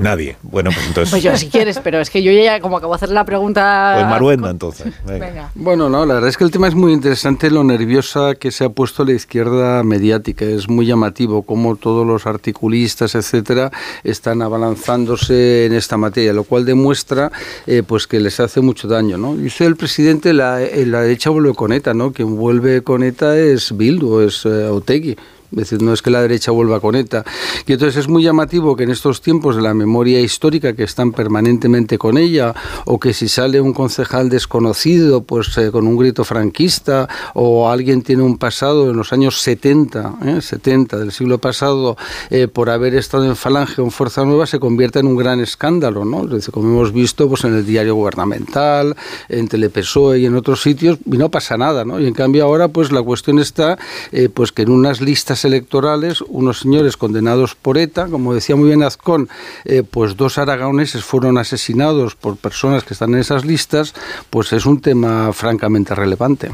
Nadie. 0.00 0.36
Bueno, 0.42 0.70
pues 0.72 0.86
entonces. 0.86 1.10
Pues 1.10 1.22
yo 1.22 1.36
si 1.36 1.48
quieres, 1.48 1.78
pero 1.82 2.00
es 2.00 2.10
que 2.10 2.22
yo 2.22 2.32
ya 2.32 2.60
como 2.60 2.78
acabo 2.78 2.92
de 2.92 2.96
hacer 2.96 3.10
la 3.10 3.24
pregunta. 3.24 3.92
Pues 3.96 4.06
Maruenda, 4.06 4.50
entonces. 4.50 4.92
Venga. 5.06 5.26
Venga. 5.26 5.50
Bueno, 5.54 5.88
no, 5.88 6.06
la 6.06 6.14
verdad 6.14 6.30
es 6.30 6.36
que 6.36 6.44
el 6.44 6.50
tema 6.50 6.68
es 6.68 6.74
muy 6.74 6.92
interesante, 6.92 7.50
lo 7.50 7.64
nerviosa 7.64 8.34
que 8.34 8.50
se 8.50 8.64
ha 8.64 8.68
puesto 8.68 9.04
la 9.04 9.12
izquierda 9.12 9.82
mediática. 9.82 10.44
Es 10.44 10.68
muy 10.68 10.86
llamativo 10.86 11.42
cómo 11.42 11.76
todos 11.76 12.06
los 12.06 12.26
articulistas, 12.26 13.14
etcétera, 13.14 13.70
están 14.04 14.42
abalanzándose 14.42 15.66
en 15.66 15.74
esta 15.74 15.96
materia, 15.96 16.32
lo 16.32 16.44
cual 16.44 16.64
demuestra 16.64 17.30
eh, 17.66 17.82
pues 17.86 18.06
que 18.06 18.20
les 18.20 18.40
hace 18.40 18.60
mucho 18.60 18.88
daño. 18.88 19.18
¿no? 19.18 19.34
Y 19.34 19.46
usted, 19.46 19.66
el 19.66 19.76
presidente, 19.76 20.32
la, 20.32 20.62
eh, 20.62 20.86
la 20.86 21.02
derecha 21.02 21.30
vuelve 21.30 21.54
con 21.54 21.72
ETA, 21.72 21.94
¿no? 21.94 22.12
Quien 22.12 22.36
vuelve 22.36 22.82
con 22.82 23.02
ETA 23.02 23.36
es 23.38 23.76
Bildu, 23.76 24.20
es 24.20 24.44
eh, 24.44 24.68
Otegui. 24.68 25.16
Decir, 25.50 25.82
no 25.82 25.92
es 25.92 26.02
que 26.02 26.10
la 26.10 26.22
derecha 26.22 26.50
vuelva 26.52 26.80
con 26.80 26.94
ETA. 26.94 27.24
Y 27.66 27.72
entonces 27.72 27.96
es 27.96 28.08
muy 28.08 28.22
llamativo 28.22 28.76
que 28.76 28.84
en 28.84 28.90
estos 28.90 29.20
tiempos 29.20 29.56
de 29.56 29.62
la 29.62 29.74
memoria 29.74 30.20
histórica, 30.20 30.74
que 30.74 30.84
están 30.84 31.12
permanentemente 31.12 31.98
con 31.98 32.18
ella, 32.18 32.54
o 32.86 33.00
que 33.00 33.12
si 33.12 33.28
sale 33.28 33.60
un 33.60 33.72
concejal 33.72 34.28
desconocido, 34.28 35.22
pues 35.22 35.56
eh, 35.58 35.70
con 35.70 35.86
un 35.86 35.96
grito 35.96 36.24
franquista, 36.24 37.08
o 37.34 37.68
alguien 37.68 38.02
tiene 38.02 38.22
un 38.22 38.38
pasado 38.38 38.90
en 38.90 38.96
los 38.96 39.12
años 39.12 39.40
70, 39.40 40.14
¿eh? 40.24 40.40
70 40.40 40.98
del 40.98 41.12
siglo 41.12 41.38
pasado, 41.38 41.96
eh, 42.30 42.48
por 42.48 42.70
haber 42.70 42.94
estado 42.94 43.24
en 43.24 43.36
Falange 43.36 43.80
o 43.80 43.84
en 43.84 43.90
Fuerza 43.90 44.24
Nueva, 44.24 44.46
se 44.46 44.60
convierta 44.60 45.00
en 45.00 45.06
un 45.06 45.16
gran 45.16 45.40
escándalo, 45.40 46.04
¿no? 46.04 46.36
Es 46.36 46.48
como 46.48 46.68
hemos 46.68 46.92
visto 46.92 47.28
pues, 47.28 47.44
en 47.44 47.54
el 47.54 47.66
diario 47.66 47.94
gubernamental, 47.94 48.96
en 49.28 49.48
Telepesoe 49.48 50.18
y 50.18 50.26
en 50.26 50.36
otros 50.36 50.62
sitios, 50.62 50.98
y 51.04 51.16
no 51.16 51.28
pasa 51.30 51.56
nada, 51.56 51.84
¿no? 51.84 52.00
Y 52.00 52.06
en 52.06 52.14
cambio 52.14 52.44
ahora, 52.44 52.68
pues 52.68 52.92
la 52.92 53.02
cuestión 53.02 53.38
está, 53.38 53.78
eh, 54.12 54.28
pues 54.32 54.52
que 54.52 54.62
en 54.62 54.70
unas 54.70 55.00
listas 55.00 55.39
electorales, 55.44 56.20
unos 56.22 56.60
señores 56.60 56.96
condenados 56.96 57.54
por 57.54 57.78
ETA, 57.78 58.06
como 58.08 58.34
decía 58.34 58.56
muy 58.56 58.68
bien 58.68 58.82
Azcón, 58.82 59.28
eh, 59.64 59.82
pues 59.88 60.16
dos 60.16 60.38
aragoneses 60.38 61.04
fueron 61.04 61.38
asesinados 61.38 62.14
por 62.14 62.36
personas 62.36 62.84
que 62.84 62.94
están 62.94 63.14
en 63.14 63.20
esas 63.20 63.44
listas, 63.44 63.94
pues 64.30 64.52
es 64.52 64.66
un 64.66 64.80
tema 64.80 65.32
francamente 65.32 65.94
relevante. 65.94 66.50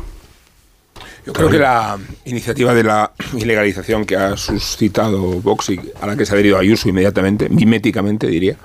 Yo 1.26 1.32
creo 1.32 1.50
que 1.50 1.58
la 1.58 1.98
iniciativa 2.24 2.72
de 2.72 2.84
la 2.84 3.10
ilegalización 3.36 4.04
que 4.04 4.16
ha 4.16 4.36
suscitado 4.36 5.40
Vox 5.40 5.70
y 5.70 5.80
a 6.00 6.06
la 6.06 6.16
que 6.16 6.24
se 6.24 6.32
ha 6.32 6.34
adherido 6.34 6.56
Ayuso 6.56 6.88
inmediatamente, 6.88 7.48
miméticamente 7.48 8.28
diría, 8.28 8.56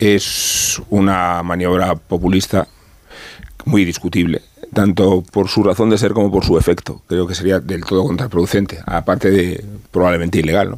es 0.00 0.82
una 0.90 1.40
maniobra 1.44 1.94
populista 1.94 2.66
muy 3.64 3.84
discutible, 3.84 4.42
tanto 4.74 5.22
por 5.30 5.48
su 5.48 5.62
razón 5.62 5.90
de 5.90 5.98
ser 5.98 6.12
como 6.12 6.30
por 6.32 6.44
su 6.44 6.58
efecto. 6.58 7.02
Creo 7.06 7.26
que 7.26 7.34
sería 7.34 7.60
del 7.60 7.84
todo 7.84 8.04
contraproducente, 8.04 8.80
aparte 8.86 9.30
de 9.30 9.64
probablemente 9.90 10.38
ilegal. 10.38 10.76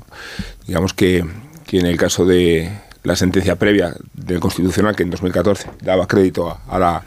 Digamos 0.67 0.95
que, 0.95 1.25
que 1.67 1.79
en 1.79 1.87
el 1.87 1.97
caso 1.97 2.25
de 2.25 2.71
la 3.03 3.17
sentencia 3.17 3.57
previa 3.57 3.95
del 4.15 4.41
Constitucional, 4.41 4.97
que 4.97 5.03
en 5.03 5.11
2014 5.11 5.71
daba 5.83 6.07
crédito 6.07 6.49
a, 6.51 6.61
a 6.69 6.79
la 6.79 7.03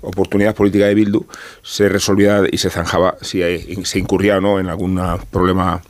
oportunidad 0.00 0.54
política 0.54 0.86
de 0.86 0.94
Bildu, 0.94 1.26
se 1.62 1.88
resolvía 1.88 2.42
y 2.50 2.58
se 2.58 2.70
zanjaba 2.70 3.16
si 3.22 3.42
hay- 3.42 3.84
se 3.84 3.98
incurría 3.98 4.38
o 4.38 4.40
no 4.40 4.58
en 4.58 4.68
algún 4.68 5.00
problema 5.30 5.82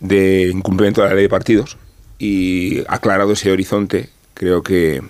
de 0.00 0.50
incumplimiento 0.52 1.02
de 1.02 1.08
la 1.08 1.14
ley 1.14 1.24
de 1.24 1.28
partidos. 1.28 1.76
Y 2.18 2.80
aclarado 2.88 3.32
ese 3.32 3.50
horizonte, 3.52 4.10
creo 4.36 4.62
que 4.62 5.02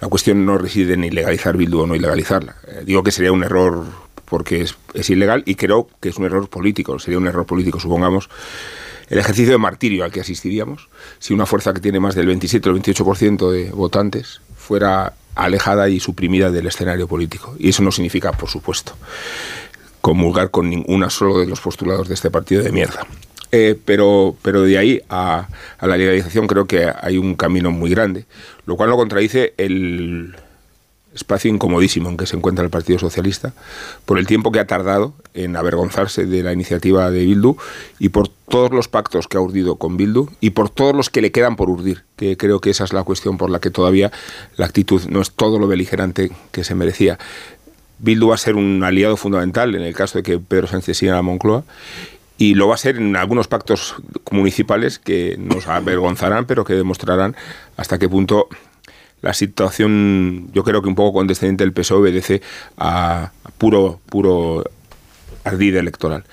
la 0.00 0.08
cuestión 0.08 0.44
no 0.44 0.58
reside 0.58 0.94
en 0.94 1.04
ilegalizar 1.04 1.56
Bildu 1.56 1.80
o 1.80 1.86
no 1.86 1.94
ilegalizarla. 1.94 2.56
Eh, 2.66 2.82
digo 2.84 3.02
que 3.02 3.12
sería 3.12 3.32
un 3.32 3.44
error 3.44 3.84
porque 4.24 4.62
es, 4.94 5.10
ilegal 5.10 5.44
y 5.46 5.54
creo 5.54 5.88
que 6.00 6.08
es 6.08 6.16
un 6.16 6.24
error 6.24 6.48
político. 6.48 6.98
Sería 6.98 7.18
un 7.18 7.28
error 7.28 7.46
político, 7.46 7.78
supongamos, 7.78 8.28
el 9.08 9.18
ejercicio 9.18 9.52
de 9.52 9.58
martirio 9.58 10.04
al 10.04 10.10
que 10.10 10.20
asistiríamos 10.20 10.88
si 11.18 11.32
una 11.32 11.46
fuerza 11.46 11.72
que 11.72 11.80
tiene 11.80 12.00
más 12.00 12.14
del 12.14 12.26
27 12.26 12.68
o 12.68 12.72
el 12.74 12.82
28% 12.82 13.50
de 13.50 13.70
votantes 13.70 14.40
fuera 14.56 15.12
alejada 15.34 15.88
y 15.88 16.00
suprimida 16.00 16.50
del 16.50 16.66
escenario 16.66 17.06
político. 17.06 17.54
Y 17.58 17.68
eso 17.68 17.82
no 17.82 17.92
significa, 17.92 18.32
por 18.32 18.48
supuesto, 18.48 18.94
comulgar 20.00 20.50
con 20.50 20.68
ninguna 20.68 21.08
solo 21.08 21.38
de 21.38 21.46
los 21.46 21.60
postulados 21.60 22.08
de 22.08 22.14
este 22.14 22.30
partido 22.30 22.62
de 22.62 22.72
mierda. 22.72 23.06
Eh, 23.54 23.78
pero, 23.84 24.34
pero 24.40 24.62
de 24.62 24.78
ahí 24.78 25.02
a, 25.10 25.46
a 25.78 25.86
la 25.86 25.98
legalización 25.98 26.46
creo 26.46 26.64
que 26.64 26.90
hay 27.00 27.18
un 27.18 27.34
camino 27.34 27.70
muy 27.70 27.90
grande, 27.90 28.24
lo 28.64 28.76
cual 28.76 28.88
no 28.88 28.96
contradice 28.96 29.52
el 29.58 30.34
espacio 31.14 31.50
incomodísimo 31.50 32.08
en 32.08 32.16
que 32.16 32.26
se 32.26 32.36
encuentra 32.36 32.64
el 32.64 32.70
Partido 32.70 32.98
Socialista 32.98 33.52
por 34.04 34.18
el 34.18 34.26
tiempo 34.26 34.52
que 34.52 34.60
ha 34.60 34.66
tardado 34.66 35.12
en 35.34 35.56
avergonzarse 35.56 36.26
de 36.26 36.42
la 36.42 36.52
iniciativa 36.52 37.10
de 37.10 37.24
Bildu 37.24 37.56
y 37.98 38.08
por 38.08 38.28
todos 38.28 38.70
los 38.72 38.88
pactos 38.88 39.28
que 39.28 39.36
ha 39.36 39.40
urdido 39.40 39.76
con 39.76 39.96
Bildu 39.96 40.28
y 40.40 40.50
por 40.50 40.70
todos 40.70 40.94
los 40.94 41.10
que 41.10 41.20
le 41.20 41.32
quedan 41.32 41.56
por 41.56 41.68
urdir, 41.68 42.04
que 42.16 42.36
creo 42.36 42.60
que 42.60 42.70
esa 42.70 42.84
es 42.84 42.92
la 42.92 43.02
cuestión 43.02 43.36
por 43.36 43.50
la 43.50 43.60
que 43.60 43.70
todavía 43.70 44.10
la 44.56 44.66
actitud 44.66 45.02
no 45.08 45.20
es 45.20 45.30
todo 45.30 45.58
lo 45.58 45.66
beligerante 45.66 46.32
que 46.50 46.64
se 46.64 46.74
merecía. 46.74 47.18
Bildu 47.98 48.28
va 48.28 48.34
a 48.34 48.38
ser 48.38 48.56
un 48.56 48.82
aliado 48.82 49.16
fundamental 49.16 49.74
en 49.74 49.82
el 49.82 49.94
caso 49.94 50.18
de 50.18 50.22
que 50.22 50.38
Pedro 50.38 50.66
Sánchez 50.66 50.96
siga 50.96 51.12
a 51.12 51.16
la 51.16 51.22
Moncloa 51.22 51.64
y 52.38 52.54
lo 52.54 52.68
va 52.68 52.74
a 52.74 52.78
ser 52.78 52.96
en 52.96 53.16
algunos 53.16 53.48
pactos 53.48 53.96
municipales 54.30 54.98
que 54.98 55.36
nos 55.38 55.68
avergonzarán, 55.68 56.46
pero 56.46 56.64
que 56.64 56.74
demostrarán 56.74 57.36
hasta 57.76 57.98
qué 57.98 58.08
punto 58.08 58.48
la 59.22 59.32
situación, 59.32 60.50
yo 60.52 60.64
creo 60.64 60.82
que 60.82 60.88
un 60.88 60.96
poco 60.96 61.18
condescendiente 61.18 61.64
del 61.64 61.72
PSOE 61.72 61.98
obedece 61.98 62.42
a 62.76 63.30
puro, 63.56 64.00
puro 64.06 64.64
ardid 65.44 65.76
electoral. 65.76 66.24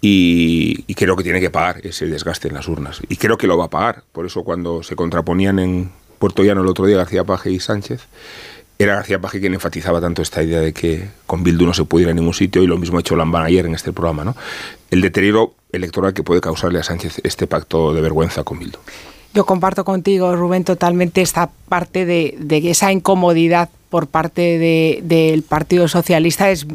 Y, 0.00 0.84
y 0.86 0.94
creo 0.94 1.16
que 1.16 1.22
tiene 1.22 1.40
que 1.40 1.48
pagar 1.48 1.80
ese 1.86 2.06
desgaste 2.06 2.48
en 2.48 2.54
las 2.54 2.68
urnas. 2.68 3.00
Y 3.08 3.16
creo 3.16 3.38
que 3.38 3.46
lo 3.46 3.56
va 3.56 3.66
a 3.66 3.70
pagar. 3.70 4.02
Por 4.12 4.26
eso 4.26 4.42
cuando 4.42 4.82
se 4.82 4.96
contraponían 4.96 5.58
en 5.60 5.92
Puerto 6.18 6.42
Llano 6.42 6.62
el 6.62 6.66
otro 6.66 6.86
día 6.86 6.96
García 6.96 7.24
Paje 7.24 7.50
y 7.50 7.60
Sánchez, 7.60 8.02
era 8.78 8.96
García 8.96 9.20
Paje 9.20 9.40
quien 9.40 9.54
enfatizaba 9.54 10.00
tanto 10.00 10.20
esta 10.22 10.42
idea 10.42 10.60
de 10.60 10.72
que 10.72 11.08
con 11.26 11.42
Bildu 11.44 11.64
no 11.66 11.74
se 11.74 11.84
puede 11.84 12.04
ir 12.04 12.10
a 12.10 12.14
ningún 12.14 12.34
sitio 12.34 12.62
y 12.62 12.66
lo 12.66 12.76
mismo 12.76 12.98
ha 12.98 13.00
hecho 13.00 13.16
Lambán 13.16 13.44
ayer 13.44 13.66
en 13.66 13.74
este 13.74 13.92
programa, 13.92 14.24
¿no? 14.24 14.36
El 14.90 15.00
deterioro 15.00 15.54
electoral 15.72 16.12
que 16.14 16.22
puede 16.22 16.40
causarle 16.40 16.78
a 16.80 16.82
Sánchez 16.82 17.20
este 17.24 17.46
pacto 17.46 17.92
de 17.94 18.00
vergüenza 18.00 18.42
con 18.44 18.58
Bildu. 18.58 18.78
Yo 19.32 19.44
comparto 19.46 19.84
contigo, 19.84 20.34
Rubén, 20.36 20.62
totalmente 20.64 21.20
esta 21.22 21.50
parte 21.68 22.04
de, 22.06 22.36
de 22.38 22.70
esa 22.70 22.92
incomodidad 22.92 23.68
por 23.90 24.06
parte 24.06 24.58
de- 24.58 25.00
del 25.02 25.42
Partido 25.42 25.88
Socialista 25.88 26.50
es 26.50 26.66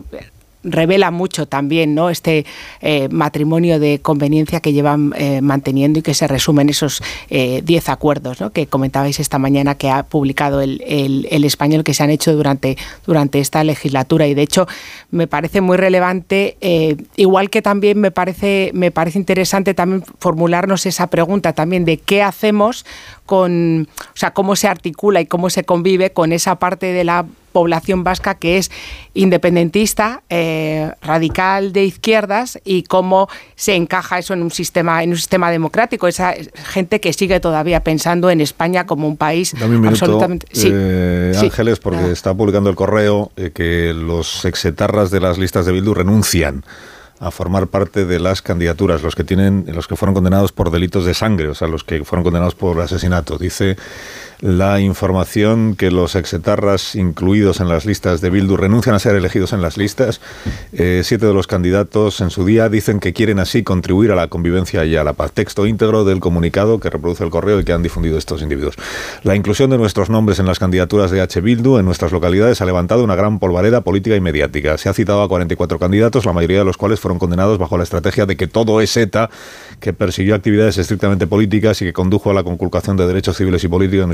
revela 0.64 1.12
mucho 1.12 1.46
también 1.48 1.96
no 1.96 2.10
este 2.10 2.46
eh, 2.82 3.08
matrimonio 3.10 3.80
de 3.80 4.00
conveniencia 4.02 4.60
que 4.60 4.74
llevan 4.74 5.14
eh, 5.18 5.42
manteniendo 5.42 6.00
y 6.00 6.02
que 6.02 6.14
se 6.14 6.28
resume 6.28 6.64
en 6.64 6.70
esos 6.70 7.02
10 7.30 7.90
acuerdos 7.90 8.42
¿no? 8.42 8.50
que 8.52 8.68
comentabais 8.68 9.20
esta 9.20 9.40
mañana 9.40 9.76
que 9.76 9.90
ha 9.90 10.04
publicado 10.04 10.62
el, 10.62 10.84
el- 10.86 11.28
el 11.32 11.44
español 11.46 11.84
que 11.84 11.94
se 11.94 12.04
han 12.04 12.10
hecho 12.10 12.36
durante, 12.36 12.78
durante 13.06 13.40
esta 13.40 13.64
legislatura 13.64 14.28
y 14.28 14.34
de 14.34 14.42
hecho 14.42 14.68
me 15.12 15.28
parece 15.28 15.62
muy 15.62 15.78
relevante 15.78 16.58
eh, 16.62 16.98
igual 17.16 17.50
que 17.50 17.62
también 17.62 18.00
me 18.00 18.12
parece 18.12 18.72
me 18.74 18.92
parece 18.92 19.18
interesante 19.20 19.74
también 19.74 20.04
formularnos 20.20 20.86
esa 20.86 21.08
pregunta 21.08 21.54
también 21.54 21.86
de 21.86 21.98
qué 21.98 22.22
hacemos 22.22 22.86
con 23.26 23.88
o 24.00 24.18
sea 24.18 24.32
cómo 24.32 24.56
se 24.56 24.68
articula 24.68 25.22
y 25.22 25.26
cómo 25.26 25.50
se 25.50 25.64
convive 25.64 26.12
con 26.12 26.34
esa 26.34 26.56
parte 26.60 26.88
de 26.88 27.04
la 27.04 27.26
población 27.52 28.04
vasca 28.04 28.36
que 28.36 28.58
es 28.58 28.72
independentista, 29.14 30.24
eh, 30.30 30.92
radical 31.02 31.74
de 31.74 31.86
izquierdas 31.86 32.60
y 32.64 32.84
cómo 32.84 33.28
se 33.56 33.76
encaja 33.76 34.20
eso 34.20 34.34
en 34.34 34.44
un 34.44 34.52
sistema 34.52 35.04
en 35.04 35.12
un 35.12 35.18
sistema 35.18 35.52
democrático. 35.52 36.08
Esa 36.08 36.34
gente 36.54 37.00
que 37.00 37.14
sigue 37.14 37.40
todavía 37.40 37.84
pensando 37.84 38.30
en 38.30 38.42
España 38.42 38.86
como 38.86 39.08
un 39.08 39.18
país 39.18 39.54
Dame 39.60 39.76
un 39.76 39.82
minuto, 39.82 40.06
absolutamente 40.06 40.48
eh, 40.54 41.32
sí. 41.36 41.46
Ángeles, 41.46 41.80
porque 41.80 42.12
está 42.12 42.34
publicando 42.34 42.70
el 42.70 42.76
correo 42.76 43.32
eh, 43.36 43.52
que 43.54 43.94
los 43.94 44.46
exetarras 44.46 45.12
de 45.12 45.20
las 45.20 45.38
listas 45.38 45.66
de 45.66 45.72
Bildu 45.72 45.94
renuncian 45.94 46.64
a 47.20 47.32
formar 47.32 47.68
parte 47.68 48.06
de 48.06 48.20
las 48.20 48.42
candidaturas, 48.42 49.04
los 49.04 49.16
que 49.16 49.24
tienen, 49.24 49.66
los 49.68 49.88
que 49.88 49.96
fueron 49.96 50.14
condenados 50.14 50.54
por 50.54 50.72
delitos 50.72 51.06
de 51.06 51.14
sangre, 51.14 51.50
o 51.50 51.56
sea, 51.56 51.68
los 51.68 51.84
que 51.84 52.04
fueron 52.06 52.24
condenados 52.24 52.56
por 52.56 52.80
asesinato. 52.80 53.38
Dice 53.38 53.76
la 54.42 54.80
información 54.80 55.76
que 55.76 55.92
los 55.92 56.16
exetarras 56.16 56.96
incluidos 56.96 57.60
en 57.60 57.68
las 57.68 57.86
listas 57.86 58.22
de 58.22 58.30
Bildu 58.30 58.56
renuncian 58.56 58.96
a 58.96 59.00
ser 59.00 59.16
elegidos 59.16 59.52
en 59.52 59.62
las 59.62 59.78
listas. 59.78 60.22
Eh, 60.72 61.02
siete 61.04 61.26
de 61.26 61.34
los 61.34 61.48
candidatos 61.48 62.22
en 62.22 62.30
su 62.30 62.46
día 62.46 62.70
dicen 62.70 63.00
que 63.00 63.12
quieren 63.12 63.40
así 63.40 63.64
contribuir 63.64 64.12
a 64.12 64.16
la 64.16 64.28
convivencia 64.28 64.86
y 64.86 64.96
a 64.96 65.04
la 65.04 65.14
paz. 65.14 65.34
Texto 65.34 65.66
íntegro 65.66 66.06
del 66.06 66.22
comunicado 66.22 66.80
que 66.80 66.90
reproduce 66.90 67.24
el 67.24 67.30
correo 67.30 67.60
y 67.60 67.66
que 67.66 67.74
han 67.74 67.84
difundido 67.84 68.18
estos 68.18 68.42
individuos. 68.42 68.76
La 69.24 69.36
inclusión 69.36 69.70
de 69.72 69.78
nuestros 69.78 70.10
nombres 70.10 70.40
en 70.40 70.46
las 70.46 70.60
candidaturas 70.60 71.12
de 71.12 71.20
H. 71.20 71.42
Bildu 71.42 71.78
en 71.78 71.86
nuestras 71.86 72.12
localidades 72.14 72.62
ha 72.62 72.66
levantado 72.66 73.04
una 73.04 73.16
gran 73.16 73.40
polvareda 73.40 73.82
política 73.82 74.16
y 74.16 74.22
mediática. 74.22 74.78
Se 74.78 74.88
ha 74.88 74.94
citado 74.94 75.22
a 75.22 75.28
44 75.28 75.80
candidatos, 75.80 76.26
la 76.26 76.34
mayoría 76.34 76.60
de 76.60 76.66
los 76.66 76.78
cuales 76.78 77.02
fueron 77.02 77.20
condenados 77.20 77.58
bajo 77.58 77.78
la 77.78 77.84
estrategia 77.84 78.26
de 78.26 78.38
que 78.38 78.48
todo 78.48 78.80
es 78.80 78.96
ETA, 78.96 79.30
que 79.82 79.92
persiguió 79.92 80.36
actividades 80.36 80.78
estrictamente 80.78 81.28
políticas 81.28 81.82
y 81.82 81.86
que 81.86 81.94
condujo 81.94 82.32
a 82.32 82.34
la 82.34 82.44
conculcación 82.44 82.96
de 82.96 83.06
derechos 83.06 83.36
civiles 83.36 83.64
y 83.64 83.68
políticos, 83.68 84.08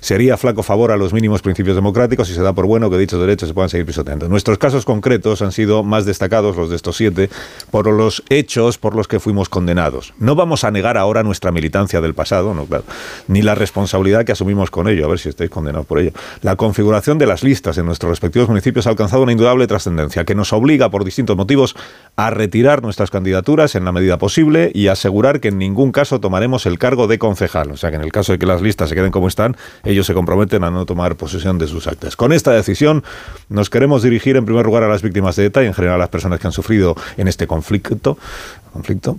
Sería 0.00 0.36
flaco 0.36 0.62
favor 0.62 0.90
a 0.90 0.96
los 0.96 1.12
mínimos 1.12 1.42
principios 1.42 1.76
democráticos 1.76 2.30
y 2.30 2.34
se 2.34 2.42
da 2.42 2.52
por 2.52 2.66
bueno 2.66 2.90
que 2.90 2.98
dichos 2.98 3.20
derechos 3.20 3.48
se 3.48 3.54
puedan 3.54 3.68
seguir 3.68 3.86
pisoteando. 3.86 4.28
Nuestros 4.28 4.58
casos 4.58 4.84
concretos 4.84 5.42
han 5.42 5.52
sido 5.52 5.82
más 5.82 6.04
destacados, 6.04 6.56
los 6.56 6.70
de 6.70 6.76
estos 6.76 6.96
siete, 6.96 7.30
por 7.70 7.86
los 7.86 8.22
hechos 8.28 8.78
por 8.78 8.94
los 8.94 9.08
que 9.08 9.20
fuimos 9.20 9.48
condenados. 9.48 10.14
No 10.18 10.34
vamos 10.34 10.64
a 10.64 10.70
negar 10.70 10.96
ahora 10.96 11.22
nuestra 11.22 11.52
militancia 11.52 12.00
del 12.00 12.14
pasado, 12.14 12.54
no, 12.54 12.66
claro, 12.66 12.84
ni 13.28 13.42
la 13.42 13.54
responsabilidad 13.54 14.24
que 14.24 14.32
asumimos 14.32 14.70
con 14.70 14.88
ello, 14.88 15.06
a 15.06 15.08
ver 15.08 15.18
si 15.18 15.28
estáis 15.28 15.50
condenados 15.50 15.86
por 15.86 15.98
ello. 15.98 16.12
La 16.42 16.56
configuración 16.56 17.18
de 17.18 17.26
las 17.26 17.42
listas 17.42 17.78
en 17.78 17.86
nuestros 17.86 18.10
respectivos 18.10 18.48
municipios 18.48 18.86
ha 18.86 18.90
alcanzado 18.90 19.22
una 19.22 19.32
indudable 19.32 19.66
trascendencia 19.66 20.24
que 20.24 20.34
nos 20.34 20.52
obliga 20.52 20.90
por 20.90 21.04
distintos 21.04 21.36
motivos 21.36 21.74
a 22.16 22.30
retirar 22.30 22.82
nuestras 22.82 23.10
candidaturas 23.10 23.74
en 23.74 23.84
la 23.84 23.92
medida 23.92 24.18
posible 24.18 24.70
y 24.74 24.88
asegurar 24.88 25.40
que 25.40 25.48
en 25.48 25.58
ningún 25.58 25.92
caso 25.92 26.20
tomaremos 26.20 26.66
el 26.66 26.78
cargo 26.78 27.06
de 27.06 27.18
concejal. 27.18 27.72
O 27.72 27.76
sea 27.76 27.90
que 27.90 27.96
en 27.96 28.02
el 28.02 28.12
caso 28.12 28.32
de 28.32 28.38
que 28.38 28.46
las 28.46 28.62
listas 28.62 28.88
se 28.88 28.94
queden 28.94 29.10
como 29.10 29.28
están, 29.34 29.56
ellos 29.82 30.06
se 30.06 30.14
comprometen 30.14 30.64
a 30.64 30.70
no 30.70 30.86
tomar 30.86 31.16
posesión 31.16 31.58
de 31.58 31.66
sus 31.66 31.86
actas. 31.86 32.16
Con 32.16 32.32
esta 32.32 32.52
decisión 32.52 33.02
nos 33.48 33.68
queremos 33.68 34.02
dirigir 34.02 34.36
en 34.36 34.44
primer 34.44 34.64
lugar 34.64 34.84
a 34.84 34.88
las 34.88 35.02
víctimas 35.02 35.36
de 35.36 35.46
ETA 35.46 35.64
y 35.64 35.66
en 35.66 35.74
general 35.74 35.96
a 35.96 35.98
las 35.98 36.08
personas 36.08 36.40
que 36.40 36.46
han 36.46 36.52
sufrido 36.52 36.96
en 37.16 37.28
este 37.28 37.46
conflicto 37.46 38.16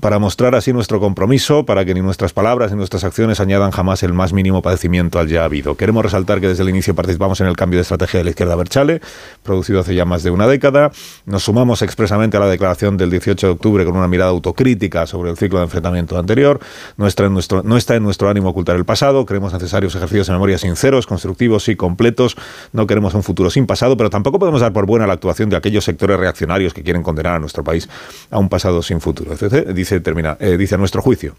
para 0.01 0.19
mostrar 0.19 0.53
así 0.53 0.73
nuestro 0.73 0.99
compromiso, 0.99 1.65
para 1.65 1.85
que 1.85 1.93
ni 1.93 2.01
nuestras 2.01 2.33
palabras 2.33 2.71
ni 2.71 2.77
nuestras 2.77 3.03
acciones 3.05 3.39
añadan 3.39 3.71
jamás 3.71 4.03
el 4.03 4.11
más 4.11 4.33
mínimo 4.33 4.61
padecimiento 4.61 5.17
al 5.17 5.29
ya 5.29 5.45
habido. 5.45 5.75
Queremos 5.75 6.03
resaltar 6.03 6.41
que 6.41 6.49
desde 6.49 6.63
el 6.63 6.69
inicio 6.69 6.93
participamos 6.93 7.39
en 7.39 7.47
el 7.47 7.55
cambio 7.55 7.77
de 7.77 7.83
estrategia 7.83 8.17
de 8.19 8.25
la 8.25 8.29
izquierda 8.31 8.55
Berchale, 8.55 9.01
producido 9.43 9.79
hace 9.79 9.95
ya 9.95 10.03
más 10.03 10.23
de 10.23 10.31
una 10.31 10.47
década. 10.47 10.91
Nos 11.25 11.43
sumamos 11.43 11.81
expresamente 11.81 12.35
a 12.35 12.41
la 12.41 12.47
declaración 12.47 12.97
del 12.97 13.09
18 13.11 13.47
de 13.47 13.53
octubre 13.53 13.85
con 13.85 13.95
una 13.95 14.09
mirada 14.09 14.31
autocrítica 14.31 15.07
sobre 15.07 15.31
el 15.31 15.37
ciclo 15.37 15.59
de 15.59 15.65
enfrentamiento 15.65 16.17
anterior. 16.17 16.59
No 16.97 17.07
está 17.07 17.25
en 17.25 17.33
nuestro, 17.33 17.63
no 17.63 17.77
está 17.77 17.95
en 17.95 18.03
nuestro 18.03 18.29
ánimo 18.29 18.49
ocultar 18.49 18.75
el 18.75 18.83
pasado. 18.83 19.25
Creemos 19.25 19.53
necesarios 19.53 19.95
ejercicios 19.95 20.04
de 20.11 20.33
memoria 20.33 20.57
sinceros, 20.57 21.07
constructivos 21.07 21.67
y 21.69 21.75
completos. 21.75 22.35
No 22.73 22.87
queremos 22.87 23.13
un 23.13 23.23
futuro 23.23 23.49
sin 23.49 23.67
pasado, 23.67 23.97
pero 23.97 24.09
tampoco 24.09 24.39
podemos 24.39 24.61
dar 24.61 24.73
por 24.73 24.85
buena 24.85 25.07
la 25.07 25.13
actuación 25.13 25.49
de 25.49 25.57
aquellos 25.57 25.83
sectores 25.83 26.19
reaccionarios 26.19 26.73
que 26.73 26.83
quieren 26.83 27.03
condenar 27.03 27.35
a 27.35 27.39
nuestro 27.39 27.63
país 27.63 27.89
a 28.29 28.39
un 28.39 28.49
pasado 28.49 28.81
sin 28.81 29.01
futuro 29.01 29.35
dice, 29.73 29.99
termina, 29.99 30.37
eh, 30.39 30.57
dice 30.57 30.77
nuestro 30.77 31.01
juicio. 31.01 31.35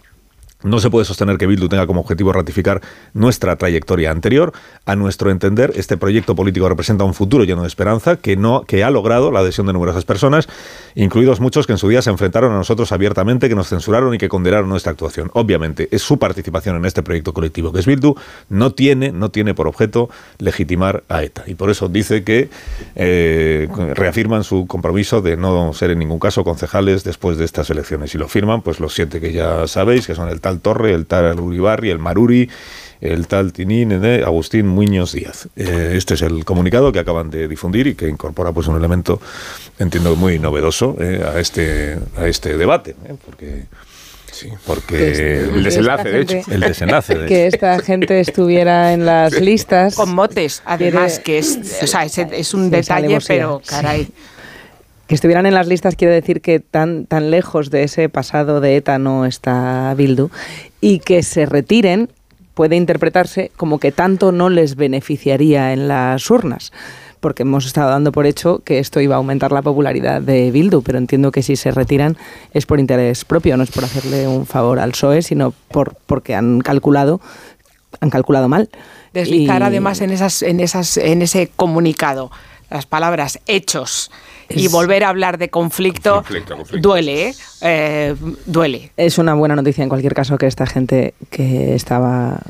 No 0.66 0.80
se 0.80 0.90
puede 0.90 1.04
sostener 1.04 1.38
que 1.38 1.46
Bildu 1.46 1.68
tenga 1.68 1.86
como 1.86 2.00
objetivo 2.00 2.32
ratificar 2.32 2.82
nuestra 3.14 3.54
trayectoria 3.54 4.10
anterior. 4.10 4.52
A 4.84 4.96
nuestro 4.96 5.30
entender, 5.30 5.72
este 5.76 5.96
proyecto 5.96 6.34
político 6.34 6.68
representa 6.68 7.04
un 7.04 7.14
futuro 7.14 7.44
lleno 7.44 7.62
de 7.62 7.68
esperanza 7.68 8.16
que, 8.16 8.36
no, 8.36 8.64
que 8.64 8.82
ha 8.82 8.90
logrado 8.90 9.30
la 9.30 9.40
adhesión 9.40 9.68
de 9.68 9.72
numerosas 9.72 10.04
personas, 10.04 10.48
incluidos 10.96 11.38
muchos 11.38 11.66
que 11.68 11.72
en 11.72 11.78
su 11.78 11.88
día 11.88 12.02
se 12.02 12.10
enfrentaron 12.10 12.52
a 12.52 12.56
nosotros 12.56 12.90
abiertamente, 12.90 13.48
que 13.48 13.54
nos 13.54 13.68
censuraron 13.68 14.12
y 14.14 14.18
que 14.18 14.28
condenaron 14.28 14.68
nuestra 14.68 14.90
actuación. 14.90 15.30
Obviamente, 15.34 15.88
es 15.92 16.02
su 16.02 16.18
participación 16.18 16.76
en 16.76 16.84
este 16.84 17.04
proyecto 17.04 17.32
colectivo 17.32 17.72
que 17.72 17.78
es 17.78 17.86
Bildu, 17.86 18.16
no 18.48 18.72
tiene, 18.72 19.12
no 19.12 19.30
tiene 19.30 19.54
por 19.54 19.68
objeto 19.68 20.10
legitimar 20.38 21.04
a 21.08 21.22
ETA. 21.22 21.44
Y 21.46 21.54
por 21.54 21.70
eso 21.70 21.88
dice 21.88 22.24
que 22.24 22.50
eh, 22.96 23.68
reafirman 23.94 24.42
su 24.42 24.66
compromiso 24.66 25.22
de 25.22 25.36
no 25.36 25.72
ser 25.74 25.92
en 25.92 26.00
ningún 26.00 26.18
caso 26.18 26.42
concejales 26.42 27.04
después 27.04 27.38
de 27.38 27.44
estas 27.44 27.70
elecciones. 27.70 28.14
Y 28.16 28.18
lo 28.18 28.26
firman 28.26 28.62
pues 28.62 28.80
los 28.80 28.94
siete 28.94 29.20
que 29.20 29.32
ya 29.32 29.68
sabéis, 29.68 30.08
que 30.08 30.16
son 30.16 30.28
el 30.28 30.40
tal 30.40 30.55
Torre, 30.60 30.92
el 30.92 31.06
tal 31.06 31.38
Uribarri, 31.40 31.90
el 31.90 31.98
Maruri, 31.98 32.48
el 33.00 33.26
tal 33.26 33.52
Tinín, 33.52 33.92
eh, 34.04 34.22
Agustín 34.24 34.66
Muñoz 34.66 35.12
Díaz. 35.12 35.48
Eh, 35.56 35.94
este 35.96 36.14
es 36.14 36.22
el 36.22 36.44
comunicado 36.44 36.92
que 36.92 36.98
acaban 36.98 37.30
de 37.30 37.48
difundir 37.48 37.86
y 37.86 37.94
que 37.94 38.08
incorpora 38.08 38.52
pues 38.52 38.66
un 38.68 38.76
elemento, 38.76 39.20
entiendo, 39.78 40.16
muy 40.16 40.38
novedoso 40.38 40.96
eh, 41.00 41.24
a 41.24 41.38
este 41.38 41.98
a 42.16 42.26
este 42.26 42.56
debate, 42.56 42.94
porque 43.24 43.64
porque 44.66 45.40
el 45.44 45.62
desenlace, 45.64 46.10
de 46.10 46.20
hecho. 46.20 46.36
El 46.50 46.60
desenlace, 46.60 47.14
de 47.14 47.26
Que 47.28 47.46
esta 47.46 47.78
gente 47.80 48.20
estuviera 48.20 48.92
en 48.92 49.06
las 49.06 49.40
listas. 49.40 49.94
Con 49.94 50.14
motes, 50.14 50.62
además, 50.66 51.18
que 51.18 51.38
es, 51.38 51.58
o 51.82 51.86
sea, 51.86 52.04
es, 52.04 52.54
un 52.54 52.70
detalle, 52.70 53.18
pero 53.26 53.62
caray. 53.66 54.08
Que 55.06 55.14
estuvieran 55.14 55.46
en 55.46 55.54
las 55.54 55.68
listas 55.68 55.94
quiere 55.94 56.14
decir 56.14 56.40
que 56.40 56.60
tan, 56.60 57.06
tan 57.06 57.30
lejos 57.30 57.70
de 57.70 57.84
ese 57.84 58.08
pasado 58.08 58.60
de 58.60 58.76
ETA 58.76 58.98
no 58.98 59.24
está 59.24 59.94
Bildu 59.96 60.30
y 60.80 60.98
que 60.98 61.22
se 61.22 61.46
retiren 61.46 62.10
puede 62.54 62.76
interpretarse 62.76 63.52
como 63.56 63.78
que 63.78 63.92
tanto 63.92 64.32
no 64.32 64.48
les 64.48 64.76
beneficiaría 64.76 65.72
en 65.72 65.88
las 65.88 66.28
urnas 66.30 66.72
porque 67.20 67.42
hemos 67.42 67.66
estado 67.66 67.90
dando 67.90 68.12
por 68.12 68.26
hecho 68.26 68.60
que 68.64 68.78
esto 68.78 69.00
iba 69.00 69.14
a 69.14 69.18
aumentar 69.18 69.50
la 69.52 69.62
popularidad 69.62 70.22
de 70.22 70.50
Bildu, 70.50 70.82
pero 70.82 70.98
entiendo 70.98 71.32
que 71.32 71.42
si 71.42 71.56
se 71.56 71.70
retiran 71.70 72.16
es 72.52 72.66
por 72.66 72.78
interés 72.78 73.24
propio, 73.24 73.56
no 73.56 73.64
es 73.64 73.70
por 73.70 73.84
hacerle 73.84 74.28
un 74.28 74.46
favor 74.46 74.78
al 74.78 74.92
PSOE, 74.92 75.22
sino 75.22 75.52
por 75.68 75.96
porque 76.06 76.34
han 76.34 76.60
calculado 76.60 77.20
han 78.00 78.10
calculado 78.10 78.48
mal. 78.48 78.68
Deslizar 79.12 79.62
además 79.62 80.00
en 80.02 80.10
esas 80.10 80.42
en 80.42 80.60
esas 80.60 80.98
en 80.98 81.22
ese 81.22 81.50
comunicado 81.56 82.30
las 82.70 82.86
palabras 82.86 83.40
hechos 83.46 84.10
y 84.48 84.68
volver 84.68 85.04
a 85.04 85.08
hablar 85.08 85.38
de 85.38 85.50
conflicto, 85.50 86.24
duele, 86.80 87.28
¿eh? 87.28 87.34
¿eh? 87.62 88.16
duele. 88.46 88.92
Es 88.96 89.18
una 89.18 89.34
buena 89.34 89.56
noticia 89.56 89.82
en 89.82 89.88
cualquier 89.88 90.14
caso 90.14 90.38
que 90.38 90.46
esta 90.46 90.66
gente 90.66 91.14
que 91.30 91.74
estaba 91.74 92.40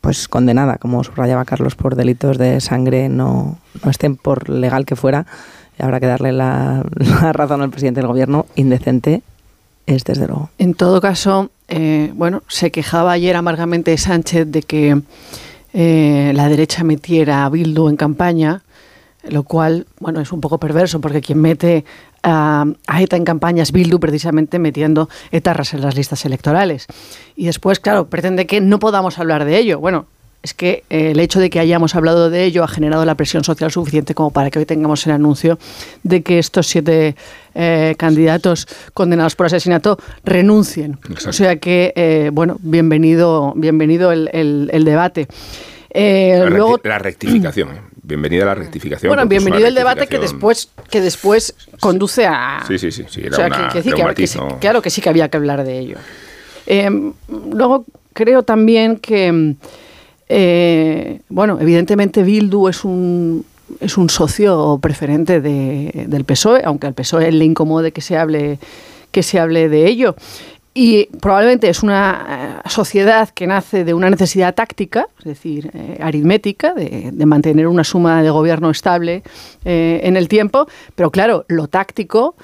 pues 0.00 0.28
condenada, 0.28 0.78
como 0.78 1.02
subrayaba 1.04 1.44
Carlos, 1.44 1.76
por 1.76 1.94
delitos 1.94 2.36
de 2.36 2.60
sangre, 2.60 3.08
no, 3.08 3.58
no 3.84 3.90
estén 3.90 4.16
por 4.16 4.48
legal 4.48 4.84
que 4.84 4.96
fuera. 4.96 5.26
Habrá 5.78 6.00
que 6.00 6.06
darle 6.06 6.32
la, 6.32 6.84
razón 7.32 7.62
al 7.62 7.70
presidente 7.70 8.00
del 8.00 8.08
gobierno. 8.08 8.46
Indecente 8.56 9.22
es 9.86 10.04
desde 10.04 10.26
luego. 10.26 10.50
En 10.58 10.74
todo 10.74 11.00
caso, 11.00 11.50
eh, 11.68 12.12
bueno, 12.14 12.42
se 12.48 12.70
quejaba 12.70 13.12
ayer 13.12 13.36
amargamente 13.36 13.96
Sánchez 13.96 14.48
de 14.48 14.62
que 14.62 15.00
eh, 15.72 16.32
la 16.34 16.48
derecha 16.48 16.84
metiera 16.84 17.44
a 17.44 17.48
Bildu 17.48 17.88
en 17.88 17.96
campaña 17.96 18.62
lo 19.28 19.42
cual, 19.44 19.86
bueno, 20.00 20.20
es 20.20 20.32
un 20.32 20.40
poco 20.40 20.58
perverso 20.58 21.00
porque 21.00 21.20
quien 21.20 21.40
mete 21.40 21.84
a, 22.22 22.64
ETA 22.98 23.16
en 23.16 23.24
campaña 23.24 23.62
es 23.62 23.72
Bildu 23.72 23.98
precisamente 23.98 24.58
metiendo 24.58 25.08
etarras 25.30 25.74
en 25.74 25.82
las 25.82 25.96
listas 25.96 26.24
electorales. 26.24 26.86
Y 27.36 27.46
después, 27.46 27.80
claro, 27.80 28.06
pretende 28.06 28.46
que 28.46 28.60
no 28.60 28.78
podamos 28.78 29.18
hablar 29.18 29.44
de 29.44 29.58
ello. 29.58 29.80
Bueno, 29.80 30.06
es 30.42 30.54
que 30.54 30.82
eh, 30.90 31.12
el 31.12 31.20
hecho 31.20 31.38
de 31.38 31.50
que 31.50 31.60
hayamos 31.60 31.94
hablado 31.94 32.28
de 32.28 32.44
ello 32.44 32.64
ha 32.64 32.68
generado 32.68 33.04
la 33.04 33.14
presión 33.14 33.44
social 33.44 33.70
suficiente 33.70 34.14
como 34.14 34.32
para 34.32 34.50
que 34.50 34.58
hoy 34.58 34.66
tengamos 34.66 35.06
el 35.06 35.12
anuncio 35.12 35.58
de 36.02 36.22
que 36.22 36.40
estos 36.40 36.66
siete 36.66 37.14
eh, 37.54 37.94
candidatos 37.96 38.66
condenados 38.92 39.36
por 39.36 39.46
asesinato 39.46 39.98
renuncien. 40.24 40.98
O 41.26 41.32
sea 41.32 41.56
que, 41.56 41.92
eh, 41.94 42.30
bueno, 42.32 42.56
bienvenido, 42.60 43.52
bienvenido 43.56 44.10
el, 44.10 44.84
debate. 44.84 45.28
la, 45.94 46.46
luego, 46.46 46.80
la 46.82 46.98
rectificación 46.98 47.68
bienvenida 48.02 48.42
a 48.42 48.46
la 48.46 48.54
rectificación. 48.54 49.08
Bueno, 49.08 49.26
bienvenido 49.26 49.66
el 49.66 49.74
debate 49.74 50.06
que 50.06 50.18
después, 50.18 50.70
que 50.90 51.00
después 51.00 51.54
conduce 51.80 52.26
a... 52.26 52.64
Sí, 52.66 52.78
sí, 52.78 52.90
sí, 52.90 53.04
sí 53.08 53.22
era 53.24 53.48
claro 54.60 54.82
que 54.82 54.90
sí 54.90 55.00
que 55.00 55.08
había 55.08 55.28
que 55.28 55.36
hablar 55.36 55.64
de 55.64 55.78
ello. 55.78 55.96
Em, 56.66 57.12
luego 57.28 57.84
creo 58.12 58.42
también 58.42 58.96
que, 58.96 59.54
eh, 60.28 61.20
bueno, 61.28 61.58
evidentemente 61.60 62.22
Bildu 62.22 62.68
es 62.68 62.84
un, 62.84 63.44
es 63.80 63.96
un 63.96 64.10
socio 64.10 64.78
preferente 64.80 65.40
de, 65.40 66.06
del 66.08 66.24
PSOE, 66.24 66.62
aunque 66.64 66.86
al 66.86 66.94
PSOE 66.94 67.32
le 67.32 67.44
incomode 67.44 67.92
que 67.92 68.00
se 68.00 68.16
hable 68.16 68.58
que 69.12 69.22
se 69.22 69.38
hable 69.38 69.68
de 69.68 69.86
ello. 69.86 70.16
Y 70.74 71.06
probablemente 71.20 71.68
es 71.68 71.82
una 71.82 72.62
eh, 72.64 72.68
sociedad 72.68 73.28
que 73.28 73.46
nace 73.46 73.84
de 73.84 73.92
una 73.92 74.08
necesidad 74.08 74.54
táctica, 74.54 75.06
es 75.18 75.24
decir, 75.24 75.70
eh, 75.74 75.98
aritmética, 76.00 76.72
de, 76.72 77.12
mantener 77.26 77.66
una 77.66 77.84
suma 77.84 78.22
de 78.22 78.30
gobierno 78.30 78.70
estable 78.70 79.22
eh, 79.66 80.00
en 80.02 80.16
el 80.16 80.28
tiempo, 80.28 80.66
pero 80.94 81.10
claro, 81.10 81.44
lo 81.48 81.68
táctico 81.68 82.36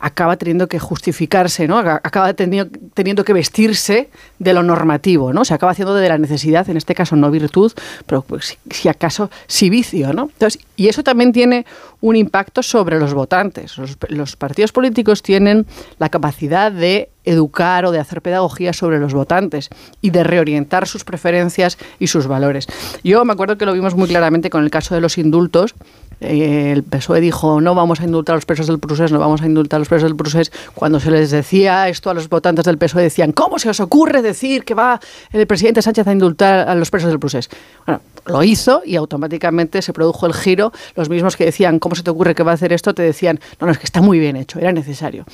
acaba 0.00 0.36
teniendo 0.36 0.68
que 0.68 0.78
justificarse, 0.78 1.66
¿no? 1.68 1.78
acaba 1.78 2.34
teniendo, 2.34 3.24
que 3.24 3.32
vestirse 3.32 4.08
de 4.38 4.52
lo 4.54 4.62
normativo, 4.62 5.32
¿no? 5.32 5.44
se 5.44 5.54
acaba 5.54 5.72
haciendo 5.72 5.94
de 5.94 6.08
la 6.08 6.18
necesidad, 6.18 6.68
en 6.70 6.76
este 6.76 6.94
caso 6.94 7.16
no 7.16 7.30
virtud, 7.30 7.72
pero 8.06 8.22
pues, 8.22 8.58
si, 8.70 8.88
acaso 8.88 9.30
sí 9.46 9.70
vicio. 9.70 10.12
¿no? 10.12 10.30
Entonces, 10.32 10.62
Y 10.76 10.88
eso 10.88 11.02
también 11.02 11.32
tiene 11.32 11.66
un 12.00 12.16
impacto 12.16 12.62
sobre 12.62 12.98
los 12.98 13.14
votantes. 13.14 13.76
Los, 14.08 14.36
partidos 14.36 14.72
políticos 14.72 15.22
tienen 15.22 15.66
la 15.98 16.08
capacidad 16.08 16.70
de 16.70 17.10
educar 17.24 17.84
o 17.84 17.90
de 17.90 17.98
hacer 17.98 18.22
pedagogía 18.22 18.72
sobre 18.72 19.00
los 19.00 19.12
votantes 19.12 19.68
y 20.00 20.10
de 20.10 20.22
reorientar 20.22 20.86
sus 20.86 21.04
preferencias 21.04 21.78
y 21.98 22.06
sus 22.06 22.26
valores. 22.26 22.66
Yo 23.02 23.24
me 23.24 23.32
acuerdo 23.32 23.58
que 23.58 23.66
lo 23.66 23.72
vimos 23.72 23.96
muy 23.96 24.08
claramente 24.08 24.50
con 24.50 24.62
el 24.62 24.70
caso 24.70 24.94
de 24.94 25.00
los 25.00 25.18
indultos, 25.18 25.74
eh, 25.74 26.05
el 26.20 26.82
PSOE 26.82 27.20
dijo 27.20 27.60
no 27.60 27.74
vamos 27.74 28.00
a 28.00 28.04
indultar 28.04 28.34
a 28.34 28.36
los 28.36 28.46
presos 28.46 28.66
del 28.66 28.78
procés, 28.78 29.12
no 29.12 29.18
vamos 29.18 29.42
a 29.42 29.46
indultar 29.46 29.78
a 29.78 29.80
los 29.80 29.88
presos 29.88 30.08
del 30.08 30.16
procés. 30.16 30.50
Cuando 30.74 31.00
se 31.00 31.10
les 31.10 31.30
decía 31.30 31.88
esto 31.88 32.10
a 32.10 32.14
los 32.14 32.28
votantes 32.28 32.64
del 32.64 32.78
PSOE 32.78 33.02
decían, 33.02 33.32
¿cómo 33.32 33.58
se 33.58 33.68
os 33.68 33.80
ocurre 33.80 34.22
decir 34.22 34.64
que 34.64 34.74
va 34.74 35.00
el 35.32 35.46
presidente 35.46 35.82
Sánchez 35.82 36.06
a 36.06 36.12
indultar 36.12 36.68
a 36.68 36.74
los 36.74 36.90
presos 36.90 37.10
del 37.10 37.18
procés? 37.18 37.50
Bueno, 37.84 38.00
lo 38.26 38.42
hizo 38.42 38.82
y 38.84 38.96
automáticamente 38.96 39.82
se 39.82 39.92
produjo 39.92 40.26
el 40.26 40.34
giro. 40.34 40.72
Los 40.94 41.08
mismos 41.08 41.36
que 41.36 41.44
decían, 41.44 41.78
¿cómo 41.78 41.94
se 41.94 42.02
te 42.02 42.10
ocurre 42.10 42.34
que 42.34 42.42
va 42.42 42.52
a 42.52 42.54
hacer 42.54 42.72
esto? 42.72 42.94
Te 42.94 43.02
decían, 43.02 43.38
no, 43.60 43.66
no, 43.66 43.72
es 43.72 43.78
que 43.78 43.84
está 43.84 44.00
muy 44.00 44.18
bien 44.18 44.36
hecho, 44.36 44.58
era 44.58 44.72
necesario. 44.72 45.24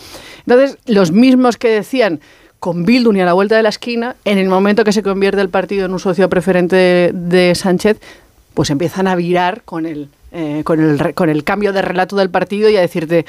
Entonces, 0.46 0.78
los 0.86 1.12
mismos 1.12 1.56
que 1.56 1.68
decían, 1.68 2.20
con 2.58 2.84
Bildu 2.84 3.12
ni 3.12 3.20
a 3.20 3.24
la 3.24 3.32
vuelta 3.32 3.56
de 3.56 3.62
la 3.62 3.70
esquina, 3.70 4.16
en 4.24 4.38
el 4.38 4.48
momento 4.48 4.84
que 4.84 4.92
se 4.92 5.02
convierte 5.02 5.40
el 5.40 5.48
partido 5.48 5.86
en 5.86 5.92
un 5.92 5.98
socio 5.98 6.28
preferente 6.28 6.76
de, 6.76 7.10
de 7.12 7.54
Sánchez, 7.54 8.00
pues 8.54 8.70
empiezan 8.70 9.06
a 9.06 9.16
virar 9.16 9.62
con 9.64 9.86
el 9.86 10.08
eh, 10.32 10.62
con, 10.64 10.80
el, 10.80 11.14
con 11.14 11.28
el 11.28 11.44
cambio 11.44 11.72
de 11.72 11.82
relato 11.82 12.16
del 12.16 12.30
partido 12.30 12.68
y 12.68 12.76
a 12.76 12.80
decirte, 12.80 13.24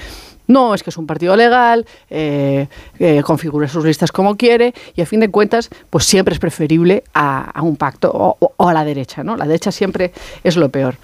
no, 0.47 0.73
es 0.73 0.83
que 0.83 0.89
es 0.89 0.97
un 0.97 1.07
partido 1.07 1.35
legal, 1.35 1.85
eh, 2.09 2.67
eh, 2.99 3.21
configura 3.23 3.67
sus 3.67 3.85
listas 3.85 4.11
como 4.11 4.35
quiere 4.35 4.73
y 4.95 5.01
a 5.01 5.05
fin 5.05 5.19
de 5.19 5.29
cuentas, 5.29 5.69
pues 5.89 6.05
siempre 6.05 6.33
es 6.33 6.39
preferible 6.39 7.03
a, 7.13 7.61
un 7.61 7.75
pacto 7.75 8.11
o, 8.13 8.37
o, 8.57 8.69
a 8.69 8.73
la 8.73 8.83
derecha, 8.83 9.23
¿no? 9.23 9.37
La 9.37 9.45
derecha 9.45 9.71
siempre 9.71 10.11
es 10.43 10.57
lo 10.57 10.69
peor. 10.69 10.95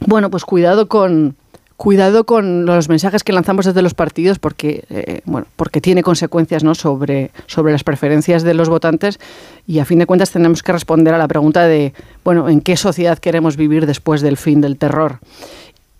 Bueno, 0.00 0.30
pues 0.30 0.44
cuidado 0.44 0.88
con, 0.88 1.36
cuidado 1.78 2.24
con 2.24 2.66
los 2.66 2.88
mensajes 2.88 3.22
que 3.22 3.32
lanzamos 3.32 3.64
desde 3.64 3.82
los 3.82 3.94
partidos 3.94 4.40
porque, 4.40 4.84
eh, 4.90 5.20
bueno, 5.24 5.46
porque 5.54 5.80
tiene 5.80 6.02
consecuencias 6.02 6.64
¿no? 6.64 6.74
sobre, 6.74 7.30
sobre 7.46 7.72
las 7.72 7.84
preferencias 7.84 8.42
de 8.42 8.52
los 8.52 8.68
votantes 8.68 9.20
y 9.64 9.78
a 9.78 9.84
fin 9.84 10.00
de 10.00 10.06
cuentas 10.06 10.32
tenemos 10.32 10.64
que 10.64 10.72
responder 10.72 11.14
a 11.14 11.18
la 11.18 11.28
pregunta 11.28 11.68
de, 11.68 11.94
bueno, 12.24 12.48
¿en 12.48 12.62
qué 12.62 12.76
sociedad 12.76 13.16
queremos 13.18 13.56
vivir 13.56 13.86
después 13.86 14.22
del 14.22 14.36
fin 14.36 14.60
del 14.60 14.76
terror? 14.76 15.20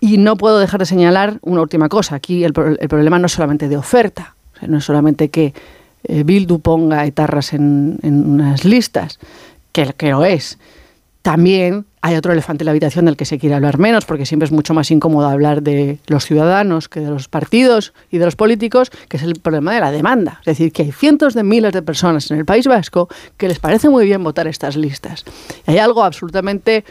Y 0.01 0.17
no 0.17 0.35
puedo 0.35 0.59
dejar 0.59 0.81
de 0.81 0.85
señalar 0.85 1.39
una 1.43 1.61
última 1.61 1.87
cosa. 1.87 2.15
Aquí 2.15 2.43
el, 2.43 2.53
el 2.79 2.89
problema 2.89 3.17
no 3.17 3.27
es 3.27 3.31
solamente 3.31 3.69
de 3.69 3.77
oferta, 3.77 4.35
no 4.67 4.79
es 4.79 4.83
solamente 4.83 5.29
que 5.29 5.53
eh, 6.03 6.23
Bildu 6.23 6.59
ponga 6.59 7.05
etarras 7.05 7.53
en, 7.53 7.99
en 8.03 8.29
unas 8.29 8.65
listas, 8.65 9.17
que, 9.71 9.93
que 9.95 10.09
lo 10.09 10.25
es. 10.25 10.57
También 11.21 11.85
hay 12.01 12.15
otro 12.15 12.31
elefante 12.31 12.63
en 12.63 12.65
la 12.65 12.71
habitación 12.71 13.05
del 13.05 13.17
que 13.17 13.25
se 13.25 13.37
quiere 13.37 13.55
hablar 13.55 13.77
menos, 13.77 14.05
porque 14.05 14.25
siempre 14.25 14.45
es 14.45 14.51
mucho 14.51 14.73
más 14.73 14.89
incómodo 14.89 15.27
hablar 15.27 15.61
de 15.61 15.99
los 16.07 16.25
ciudadanos 16.25 16.87
que 16.87 17.01
de 17.01 17.09
los 17.09 17.27
partidos 17.27 17.93
y 18.09 18.17
de 18.17 18.25
los 18.25 18.35
políticos, 18.35 18.89
que 19.09 19.17
es 19.17 19.23
el 19.23 19.35
problema 19.35 19.73
de 19.73 19.81
la 19.81 19.91
demanda. 19.91 20.39
Es 20.41 20.57
decir, 20.57 20.71
que 20.71 20.83
hay 20.83 20.91
cientos 20.91 21.33
de 21.33 21.43
miles 21.43 21.73
de 21.73 21.81
personas 21.81 22.31
en 22.31 22.37
el 22.37 22.45
País 22.45 22.67
Vasco 22.67 23.09
que 23.37 23.47
les 23.47 23.59
parece 23.59 23.89
muy 23.89 24.05
bien 24.05 24.23
votar 24.23 24.47
estas 24.47 24.77
listas. 24.77 25.25
Hay 25.65 25.77
algo 25.77 26.03
absolutamente 26.03 26.85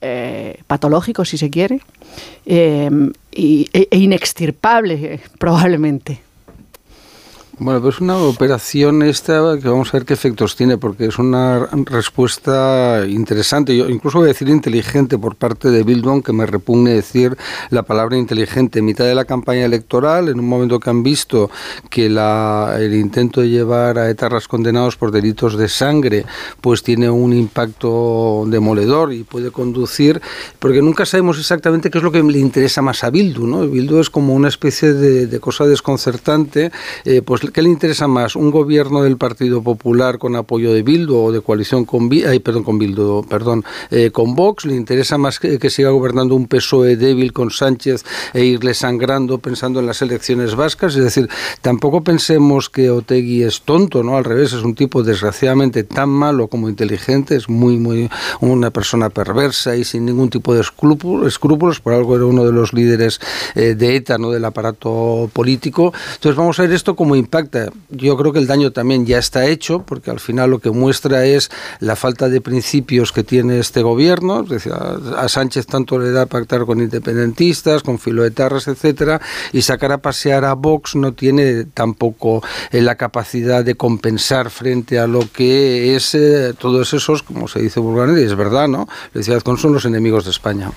eh, 0.00 0.60
patológico, 0.66 1.24
si 1.24 1.36
se 1.36 1.50
quiere, 1.50 1.80
eh, 2.46 2.90
e, 3.32 3.88
e 3.90 3.98
inextirpable, 3.98 4.94
eh, 4.94 5.20
probablemente, 5.38 6.20
bueno, 7.58 7.80
pues 7.80 8.00
una 8.00 8.18
operación 8.18 9.02
esta 9.02 9.56
que 9.60 9.68
vamos 9.68 9.88
a 9.88 9.98
ver 9.98 10.04
qué 10.04 10.12
efectos 10.12 10.56
tiene, 10.56 10.76
porque 10.76 11.06
es 11.06 11.18
una 11.18 11.66
respuesta 11.86 13.04
interesante, 13.08 13.74
yo 13.74 13.88
incluso 13.88 14.18
voy 14.18 14.26
a 14.26 14.32
decir 14.32 14.50
inteligente 14.50 15.16
por 15.16 15.36
parte 15.36 15.70
de 15.70 15.82
Bildon, 15.82 16.22
que 16.22 16.34
me 16.34 16.44
repugne 16.44 16.92
decir 16.92 17.34
la 17.70 17.82
palabra 17.82 18.18
inteligente. 18.18 18.80
En 18.80 18.84
mitad 18.84 19.06
de 19.06 19.14
la 19.14 19.24
campaña 19.24 19.64
electoral, 19.64 20.28
en 20.28 20.38
un 20.38 20.46
momento 20.46 20.78
que 20.78 20.90
han 20.90 21.02
visto 21.02 21.50
que 21.88 22.10
la, 22.10 22.76
el 22.78 22.94
intento 22.94 23.40
de 23.40 23.48
llevar 23.48 23.98
a 23.98 24.10
etarras 24.10 24.48
condenados 24.48 24.96
por 24.96 25.10
delitos 25.10 25.56
de 25.56 25.68
sangre, 25.68 26.26
pues 26.60 26.82
tiene 26.82 27.08
un 27.08 27.32
impacto 27.32 28.44
demoledor 28.48 29.14
y 29.14 29.24
puede 29.24 29.50
conducir, 29.50 30.20
porque 30.58 30.82
nunca 30.82 31.06
sabemos 31.06 31.38
exactamente 31.38 31.90
qué 31.90 31.98
es 31.98 32.04
lo 32.04 32.12
que 32.12 32.22
le 32.22 32.38
interesa 32.38 32.82
más 32.82 33.02
a 33.02 33.08
Bildu, 33.08 33.46
¿no? 33.46 33.66
Bildu 33.66 33.98
es 34.00 34.10
como 34.10 34.34
una 34.34 34.48
especie 34.48 34.92
de, 34.92 35.40
cosa 35.40 35.64
desconcertante, 35.64 36.70
eh, 37.04 37.22
pues 37.22 37.45
¿qué 37.52 37.62
le 37.62 37.68
interesa 37.68 38.06
más? 38.08 38.36
¿Un 38.36 38.50
gobierno 38.50 39.02
del 39.02 39.16
Partido 39.16 39.62
Popular 39.62 40.18
con 40.18 40.36
apoyo 40.36 40.72
de 40.72 40.82
Bildu 40.82 41.16
o 41.16 41.32
de 41.32 41.40
coalición 41.40 41.84
con, 41.84 42.10
ay, 42.12 42.38
perdón, 42.40 42.64
con 42.64 42.78
Bildu, 42.78 43.24
perdón, 43.28 43.64
eh, 43.90 44.10
con 44.10 44.34
Vox? 44.34 44.64
¿Le 44.64 44.74
interesa 44.74 45.18
más 45.18 45.38
que, 45.38 45.58
que, 45.58 45.70
siga 45.70 45.90
gobernando 45.90 46.34
un 46.34 46.46
PSOE 46.46 46.96
débil 46.96 47.32
con 47.32 47.50
Sánchez 47.50 48.04
e 48.32 48.44
irle 48.44 48.74
sangrando 48.74 49.38
pensando 49.38 49.80
en 49.80 49.86
las 49.86 50.02
elecciones 50.02 50.54
vascas? 50.54 50.96
Es 50.96 51.04
decir, 51.04 51.28
tampoco 51.62 52.02
pensemos 52.02 52.68
que 52.70 52.90
Otegui 52.90 53.42
es 53.42 53.62
tonto, 53.62 54.02
¿no? 54.02 54.16
Al 54.16 54.24
revés, 54.24 54.52
es 54.52 54.62
un 54.62 54.74
tipo 54.74 55.02
desgraciadamente 55.02 55.84
tan 55.84 56.08
malo 56.08 56.48
como 56.48 56.68
inteligente, 56.68 57.36
es 57.36 57.48
muy, 57.48 57.78
muy 57.78 58.10
una 58.40 58.70
persona 58.70 59.10
perversa 59.10 59.76
y 59.76 59.84
sin 59.84 60.06
ningún 60.06 60.30
tipo 60.30 60.54
de 60.54 60.60
escrúpulos, 60.60 61.80
por 61.80 61.92
algo 61.92 62.16
era 62.16 62.24
uno 62.24 62.44
de 62.44 62.52
los 62.52 62.72
líderes 62.72 63.20
eh, 63.54 63.74
de 63.74 63.96
ETA, 63.96 64.18
¿no? 64.18 64.30
Del 64.30 64.44
aparato 64.44 65.30
político. 65.32 65.92
Entonces 66.14 66.36
vamos 66.36 66.58
a 66.58 66.62
ver 66.62 66.72
esto 66.72 66.96
como 66.96 67.16
impacto 67.16 67.35
Yo 67.90 68.16
creo 68.16 68.32
que 68.32 68.38
el 68.38 68.46
daño 68.46 68.72
también 68.72 69.06
ya 69.06 69.18
está 69.18 69.46
hecho, 69.46 69.80
porque 69.80 70.10
al 70.10 70.20
final 70.20 70.50
lo 70.50 70.58
que 70.58 70.70
muestra 70.70 71.24
es 71.24 71.50
la 71.80 71.96
falta 71.96 72.28
de 72.28 72.40
principios 72.40 73.12
que 73.12 73.24
tiene 73.24 73.58
este 73.58 73.82
gobierno. 73.82 74.44
A 75.16 75.28
Sánchez 75.28 75.66
tanto 75.66 75.98
le 75.98 76.10
da 76.10 76.26
pactar 76.26 76.64
con 76.64 76.80
independentistas, 76.80 77.82
con 77.82 77.98
filoetarras, 77.98 78.68
etcétera, 78.68 79.20
y 79.52 79.62
sacar 79.62 79.92
a 79.92 79.98
pasear 79.98 80.44
a 80.44 80.54
Vox 80.54 80.96
no 80.96 81.12
tiene 81.12 81.64
tampoco 81.64 82.42
eh, 82.70 82.80
la 82.80 82.94
capacidad 82.94 83.64
de 83.64 83.74
compensar 83.74 84.50
frente 84.50 84.98
a 84.98 85.06
lo 85.06 85.20
que 85.32 85.96
es 85.96 86.14
eh, 86.14 86.54
todos 86.58 86.92
esos, 86.94 87.22
como 87.22 87.48
se 87.48 87.60
dice 87.60 87.80
vulgarmente, 87.80 88.22
y 88.22 88.24
es 88.24 88.34
verdad, 88.34 88.68
¿no? 88.68 88.88
Decía, 89.12 89.38
son 89.40 89.72
los 89.72 89.84
enemigos 89.84 90.24
de 90.24 90.30
España. 90.30 90.70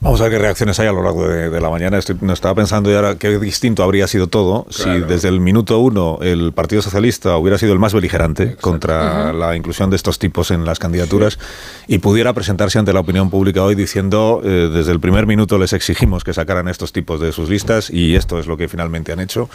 Vamos 0.00 0.20
a 0.20 0.24
ver 0.24 0.32
qué 0.32 0.38
reacciones 0.38 0.78
hay 0.78 0.86
a 0.86 0.92
lo 0.92 1.02
largo 1.02 1.26
de, 1.26 1.50
de 1.50 1.60
la 1.60 1.70
mañana. 1.70 1.98
Estoy, 1.98 2.16
no 2.20 2.32
estaba 2.32 2.54
pensando 2.54 2.88
ya 2.90 3.16
qué 3.16 3.38
distinto 3.38 3.82
habría 3.82 4.06
sido 4.06 4.28
todo 4.28 4.64
claro. 4.64 5.00
si 5.00 5.06
desde 5.06 5.28
el 5.28 5.40
minuto 5.40 5.80
uno 5.80 6.18
el 6.22 6.52
Partido 6.52 6.82
Socialista 6.82 7.36
hubiera 7.36 7.58
sido 7.58 7.72
el 7.72 7.80
más 7.80 7.94
beligerante 7.94 8.44
Exacto. 8.44 8.62
contra 8.62 8.94
uh 8.94 9.34
-huh. 9.34 9.38
la 9.38 9.56
inclusión 9.56 9.90
de 9.90 9.96
estos 9.96 10.20
tipos 10.20 10.52
en 10.52 10.64
las 10.64 10.78
candidaturas 10.78 11.34
sí. 11.34 11.94
y 11.94 11.98
pudiera 11.98 12.32
presentarse 12.32 12.78
ante 12.78 12.92
la 12.92 13.00
opinión 13.00 13.28
pública 13.28 13.64
hoy 13.64 13.74
diciendo 13.74 14.40
eh, 14.44 14.70
desde 14.72 14.92
el 14.92 15.00
primer 15.00 15.26
minuto 15.26 15.58
les 15.58 15.72
exigimos 15.72 16.22
que 16.22 16.32
sacaran 16.32 16.68
estos 16.68 16.92
tipos 16.92 17.20
de 17.20 17.32
sus 17.32 17.48
listas 17.48 17.90
y 17.90 18.14
esto 18.14 18.38
es 18.38 18.46
lo 18.46 18.56
que 18.56 18.68
finalmente 18.68 19.10
han 19.12 19.18
hecho 19.18 19.50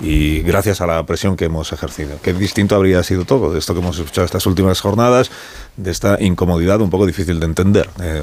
y 0.00 0.42
gracias 0.42 0.80
a 0.80 0.86
la 0.86 1.04
presión 1.06 1.36
que 1.36 1.46
hemos 1.46 1.72
ejercido. 1.72 2.18
Qué 2.22 2.32
distinto 2.32 2.76
habría 2.76 3.02
sido 3.02 3.24
todo 3.24 3.52
de 3.52 3.58
esto 3.58 3.74
que 3.74 3.80
hemos 3.80 3.98
escuchado 3.98 4.24
estas 4.26 4.46
últimas 4.46 4.80
jornadas, 4.80 5.30
de 5.76 5.90
esta 5.90 6.18
incomodidad 6.20 6.80
un 6.80 6.90
poco 6.90 7.06
difícil 7.06 7.40
de 7.40 7.46
entender, 7.46 7.88
eh, 8.02 8.22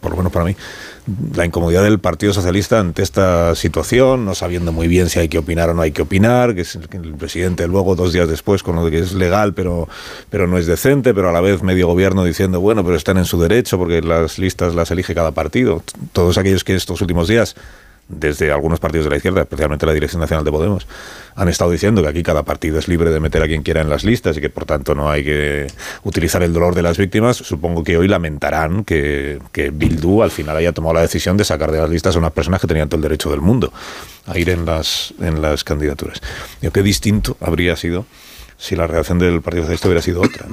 por 0.00 0.10
lo 0.10 0.16
menos 0.16 0.32
para 0.32 0.44
mí 0.44 0.56
la 1.34 1.44
incomodidad 1.44 1.84
del 1.84 2.00
Partido 2.00 2.32
Socialista 2.32 2.80
ante 2.80 3.02
esta 3.02 3.54
situación, 3.54 4.24
no 4.24 4.34
sabiendo 4.34 4.72
muy 4.72 4.88
bien 4.88 5.08
si 5.08 5.20
hay 5.20 5.28
que 5.28 5.38
opinar 5.38 5.70
o 5.70 5.74
no 5.74 5.82
hay 5.82 5.92
que 5.92 6.02
opinar, 6.02 6.54
que, 6.54 6.62
el 6.92 7.14
presidente 7.14 7.68
luego, 7.68 7.94
dos 7.94 8.12
días 8.12 8.28
después, 8.28 8.62
con 8.62 8.76
lo 8.76 8.90
que 8.90 8.98
es 8.98 9.12
legal 9.12 9.54
pero, 9.54 9.88
pero 10.30 10.46
no 10.46 10.58
es 10.58 10.66
decente, 10.66 11.14
pero 11.14 11.28
a 11.28 11.32
la 11.32 11.40
vez 11.40 11.62
medio 11.62 11.86
gobierno 11.86 12.24
diciendo, 12.24 12.60
bueno, 12.60 12.84
pero 12.84 12.96
están 12.96 13.18
en 13.18 13.24
su 13.24 13.40
derecho 13.40 13.78
porque 13.78 14.02
las 14.02 14.38
listas 14.38 14.74
las 14.74 14.90
elige 14.90 15.14
cada 15.14 15.30
partido. 15.30 15.82
Todos 16.12 16.38
aquellos 16.38 16.64
que 16.64 16.74
estos 16.74 17.00
últimos 17.00 17.28
días 17.28 17.54
desde 18.08 18.52
algunos 18.52 18.78
partidos 18.78 19.04
de 19.04 19.10
la 19.10 19.16
izquierda, 19.16 19.42
especialmente 19.42 19.84
la 19.84 19.92
Dirección 19.92 20.20
Nacional 20.20 20.44
de 20.44 20.52
Podemos, 20.52 20.86
han 21.34 21.48
estado 21.48 21.70
diciendo 21.70 22.02
que 22.02 22.08
aquí 22.08 22.22
cada 22.22 22.44
partido 22.44 22.78
es 22.78 22.88
libre 22.88 23.10
de 23.10 23.20
meter 23.20 23.42
a 23.42 23.46
quien 23.46 23.62
quiera 23.62 23.80
en 23.80 23.90
las 23.90 24.04
listas 24.04 24.36
y 24.36 24.40
que 24.40 24.48
por 24.48 24.64
tanto 24.64 24.94
no 24.94 25.10
hay 25.10 25.24
que 25.24 25.66
utilizar 26.04 26.42
el 26.42 26.52
dolor 26.52 26.74
de 26.74 26.82
las 26.82 26.98
víctimas. 26.98 27.36
Supongo 27.36 27.82
que 27.82 27.96
hoy 27.96 28.08
lamentarán 28.08 28.84
que, 28.84 29.40
que 29.52 29.70
Bildu 29.70 30.22
al 30.22 30.30
final 30.30 30.56
haya 30.56 30.72
tomado 30.72 30.94
la 30.94 31.00
decisión 31.00 31.36
de 31.36 31.44
sacar 31.44 31.72
de 31.72 31.78
las 31.78 31.90
listas 31.90 32.14
a 32.16 32.18
unas 32.18 32.32
personas 32.32 32.60
que 32.60 32.66
tenían 32.66 32.88
todo 32.88 32.96
el 32.96 33.02
derecho 33.02 33.30
del 33.30 33.40
mundo 33.40 33.72
a 34.26 34.38
ir 34.38 34.50
en 34.50 34.64
las, 34.64 35.12
en 35.20 35.42
las 35.42 35.64
candidaturas. 35.64 36.20
Yo, 36.62 36.72
qué 36.72 36.82
distinto 36.82 37.36
habría 37.40 37.76
sido 37.76 38.06
si 38.56 38.76
la 38.76 38.86
reacción 38.86 39.18
del 39.18 39.42
Partido 39.42 39.64
Socialista 39.64 39.88
hubiera 39.88 40.02
sido 40.02 40.22
otra. 40.22 40.46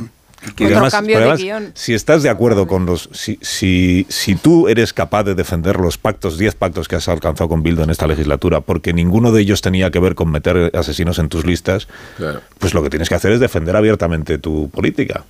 Y 0.58 0.66
además, 0.66 0.92
cambio 0.92 1.18
además, 1.18 1.38
de 1.38 1.44
guion. 1.44 1.72
Si 1.74 1.94
estás 1.94 2.24
de 2.24 2.30
acuerdo 2.30 2.68
con 2.68 2.86
los. 2.86 3.10
Si, 3.14 3.38
si, 3.42 4.06
si 4.10 4.36
tú 4.36 4.68
eres 4.68 4.94
capaz 4.94 5.24
de 5.24 5.36
defender 5.36 5.78
los 5.78 5.98
pactos, 5.98 6.38
10 6.38 6.56
pactos 6.56 6.88
que 6.88 6.96
has 6.96 7.08
alcanzado 7.08 7.50
con 7.50 7.64
Bildo 7.64 7.84
en 7.84 7.90
esta 7.90 8.08
legislatura, 8.08 8.62
porque 8.62 8.94
ninguno 8.94 9.32
de 9.32 9.42
ellos 9.42 9.62
tenía 9.62 9.92
que 9.92 10.00
ver 10.00 10.16
con 10.16 10.32
meter 10.32 10.72
asesinos 10.76 11.20
en 11.20 11.30
tus 11.30 11.46
listas, 11.46 11.88
claro. 12.18 12.42
pues 12.60 12.74
lo 12.74 12.84
que 12.84 12.90
tienes 12.90 13.10
que 13.10 13.16
hacer 13.16 13.32
es 13.32 13.40
defender 13.40 13.76
abiertamente 13.76 14.38
tu 14.38 14.70
política 14.70 15.24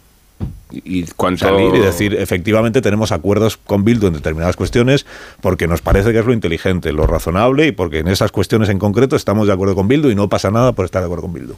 y 0.83 1.03
cuanto... 1.15 1.45
salir 1.45 1.75
y 1.75 1.79
decir 1.79 2.15
efectivamente 2.15 2.81
tenemos 2.81 3.11
acuerdos 3.11 3.57
con 3.57 3.83
Bildu 3.83 4.07
en 4.07 4.13
determinadas 4.13 4.55
cuestiones 4.55 5.05
porque 5.41 5.67
nos 5.67 5.81
parece 5.81 6.11
que 6.11 6.19
es 6.19 6.25
lo 6.25 6.33
inteligente, 6.33 6.91
lo 6.91 7.07
razonable 7.07 7.67
y 7.67 7.71
porque 7.71 7.99
en 7.99 8.07
esas 8.07 8.31
cuestiones 8.31 8.69
en 8.69 8.79
concreto 8.79 9.15
estamos 9.15 9.47
de 9.47 9.53
acuerdo 9.53 9.75
con 9.75 9.87
Bildu 9.87 10.09
y 10.09 10.15
no 10.15 10.29
pasa 10.29 10.51
nada 10.51 10.71
por 10.71 10.85
estar 10.85 11.01
de 11.01 11.05
acuerdo 11.05 11.23
con 11.23 11.33
Bildu. 11.33 11.53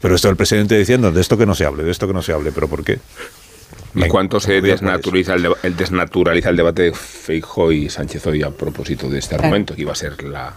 Pero 0.00 0.14
esto 0.14 0.28
el 0.28 0.36
presidente 0.36 0.76
diciendo 0.78 1.12
de 1.12 1.20
esto 1.20 1.38
que 1.38 1.46
no 1.46 1.54
se 1.54 1.64
hable, 1.64 1.84
de 1.84 1.90
esto 1.90 2.06
que 2.06 2.14
no 2.14 2.22
se 2.22 2.32
hable, 2.32 2.52
pero 2.52 2.68
¿por 2.68 2.84
qué? 2.84 2.98
¿Y 3.94 4.08
cuánto 4.08 4.40
se 4.40 4.60
desnaturaliza 4.60 5.34
el, 5.34 5.48
el 5.62 5.76
desnaturaliza 5.76 6.50
el 6.50 6.56
debate 6.56 6.82
de 6.82 6.92
Feijóo 6.92 7.72
y 7.72 7.88
Sánchez 7.88 8.26
hoy 8.26 8.42
a 8.42 8.50
propósito 8.50 9.08
de 9.08 9.18
este 9.18 9.36
argumento, 9.36 9.74
que 9.74 9.82
iba 9.82 9.92
a 9.92 9.96
ser 9.96 10.22
la 10.22 10.52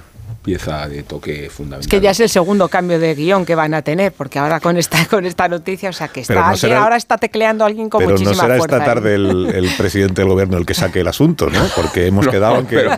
pieza 0.50 0.88
de 0.88 1.04
toque 1.04 1.50
fundamental? 1.50 1.82
Es 1.82 1.88
que 1.88 2.02
ya 2.02 2.12
es 2.12 2.20
el 2.20 2.30
segundo 2.30 2.68
cambio 2.70 3.00
de 3.00 3.14
guion 3.14 3.46
que 3.46 3.54
van 3.56 3.74
a 3.74 3.82
tener, 3.84 4.12
porque 4.12 4.40
ahora 4.40 4.60
con 4.60 4.78
esta, 4.78 5.06
con 5.06 5.26
esta 5.26 5.48
noticia, 5.48 5.90
o 5.90 5.94
sea, 5.94 6.08
que 6.08 6.22
está, 6.22 6.50
no 6.52 6.58
será- 6.58 6.84
ahora 6.84 6.96
está 6.98 7.18
tecleando 7.18 7.66
alguien 7.66 7.90
con 7.90 8.00
Pero 8.00 8.12
no 8.12 8.18
muchísima 8.18 8.44
será 8.44 8.58
fuerza. 8.58 8.78
esta 8.78 8.92
¿eh? 8.92 8.96
tarde 8.96 9.16
el, 9.16 9.52
el 9.54 9.70
presidente 9.78 10.22
del 10.22 10.30
gobierno 10.30 10.58
el 10.58 10.66
que 10.66 10.74
saque 10.74 11.02
el 11.02 11.08
asunto, 11.08 11.50
¿no? 11.52 11.60
Porque 11.76 12.08
hemos 12.08 12.26
No, 12.30 12.32
quedado 12.32 12.60
en 12.60 12.66
que 12.68 12.90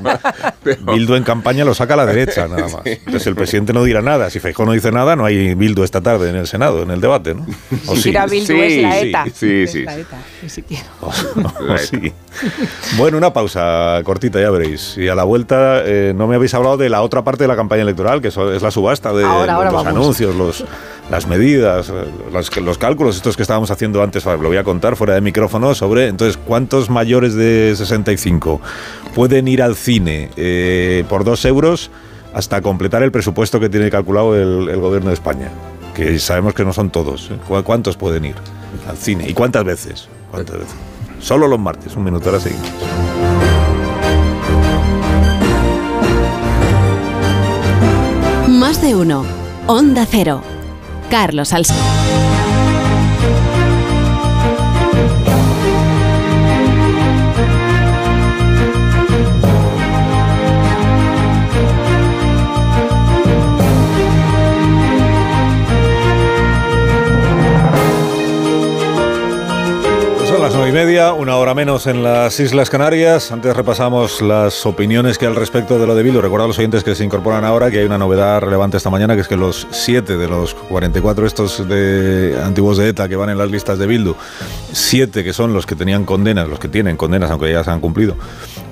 pero- 0.63 0.93
Bildu 0.93 1.15
en 1.15 1.23
campaña 1.23 1.65
lo 1.65 1.73
saca 1.73 1.93
a 1.93 1.97
la 1.97 2.05
derecha, 2.05 2.47
nada 2.47 2.63
más. 2.73 2.85
Entonces 2.85 3.27
el 3.27 3.35
presidente 3.35 3.73
no 3.73 3.83
dirá 3.83 4.01
nada. 4.01 4.29
Si 4.29 4.39
Feijóo 4.39 4.65
no 4.65 4.71
dice 4.71 4.91
nada, 4.91 5.15
no 5.15 5.25
hay 5.25 5.53
Bildu 5.55 5.83
esta 5.83 6.01
tarde 6.01 6.29
en 6.29 6.35
el 6.37 6.47
Senado, 6.47 6.83
en 6.83 6.91
el 6.91 7.01
debate, 7.01 7.33
¿no? 7.35 7.45
O 7.87 7.95
siquiera 7.95 8.25
Bildu 8.27 8.53
es 8.53 8.81
la 8.81 8.99
ETA. 8.99 9.25
Sí, 9.33 9.67
sí. 9.67 9.83
la 9.83 9.97
ETA, 9.97 10.17
ni 10.41 10.49
siquiera. 10.49 10.85
O 11.01 11.11
sí. 11.77 12.13
Bueno, 12.97 13.17
una 13.17 13.33
pausa 13.33 13.99
cortita, 14.03 14.39
ya 14.39 14.49
veréis. 14.49 14.97
Y 14.97 15.07
a 15.07 15.15
la 15.15 15.23
vuelta, 15.23 15.81
eh, 15.85 16.13
no 16.15 16.27
me 16.27 16.35
habéis 16.35 16.53
hablado 16.53 16.77
de 16.77 16.89
la 16.89 17.01
otra 17.01 17.23
parte 17.23 17.40
de 17.41 17.47
la 17.47 17.55
campaña 17.55 17.81
electoral, 17.81 18.21
que 18.21 18.29
eso 18.29 18.51
es 18.53 18.61
la 18.61 18.71
subasta 18.71 19.11
de 19.13 19.23
Ahora, 19.25 19.53
ahora 19.55 19.71
los 19.71 19.83
vamos. 19.83 20.01
anuncios, 20.01 20.35
los, 20.35 20.63
las 21.09 21.27
medidas, 21.27 21.91
los, 22.31 22.55
los 22.57 22.77
cálculos, 22.77 23.15
estos 23.17 23.35
que 23.35 23.41
estábamos 23.41 23.71
haciendo 23.71 24.01
antes, 24.01 24.23
lo 24.25 24.37
voy 24.37 24.57
a 24.57 24.63
contar 24.63 24.95
fuera 24.95 25.13
de 25.15 25.21
micrófono, 25.21 25.75
sobre 25.75 26.07
entonces 26.07 26.37
cuántos 26.37 26.89
mayores 26.89 27.33
de 27.35 27.73
65 27.75 28.61
pueden 29.15 29.47
ir 29.47 29.61
al 29.61 29.75
cine 29.75 30.29
eh, 30.37 31.03
por 31.09 31.23
dos 31.23 31.43
euros 31.45 31.91
hasta 32.33 32.61
completar 32.61 33.03
el 33.03 33.11
presupuesto 33.11 33.59
que 33.59 33.67
tiene 33.69 33.89
calculado 33.89 34.35
el, 34.35 34.69
el 34.69 34.79
gobierno 34.79 35.09
de 35.09 35.15
España. 35.15 35.49
Que 35.93 36.17
sabemos 36.19 36.53
que 36.53 36.63
no 36.63 36.71
son 36.71 36.89
todos. 36.89 37.29
¿eh? 37.31 37.37
¿Cu- 37.45 37.61
¿Cuántos 37.63 37.97
pueden 37.97 38.23
ir 38.23 38.35
al 38.87 38.95
cine? 38.95 39.27
¿Y 39.27 39.33
cuántas 39.33 39.65
veces? 39.65 40.07
¿Cuántas 40.31 40.59
veces? 40.59 40.73
Solo 41.19 41.47
los 41.49 41.59
martes, 41.59 41.93
un 41.97 42.05
minuto, 42.05 42.29
ahora 42.29 42.39
seguimos. 42.41 43.50
Más 48.71 48.81
de 48.81 48.95
uno. 48.95 49.25
Onda 49.67 50.07
Cero. 50.09 50.41
Carlos 51.09 51.51
Alsina. 51.51 52.40
Las 70.51 70.57
nueve 70.57 70.71
y 70.71 70.85
media, 70.85 71.13
una 71.13 71.37
hora 71.37 71.53
menos 71.53 71.87
en 71.87 72.03
las 72.03 72.37
Islas 72.41 72.69
Canarias. 72.69 73.31
Antes 73.31 73.55
repasamos 73.55 74.21
las 74.21 74.65
opiniones 74.65 75.17
que 75.17 75.25
hay 75.25 75.31
al 75.31 75.37
respecto 75.37 75.79
de 75.79 75.87
lo 75.87 75.95
de 75.95 76.03
Bildu. 76.03 76.19
Recuerdo 76.19 76.43
a 76.43 76.47
los 76.49 76.59
oyentes 76.59 76.83
que 76.83 76.93
se 76.93 77.05
incorporan 77.05 77.45
ahora 77.45 77.71
que 77.71 77.79
hay 77.79 77.85
una 77.85 77.97
novedad 77.97 78.41
relevante 78.41 78.75
esta 78.75 78.89
mañana, 78.89 79.15
que 79.15 79.21
es 79.21 79.29
que 79.29 79.37
los 79.37 79.65
siete 79.71 80.17
de 80.17 80.27
los 80.27 80.53
44 80.53 81.25
estos 81.25 81.69
de 81.69 82.37
antiguos 82.43 82.77
de 82.77 82.89
ETA 82.89 83.07
que 83.07 83.15
van 83.15 83.29
en 83.29 83.37
las 83.37 83.49
listas 83.49 83.79
de 83.79 83.87
Bildu, 83.87 84.15
siete 84.73 85.23
que 85.23 85.31
son 85.31 85.53
los 85.53 85.65
que 85.65 85.75
tenían 85.75 86.03
condenas, 86.03 86.49
los 86.49 86.59
que 86.59 86.67
tienen 86.67 86.97
condenas, 86.97 87.31
aunque 87.31 87.49
ya 87.49 87.63
se 87.63 87.69
han 87.69 87.79
cumplido, 87.79 88.15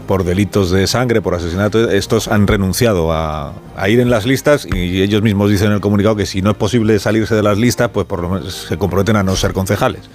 por 0.06 0.26
delitos 0.26 0.72
de 0.72 0.86
sangre, 0.86 1.22
por 1.22 1.34
asesinato, 1.34 1.90
estos 1.92 2.28
han 2.28 2.48
renunciado 2.48 3.14
a, 3.14 3.54
a 3.78 3.88
ir 3.88 4.02
en 4.02 4.10
las 4.10 4.26
listas 4.26 4.68
y 4.70 5.02
ellos 5.02 5.22
mismos 5.22 5.50
dicen 5.50 5.68
en 5.68 5.74
el 5.74 5.82
comunicado 5.82 6.18
que 6.18 6.26
si 6.26 6.42
no 6.42 6.52
es 6.52 6.58
posible 6.58 7.00
salirse 7.00 7.36
de 7.36 7.44
las 7.44 7.58
listas, 7.58 7.90
pues 7.94 8.06
por 8.06 8.22
lo 8.22 8.28
menos 8.28 8.66
se 8.68 8.78
comprometen 8.78 9.16
a 9.16 9.24
no 9.24 9.38
ser 9.38 9.54
concejales. 9.54 10.10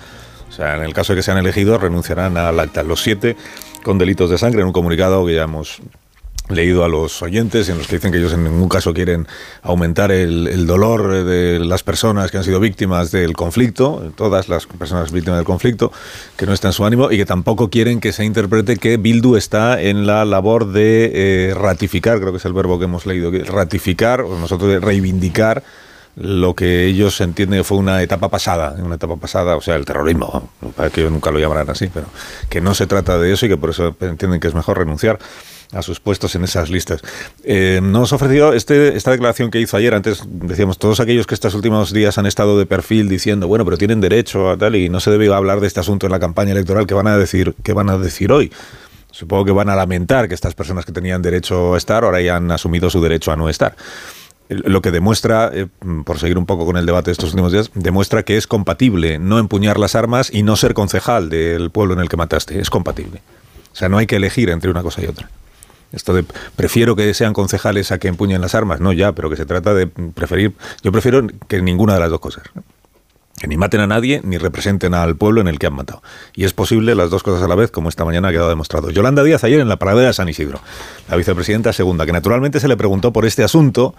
O 0.54 0.56
sea, 0.56 0.76
en 0.76 0.84
el 0.84 0.94
caso 0.94 1.12
de 1.12 1.18
que 1.18 1.24
sean 1.24 1.36
elegidos, 1.36 1.82
renunciarán 1.82 2.36
al 2.36 2.60
acta. 2.60 2.84
Los 2.84 3.02
siete 3.02 3.36
con 3.82 3.98
delitos 3.98 4.30
de 4.30 4.38
sangre, 4.38 4.60
en 4.60 4.68
un 4.68 4.72
comunicado 4.72 5.26
que 5.26 5.34
ya 5.34 5.42
hemos 5.42 5.80
leído 6.48 6.84
a 6.84 6.88
los 6.88 7.22
oyentes, 7.22 7.68
en 7.70 7.78
los 7.78 7.88
que 7.88 7.96
dicen 7.96 8.12
que 8.12 8.18
ellos 8.18 8.32
en 8.34 8.44
ningún 8.44 8.68
caso 8.68 8.94
quieren 8.94 9.26
aumentar 9.62 10.12
el, 10.12 10.64
dolor 10.64 11.24
de 11.24 11.58
las 11.58 11.82
personas 11.82 12.30
que 12.30 12.36
han 12.36 12.44
sido 12.44 12.60
víctimas 12.60 13.10
del 13.10 13.32
conflicto, 13.32 14.12
todas 14.14 14.48
las 14.48 14.66
personas 14.66 15.10
víctimas 15.10 15.38
del 15.38 15.46
conflicto, 15.46 15.90
que 16.36 16.46
no 16.46 16.52
está 16.52 16.68
en 16.68 16.72
su 16.72 16.84
ánimo 16.84 17.10
y 17.10 17.16
que 17.16 17.26
tampoco 17.26 17.68
quieren 17.68 17.98
que 17.98 18.12
se 18.12 18.24
interprete 18.24 18.76
que 18.76 18.96
Bildu 18.96 19.34
está 19.34 19.82
en 19.82 20.06
la 20.06 20.24
labor 20.24 20.70
de 20.70 21.10
eh, 21.50 21.54
ratificar, 21.54 22.20
creo 22.20 22.30
que 22.30 22.38
es 22.38 22.44
el 22.44 22.52
verbo 22.52 22.78
que 22.78 22.84
hemos 22.84 23.06
leído, 23.06 23.32
ratificar, 23.46 24.20
o 24.20 24.38
nosotros 24.38 24.70
de 24.70 24.78
reivindicar 24.78 25.64
lo 26.16 26.54
que 26.54 26.86
ellos 26.86 27.20
entienden 27.20 27.60
que 27.60 27.64
fue 27.64 27.78
una 27.78 28.02
etapa 28.02 28.28
pasada, 28.28 28.74
una 28.78 28.94
etapa 28.94 29.16
pasada, 29.16 29.56
o 29.56 29.60
sea, 29.60 29.74
el 29.74 29.84
terrorismo, 29.84 30.48
para 30.76 30.90
que 30.90 31.00
ellos 31.00 31.12
nunca 31.12 31.30
lo 31.30 31.38
llamarán 31.38 31.68
así, 31.70 31.90
pero 31.92 32.06
que 32.48 32.60
no 32.60 32.74
se 32.74 32.86
trata 32.86 33.18
de 33.18 33.32
eso 33.32 33.46
y 33.46 33.48
que 33.48 33.56
por 33.56 33.70
eso 33.70 33.96
entienden 34.00 34.38
que 34.38 34.48
es 34.48 34.54
mejor 34.54 34.78
renunciar 34.78 35.18
a 35.72 35.82
sus 35.82 35.98
puestos 35.98 36.34
en 36.36 36.44
esas 36.44 36.70
listas. 36.70 37.02
Eh, 37.42 37.80
nos 37.82 38.12
ha 38.12 38.16
ofrecido 38.16 38.52
este, 38.52 38.96
esta 38.96 39.10
declaración 39.10 39.50
que 39.50 39.60
hizo 39.60 39.76
ayer, 39.76 39.92
antes 39.94 40.22
decíamos, 40.26 40.78
todos 40.78 41.00
aquellos 41.00 41.26
que 41.26 41.34
estos 41.34 41.54
últimos 41.54 41.92
días 41.92 42.16
han 42.16 42.26
estado 42.26 42.58
de 42.58 42.66
perfil 42.66 43.08
diciendo, 43.08 43.48
bueno, 43.48 43.64
pero 43.64 43.76
tienen 43.76 44.00
derecho 44.00 44.50
a 44.50 44.56
tal 44.56 44.76
y 44.76 44.88
no 44.88 45.00
se 45.00 45.10
debe 45.10 45.32
hablar 45.34 45.60
de 45.60 45.66
este 45.66 45.80
asunto 45.80 46.06
en 46.06 46.12
la 46.12 46.20
campaña 46.20 46.52
electoral, 46.52 46.86
¿qué 46.86 46.94
van 46.94 47.08
a 47.08 47.18
decir, 47.18 47.54
qué 47.64 47.72
van 47.72 47.90
a 47.90 47.98
decir 47.98 48.30
hoy? 48.30 48.52
Supongo 49.10 49.44
que 49.44 49.52
van 49.52 49.68
a 49.68 49.76
lamentar 49.76 50.28
que 50.28 50.34
estas 50.34 50.54
personas 50.54 50.84
que 50.84 50.92
tenían 50.92 51.22
derecho 51.22 51.74
a 51.74 51.78
estar 51.78 52.04
ahora 52.04 52.20
ya 52.20 52.36
han 52.36 52.50
asumido 52.50 52.90
su 52.90 53.00
derecho 53.00 53.32
a 53.32 53.36
no 53.36 53.48
estar 53.48 53.76
lo 54.48 54.82
que 54.82 54.90
demuestra, 54.90 55.50
eh, 55.52 55.66
por 56.04 56.18
seguir 56.18 56.38
un 56.38 56.46
poco 56.46 56.66
con 56.66 56.76
el 56.76 56.86
debate 56.86 57.06
de 57.06 57.12
estos 57.12 57.30
últimos 57.30 57.52
días, 57.52 57.70
demuestra 57.74 58.22
que 58.22 58.36
es 58.36 58.46
compatible 58.46 59.18
no 59.18 59.38
empuñar 59.38 59.78
las 59.78 59.94
armas 59.94 60.30
y 60.32 60.42
no 60.42 60.56
ser 60.56 60.74
concejal 60.74 61.30
del 61.30 61.70
pueblo 61.70 61.94
en 61.94 62.00
el 62.00 62.08
que 62.08 62.16
mataste. 62.16 62.60
Es 62.60 62.70
compatible. 62.70 63.22
O 63.72 63.76
sea, 63.76 63.88
no 63.88 63.98
hay 63.98 64.06
que 64.06 64.16
elegir 64.16 64.50
entre 64.50 64.70
una 64.70 64.82
cosa 64.82 65.02
y 65.02 65.06
otra. 65.06 65.28
Esto 65.92 66.12
de 66.12 66.24
prefiero 66.56 66.96
que 66.96 67.14
sean 67.14 67.32
concejales 67.32 67.92
a 67.92 67.98
que 67.98 68.08
empuñen 68.08 68.40
las 68.40 68.54
armas, 68.54 68.80
no 68.80 68.92
ya, 68.92 69.12
pero 69.12 69.30
que 69.30 69.36
se 69.36 69.46
trata 69.46 69.74
de 69.74 69.86
preferir. 69.86 70.52
Yo 70.82 70.90
prefiero 70.92 71.26
que 71.48 71.62
ninguna 71.62 71.94
de 71.94 72.00
las 72.00 72.10
dos 72.10 72.20
cosas. 72.20 72.44
Que 73.38 73.46
ni 73.48 73.56
maten 73.56 73.80
a 73.80 73.86
nadie 73.86 74.20
ni 74.24 74.38
representen 74.38 74.94
al 74.94 75.16
pueblo 75.16 75.40
en 75.40 75.48
el 75.48 75.58
que 75.58 75.66
han 75.66 75.74
matado. 75.74 76.02
Y 76.34 76.44
es 76.44 76.52
posible 76.52 76.94
las 76.94 77.10
dos 77.10 77.22
cosas 77.22 77.42
a 77.42 77.48
la 77.48 77.54
vez, 77.54 77.70
como 77.70 77.88
esta 77.88 78.04
mañana 78.04 78.28
ha 78.28 78.32
quedado 78.32 78.48
demostrado. 78.48 78.90
Yolanda 78.90 79.22
Díaz 79.22 79.44
ayer 79.44 79.60
en 79.60 79.68
la 79.68 79.76
paradera 79.76 80.08
de 80.08 80.14
San 80.14 80.28
Isidro, 80.28 80.60
la 81.08 81.16
vicepresidenta 81.16 81.72
segunda, 81.72 82.06
que 82.06 82.12
naturalmente 82.12 82.60
se 82.60 82.68
le 82.68 82.76
preguntó 82.76 83.12
por 83.12 83.24
este 83.24 83.44
asunto 83.44 83.94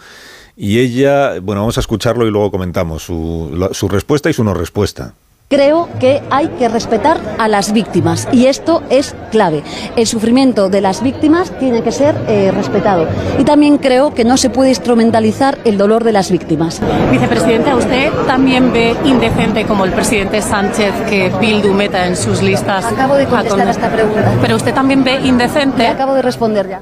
y 0.58 0.80
ella, 0.80 1.40
bueno, 1.42 1.62
vamos 1.62 1.78
a 1.78 1.82
escucharlo 1.82 2.26
y 2.26 2.32
luego 2.32 2.52
comentamos 2.52 3.04
su, 3.04 3.88
respuesta 3.90 4.30
y 4.30 4.34
su 4.34 4.44
no 4.44 4.54
respuesta. 4.54 5.14
Creo 5.48 5.90
que 6.00 6.24
hay 6.32 6.48
que 6.48 6.68
respetar 6.70 7.22
a 7.38 7.48
las 7.48 7.72
víctimas 7.72 8.28
y 8.32 8.48
esto 8.48 8.82
es 8.90 9.16
clave. 9.30 9.64
El 9.96 10.08
sufrimiento 10.08 10.70
de 10.70 10.82
las 10.82 11.04
víctimas 11.04 11.52
tiene 11.60 11.84
que 11.84 11.92
ser 11.92 12.16
eh, 12.28 12.52
respetado. 12.52 13.08
Y 13.38 13.44
también 13.44 13.78
creo 13.78 14.16
que 14.16 14.24
no 14.24 14.38
se 14.38 14.50
puede 14.50 14.70
instrumentalizar 14.70 15.60
el 15.64 15.78
dolor 15.78 16.04
de 16.04 16.14
las 16.14 16.32
víctimas. 16.32 16.82
Vicepresidenta, 17.12 17.76
¿usted 17.76 18.12
también 18.26 18.74
ve 18.74 18.96
indecente 19.06 19.66
como 19.66 19.86
el 19.86 19.92
presidente 19.92 20.42
Sánchez 20.42 20.94
que 21.08 21.32
Bildu 21.40 21.74
meta 21.74 22.08
en 22.08 22.16
sus 22.16 22.42
listas? 22.42 22.86
Acabo 22.86 23.14
de 23.14 23.28
contestar 23.28 23.68
a 23.68 23.72
esta 23.72 23.92
pregunta. 23.92 24.34
Pero 24.42 24.56
usted 24.56 24.74
también 24.74 25.04
ve 25.04 25.20
indecente. 25.20 25.84
Le 25.84 25.90
acabo 25.90 26.16
de 26.16 26.24
responder 26.24 26.70
ya. 26.70 26.82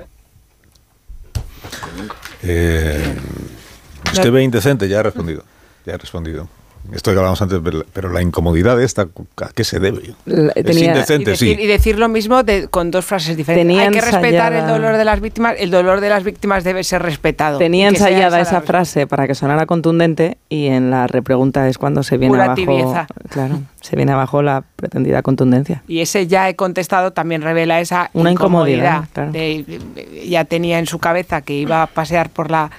Eh, 2.43 3.15
¿Usted 4.13 4.31
ve 4.31 4.43
indecente? 4.43 4.87
Ya 4.87 4.99
ha 4.99 5.03
respondido. 5.03 5.43
Ya 5.85 5.95
ha 5.95 5.97
respondido. 5.97 6.47
Esto 6.91 7.11
que 7.11 7.17
hablábamos 7.17 7.41
antes, 7.41 7.61
pero- 7.93 8.09
la 8.09 8.21
incomodidad 8.21 8.81
esta, 8.81 9.03
¿a 9.37 9.49
qué 9.55 9.63
se 9.63 9.79
debe? 9.79 10.13
es 10.53 10.77
y, 10.77 10.83
indecente, 10.83 11.31
decir, 11.31 11.55
sí. 11.55 11.63
y 11.63 11.65
decir 11.65 11.97
lo 11.97 12.09
mismo 12.09 12.43
de- 12.43 12.67
con 12.67 12.91
dos 12.91 13.05
frases 13.05 13.37
diferentes. 13.37 13.65
Tenía 13.69 13.83
hay 13.87 13.93
que 13.93 14.01
respetar 14.01 14.51
el 14.51 14.67
dolor 14.67 14.97
de 14.97 15.05
las 15.05 15.21
víctimas. 15.21 15.55
El 15.57 15.71
dolor 15.71 16.01
de 16.01 16.09
las 16.09 16.25
víctimas 16.25 16.65
debe 16.65 16.83
ser 16.83 17.01
respetado. 17.01 17.57
Tenía 17.57 17.87
ensayada 17.87 18.41
esa 18.41 18.49
esa 18.49 18.53
la- 18.55 18.61
frase 18.63 19.07
para 19.07 19.27
que 19.27 19.33
sonara 19.33 19.65
contundente 19.65 20.37
y 20.49 20.67
en 20.67 20.91
la 20.91 21.07
repregunta 21.07 21.69
es 21.69 21.77
cuando 21.77 22.03
se 22.03 22.17
viene 22.17 22.33
Pura 22.33 22.43
abajo. 22.43 22.55
tibieza. 22.57 23.07
Claro, 23.29 23.61
se 23.79 23.95
viene 23.95 24.11
abajo 24.11 24.41
la 24.41 24.65
pretendida 24.75 25.21
contundencia. 25.21 25.83
Y 25.87 26.01
ese 26.01 26.27
ya 26.27 26.49
he 26.49 26.57
contestado 26.57 27.11
también 27.13 27.43
revela 27.43 27.79
esa 27.79 28.09
Una 28.13 28.29
incomodidad. 28.31 29.03
incomodidad, 29.05 29.09
claro. 29.13 29.31
de- 29.31 29.63
de- 29.95 30.27
ya 30.27 30.43
tenía 30.43 30.79
en 30.79 30.87
su 30.87 30.99
cabeza 30.99 31.39
que 31.43 31.53
iba 31.53 31.81
a 31.81 31.87
pasear 31.87 32.29
por 32.29 32.51
la 32.51 32.71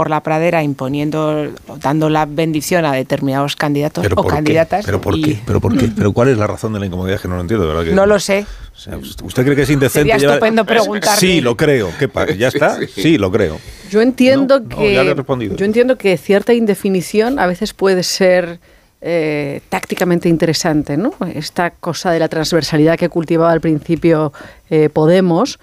por 0.00 0.08
la 0.08 0.22
pradera 0.22 0.62
imponiendo 0.62 1.50
o 1.68 1.76
dando 1.76 2.08
la 2.08 2.24
bendición 2.24 2.86
a 2.86 2.92
determinados 2.94 3.54
candidatos 3.54 4.06
o 4.06 4.14
¿por 4.14 4.28
qué? 4.28 4.32
candidatas. 4.32 4.86
¿Pero 4.86 4.98
por 4.98 5.14
y 5.14 5.20
qué? 5.22 5.38
¿Pero 5.44 5.60
por 5.60 5.76
qué? 5.76 5.88
¿Pero 5.94 6.12
cuál 6.14 6.28
es 6.28 6.38
la 6.38 6.46
razón 6.46 6.72
de 6.72 6.80
la 6.80 6.86
incomodidad? 6.86 7.20
Que 7.20 7.28
no 7.28 7.34
lo 7.34 7.42
entiendo, 7.42 7.66
de 7.66 7.74
¿verdad? 7.74 7.86
Que- 7.90 7.94
No 7.94 8.06
lo 8.06 8.18
sé. 8.18 8.46
O 8.74 8.78
sea, 8.78 8.96
¿Usted 8.96 9.44
cree 9.44 9.54
que 9.54 9.60
es 9.60 9.68
indecente? 9.68 10.08
Sería 10.08 10.16
llevar- 10.16 10.36
estupendo 10.36 10.64
preguntarle. 10.64 11.20
Sí, 11.20 11.42
lo 11.42 11.54
creo. 11.54 11.90
¿Qué 11.98 12.08
pa- 12.08 12.30
¿Ya 12.38 12.48
está? 12.48 12.78
Sí, 12.94 13.18
lo 13.18 13.30
creo. 13.30 13.58
Yo 13.90 14.00
entiendo 14.00 14.58
No, 14.60 14.66
no, 14.70 14.76
que 14.78 14.94
ya 14.94 15.04
le 15.04 15.10
he 15.10 15.14
respondido. 15.14 15.54
yo 15.56 15.66
entiendo 15.66 15.98
que 15.98 16.16
cierta 16.16 16.54
indefinición 16.54 17.38
a 17.38 17.46
veces 17.46 17.74
puede 17.74 18.02
ser 18.02 18.58
eh, 19.02 19.60
tácticamente 19.68 20.30
interesante, 20.30 20.96
¿no? 20.96 21.12
Esta 21.34 21.72
cosa 21.72 22.10
de 22.10 22.20
la 22.20 22.28
transversalidad 22.28 22.96
que 22.96 23.10
cultivaba 23.10 23.52
al 23.52 23.60
principio 23.60 24.32
eh, 24.70 24.88
Podemos, 24.90 25.58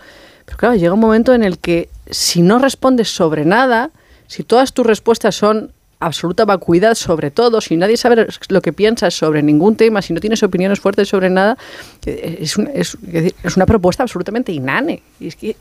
pero 0.46 0.58
claro, 0.60 0.76
llega 0.76 0.94
un 0.94 1.00
momento 1.00 1.34
en 1.34 1.42
el 1.44 1.58
que 1.58 1.90
si 2.12 2.42
no 2.44 2.60
respondes 2.60 3.10
sobre 3.10 3.44
nada, 3.44 3.90
si 4.28 4.44
todas 4.44 4.74
tus 4.74 4.86
respuestas 4.86 5.36
son 5.36 5.72
absoluta 6.00 6.46
vacuidad 6.46 6.94
sobre 6.96 7.32
todo, 7.32 7.60
si 7.60 7.76
nadie 7.76 7.98
sabe 7.98 8.28
lo 8.50 8.62
que 8.62 8.72
piensas 8.72 9.16
sobre 9.16 9.42
ningún 9.42 9.76
tema, 9.76 10.02
si 10.02 10.14
no 10.14 10.20
tienes 10.20 10.44
opiniones 10.44 10.80
fuertes 10.80 11.10
sobre 11.10 11.30
nada, 11.30 11.58
es, 12.06 12.56
es, 12.74 12.98
es 13.44 13.56
una 13.56 13.66
propuesta 13.66 14.04
absolutamente 14.04 14.52
inane. 14.52 15.02
Y 15.20 15.28
es 15.28 15.36
que 15.36 15.56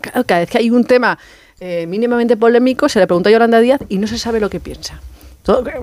cada 0.00 0.40
vez 0.40 0.50
que 0.50 0.58
hay 0.58 0.70
un 0.70 0.84
tema 0.84 1.18
eh, 1.60 1.86
mínimamente 1.86 2.36
polémico, 2.36 2.88
se 2.88 2.98
le 2.98 3.06
pregunta 3.06 3.28
a 3.28 3.32
Yolanda 3.32 3.60
Díaz 3.60 3.80
y 3.88 3.98
no 3.98 4.06
se 4.06 4.18
sabe 4.18 4.40
lo 4.40 4.50
que 4.50 4.60
piensa. 4.60 5.00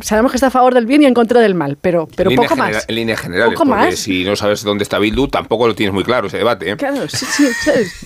Sabemos 0.02 0.32
que 0.32 0.38
está 0.38 0.48
a 0.48 0.52
favor 0.52 0.74
del 0.74 0.86
bien 0.86 1.02
y 1.04 1.06
en 1.06 1.14
contra 1.14 1.40
del 1.40 1.56
mal, 1.56 1.78
pero, 1.80 2.08
pero 2.16 2.32
poco 2.32 2.56
más. 2.56 2.86
En 2.88 2.96
líneas 2.96 3.20
generales, 3.20 3.58
porque 3.58 3.96
si 3.96 4.24
no 4.24 4.36
sabes 4.36 4.64
dónde 4.64 4.84
está 4.84 5.00
Bildu, 5.00 5.28
tampoco 5.28 5.68
lo 5.68 5.76
tienes 5.76 5.94
muy 5.94 6.04
claro 6.04 6.28
ese 6.28 6.38
debate. 6.38 6.72
¿eh? 6.72 6.78
Claro, 6.78 7.08
sí, 7.08 7.26
sí, 7.26 7.48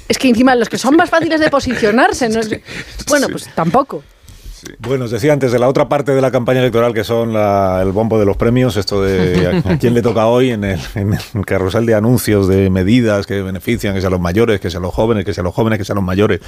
es 0.07 0.17
que 0.17 0.29
encima 0.29 0.55
los 0.55 0.69
que 0.69 0.77
son 0.77 0.95
más 0.97 1.09
fáciles 1.09 1.39
de 1.39 1.49
posicionarse, 1.49 2.29
bueno, 3.09 3.27
pues 3.29 3.49
tampoco. 3.55 4.03
Bueno, 4.79 5.05
os 5.05 5.11
decía 5.11 5.33
antes 5.33 5.51
de 5.51 5.59
la 5.59 5.67
otra 5.67 5.87
parte 5.87 6.13
de 6.13 6.21
la 6.21 6.31
campaña 6.31 6.59
electoral 6.59 6.93
que 6.93 7.03
son 7.03 7.35
el 7.35 7.91
bombo 7.91 8.19
de 8.19 8.25
los 8.25 8.37
premios, 8.37 8.77
esto 8.77 9.01
de 9.01 9.61
a, 9.63 9.77
quién 9.79 9.93
le 9.93 10.01
toca 10.01 10.25
hoy 10.27 10.51
en 10.51 10.63
el, 10.63 10.79
carrusel 11.45 11.85
de 11.85 11.95
anuncios 11.95 12.47
de 12.47 12.69
medidas 12.69 13.27
que 13.27 13.41
benefician, 13.41 13.93
que 13.93 14.01
sean 14.01 14.11
los 14.11 14.21
mayores, 14.21 14.59
que 14.59 14.69
sean 14.69 14.83
los 14.83 14.93
jóvenes, 14.93 15.25
que 15.25 15.33
sean 15.33 15.45
los 15.45 15.53
jóvenes, 15.53 15.77
que 15.77 15.85
sean 15.85 15.97
los 15.97 16.05
mayores, 16.05 16.39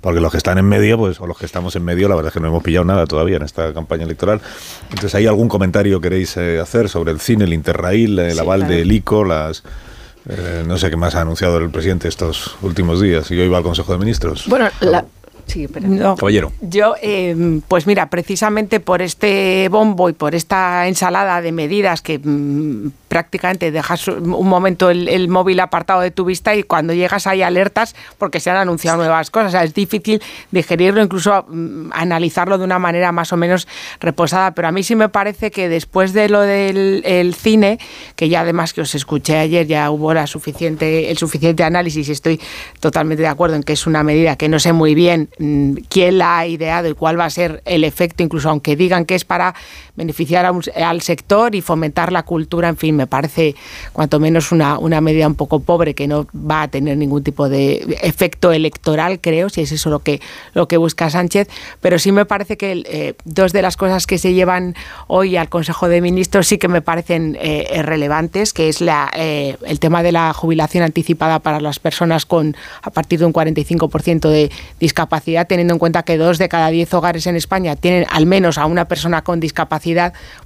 porque 0.00 0.20
los 0.20 0.30
que 0.30 0.38
están 0.38 0.58
en 0.58 0.64
medio, 0.64 0.96
pues, 0.98 1.20
o 1.20 1.26
los 1.26 1.36
que 1.36 1.46
estamos 1.46 1.76
en 1.76 1.84
medio, 1.84 2.08
la 2.08 2.14
verdad 2.14 2.28
es 2.28 2.34
que 2.34 2.40
no 2.40 2.48
hemos 2.48 2.62
pillado 2.62 2.84
nada 2.84 3.06
todavía 3.06 3.36
en 3.36 3.42
esta 3.42 3.72
campaña 3.74 4.04
electoral. 4.04 4.40
Entonces, 4.88 5.14
¿hay 5.14 5.26
algún 5.26 5.48
comentario 5.48 6.00
que 6.00 6.08
queréis 6.08 6.36
eh, 6.36 6.58
hacer 6.60 6.88
sobre 6.88 7.12
el 7.12 7.20
cine, 7.20 7.44
el 7.44 7.52
Interrail, 7.52 8.18
el 8.18 8.38
aval 8.38 8.66
del 8.66 8.90
ICO, 8.90 9.24
las... 9.24 9.62
Eh, 10.28 10.62
no 10.66 10.76
sé 10.76 10.90
qué 10.90 10.96
más 10.96 11.14
ha 11.14 11.22
anunciado 11.22 11.56
el 11.56 11.70
presidente 11.70 12.06
estos 12.06 12.56
últimos 12.60 13.00
días 13.00 13.30
y 13.30 13.40
hoy 13.40 13.48
va 13.48 13.58
al 13.58 13.62
Consejo 13.62 13.92
de 13.92 13.98
Ministros. 13.98 14.44
Bueno, 14.46 14.68
la, 14.80 15.02
Sí, 15.48 15.66
pero 15.66 16.14
Caballero. 16.16 16.52
Yo, 16.60 16.94
em, 17.00 17.62
pues 17.62 17.86
mira, 17.86 18.10
precisamente 18.10 18.80
por 18.80 19.00
este 19.00 19.68
bombo 19.70 20.10
y 20.10 20.12
por 20.12 20.34
esta 20.34 20.86
ensalada 20.86 21.40
de 21.40 21.52
medidas 21.52 22.02
que 22.02 22.18
mm, 22.18 22.90
prácticamente 23.08 23.70
dejas 23.70 24.06
un 24.08 24.46
momento 24.46 24.90
el, 24.90 25.28
móvil 25.28 25.60
apartado 25.60 26.02
de 26.02 26.10
tu 26.10 26.26
vista 26.26 26.54
y 26.54 26.62
cuando 26.62 26.92
llegas 26.92 27.26
hay 27.26 27.40
alertas 27.40 27.96
porque 28.18 28.40
se 28.40 28.50
han 28.50 28.58
anunciado 28.58 28.98
nuevas 28.98 29.30
cosas. 29.30 29.64
es 29.64 29.72
difícil 29.72 30.22
digerirlo, 30.50 31.02
incluso 31.02 31.46
mm, 31.48 31.92
analizarlo 31.92 32.58
de 32.58 32.64
una 32.64 32.78
manera 32.78 33.10
más 33.10 33.32
o 33.32 33.38
menos 33.38 33.66
reposada. 34.00 34.52
Pero 34.52 34.68
a 34.68 34.72
mí 34.72 34.82
sí 34.82 34.96
me 34.96 35.08
parece 35.08 35.50
que 35.50 35.70
después 35.70 36.12
de 36.12 36.28
lo 36.28 36.42
del 36.42 37.34
cine, 37.34 37.78
que 38.16 38.28
ya 38.28 38.42
además 38.42 38.74
que 38.74 38.82
os 38.82 38.94
escuché 38.94 39.38
ayer, 39.38 39.66
ya 39.66 39.90
hubo 39.90 40.12
la 40.12 40.26
suficiente, 40.26 41.10
el 41.10 41.16
suficiente 41.16 41.64
análisis 41.64 42.06
y 42.06 42.12
estoy 42.12 42.38
totalmente 42.80 43.22
de 43.22 43.28
acuerdo 43.28 43.56
en 43.56 43.62
que 43.62 43.72
es 43.72 43.86
una 43.86 44.02
medida 44.02 44.36
que 44.36 44.50
no 44.50 44.58
sé 44.58 44.74
muy 44.74 44.94
bien 44.94 45.30
quién 45.38 46.18
la 46.18 46.38
ha 46.38 46.46
ideado 46.46 46.88
y 46.88 46.94
cuál 46.94 47.18
va 47.18 47.24
a 47.24 47.30
ser 47.30 47.62
el 47.64 47.84
efecto, 47.84 48.22
incluso 48.22 48.48
aunque 48.50 48.76
digan 48.76 49.04
que 49.04 49.14
es 49.14 49.24
para 49.24 49.54
beneficiar 49.98 50.46
al 50.46 51.02
sector 51.02 51.56
y 51.56 51.60
fomentar 51.60 52.12
la 52.12 52.22
cultura, 52.22 52.68
en 52.68 52.76
fin, 52.76 52.94
me 52.94 53.08
parece 53.08 53.56
cuanto 53.92 54.20
menos 54.20 54.52
una, 54.52 54.78
una 54.78 55.00
medida 55.00 55.26
un 55.26 55.34
poco 55.34 55.58
pobre 55.58 55.94
que 55.94 56.06
no 56.06 56.28
va 56.32 56.62
a 56.62 56.68
tener 56.68 56.96
ningún 56.96 57.24
tipo 57.24 57.48
de 57.48 57.98
efecto 58.00 58.52
electoral, 58.52 59.20
creo, 59.20 59.48
si 59.48 59.62
es 59.62 59.72
eso 59.72 59.90
lo 59.90 59.98
que, 59.98 60.20
lo 60.54 60.68
que 60.68 60.76
busca 60.76 61.10
Sánchez, 61.10 61.48
pero 61.80 61.98
sí 61.98 62.12
me 62.12 62.24
parece 62.24 62.56
que 62.56 62.84
eh, 62.86 63.14
dos 63.24 63.52
de 63.52 63.60
las 63.60 63.76
cosas 63.76 64.06
que 64.06 64.18
se 64.18 64.34
llevan 64.34 64.76
hoy 65.08 65.36
al 65.36 65.48
Consejo 65.48 65.88
de 65.88 66.00
Ministros 66.00 66.46
sí 66.46 66.58
que 66.58 66.68
me 66.68 66.80
parecen 66.80 67.36
eh, 67.40 67.82
relevantes, 67.82 68.52
que 68.52 68.68
es 68.68 68.80
la, 68.80 69.10
eh, 69.16 69.56
el 69.66 69.80
tema 69.80 70.04
de 70.04 70.12
la 70.12 70.32
jubilación 70.32 70.84
anticipada 70.84 71.40
para 71.40 71.60
las 71.60 71.80
personas 71.80 72.24
con 72.24 72.56
a 72.82 72.90
partir 72.90 73.18
de 73.18 73.26
un 73.26 73.32
45% 73.32 74.28
de 74.28 74.52
discapacidad, 74.78 75.48
teniendo 75.48 75.74
en 75.74 75.80
cuenta 75.80 76.04
que 76.04 76.16
dos 76.16 76.38
de 76.38 76.48
cada 76.48 76.68
diez 76.68 76.94
hogares 76.94 77.26
en 77.26 77.34
España 77.34 77.74
tienen 77.74 78.06
al 78.10 78.26
menos 78.26 78.58
a 78.58 78.66
una 78.66 78.84
persona 78.84 79.22
con 79.22 79.40
discapacidad 79.40 79.87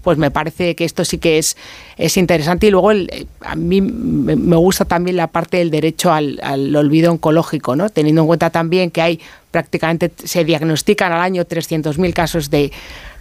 pues 0.03 0.18
me 0.18 0.30
parece 0.30 0.74
que 0.74 0.84
esto 0.84 1.05
sí 1.05 1.18
que 1.18 1.38
es, 1.38 1.57
es 1.97 2.16
interesante. 2.16 2.66
Y 2.66 2.70
luego 2.70 2.93
eh, 2.93 3.26
a 3.40 3.57
mí 3.57 3.80
me 3.80 4.57
gusta 4.57 4.84
también 4.84 5.16
la 5.16 5.28
parte 5.28 5.59
del 5.59 5.70
derecho 5.70 6.12
al, 6.12 6.38
al 6.43 6.74
olvido 6.74 7.12
oncológico, 7.12 7.76
¿no? 7.76 7.90
teniendo 7.90 8.22
en 8.22 8.26
cuenta 8.26 8.51
también 8.51 8.90
que 8.90 9.03
hay 9.03 9.20
prácticamente, 9.51 10.11
se 10.24 10.45
diagnostican 10.45 11.12
al 11.12 11.20
año 11.20 11.45
300.000 11.45 12.12
casos 12.14 12.51
de 12.51 12.72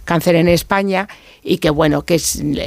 cáncer 0.04 0.34
en 0.36 0.48
España 0.48 1.08
y 1.42 1.58
que 1.58 1.70
bueno, 1.70 2.02
que 2.02 2.20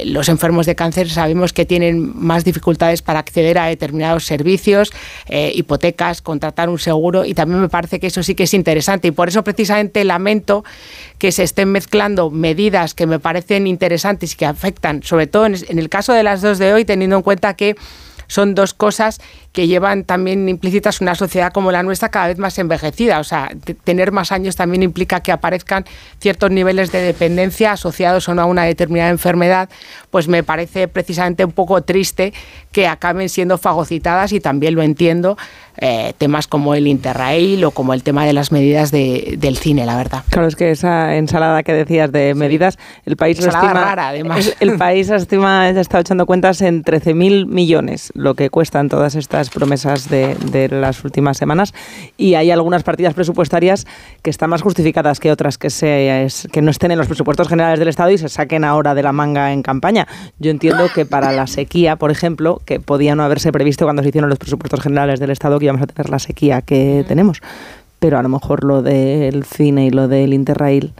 los 0.04 0.28
enfermos 0.28 0.66
de 0.66 0.74
cáncer 0.74 1.08
sabemos 1.08 1.52
que 1.52 1.64
tienen 1.64 2.12
más 2.14 2.44
dificultades 2.44 3.02
para 3.02 3.18
acceder 3.18 3.58
a 3.58 3.66
determinados 3.66 4.24
servicios, 4.24 4.92
eh, 5.28 5.52
hipotecas, 5.54 6.22
contratar 6.22 6.68
un 6.68 6.78
seguro 6.78 7.24
y 7.24 7.34
también 7.34 7.60
me 7.60 7.68
parece 7.68 8.00
que 8.00 8.08
eso 8.08 8.22
sí 8.22 8.34
que 8.34 8.44
es 8.44 8.54
interesante. 8.54 9.08
Y 9.08 9.10
por 9.12 9.28
eso 9.28 9.44
precisamente 9.44 10.04
lamento 10.04 10.64
que 11.18 11.32
se 11.32 11.42
estén 11.42 11.70
mezclando 11.70 12.30
medidas 12.30 12.94
que 12.94 13.06
me 13.06 13.18
parecen 13.18 13.66
interesantes 13.66 14.34
y 14.34 14.36
que 14.36 14.46
afectan, 14.46 15.02
sobre 15.02 15.26
todo 15.26 15.46
en 15.46 15.78
el 15.78 15.88
caso 15.88 16.12
de 16.12 16.22
las 16.22 16.42
dos 16.42 16.58
de 16.58 16.72
hoy, 16.72 16.84
teniendo 16.84 17.16
en 17.16 17.22
cuenta 17.22 17.54
que 17.54 17.76
son 18.28 18.54
dos 18.54 18.74
cosas 18.74 19.20
que 19.56 19.66
llevan 19.66 20.04
también 20.04 20.50
implícitas 20.50 21.00
una 21.00 21.14
sociedad 21.14 21.50
como 21.50 21.72
la 21.72 21.82
nuestra 21.82 22.10
cada 22.10 22.26
vez 22.26 22.36
más 22.36 22.58
envejecida. 22.58 23.20
O 23.20 23.24
sea, 23.24 23.50
tener 23.84 24.12
más 24.12 24.30
años 24.30 24.54
también 24.54 24.82
implica 24.82 25.20
que 25.20 25.32
aparezcan 25.32 25.86
ciertos 26.20 26.50
niveles 26.50 26.92
de 26.92 27.00
dependencia 27.00 27.72
asociados 27.72 28.28
o 28.28 28.34
no 28.34 28.42
a 28.42 28.44
una 28.44 28.64
determinada 28.64 29.08
enfermedad, 29.08 29.70
pues 30.10 30.28
me 30.28 30.42
parece 30.42 30.88
precisamente 30.88 31.42
un 31.42 31.52
poco 31.52 31.80
triste 31.80 32.34
que 32.70 32.86
acaben 32.86 33.30
siendo 33.30 33.56
fagocitadas 33.56 34.32
y 34.32 34.40
también 34.40 34.74
lo 34.74 34.82
entiendo 34.82 35.38
eh, 35.78 36.14
temas 36.16 36.46
como 36.46 36.74
el 36.74 36.86
Interrail 36.86 37.62
o 37.64 37.70
como 37.70 37.92
el 37.92 38.02
tema 38.02 38.24
de 38.24 38.32
las 38.32 38.50
medidas 38.50 38.90
del 38.90 39.56
cine, 39.58 39.84
la 39.84 39.96
verdad. 39.96 40.22
Claro, 40.30 40.48
es 40.48 40.56
que 40.56 40.70
esa 40.70 41.16
ensalada 41.16 41.62
que 41.62 41.72
decías 41.74 42.10
de 42.12 42.34
medidas, 42.34 42.78
el 43.04 43.16
país 43.16 43.38
estima, 43.38 43.72
rara, 43.72 44.08
además. 44.08 44.54
El 44.60 44.78
país 44.78 45.10
estima, 45.10 45.62
ha 45.62 45.68
estado 45.68 46.00
echando 46.00 46.24
cuentas 46.24 46.62
en 46.62 46.82
13.000 46.82 47.46
millones, 47.46 48.10
lo 48.14 48.34
que 48.34 48.48
cuestan 48.48 48.88
todas 48.88 49.14
estas 49.14 49.45
promesas 49.50 50.08
de, 50.08 50.68
las 50.70 51.04
últimas 51.04 51.36
semanas, 51.36 51.74
y 52.16 52.34
hay 52.34 52.50
algunas 52.50 52.82
partidas 52.82 53.14
presupuestarias 53.14 53.86
que 54.22 54.30
están 54.30 54.50
más 54.50 54.62
justificadas 54.62 55.20
que 55.20 55.30
otras 55.30 55.58
que, 55.58 55.70
se, 55.70 56.26
que 56.52 56.62
no 56.62 56.70
estén 56.70 56.90
en 56.90 56.98
los 56.98 57.06
presupuestos 57.06 57.48
generales 57.48 57.78
del 57.78 57.88
Estado 57.88 58.10
y 58.10 58.18
se 58.18 58.28
saquen 58.28 58.64
ahora 58.64 58.94
de 58.94 59.02
la 59.02 59.12
manga 59.12 59.52
en 59.52 59.62
campaña. 59.62 60.06
Yo 60.38 60.50
entiendo 60.50 60.88
que 60.94 61.06
para 61.06 61.32
la 61.32 61.46
sequía, 61.46 61.96
por 61.96 62.10
ejemplo, 62.10 62.60
que 62.64 62.80
podía 62.80 63.14
no 63.14 63.22
haberse 63.22 63.52
previsto 63.52 63.84
cuando 63.84 64.02
se 64.02 64.08
hicieron 64.08 64.30
los 64.30 64.38
presupuestos 64.38 64.80
generales 64.80 65.20
del 65.20 65.30
Estado, 65.30 65.58
que 65.58 65.66
íbamos 65.66 65.82
a 65.82 65.86
tener 65.86 66.10
la 66.10 66.18
sequía 66.18 66.62
que 66.62 67.04
tenemos, 67.06 67.40
pero 67.98 68.18
a 68.18 68.22
lo 68.22 68.28
mejor 68.28 68.64
lo 68.64 68.82
del 68.82 69.44
cine 69.44 69.86
y 69.86 69.90
lo 69.90 70.08
del 70.08 70.34
Interrail 70.34 70.92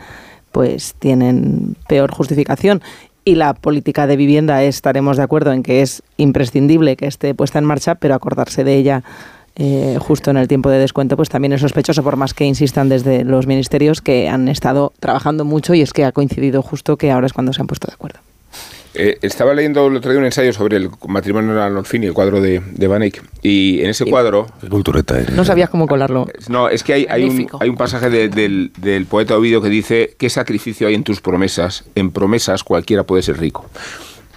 pues 0.52 0.94
tienen 0.98 1.76
peor 1.86 2.10
justificación 2.12 2.80
y 3.26 3.34
la 3.34 3.54
política 3.54 4.06
de 4.06 4.16
vivienda 4.16 4.62
estaremos 4.62 5.16
de 5.16 5.24
acuerdo 5.24 5.52
en 5.52 5.64
que 5.64 5.82
es 5.82 6.02
imprescindible 6.16 6.96
que 6.96 7.08
esté 7.08 7.34
puesta 7.34 7.58
en 7.58 7.64
marcha, 7.64 7.96
pero 7.96 8.14
acordarse 8.14 8.62
de 8.62 8.76
ella 8.76 9.02
eh, 9.56 9.98
justo 10.00 10.30
en 10.30 10.36
el 10.36 10.46
tiempo 10.46 10.70
de 10.70 10.78
descuento, 10.78 11.16
pues 11.16 11.28
también 11.28 11.52
es 11.52 11.60
sospechoso, 11.60 12.04
por 12.04 12.16
más 12.16 12.34
que 12.34 12.44
insistan 12.44 12.88
desde 12.88 13.24
los 13.24 13.48
ministerios 13.48 14.00
que 14.00 14.28
han 14.28 14.46
estado 14.46 14.92
trabajando 15.00 15.44
mucho 15.44 15.74
y 15.74 15.82
es 15.82 15.92
que 15.92 16.04
ha 16.04 16.12
coincidido 16.12 16.62
justo 16.62 16.96
que 16.96 17.10
ahora 17.10 17.26
es 17.26 17.32
cuando 17.32 17.52
se 17.52 17.60
han 17.60 17.66
puesto 17.66 17.88
de 17.88 17.94
acuerdo. 17.94 18.20
Eh, 18.98 19.18
estaba 19.20 19.52
leyendo 19.52 19.86
el 19.88 19.96
otro 19.96 20.10
día 20.10 20.18
un 20.18 20.24
ensayo 20.24 20.54
sobre 20.54 20.78
el 20.78 20.90
matrimonio 21.06 21.54
de 21.54 21.62
Arnolfini, 21.62 22.06
el 22.06 22.14
cuadro 22.14 22.40
de, 22.40 22.62
de 22.64 22.86
Van 22.86 23.02
Eyck, 23.02 23.22
y 23.42 23.82
en 23.82 23.90
ese 23.90 24.06
cuadro... 24.06 24.46
No 25.32 25.44
sabías 25.44 25.68
cómo 25.68 25.86
colarlo. 25.86 26.26
No, 26.48 26.70
es 26.70 26.82
que 26.82 26.94
hay, 26.94 27.06
hay, 27.10 27.24
un, 27.24 27.46
hay 27.60 27.68
un, 27.68 27.76
pasaje 27.76 28.08
del, 28.08 28.72
del, 28.74 29.06
poeta 29.06 29.36
Ovidio 29.36 29.60
que 29.60 29.68
dice, 29.68 30.16
¿qué 30.18 30.30
sacrificio 30.30 30.88
hay 30.88 30.94
en 30.94 31.04
tus 31.04 31.20
promesas? 31.20 31.84
En 31.94 32.10
promesas 32.10 32.64
cualquiera 32.64 33.02
puede 33.02 33.22
ser 33.22 33.38
rico. 33.38 33.66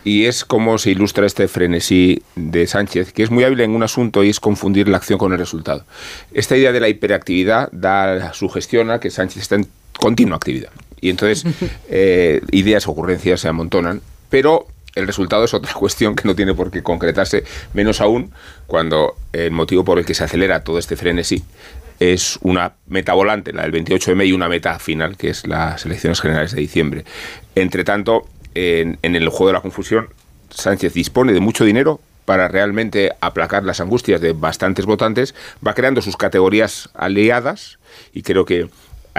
Y 0.04 0.26
es 0.26 0.44
como 0.44 0.78
se 0.78 0.92
ilustra 0.92 1.26
este 1.26 1.48
frenesí 1.48 2.22
de 2.36 2.68
Sánchez, 2.68 3.14
que 3.14 3.24
es 3.24 3.32
muy 3.32 3.46
hábil 3.46 3.62
en 3.62 3.72
un 3.72 3.84
asunto 3.84 4.26
y 4.26 4.30
es 4.30 4.42
confundir 4.42 4.90
la 4.90 4.98
acción 4.98 5.20
con 5.20 5.32
el 5.32 5.40
resultado. 5.40 5.86
Esta 6.34 6.58
idea 6.58 6.74
de 6.74 6.82
la 6.82 6.90
hiperactividad 6.90 7.70
da 7.72 8.34
sugestiona 8.34 9.00
que 9.00 9.10
Sánchez 9.10 9.42
está 9.42 9.56
en 9.56 9.68
continua 9.98 10.36
actividad. 10.36 10.72
Y 11.00 11.10
entonces 11.10 11.46
eh, 11.90 12.42
ideas, 12.52 12.88
ocurrencias 12.88 13.40
se 13.40 13.48
amontonan 13.48 14.02
pero 14.30 14.68
el 14.96 15.08
resultado 15.08 15.44
es 15.46 15.54
otra 15.54 15.74
cuestión 15.76 16.16
que 16.16 16.28
no 16.28 16.36
tiene 16.36 16.54
por 16.54 16.72
qué 16.72 16.84
concretarse, 16.84 17.44
menos 17.74 18.02
aún 18.02 18.32
cuando 18.68 19.16
el 19.34 19.52
motivo 19.52 19.84
por 19.84 20.00
el 20.00 20.06
que 20.06 20.14
se 20.14 20.24
acelera 20.24 20.64
todo 20.64 20.80
este 20.80 20.96
frenesí 20.96 21.44
es 22.00 22.40
una 22.42 22.74
meta 22.88 23.14
volante, 23.14 23.54
la 23.54 23.64
del 23.64 23.74
28M, 23.74 24.26
y 24.26 24.32
una 24.32 24.48
meta 24.48 24.80
final, 24.80 25.18
que 25.18 25.30
es 25.30 25.46
las 25.46 25.86
elecciones 25.86 26.22
generales 26.22 26.54
de 26.54 26.62
diciembre. 26.62 27.04
Entre 27.56 27.84
tanto, 27.84 28.26
en, 28.56 28.98
el 29.02 29.28
juego 29.30 29.48
de 29.48 29.54
la 29.54 29.62
confusión, 29.62 30.10
Sánchez 30.50 30.94
dispone 30.94 31.34
de 31.34 31.40
mucho 31.40 31.66
dinero 31.66 32.00
para 32.26 32.48
realmente 32.48 33.12
aplacar 33.22 33.64
las 33.64 33.82
angustias 33.82 34.22
de 34.22 34.34
bastantes 34.34 34.86
votantes, 34.86 35.36
va 35.66 35.74
creando 35.74 36.02
sus 36.02 36.16
categorías 36.16 36.90
aliadas 36.94 37.80
y 38.14 38.22
creo 38.22 38.46
que 38.46 38.70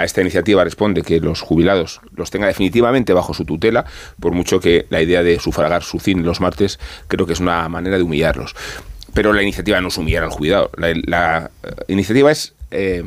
a 0.00 0.04
esta 0.04 0.20
iniciativa 0.20 0.64
responde 0.64 1.02
que 1.02 1.20
los 1.20 1.40
jubilados 1.40 2.00
los 2.14 2.30
tenga 2.30 2.46
definitivamente 2.46 3.12
bajo 3.12 3.34
su 3.34 3.44
tutela, 3.44 3.84
por 4.18 4.32
mucho 4.32 4.60
que 4.60 4.86
la 4.90 5.02
idea 5.02 5.22
de 5.22 5.38
sufragar 5.38 5.82
su 5.82 6.00
cine 6.00 6.22
los 6.22 6.40
martes 6.40 6.78
creo 7.08 7.26
que 7.26 7.34
es 7.34 7.40
una 7.40 7.68
manera 7.68 7.96
de 7.96 8.02
humillarlos. 8.02 8.54
Pero 9.14 9.32
la 9.32 9.42
iniciativa 9.42 9.80
no 9.80 9.88
es 9.88 9.98
humillar 9.98 10.24
al 10.24 10.30
jubilado, 10.30 10.70
la, 10.76 11.50
eh, 11.62 11.74
iniciativa 11.88 12.30
es... 12.30 12.54
Eh, 12.70 13.04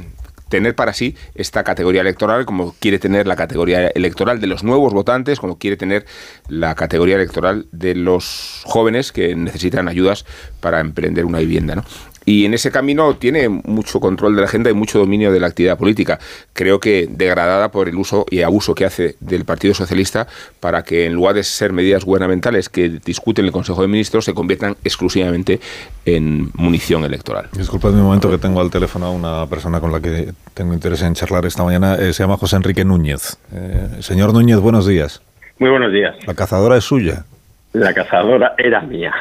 tener 0.49 0.75
para 0.75 0.93
sí 0.93 1.15
esta 1.33 1.63
categoría 1.63 2.01
electoral, 2.01 2.45
como 2.45 2.75
quiere 2.77 2.99
tener 2.99 3.25
la 3.25 3.35
categoría 3.35 3.87
electoral 3.87 4.39
de 4.39 4.45
los 4.45 4.63
nuevos 4.63 4.93
votantes, 4.93 5.39
como 5.39 5.57
quiere 5.57 5.77
tener 5.77 6.05
la 6.47 6.75
categoría 6.75 7.15
electoral 7.15 7.65
de 7.71 7.95
los 7.95 8.61
jóvenes 8.63 9.11
que 9.11 9.35
necesitan 9.35 9.87
ayudas 9.87 10.25
para 10.59 10.79
emprender 10.79 11.25
una 11.25 11.39
vivienda. 11.39 11.73
¿no? 11.73 11.83
Y 12.25 12.45
en 12.45 12.53
ese 12.53 12.71
camino 12.71 13.15
tiene 13.15 13.49
mucho 13.49 13.99
control 13.99 14.35
de 14.35 14.41
la 14.41 14.47
agenda 14.47 14.69
y 14.69 14.73
mucho 14.73 14.99
dominio 14.99 15.31
de 15.31 15.39
la 15.39 15.47
actividad 15.47 15.77
política. 15.77 16.19
Creo 16.53 16.79
que 16.79 17.07
degradada 17.09 17.71
por 17.71 17.89
el 17.89 17.95
uso 17.95 18.25
y 18.29 18.41
abuso 18.41 18.75
que 18.75 18.85
hace 18.85 19.15
del 19.19 19.45
Partido 19.45 19.73
Socialista 19.73 20.27
para 20.59 20.83
que 20.83 21.05
en 21.05 21.13
lugar 21.13 21.35
de 21.35 21.43
ser 21.43 21.73
medidas 21.73 22.05
gubernamentales 22.05 22.69
que 22.69 22.89
discuten 22.89 23.45
el 23.45 23.51
Consejo 23.51 23.81
de 23.81 23.87
Ministros 23.87 24.25
se 24.25 24.33
conviertan 24.33 24.75
exclusivamente 24.83 25.59
en 26.05 26.51
munición 26.55 27.03
electoral. 27.03 27.47
Disculpadme 27.53 27.97
un 27.97 28.05
momento 28.05 28.29
que 28.29 28.37
tengo 28.37 28.61
al 28.61 28.71
teléfono 28.71 29.07
a 29.07 29.11
una 29.11 29.47
persona 29.47 29.79
con 29.79 29.91
la 29.91 29.99
que 29.99 30.33
tengo 30.53 30.73
interés 30.73 31.01
en 31.01 31.13
charlar 31.13 31.45
esta 31.45 31.63
mañana. 31.63 31.95
Eh, 31.95 32.13
se 32.13 32.23
llama 32.23 32.37
José 32.37 32.55
Enrique 32.55 32.85
Núñez. 32.85 33.37
Eh, 33.53 34.01
señor 34.01 34.33
Núñez, 34.33 34.59
buenos 34.59 34.87
días. 34.87 35.21
Muy 35.59 35.69
buenos 35.69 35.91
días. 35.91 36.15
La 36.25 36.33
cazadora 36.33 36.77
es 36.77 36.83
suya. 36.83 37.25
La 37.73 37.93
cazadora 37.93 38.53
era 38.57 38.81
mía. 38.81 39.13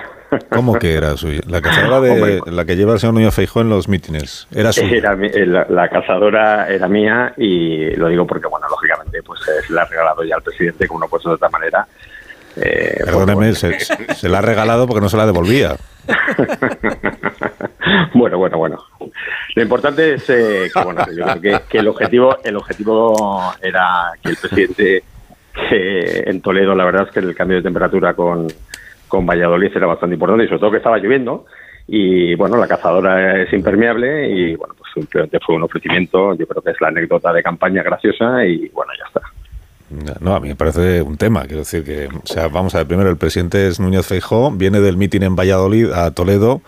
¿Cómo 0.51 0.79
que 0.79 0.95
era 0.95 1.17
suya? 1.17 1.41
La 1.47 1.61
cazadora 1.61 2.01
de 2.01 2.41
la 2.47 2.65
que 2.65 2.77
lleva 2.77 2.95
el 2.95 3.01
señor 3.01 3.15
Núñez 3.15 3.35
Feijó 3.35 3.61
en 3.61 3.69
los 3.69 3.89
mítines. 3.89 4.47
Era 4.55 4.73
suya. 4.73 5.17
Eh, 5.21 5.47
la, 5.47 5.89
cazadora 5.89 6.69
era 6.69 6.89
mía 6.89 7.35
y 7.37 7.95
lo 7.97 8.09
digo 8.09 8.27
porque, 8.27 8.47
bueno, 8.47 8.67
lógicamente, 8.69 9.23
pues 9.23 9.41
se 9.67 9.73
la 9.73 9.83
ha 9.83 9.85
regalado 9.87 10.25
ya 10.25 10.37
al 10.37 10.43
presidente, 10.43 10.89
como 10.89 11.01
no 11.01 11.09
puede 11.09 11.25
de 11.25 11.35
otra 11.35 11.51
manera. 11.51 11.87
Eh, 12.57 12.95
pues 12.99 13.05
Perdóneme, 13.05 13.55
se, 13.55 14.29
la 14.29 14.39
ha 14.39 14.43
regalado 14.43 14.87
porque 14.87 15.01
no 15.01 15.09
se 15.09 15.17
la 15.17 15.27
devolvía. 15.27 15.77
bueno, 18.15 18.39
bueno, 18.39 18.59
bueno. 18.59 18.79
Lo 19.55 19.63
importante 19.63 20.15
es 20.15 20.29
eh, 20.29 20.71
que, 20.73 20.83
bueno, 20.83 21.05
que, 21.69 21.79
el 21.79 21.89
objetivo, 21.89 22.37
el 22.43 22.57
objetivo 22.57 23.55
era 23.61 24.13
que 24.23 24.31
el 24.31 24.37
presidente 24.37 25.05
en 25.71 26.41
Toledo, 26.41 26.75
la 26.75 26.85
verdad 26.85 27.07
es 27.07 27.13
que 27.13 27.21
el 27.21 27.35
cambio 27.35 27.59
de 27.59 27.63
temperatura 27.63 28.15
con 28.15 28.49
con 29.13 29.27
Valladolid 29.27 29.71
era 29.75 29.87
bastante 29.87 30.15
importante 30.15 30.45
y 30.45 30.49
sobre 30.49 30.59
todo 30.59 30.71
que 30.71 30.79
estaba 30.79 30.97
lloviendo 30.97 31.45
y 31.87 32.35
bueno, 32.35 32.57
la 32.57 32.67
cazadora 32.67 33.43
es 33.43 33.53
impermeable 33.53 34.27
y 34.31 34.57
bueno, 34.57 34.73
pues 34.79 34.91
simplemente 34.95 35.39
fue 35.45 35.57
un 35.57 35.65
ofrecimiento, 35.65 36.35
yo 36.35 36.47
creo 36.47 36.63
que 36.63 36.71
es 36.71 36.81
la 36.81 36.89
anécdota 36.89 37.31
de 37.31 37.43
campaña 37.43 37.83
graciosa 37.83 38.43
y 38.47 38.71
bueno, 38.71 38.91
ya 38.99 39.05
está. 39.09 40.19
No, 40.23 40.35
a 40.35 40.41
mí 40.41 40.49
me 40.49 40.57
parece 40.57 41.03
un 41.03 41.19
tema, 41.19 41.43
quiero 41.43 41.59
decir 41.59 41.85
que, 41.85 42.07
o 42.07 42.27
sea, 42.27 42.49
vamos 42.49 42.75
a 42.75 42.79
ver, 42.79 42.87
primero 42.87 43.11
el 43.11 43.19
presidente 43.19 43.69
es 43.69 43.79
Núñez 43.79 44.07
Feijó, 44.07 44.51
viene 44.51 44.81
del 44.81 44.97
mitin 44.97 45.25
en 45.25 45.37
Valladolid 45.37 45.93
a 45.93 46.11
Toledo 46.13 46.63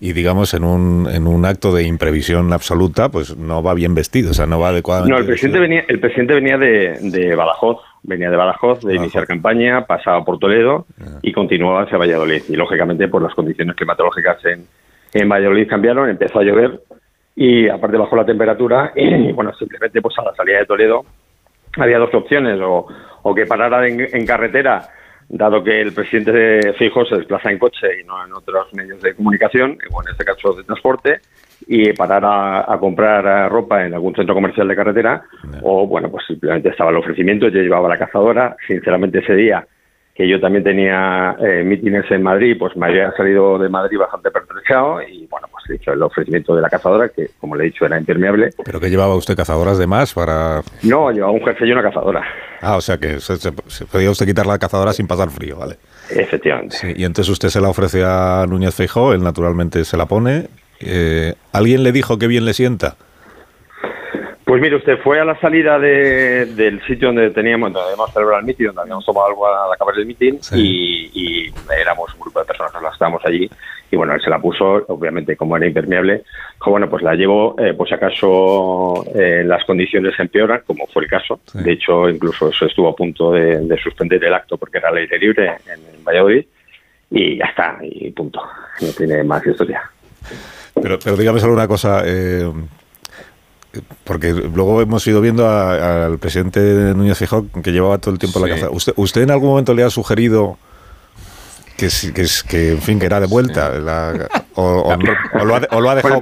y 0.00 0.14
digamos 0.14 0.52
en 0.52 0.64
un, 0.64 1.08
en 1.08 1.28
un 1.28 1.44
acto 1.44 1.72
de 1.72 1.84
imprevisión 1.84 2.52
absoluta, 2.52 3.08
pues 3.08 3.36
no 3.36 3.62
va 3.62 3.72
bien 3.74 3.94
vestido, 3.94 4.32
o 4.32 4.34
sea, 4.34 4.46
no 4.46 4.58
va 4.58 4.70
adecuadamente. 4.70 5.12
No, 5.12 5.20
el 5.20 5.26
presidente 5.26 5.60
venía, 5.60 5.84
el 5.86 6.00
presidente 6.00 6.34
venía 6.34 6.58
de, 6.58 6.98
de 7.00 7.36
Badajoz, 7.36 7.78
venía 8.04 8.30
de 8.30 8.36
Badajoz, 8.36 8.80
de 8.82 8.94
iniciar 8.94 9.26
campaña, 9.26 9.86
pasaba 9.86 10.24
por 10.24 10.38
Toledo 10.38 10.86
y 11.22 11.32
continuaba 11.32 11.82
hacia 11.82 11.98
Valladolid. 11.98 12.42
Y 12.48 12.56
lógicamente, 12.56 13.08
pues 13.08 13.22
las 13.22 13.34
condiciones 13.34 13.74
climatológicas 13.74 14.44
en, 14.44 14.66
en 15.12 15.28
Valladolid 15.28 15.68
cambiaron, 15.68 16.08
empezó 16.08 16.38
a 16.38 16.44
llover 16.44 16.80
y 17.36 17.68
aparte 17.68 17.96
bajó 17.96 18.16
la 18.16 18.24
temperatura 18.24 18.92
y 18.96 19.32
bueno, 19.32 19.52
simplemente 19.54 20.00
pues 20.00 20.16
a 20.18 20.22
la 20.22 20.34
salida 20.34 20.58
de 20.58 20.66
Toledo 20.66 21.04
había 21.76 21.98
dos 21.98 22.14
opciones, 22.14 22.60
o, 22.60 22.86
o 23.22 23.34
que 23.34 23.46
parara 23.46 23.86
en, 23.88 24.26
carretera, 24.26 24.88
dado 25.28 25.62
que 25.62 25.80
el 25.80 25.92
presidente 25.92 26.32
de 26.32 26.72
Fijo 26.74 27.04
se 27.04 27.16
desplaza 27.16 27.50
en 27.50 27.58
coche 27.58 28.00
y 28.00 28.04
no 28.04 28.24
en 28.24 28.32
otros 28.32 28.72
medios 28.74 29.00
de 29.02 29.14
comunicación, 29.14 29.78
o 29.92 30.02
en 30.02 30.12
este 30.12 30.24
caso 30.24 30.52
de 30.52 30.64
transporte, 30.64 31.20
y 31.66 31.92
parar 31.92 32.22
a, 32.24 32.76
comprar 32.78 33.50
ropa 33.50 33.86
en 33.86 33.94
algún 33.94 34.14
centro 34.14 34.34
comercial 34.34 34.68
de 34.68 34.76
carretera 34.76 35.22
o 35.62 35.86
bueno 35.86 36.10
pues 36.10 36.26
simplemente 36.26 36.68
estaba 36.68 36.90
el 36.90 36.96
ofrecimiento 36.96 37.48
yo 37.48 37.60
llevaba 37.60 37.88
la 37.88 37.98
cazadora. 37.98 38.56
Sinceramente 38.66 39.20
ese 39.20 39.34
día 39.34 39.66
que 40.14 40.28
yo 40.28 40.40
también 40.40 40.62
tenía 40.62 41.36
eh, 41.40 41.64
mítines 41.64 42.08
en 42.10 42.22
Madrid 42.22 42.56
pues 42.58 42.76
me 42.76 42.86
había 42.86 43.10
salido 43.16 43.58
de 43.58 43.68
Madrid 43.68 43.98
bastante 43.98 44.30
pertrechado 44.30 45.02
y 45.02 45.26
bueno 45.26 45.48
pues 45.50 45.64
he 45.68 45.74
hecho 45.74 45.92
el 45.92 46.02
ofrecimiento 46.02 46.54
de 46.54 46.62
la 46.62 46.68
cazadora 46.68 47.08
que 47.08 47.30
como 47.40 47.56
le 47.56 47.64
he 47.64 47.66
dicho 47.66 47.84
era 47.84 47.98
impermeable. 47.98 48.50
Pero 48.64 48.78
que 48.78 48.90
llevaba 48.90 49.16
usted 49.16 49.36
cazadoras 49.36 49.76
de 49.76 49.86
más 49.86 50.14
para 50.14 50.62
no 50.84 51.10
llevaba 51.10 51.32
un 51.32 51.44
jefe 51.44 51.66
y 51.66 51.72
una 51.72 51.82
cazadora. 51.82 52.22
Ah 52.60 52.76
o 52.76 52.80
sea 52.80 52.98
que 52.98 53.18
se, 53.18 53.52
podía 53.90 54.10
usted 54.10 54.26
quitar 54.26 54.46
la 54.46 54.58
cazadora 54.58 54.92
sin 54.92 55.08
pasar 55.08 55.30
frío 55.30 55.56
vale. 55.56 55.76
Efectivamente. 56.10 56.94
Y 56.96 57.04
entonces 57.04 57.30
usted 57.32 57.48
se 57.48 57.60
la 57.60 57.68
ofrece 57.68 58.04
a 58.04 58.46
Núñez 58.48 58.74
Feijó 58.74 59.14
él 59.14 59.22
naturalmente 59.22 59.84
se 59.84 59.96
la 59.96 60.06
pone. 60.06 60.46
Eh, 60.80 61.34
¿Alguien 61.52 61.82
le 61.82 61.90
dijo 61.90 62.18
que 62.18 62.28
bien 62.28 62.44
le 62.44 62.52
sienta? 62.52 62.96
Pues 64.44 64.60
mire, 64.60 64.76
usted 64.76 64.98
fue 65.02 65.18
a 65.18 65.24
la 65.24 65.40
salida 65.40 65.78
del 65.78 66.82
sitio 66.86 67.08
donde 67.08 67.30
teníamos, 67.30 67.72
donde 67.72 67.88
habíamos 67.88 68.12
celebrado 68.12 68.40
el 68.40 68.46
mitin, 68.46 68.66
donde 68.66 68.82
habíamos 68.82 69.04
tomado 69.06 69.26
algo 69.28 69.46
al 69.46 69.72
acabar 69.72 69.94
del 69.94 70.06
mitin 70.06 70.38
y, 70.52 71.50
éramos 71.80 72.12
un 72.14 72.20
grupo 72.20 72.40
de 72.40 72.44
personas 72.44 72.72
que 72.72 72.88
estábamos 72.92 73.22
allí 73.24 73.48
y 73.90 73.96
bueno, 73.96 74.14
él 74.14 74.20
se 74.20 74.30
la 74.30 74.38
puso, 74.38 74.84
obviamente 74.88 75.36
como 75.36 75.56
era 75.56 75.66
impermeable, 75.66 76.24
dijo, 76.54 76.70
bueno, 76.70 76.88
pues 76.90 77.02
la 77.02 77.14
llevo, 77.14 77.54
eh, 77.58 77.74
pues 77.74 77.92
acaso 77.92 79.04
eh, 79.14 79.44
las 79.44 79.64
condiciones 79.64 80.18
empeoran, 80.18 80.62
como 80.66 80.86
fue 80.88 81.04
el 81.04 81.08
caso. 81.08 81.40
De 81.52 81.72
hecho, 81.72 82.08
incluso 82.08 82.48
eso 82.48 82.66
estuvo 82.66 82.88
a 82.88 82.96
punto 82.96 83.32
de, 83.32 83.78
suspender 83.82 84.22
el 84.24 84.34
acto 84.34 84.56
porque 84.56 84.78
era 84.78 84.90
ley 84.90 85.06
libre 85.20 85.56
en, 85.66 85.94
en 85.94 86.04
Valladolid 86.04 86.44
y 87.10 87.38
ya 87.38 87.44
está, 87.46 87.78
y 87.82 88.10
punto. 88.10 88.42
No 88.80 88.88
tiene 88.88 89.22
más 89.22 89.46
historia. 89.46 89.82
Pero, 90.74 90.98
pero 91.02 91.16
dígame 91.16 91.38
solo 91.38 91.52
una 91.52 91.68
cosa. 91.68 92.02
Eh, 92.04 92.50
porque 94.04 94.32
luego 94.32 94.80
hemos 94.82 95.06
ido 95.06 95.20
viendo 95.20 95.48
al 95.48 96.18
presidente 96.18 96.60
Núñez 96.94 97.18
Fijó 97.18 97.46
que 97.62 97.72
llevaba 97.72 97.98
todo 97.98 98.12
el 98.12 98.18
tiempo 98.18 98.40
la 98.40 98.48
caza. 98.48 98.70
¿Usted, 98.70 98.92
¿Usted 98.96 99.22
en 99.22 99.30
algún 99.30 99.50
momento 99.50 99.74
le 99.74 99.82
ha 99.82 99.90
sugerido 99.90 100.58
que, 101.76 101.88
que, 102.14 102.26
que, 102.48 102.70
en 102.72 102.80
fin, 102.80 102.98
que 102.98 103.06
era 103.06 103.20
de 103.20 103.26
vuelta. 103.26 103.72
o, 104.54 104.96
lo 105.44 105.54
ha, 105.90 105.94
dejado, 105.94 106.20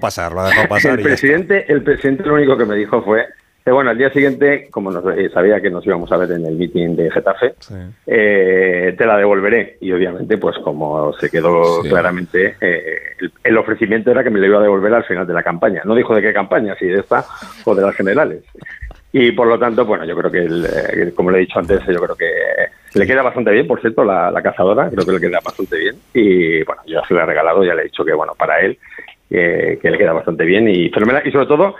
pasar. 0.00 0.32
Lo 0.32 0.40
ha 0.40 0.48
dejado 0.48 0.68
pasar 0.68 0.98
el, 0.98 1.02
presidente, 1.02 1.70
el 1.70 1.82
presidente 1.82 2.24
lo 2.24 2.34
único 2.34 2.56
que 2.56 2.64
me 2.64 2.76
dijo 2.76 3.02
fue 3.02 3.26
bueno, 3.72 3.90
al 3.90 3.98
día 3.98 4.10
siguiente, 4.10 4.68
como 4.70 4.96
eh, 5.10 5.28
sabía 5.30 5.60
que 5.60 5.70
nos 5.70 5.84
íbamos 5.84 6.10
a 6.12 6.16
ver 6.16 6.30
en 6.30 6.46
el 6.46 6.54
meeting 6.54 6.94
de 6.94 7.10
Getafe, 7.10 7.54
eh, 8.06 8.94
te 8.96 9.06
la 9.06 9.16
devolveré. 9.16 9.76
Y 9.80 9.90
obviamente, 9.90 10.38
pues 10.38 10.56
como 10.58 11.12
se 11.14 11.28
quedó 11.28 11.82
claramente, 11.82 12.54
eh, 12.60 13.16
el, 13.42 13.58
ofrecimiento 13.58 14.12
era 14.12 14.22
que 14.22 14.30
me 14.30 14.38
la 14.38 14.46
iba 14.46 14.58
a 14.58 14.62
devolver 14.62 14.94
al 14.94 15.04
final 15.04 15.26
de 15.26 15.34
la 15.34 15.42
campaña. 15.42 15.82
No 15.84 15.96
dijo 15.96 16.14
de 16.14 16.22
qué 16.22 16.32
campaña, 16.32 16.76
si 16.76 16.86
de 16.86 17.00
esta 17.00 17.24
o 17.64 17.74
de 17.74 17.82
las 17.82 17.96
generales. 17.96 18.44
Y 19.10 19.32
por 19.32 19.48
lo 19.48 19.58
tanto, 19.58 19.84
bueno, 19.84 20.04
yo 20.04 20.16
creo 20.16 20.30
que, 20.30 21.12
como 21.16 21.32
le 21.32 21.38
he 21.38 21.40
dicho 21.40 21.58
antes, 21.58 21.80
yo 21.86 22.00
creo 22.00 22.14
que 22.14 22.30
le 22.94 23.06
queda 23.06 23.22
bastante 23.22 23.50
bien, 23.50 23.66
por 23.66 23.80
cierto, 23.80 24.04
la, 24.04 24.40
cazadora, 24.42 24.90
creo 24.90 25.04
que 25.04 25.12
le 25.12 25.20
queda 25.20 25.40
bastante 25.44 25.76
bien. 25.76 25.96
Y 26.14 26.62
bueno, 26.62 26.82
yo 26.86 27.00
se 27.08 27.14
la 27.14 27.24
he 27.24 27.26
regalado, 27.26 27.64
ya 27.64 27.74
le 27.74 27.82
he 27.82 27.86
dicho 27.86 28.04
que, 28.04 28.12
bueno, 28.12 28.34
para 28.38 28.60
él, 28.60 28.78
que 29.28 29.80
le 29.82 29.98
queda 29.98 30.12
bastante 30.12 30.44
bien 30.44 30.68
y 30.68 30.86
Y 30.86 30.90
sobre 30.90 31.46
todo, 31.46 31.74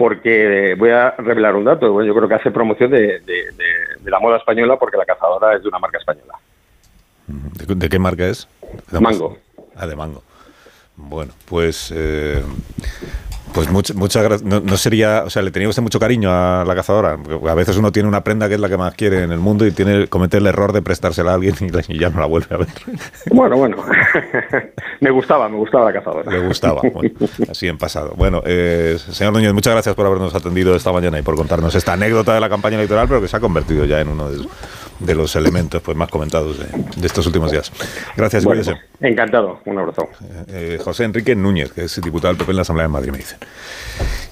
porque 0.00 0.74
voy 0.78 0.88
a 0.88 1.10
revelar 1.10 1.54
un 1.54 1.64
dato. 1.64 2.02
yo 2.02 2.14
creo 2.14 2.26
que 2.26 2.34
hace 2.34 2.50
promoción 2.50 2.90
de, 2.90 3.20
la 4.02 4.18
moda 4.18 4.38
española 4.38 4.78
porque 4.78 4.96
la 4.96 5.04
cazadora 5.04 5.54
es 5.54 5.62
de 5.62 5.68
una 5.68 5.78
marca 5.78 5.98
española. 5.98 6.32
¿De, 7.26 7.88
qué 7.90 7.98
marca 7.98 8.26
es? 8.26 8.48
Mango. 8.98 9.36
Ah, 9.76 9.86
de 9.86 9.94
Mango. 9.94 10.22
Bueno, 10.96 11.34
pues 11.44 11.92
eh, 11.94 12.42
pues 13.52 13.70
muchas 13.70 14.22
gracias. 14.22 14.42
No, 14.42 14.76
sería, 14.76 15.24
o 15.24 15.30
sea, 15.30 15.42
le 15.42 15.50
tenía 15.50 15.68
usted 15.68 15.82
mucho 15.82 15.98
cariño 15.98 16.30
a 16.30 16.64
la 16.64 16.74
cazadora. 16.74 17.18
a 17.48 17.54
veces 17.54 17.76
uno 17.76 17.92
tiene 17.92 18.08
una 18.08 18.22
prenda 18.22 18.48
que 18.48 18.54
es 18.54 18.60
la 18.60 18.68
que 18.68 18.76
más 18.76 18.94
quiere 18.94 19.22
en 19.22 19.32
el 19.32 19.38
mundo 19.38 19.66
y 19.66 19.72
tiene 19.72 20.08
comete 20.08 20.38
el 20.38 20.46
error 20.46 20.72
de 20.72 20.82
prestársela 20.82 21.32
a 21.32 21.34
alguien 21.34 21.54
y, 21.60 21.98
ya 21.98 22.10
no 22.10 22.20
la 22.20 22.26
vuelve 22.26 22.54
a 22.54 22.58
ver. 22.58 22.68
Bueno, 23.32 23.56
bueno. 23.56 23.76
me 25.00 25.10
gustaba, 25.10 25.48
me 25.48 25.56
gustaba 25.56 25.86
la 25.86 25.92
cazadora. 25.92 26.30
Le 26.30 26.46
gustaba. 26.46 26.82
así 27.50 27.68
en 27.68 27.78
pasado. 27.78 28.14
Bueno, 28.16 28.42
eh, 28.44 28.98
señor 29.10 29.32
Núñez, 29.32 29.52
muchas 29.52 29.72
gracias 29.72 29.94
por 29.94 30.06
habernos 30.06 30.34
atendido 30.34 30.74
esta 30.74 30.92
mañana 30.92 31.18
y 31.18 31.22
por 31.22 31.36
contarnos 31.36 31.74
esta 31.74 31.94
anécdota 31.94 32.34
de 32.34 32.40
la 32.40 32.48
campaña 32.48 32.76
electoral, 32.76 33.08
pero 33.08 33.20
que 33.20 33.28
se 33.28 33.36
ha 33.36 33.40
convertido 33.40 33.84
ya 33.84 34.00
en 34.00 34.08
uno 34.08 34.30
de, 34.30 34.38
de 35.00 35.14
los 35.14 35.34
elementos 35.34 35.82
pues 35.82 35.96
más 35.96 36.08
comentados 36.08 36.58
de, 36.58 37.06
estos 37.06 37.26
últimos 37.26 37.50
días. 37.50 37.72
Gracias, 38.16 38.44
bueno, 38.44 38.62
Encantado, 39.00 39.60
un 39.64 39.78
abrazo. 39.78 40.08
Eh, 40.48 40.78
José 40.82 41.04
Enrique 41.04 41.34
Núñez, 41.34 41.72
que 41.72 41.84
es 41.84 42.00
diputado 42.00 42.32
del 42.32 42.38
PP 42.38 42.52
en 42.52 42.56
la 42.56 42.62
Asamblea 42.62 42.84
de 42.86 42.92
Madrid, 42.92 43.10
me 43.10 43.18
dicen. 43.18 43.38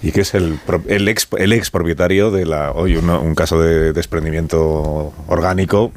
Y 0.03 0.13
que 0.13 0.21
es 0.21 0.35
el, 0.35 0.59
el, 0.87 1.09
ex, 1.09 1.27
el 1.39 1.53
ex 1.53 1.71
propietario 1.71 2.31
de 2.31 2.47
la. 2.47 2.73
Hoy 2.73 2.97
un, 2.97 3.35
caso 3.35 3.61
de 3.61 3.93
desprendimiento 3.93 5.13
orgánico 5.27 5.93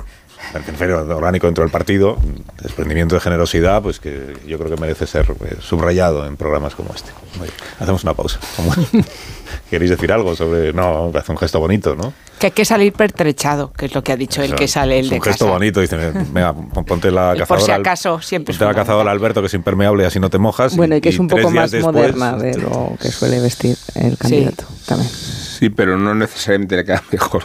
orgánico 1.09 1.47
dentro 1.47 1.63
del 1.63 1.71
partido, 1.71 2.17
desprendimiento 2.61 3.15
de 3.15 3.21
generosidad, 3.21 3.81
pues 3.81 3.99
que 3.99 4.35
yo 4.45 4.57
creo 4.57 4.75
que 4.75 4.81
merece 4.81 5.07
ser 5.07 5.25
eh, 5.45 5.55
subrayado 5.61 6.25
en 6.25 6.37
programas 6.37 6.75
como 6.75 6.93
este. 6.93 7.11
hacemos 7.79 8.03
una 8.03 8.13
pausa. 8.13 8.39
¿Queréis 9.69 9.91
decir 9.91 10.11
algo 10.11 10.35
sobre.? 10.35 10.73
No, 10.73 11.11
hace 11.15 11.31
un 11.31 11.37
gesto 11.37 11.59
bonito, 11.59 11.95
¿no? 11.95 12.13
Que 12.39 12.47
hay 12.47 12.51
que 12.51 12.65
salir 12.65 12.93
pertrechado, 12.93 13.71
que 13.71 13.85
es 13.85 13.95
lo 13.95 14.03
que 14.03 14.11
ha 14.11 14.17
dicho 14.17 14.41
el 14.41 14.55
que 14.55 14.67
sale 14.67 14.99
el 14.99 15.09
de 15.09 15.15
Un 15.15 15.21
gesto 15.21 15.47
bonito, 15.47 15.79
dice, 15.79 15.97
venga, 16.31 16.53
ponte 16.53 17.11
la 17.11 17.33
cazadora. 17.37 17.45
Por 17.45 17.61
si 17.61 17.71
acaso, 17.71 18.21
siempre. 18.21 18.53
Ponte 18.53 18.65
la 18.65 18.73
cazadora 18.73 19.11
Alberto, 19.11 19.41
que 19.41 19.47
es 19.47 19.53
impermeable, 19.53 20.05
así 20.05 20.19
no 20.19 20.29
te 20.29 20.37
mojas. 20.37 20.75
Bueno, 20.75 20.95
y 20.95 21.01
que 21.01 21.09
es 21.09 21.19
un 21.19 21.27
poco 21.27 21.49
más 21.51 21.73
moderna 21.73 22.35
de 22.37 22.57
lo 22.57 22.97
que 22.99 23.09
suele 23.11 23.39
vestir. 23.39 23.77
el 23.95 24.17
candidato 24.17 24.65
también. 24.85 25.09
Sí, 25.61 25.69
pero 25.69 25.95
no 25.95 26.15
necesariamente 26.15 26.75
le 26.75 26.83
queda 26.83 27.03
mejor. 27.11 27.43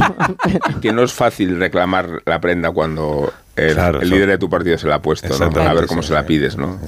que 0.82 0.92
no 0.92 1.04
es 1.04 1.12
fácil 1.12 1.56
reclamar 1.60 2.20
la 2.26 2.40
prenda 2.40 2.72
cuando 2.72 3.32
el, 3.54 3.74
Claro, 3.74 4.00
el 4.00 4.06
eso- 4.08 4.14
líder 4.16 4.28
de 4.30 4.38
tu 4.38 4.50
partido 4.50 4.76
se 4.76 4.88
la 4.88 4.96
ha 4.96 5.02
puesto, 5.02 5.28
¿no? 5.38 5.60
A 5.62 5.72
ver 5.72 5.86
cómo 5.86 6.02
sí, 6.02 6.08
se 6.08 6.14
la 6.14 6.22
sí. 6.22 6.26
pides, 6.26 6.56
¿no? 6.56 6.80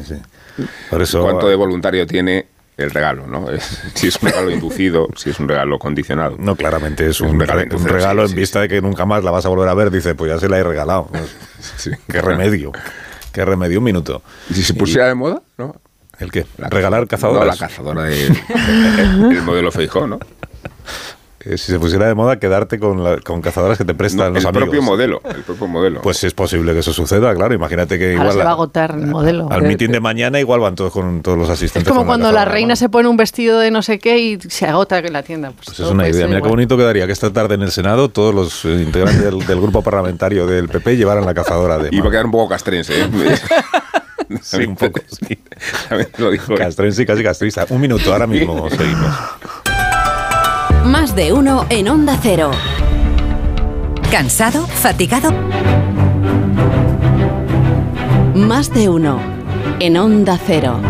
Por 0.90 1.02
eso- 1.02 1.22
¿Cuánto 1.22 1.48
de 1.48 1.54
voluntario 1.54 2.04
tiene 2.04 2.46
el 2.76 2.90
regalo, 2.90 3.28
¿no? 3.28 3.48
Es- 3.48 3.80
si 3.94 4.08
es 4.08 4.20
un 4.20 4.28
regalo 4.28 4.50
inducido, 4.50 5.06
si 5.14 5.30
es 5.30 5.38
un 5.38 5.46
regalo 5.46 5.78
condicionado. 5.78 6.34
No, 6.36 6.56
claramente 6.56 7.06
es 7.08 7.20
un, 7.20 7.38
regalo 7.38 7.60
re- 7.60 7.66
un 7.66 7.70
inducido, 7.72 7.92
regalo 7.94 8.26
sí, 8.26 8.32
en 8.32 8.40
vista 8.40 8.60
de 8.60 8.68
que 8.68 8.82
nunca 8.82 9.06
más 9.06 9.22
la 9.22 9.30
vas 9.30 9.46
a 9.46 9.50
volver 9.50 9.68
a 9.68 9.74
ver. 9.74 9.92
Dice, 9.92 10.16
pues 10.16 10.32
ya 10.32 10.38
se 10.40 10.48
la 10.48 10.58
he 10.58 10.64
regalado. 10.64 11.06
Pues, 11.12 11.90
Qué 12.10 12.20
remedio. 12.20 12.72
Qué 13.32 13.44
remedio. 13.44 13.78
Un 13.78 13.84
minuto. 13.84 14.20
¿Y 14.50 14.54
si 14.54 14.62
se 14.64 14.74
pusiera 14.74 15.06
de 15.06 15.14
moda? 15.14 15.42
¿no? 15.58 15.76
¿El 16.18 16.32
qué? 16.32 16.44
¿Regalar 16.58 17.06
cazadoras? 17.06 17.40
No, 17.46 17.46
la 17.52 17.56
cazadora 17.56 18.02
de, 18.02 18.26
el, 18.26 19.32
el 19.36 19.42
modelo 19.42 19.70
Feijó, 19.72 20.06
¿no? 20.06 20.18
Eh, 21.42 21.56
si 21.56 21.72
se 21.72 21.78
pusiera 21.78 22.06
de 22.06 22.14
moda, 22.14 22.38
quedarte 22.38 22.78
con, 22.78 23.02
la- 23.02 23.16
con 23.18 23.40
cazadoras 23.40 23.78
que 23.78 23.86
te 23.86 23.94
prestan 23.94 24.26
No, 24.26 24.34
los 24.34 24.42
el 24.44 24.48
amigos. 24.50 24.64
propio 24.68 24.82
modelo, 24.82 25.22
el 25.24 25.40
propio 25.42 25.66
modelo. 25.68 26.02
Pues 26.02 26.22
es 26.22 26.34
posible 26.34 26.74
que 26.74 26.80
eso 26.80 26.92
suceda, 26.92 27.34
claro. 27.34 27.54
Imagínate 27.54 27.98
que 27.98 28.10
Ahora 28.12 28.24
igual 28.24 28.32
se 28.36 28.44
va 28.44 28.50
a 28.50 28.52
agotar 28.52 28.90
el 28.90 29.06
modelo. 29.06 29.48
al 29.50 29.62
mitin 29.62 29.90
de 29.90 30.00
mañana 30.00 30.38
igual 30.38 30.60
van 30.60 30.74
todos 30.74 30.92
con 30.92 31.22
todos 31.22 31.38
los 31.38 31.48
Es 31.48 31.54
asistentes. 31.54 31.88
como 31.88 32.00
con 32.02 32.08
cuando 32.08 32.30
la 32.30 32.44
reina 32.44 32.76
se 32.76 32.90
pone 32.90 33.08
un 33.08 33.16
vestido 33.16 33.58
de 33.58 33.70
no 33.70 33.80
sé 33.80 33.98
qué 33.98 34.18
y 34.18 34.38
se 34.38 34.66
agota 34.66 34.98
en 34.98 35.14
la 35.14 35.22
tienda. 35.22 35.52
Pues, 35.52 35.64
Pues 35.68 35.80
es 35.80 35.86
una 35.86 36.06
idea. 36.06 36.26
Mira 36.26 36.28
qué 36.28 36.36
igual. 36.40 36.50
bonito 36.50 36.76
quedaría 36.76 37.06
que 37.06 37.12
esta 37.12 37.32
tarde 37.32 37.54
en 37.54 37.62
el 37.62 37.70
Senado 37.70 38.10
todos 38.10 38.34
los 38.34 38.62
eh, 38.66 38.82
integrantes 38.82 39.24
del, 39.24 39.38
del 39.46 39.60
grupo 39.62 39.80
parlamentario 39.82 40.46
del 40.46 40.68
PP 40.68 40.98
llevaran 40.98 41.24
la 41.24 41.32
cazadora 41.32 41.78
de. 41.78 41.88
Iba 41.90 42.08
a 42.08 42.10
quedar 42.10 42.26
un 42.26 42.32
poco 42.32 42.50
castrense, 42.50 43.00
¿eh? 43.00 43.06
Sí, 44.42 44.58
un 44.58 44.76
poco, 44.76 45.00
sí. 45.08 45.36
Lo 46.18 46.30
digo. 46.30 46.54
¿eh? 46.54 46.58
Castrense 46.58 47.02
y 47.02 47.06
casi 47.06 47.20
castrista. 47.22 47.66
Un 47.70 47.80
minuto, 47.80 48.12
ahora 48.12 48.28
mismo 48.28 48.70
seguimos. 48.70 49.10
Más 50.84 51.14
de 51.14 51.32
uno 51.32 51.66
en 51.68 51.88
Onda 51.88 52.18
Cero. 52.20 52.50
¿Cansado? 54.10 54.66
¿Fatigado? 54.66 55.30
Más 58.34 58.72
de 58.72 58.88
uno 58.88 59.20
en 59.78 59.96
Onda 59.98 60.38
Cero. 60.44 60.80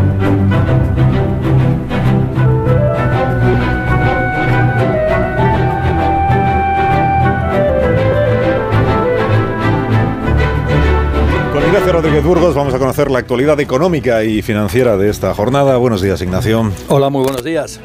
Con 11.52 11.64
Ignacio 11.64 11.92
Rodríguez 11.92 12.24
Burgos 12.24 12.54
vamos 12.54 12.72
a 12.72 12.78
conocer 12.78 13.10
la 13.10 13.18
actualidad 13.18 13.58
económica 13.60 14.22
y 14.22 14.40
financiera 14.42 14.96
de 14.96 15.10
esta 15.10 15.34
jornada. 15.34 15.76
Buenos 15.76 16.00
días, 16.00 16.22
Ignacio. 16.22 16.70
Hola, 16.88 17.10
muy 17.10 17.22
buenos 17.22 17.42
días. 17.44 17.80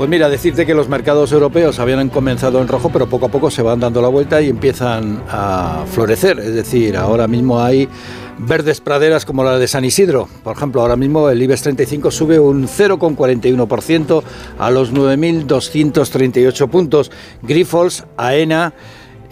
Pues 0.00 0.08
mira, 0.08 0.30
decirte 0.30 0.64
que 0.64 0.72
los 0.72 0.88
mercados 0.88 1.30
europeos 1.30 1.78
habían 1.78 2.08
comenzado 2.08 2.62
en 2.62 2.68
rojo, 2.68 2.88
pero 2.90 3.06
poco 3.06 3.26
a 3.26 3.28
poco 3.28 3.50
se 3.50 3.60
van 3.60 3.80
dando 3.80 4.00
la 4.00 4.08
vuelta 4.08 4.40
y 4.40 4.48
empiezan 4.48 5.22
a 5.28 5.84
florecer. 5.92 6.38
Es 6.38 6.54
decir, 6.54 6.96
ahora 6.96 7.28
mismo 7.28 7.60
hay 7.60 7.86
verdes 8.38 8.80
praderas 8.80 9.26
como 9.26 9.44
la 9.44 9.58
de 9.58 9.68
San 9.68 9.84
Isidro. 9.84 10.26
Por 10.42 10.56
ejemplo, 10.56 10.80
ahora 10.80 10.96
mismo 10.96 11.28
el 11.28 11.42
IBEX 11.42 11.60
35 11.64 12.10
sube 12.12 12.38
un 12.38 12.66
0,41% 12.66 14.22
a 14.58 14.70
los 14.70 14.94
9.238 14.94 16.70
puntos. 16.70 17.10
Grifols, 17.42 18.06
AENA 18.16 18.72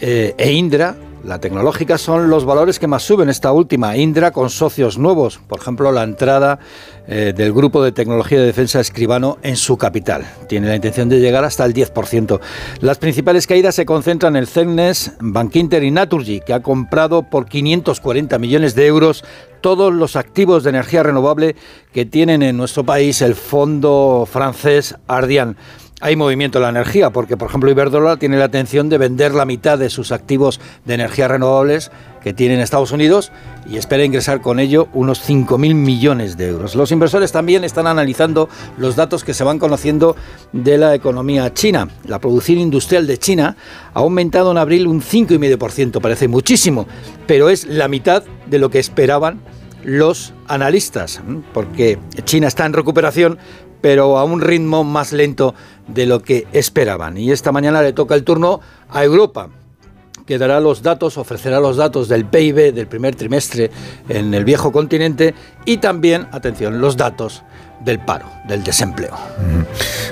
eh, 0.03 0.35
e 0.37 0.53
Indra 0.53 0.97
la 1.25 1.41
tecnológica 1.41 1.99
son 1.99 2.31
los 2.31 2.45
valores 2.45 2.79
que 2.79 2.87
más 2.87 3.03
suben 3.03 3.29
esta 3.29 3.53
última. 3.53 3.97
Indra 3.97 4.31
con 4.31 4.51
socios 4.51 4.99
nuevos, 4.99 5.39
por 5.39 5.61
ejemplo, 5.61 5.91
la 5.93 6.03
entrada 6.03 6.59
eh, 7.07 7.33
del 7.37 7.53
grupo 7.53 7.83
de 7.83 7.93
tecnología 7.93 8.39
de 8.39 8.47
defensa 8.47 8.81
escribano 8.81 9.39
en 9.43 9.57
su 9.57 9.77
capital. 9.77 10.25
Tiene 10.49 10.69
la 10.69 10.77
intención 10.77 11.09
de 11.09 11.21
llegar 11.21 11.45
hasta 11.45 11.65
el 11.65 11.75
10%. 11.75 12.41
Las 12.81 12.99
principales 12.99 13.47
caídas 13.47 13.75
se 13.75 13.87
concentran 13.87 14.37
en 14.37 14.43
el 14.43 14.47
Cegnes, 14.47 15.13
Bankinter 15.21 15.83
y 15.83 15.91
Naturgy, 15.91 16.41
que 16.41 16.55
ha 16.55 16.63
comprado 16.63 17.23
por 17.23 17.47
540 17.47 18.39
millones 18.39 18.75
de 18.75 18.87
euros 18.87 19.25
todos 19.61 19.93
los 19.93 20.17
activos 20.17 20.63
de 20.63 20.71
energía 20.71 21.03
renovable 21.03 21.57
que 21.93 22.07
tienen 22.07 22.43
en 22.43 22.57
nuestro 22.57 22.85
país 22.85 23.23
el 23.23 23.35
fondo 23.35 24.27
francés 24.31 24.95
Ardian 25.09 25.57
hay 26.01 26.17
movimiento 26.17 26.59
en 26.59 26.63
la 26.63 26.69
energía, 26.69 27.11
porque 27.11 27.37
por 27.37 27.49
ejemplo 27.49 27.71
Iberdrola 27.71 28.17
tiene 28.17 28.39
la 28.39 28.47
intención 28.47 28.89
de 28.89 28.99
vender 28.99 29.35
la 29.35 29.45
mitad 29.45 29.79
de 29.79 29.91
sus 29.91 30.13
activos 30.13 30.61
de 30.85 30.95
energía 30.95 31.29
renovables 31.29 31.91
que 32.23 32.33
tiene 32.33 32.55
en 32.55 32.61
Estados 32.61 32.93
Unidos 32.93 33.33
y 33.69 33.77
espera 33.77 34.05
ingresar 34.05 34.41
con 34.41 34.61
ello 34.61 34.89
unos 34.93 35.29
5.000 35.29 35.75
millones 35.75 36.37
de 36.37 36.49
euros. 36.49 36.75
Los 36.75 36.93
inversores 36.93 37.33
también 37.33 37.65
están 37.65 37.87
analizando 37.87 38.49
los 38.77 38.97
datos 38.97 39.25
que 39.25 39.35
se 39.35 39.45
van 39.45 39.59
conociendo 39.59 40.17
de 40.53 40.79
la 40.79 40.95
economía 40.95 41.53
china. 41.53 41.89
La 42.05 42.21
producción 42.21 42.59
industrial 42.59 43.07
de 43.07 43.19
China 43.19 43.57
ha 43.93 43.99
aumentado 43.99 44.53
en 44.53 44.59
abril 44.59 44.87
un 44.87 45.01
5,5%, 45.01 46.01
parece 46.01 46.29
muchísimo, 46.29 46.87
pero 47.27 47.51
es 47.51 47.67
la 47.67 47.89
mitad 47.89 48.23
de 48.47 48.59
lo 48.59 48.71
que 48.71 48.79
esperaban 48.79 49.41
los 49.83 50.35
analistas, 50.49 51.21
porque 51.55 51.99
China 52.25 52.49
está 52.49 52.67
en 52.67 52.73
recuperación, 52.73 53.39
pero 53.81 54.19
a 54.19 54.25
un 54.25 54.41
ritmo 54.41 54.85
más 54.85 55.13
lento 55.13 55.55
de 55.89 56.07
lo 56.07 56.23
que 56.23 56.47
esperaban. 56.53 57.17
Y 57.19 57.33
esta 57.33 57.53
mañana 57.53 57.83
le 57.83 57.93
toca 57.93 58.15
el 58.15 58.25
turno 58.25 58.61
a 58.91 59.05
Europa, 59.05 59.49
que 60.27 60.39
dará 60.39 60.61
los 60.61 60.83
datos, 60.83 61.17
ofrecerá 61.17 61.59
los 61.59 61.77
datos 61.77 62.09
del 62.09 62.27
PIB 62.27 62.75
del 62.75 62.87
primer 62.87 63.17
trimestre 63.17 63.71
en 64.09 64.33
el 64.35 64.45
viejo 64.45 64.71
continente 64.71 65.35
y 65.65 65.79
también, 65.79 66.29
atención, 66.33 66.81
los 66.81 66.97
datos 66.97 67.43
del 67.85 67.99
paro, 67.99 68.27
del 68.47 68.63
desempleo. 68.63 69.17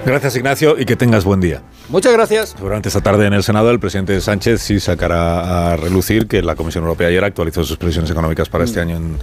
Gracias, 0.04 0.36
Ignacio, 0.36 0.78
y 0.78 0.84
que 0.84 0.96
tengas 0.96 1.24
buen 1.24 1.40
día. 1.40 1.62
Muchas 1.88 2.12
gracias. 2.12 2.50
Seguramente 2.50 2.88
esta 2.88 3.00
tarde 3.00 3.26
en 3.26 3.32
el 3.32 3.42
Senado 3.42 3.70
el 3.70 3.78
presidente 3.78 4.20
Sánchez 4.20 4.62
sí 4.62 4.80
sacará 4.80 5.72
a 5.72 5.76
relucir 5.76 6.26
que 6.26 6.42
la 6.42 6.56
Comisión 6.56 6.84
Europea 6.84 7.08
ayer 7.08 7.22
actualizó 7.22 7.64
sus 7.64 7.76
previsiones 7.76 8.10
económicas 8.10 8.48
para 8.48 8.64
este 8.64 8.80
año 8.80 8.96
en, 8.96 9.18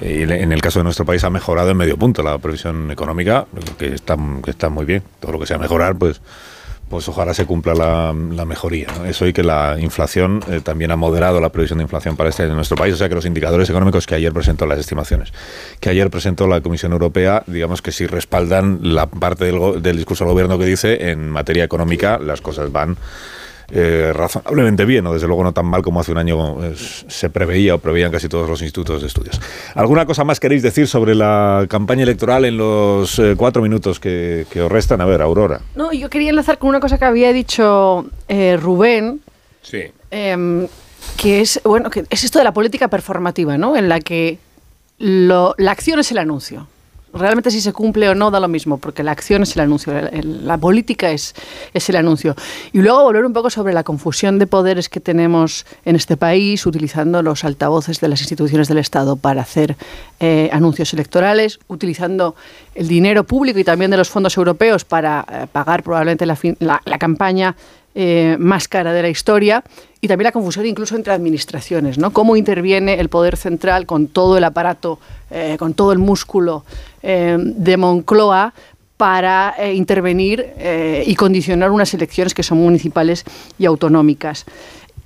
en 0.00 0.52
el 0.52 0.60
caso 0.60 0.80
de 0.80 0.84
nuestro 0.84 1.04
país 1.04 1.22
ha 1.24 1.30
mejorado 1.30 1.70
en 1.70 1.76
medio 1.76 1.96
punto 1.96 2.22
la 2.22 2.38
previsión 2.38 2.90
económica, 2.90 3.46
que 3.78 3.94
está, 3.94 4.16
que 4.42 4.50
está 4.50 4.68
muy 4.68 4.86
bien. 4.86 5.02
Todo 5.20 5.32
lo 5.32 5.38
que 5.38 5.46
sea 5.46 5.58
mejorar, 5.58 5.96
pues, 5.96 6.20
pues 6.88 7.08
ojalá 7.08 7.34
se 7.34 7.46
cumpla 7.46 7.74
la, 7.74 8.44
mejoría. 8.44 8.88
Eso 9.06 9.26
y 9.26 9.32
que 9.32 9.42
la 9.42 9.76
inflación 9.78 10.40
eh, 10.48 10.60
también 10.60 10.90
ha 10.90 10.96
moderado 10.96 11.40
la 11.40 11.50
previsión 11.50 11.78
de 11.78 11.84
inflación 11.84 12.16
para 12.16 12.30
este 12.30 12.42
año 12.42 12.52
en 12.52 12.56
nuestro 12.56 12.76
país. 12.76 12.94
O 12.94 12.96
sea 12.96 13.08
que 13.08 13.14
los 13.14 13.26
indicadores 13.26 13.68
económicos 13.70 14.06
que 14.06 14.14
ayer 14.14 14.32
presentó 14.32 14.66
las 14.66 14.78
estimaciones, 14.78 15.32
que 15.78 15.90
ayer 15.90 16.10
presentó 16.10 16.46
la 16.48 16.60
Comisión 16.60 16.92
Europea, 16.92 17.44
digamos 17.46 17.82
que 17.82 17.92
sí 17.92 18.06
respaldan 18.06 18.80
la 18.82 19.06
parte 19.06 19.44
del, 19.44 19.82
del 19.82 19.96
discurso 19.96 20.24
del 20.24 20.32
gobierno 20.32 20.58
que 20.58 20.64
dice 20.64 21.10
en 21.10 21.30
materia 21.30 21.62
económica 21.62 22.18
las 22.18 22.40
cosas 22.40 22.72
van 22.72 22.96
eh, 23.72 24.12
razonablemente 24.14 24.84
bien, 24.84 25.06
o 25.06 25.12
desde 25.12 25.26
luego 25.26 25.42
no 25.44 25.52
tan 25.52 25.66
mal 25.66 25.82
como 25.82 26.00
hace 26.00 26.12
un 26.12 26.18
año 26.18 26.64
eh, 26.64 26.74
se 26.76 27.30
preveía 27.30 27.74
o 27.74 27.78
preveían 27.78 28.10
casi 28.12 28.28
todos 28.28 28.48
los 28.48 28.60
institutos 28.62 29.00
de 29.00 29.06
estudios. 29.08 29.40
¿Alguna 29.74 30.06
cosa 30.06 30.24
más 30.24 30.40
queréis 30.40 30.62
decir 30.62 30.86
sobre 30.88 31.14
la 31.14 31.66
campaña 31.68 32.02
electoral 32.02 32.44
en 32.44 32.56
los 32.56 33.18
eh, 33.18 33.34
cuatro 33.36 33.62
minutos 33.62 34.00
que, 34.00 34.46
que 34.50 34.60
os 34.62 34.70
restan? 34.70 35.00
A 35.00 35.04
ver, 35.04 35.22
Aurora. 35.22 35.60
No, 35.76 35.92
yo 35.92 36.10
quería 36.10 36.30
enlazar 36.30 36.58
con 36.58 36.68
una 36.70 36.80
cosa 36.80 36.98
que 36.98 37.04
había 37.04 37.32
dicho 37.32 38.06
eh, 38.28 38.56
Rubén, 38.60 39.20
Sí. 39.62 39.82
em, 40.10 40.66
que 41.16 41.40
es 41.40 41.60
bueno 41.64 41.90
que 41.90 42.04
es 42.10 42.24
esto 42.24 42.38
de 42.38 42.44
la 42.44 42.52
política 42.52 42.88
performativa, 42.88 43.56
¿no? 43.58 43.76
En 43.76 43.88
la 43.88 44.00
que 44.00 44.38
lo- 44.98 45.54
la 45.58 45.70
acción 45.72 45.98
es 45.98 46.10
el 46.10 46.18
anuncio. 46.18 46.66
Realmente 47.12 47.50
si 47.50 47.60
se 47.60 47.72
cumple 47.72 48.08
o 48.08 48.14
no 48.14 48.30
da 48.30 48.38
lo 48.38 48.46
mismo, 48.46 48.78
porque 48.78 49.02
la 49.02 49.10
acción 49.10 49.42
es 49.42 49.56
el 49.56 49.62
anuncio, 49.62 49.92
la 50.22 50.56
política 50.58 51.10
es, 51.10 51.34
es 51.74 51.88
el 51.88 51.96
anuncio. 51.96 52.36
Y 52.72 52.78
luego 52.82 53.02
volver 53.02 53.24
un 53.24 53.32
poco 53.32 53.50
sobre 53.50 53.72
la 53.74 53.82
confusión 53.82 54.38
de 54.38 54.46
poderes 54.46 54.88
que 54.88 55.00
tenemos 55.00 55.66
en 55.84 55.96
este 55.96 56.16
país, 56.16 56.64
utilizando 56.66 57.22
los 57.22 57.42
altavoces 57.44 58.00
de 58.00 58.08
las 58.08 58.20
instituciones 58.20 58.68
del 58.68 58.78
Estado 58.78 59.16
para 59.16 59.42
hacer 59.42 59.76
eh, 60.20 60.50
anuncios 60.52 60.92
electorales, 60.94 61.58
utilizando 61.66 62.36
el 62.76 62.86
dinero 62.86 63.24
público 63.24 63.58
y 63.58 63.64
también 63.64 63.90
de 63.90 63.96
los 63.96 64.08
fondos 64.08 64.36
europeos 64.36 64.84
para 64.84 65.26
eh, 65.32 65.46
pagar 65.50 65.82
probablemente 65.82 66.26
la, 66.26 66.36
fin- 66.36 66.56
la- 66.60 66.80
la 66.84 66.98
campaña 66.98 67.56
eh, 67.94 68.36
más 68.38 68.68
cara 68.68 68.92
de 68.92 69.02
la 69.02 69.08
historia 69.08 69.64
y 70.00 70.06
también 70.06 70.26
la 70.26 70.32
confusión 70.32 70.64
incluso 70.64 70.94
entre 70.94 71.12
administraciones, 71.12 71.98
¿no? 71.98 72.12
Cómo 72.12 72.36
interviene 72.36 73.00
el 73.00 73.08
poder 73.08 73.36
central 73.36 73.84
con 73.84 74.06
todo 74.06 74.38
el 74.38 74.44
aparato, 74.44 75.00
eh, 75.30 75.56
con 75.58 75.74
todo 75.74 75.92
el 75.92 75.98
músculo 75.98 76.64
eh, 77.02 77.36
de 77.38 77.76
Moncloa 77.76 78.54
para 78.96 79.54
intervenir 79.72 80.44
y 81.06 81.14
condicionar 81.14 81.70
unas 81.70 81.94
elecciones 81.94 82.34
que 82.34 82.42
son 82.42 82.58
municipales 82.58 83.24
y 83.58 83.64
autonómicas. 83.64 84.44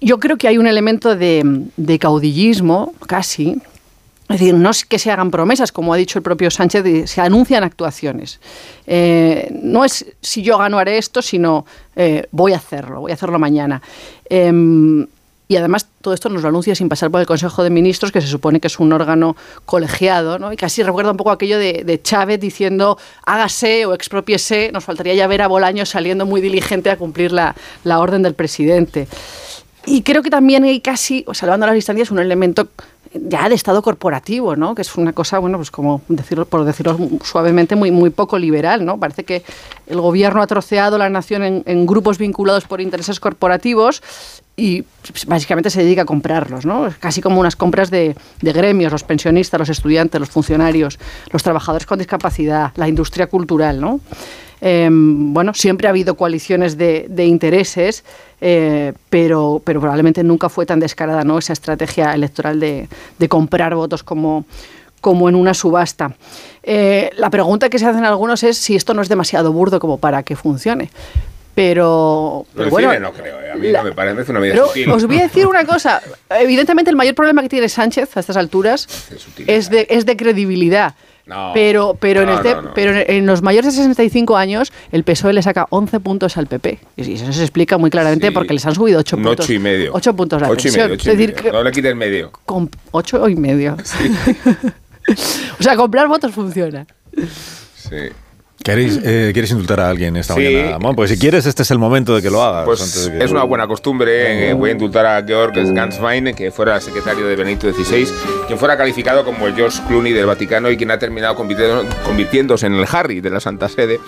Yo 0.00 0.18
creo 0.18 0.36
que 0.36 0.48
hay 0.48 0.58
un 0.58 0.66
elemento 0.66 1.14
de 1.14 1.98
caudillismo, 2.00 2.92
casi, 3.06 3.62
es 4.28 4.40
decir, 4.40 4.54
no 4.54 4.70
es 4.70 4.86
que 4.86 4.98
se 4.98 5.10
hagan 5.10 5.30
promesas, 5.30 5.70
como 5.70 5.92
ha 5.92 5.98
dicho 5.98 6.18
el 6.18 6.22
propio 6.22 6.50
Sánchez, 6.50 7.10
se 7.10 7.20
anuncian 7.20 7.62
actuaciones. 7.62 8.40
Eh, 8.86 9.50
no 9.62 9.84
es 9.84 10.06
si 10.22 10.42
yo 10.42 10.56
gano 10.56 10.78
haré 10.78 10.96
esto, 10.96 11.20
sino 11.20 11.66
eh, 11.94 12.26
voy 12.30 12.54
a 12.54 12.56
hacerlo, 12.56 13.00
voy 13.00 13.10
a 13.10 13.14
hacerlo 13.14 13.38
mañana. 13.38 13.82
Em, 14.30 15.06
y 15.46 15.56
además 15.56 15.88
todo 16.00 16.14
esto 16.14 16.30
nos 16.30 16.40
lo 16.40 16.48
anuncia 16.48 16.74
sin 16.74 16.88
pasar 16.88 17.10
por 17.10 17.20
el 17.20 17.26
Consejo 17.26 17.62
de 17.62 17.68
Ministros, 17.68 18.12
que 18.12 18.22
se 18.22 18.26
supone 18.26 18.60
que 18.60 18.68
es 18.68 18.80
un 18.80 18.94
órgano 18.94 19.36
colegiado, 19.66 20.38
¿no? 20.38 20.54
Y 20.54 20.56
casi 20.56 20.82
recuerda 20.82 21.10
un 21.10 21.18
poco 21.18 21.30
aquello 21.30 21.58
de, 21.58 21.84
de 21.84 22.00
Chávez 22.00 22.40
diciendo 22.40 22.96
hágase 23.26 23.84
o 23.84 23.92
expropiese, 23.92 24.70
nos 24.72 24.84
faltaría 24.84 25.12
ya 25.12 25.26
ver 25.26 25.42
a 25.42 25.48
Bolaños 25.48 25.90
saliendo 25.90 26.24
muy 26.24 26.40
diligente 26.40 26.88
a 26.88 26.96
cumplir 26.96 27.30
la, 27.30 27.54
la 27.84 28.00
orden 28.00 28.22
del 28.22 28.32
presidente. 28.32 29.06
Y 29.86 30.02
creo 30.02 30.22
que 30.22 30.30
también 30.30 30.64
hay 30.64 30.80
casi, 30.80 31.26
salvando 31.32 31.66
las 31.66 31.74
distancias, 31.74 32.10
un 32.10 32.18
elemento 32.18 32.68
ya 33.14 33.48
de 33.48 33.54
Estado 33.54 33.80
corporativo, 33.82 34.56
¿no? 34.56 34.74
Que 34.74 34.82
es 34.82 34.96
una 34.96 35.12
cosa, 35.12 35.38
bueno, 35.38 35.58
pues 35.58 35.70
como 35.70 36.00
por 36.48 36.64
decirlo 36.64 36.98
suavemente, 37.22 37.76
muy, 37.76 37.90
muy 37.90 38.10
poco 38.10 38.38
liberal, 38.38 38.84
¿no? 38.84 38.98
Parece 38.98 39.24
que 39.24 39.44
el 39.86 40.00
gobierno 40.00 40.42
ha 40.42 40.46
troceado 40.46 40.98
la 40.98 41.08
nación 41.08 41.62
en, 41.64 41.86
grupos 41.86 42.18
vinculados 42.18 42.64
por 42.64 42.80
intereses 42.80 43.20
corporativos 43.20 44.02
y 44.56 44.84
básicamente 45.26 45.70
se 45.70 45.82
dedica 45.82 46.02
a 46.02 46.04
comprarlos, 46.06 46.66
¿no? 46.66 46.88
Casi 46.98 47.20
como 47.20 47.40
unas 47.40 47.56
compras 47.56 47.90
de, 47.90 48.16
de, 48.40 48.52
gremios, 48.52 48.90
los 48.90 49.04
pensionistas, 49.04 49.60
los 49.60 49.68
estudiantes, 49.68 50.20
los 50.20 50.30
funcionarios, 50.30 50.98
los 51.30 51.42
trabajadores 51.42 51.86
con 51.86 51.98
discapacidad, 51.98 52.72
la 52.76 52.88
industria 52.88 53.28
cultural, 53.28 53.80
¿no? 53.80 54.00
Eh, 54.66 54.88
bueno, 54.90 55.52
siempre 55.52 55.88
ha 55.88 55.90
habido 55.90 56.14
coaliciones 56.14 56.78
de, 56.78 57.04
de 57.10 57.26
intereses, 57.26 58.02
eh, 58.40 58.94
pero, 59.10 59.60
pero 59.62 59.78
probablemente 59.78 60.24
nunca 60.24 60.48
fue 60.48 60.64
tan 60.64 60.80
descarada 60.80 61.22
¿no? 61.22 61.38
esa 61.38 61.52
estrategia 61.52 62.14
electoral 62.14 62.58
de, 62.58 62.88
de 63.18 63.28
comprar 63.28 63.74
votos 63.74 64.02
como, 64.02 64.46
como 65.02 65.28
en 65.28 65.34
una 65.34 65.52
subasta. 65.52 66.16
Eh, 66.62 67.10
la 67.18 67.28
pregunta 67.28 67.68
que 67.68 67.78
se 67.78 67.84
hacen 67.84 68.06
algunos 68.06 68.42
es 68.42 68.56
si 68.56 68.74
esto 68.74 68.94
no 68.94 69.02
es 69.02 69.10
demasiado 69.10 69.52
burdo 69.52 69.78
como 69.78 69.98
para 69.98 70.22
que 70.22 70.34
funcione. 70.34 70.90
Pero, 71.54 72.46
pero 72.56 72.70
bueno, 72.70 72.98
no 72.98 73.12
creo, 73.12 73.40
¿eh? 73.42 73.52
a 73.52 73.54
mí 73.56 73.70
la, 73.70 73.80
no 73.82 73.90
me 73.90 73.92
parece 73.92 74.30
una 74.30 74.40
medida 74.40 74.66
sutil. 74.66 74.90
Os 74.90 75.06
voy 75.06 75.18
a 75.18 75.24
decir 75.24 75.46
una 75.46 75.66
cosa. 75.66 76.00
Evidentemente, 76.30 76.90
el 76.90 76.96
mayor 76.96 77.14
problema 77.14 77.42
que 77.42 77.50
tiene 77.50 77.68
Sánchez 77.68 78.16
a 78.16 78.20
estas 78.20 78.38
alturas 78.38 78.88
es 79.46 79.68
de, 79.68 79.86
es 79.90 80.06
de 80.06 80.16
credibilidad. 80.16 80.94
No, 81.26 81.52
pero 81.54 81.96
pero, 81.98 82.26
no, 82.26 82.32
en 82.32 82.36
este, 82.36 82.54
no, 82.54 82.74
pero 82.74 82.92
en 82.94 83.24
los 83.24 83.40
mayores 83.40 83.74
de 83.74 83.80
65 83.82 84.36
años 84.36 84.72
el 84.92 85.04
PSOE 85.04 85.32
le 85.32 85.42
saca 85.42 85.66
11 85.70 85.98
puntos 86.00 86.36
al 86.36 86.46
PP. 86.46 86.78
Y 86.96 87.14
eso 87.14 87.32
se 87.32 87.40
explica 87.42 87.78
muy 87.78 87.88
claramente 87.90 88.28
Sí. 88.28 88.32
porque 88.34 88.52
les 88.52 88.66
han 88.66 88.74
subido 88.74 89.00
8 89.00 89.16
Un 89.16 89.22
puntos. 89.22 89.44
ocho 89.46 89.52
y 89.54 89.58
medio. 89.58 89.90
8 89.94 90.14
puntos 90.14 90.42
la 90.42 90.48
Ocho 90.50 90.60
y 90.60 90.62
pensión. 90.64 90.84
medio, 90.90 90.94
ocho 90.96 91.08
y 91.10 91.12
es 91.24 91.34
medio. 91.36 91.52
No 91.52 91.62
le 91.62 91.72
quite 91.72 91.88
el 91.88 91.96
medio. 91.96 92.30
con 92.44 92.70
8 92.90 93.28
y 93.30 93.36
medio. 93.36 93.76
o 95.58 95.62
sea, 95.62 95.76
comprar 95.76 96.08
votos 96.08 96.32
funciona. 96.32 96.86
Sí. 97.74 97.96
¿Queréis, 98.64 98.98
eh, 99.04 99.30
¿Quieres 99.34 99.50
indultar 99.50 99.78
a 99.80 99.90
alguien 99.90 100.16
esta 100.16 100.32
Sí. 100.34 100.40
mañana? 100.40 100.78
Bueno, 100.78 100.96
pues 100.96 101.10
si 101.10 101.18
quieres, 101.18 101.44
este 101.44 101.62
es 101.62 101.70
el 101.70 101.78
momento 101.78 102.14
de 102.16 102.22
que 102.22 102.30
lo 102.30 102.42
hagas. 102.42 102.64
Pues 102.64 102.80
antes 102.80 103.04
de 103.12 103.18
que- 103.18 103.24
es 103.24 103.30
una 103.30 103.42
buena 103.44 103.66
costumbre. 103.66 104.48
eh, 104.50 104.54
voy 104.54 104.70
a 104.70 104.72
indultar 104.72 105.04
a 105.04 105.22
Georg 105.22 105.52
Ganswein, 105.54 106.34
que 106.34 106.50
fuera 106.50 106.80
secretario 106.80 107.26
de 107.26 107.36
Benito 107.36 107.70
XVI, 107.70 108.08
quien 108.46 108.58
fuera 108.58 108.76
calificado 108.78 109.22
como 109.24 109.46
el 109.46 109.54
George 109.54 109.80
Clooney 109.86 110.12
del 110.14 110.24
Vaticano 110.26 110.70
y 110.70 110.78
quien 110.78 110.90
ha 110.90 110.98
terminado 110.98 111.34
convirtiéndose 111.36 112.66
en 112.66 112.74
el 112.74 112.86
Harry 112.90 113.20
de 113.20 113.28
la 113.30 113.40
Santa 113.40 113.68
Sede. 113.68 114.00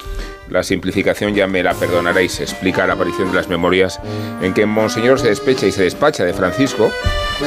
La 0.49 0.63
simplificación 0.63 1.35
ya 1.35 1.47
me 1.47 1.63
la 1.63 1.75
perdonaréis. 1.75 2.41
Explica 2.41 2.87
la 2.87 2.95
aparición 2.95 3.29
de 3.31 3.37
las 3.37 3.49
memorias 3.49 4.01
en 4.41 4.55
que 4.55 4.65
Monseñor 4.65 5.21
se 5.21 5.29
despecha 5.29 5.67
y 5.67 5.73
se 5.73 5.83
despacha 5.83 6.25
de 6.25 6.33
Francisco, 6.33 6.91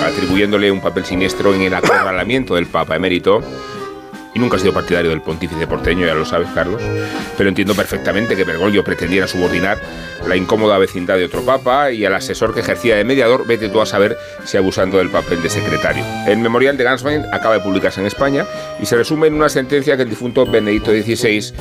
atribuyéndole 0.06 0.72
un 0.72 0.80
papel 0.82 1.06
siniestro 1.06 1.56
en 1.56 1.62
el 1.62 1.74
acorralamiento 1.74 2.54
del 2.56 2.68
Papa 2.68 2.96
emérito. 2.96 3.42
Y 4.34 4.40
nunca 4.40 4.58
he 4.58 4.60
sido 4.60 4.74
partidario 4.74 5.10
del 5.10 5.22
pontífice 5.22 5.66
porteño, 5.68 6.06
ya 6.06 6.14
lo 6.14 6.26
sabes, 6.26 6.50
Carlos. 6.54 6.82
Pero 7.38 7.50
entiendo 7.50 7.74
perfectamente 7.76 8.36
que 8.36 8.44
Bergoglio 8.44 8.84
pretendiera 8.84 9.28
subordinar 9.28 9.80
la 10.28 10.36
incómoda 10.36 10.78
vecindad 10.78 11.18
de 11.18 11.26
otro 11.26 11.42
papa 11.42 11.92
y 11.92 12.06
al 12.06 12.14
asesor 12.14 12.54
que 12.54 12.60
ejercía 12.60 12.96
de 12.96 13.04
mediador, 13.04 13.48
vete 13.48 13.70
tú 13.70 13.82
a 13.82 13.86
saber 13.86 14.18
si 14.46 14.58
abusando 14.58 14.98
del 14.98 15.10
papel 15.10 15.42
de 15.42 15.50
secretario. 15.50 16.04
El 16.28 16.40
memorial 16.40 16.78
de 16.78 16.84
Ganswein 16.84 17.26
acaba 17.32 17.56
de 17.56 17.62
publicarse 17.62 18.02
en 18.02 18.08
España 18.08 18.46
y 18.82 18.86
se 18.86 18.96
resume 18.96 19.28
en 19.28 19.34
una 19.34 19.50
sentencia 19.50 19.96
que 19.96 20.04
el 20.04 20.10
difunto 20.10 20.46
Benedicto 20.46 20.92
XVI 20.92 21.54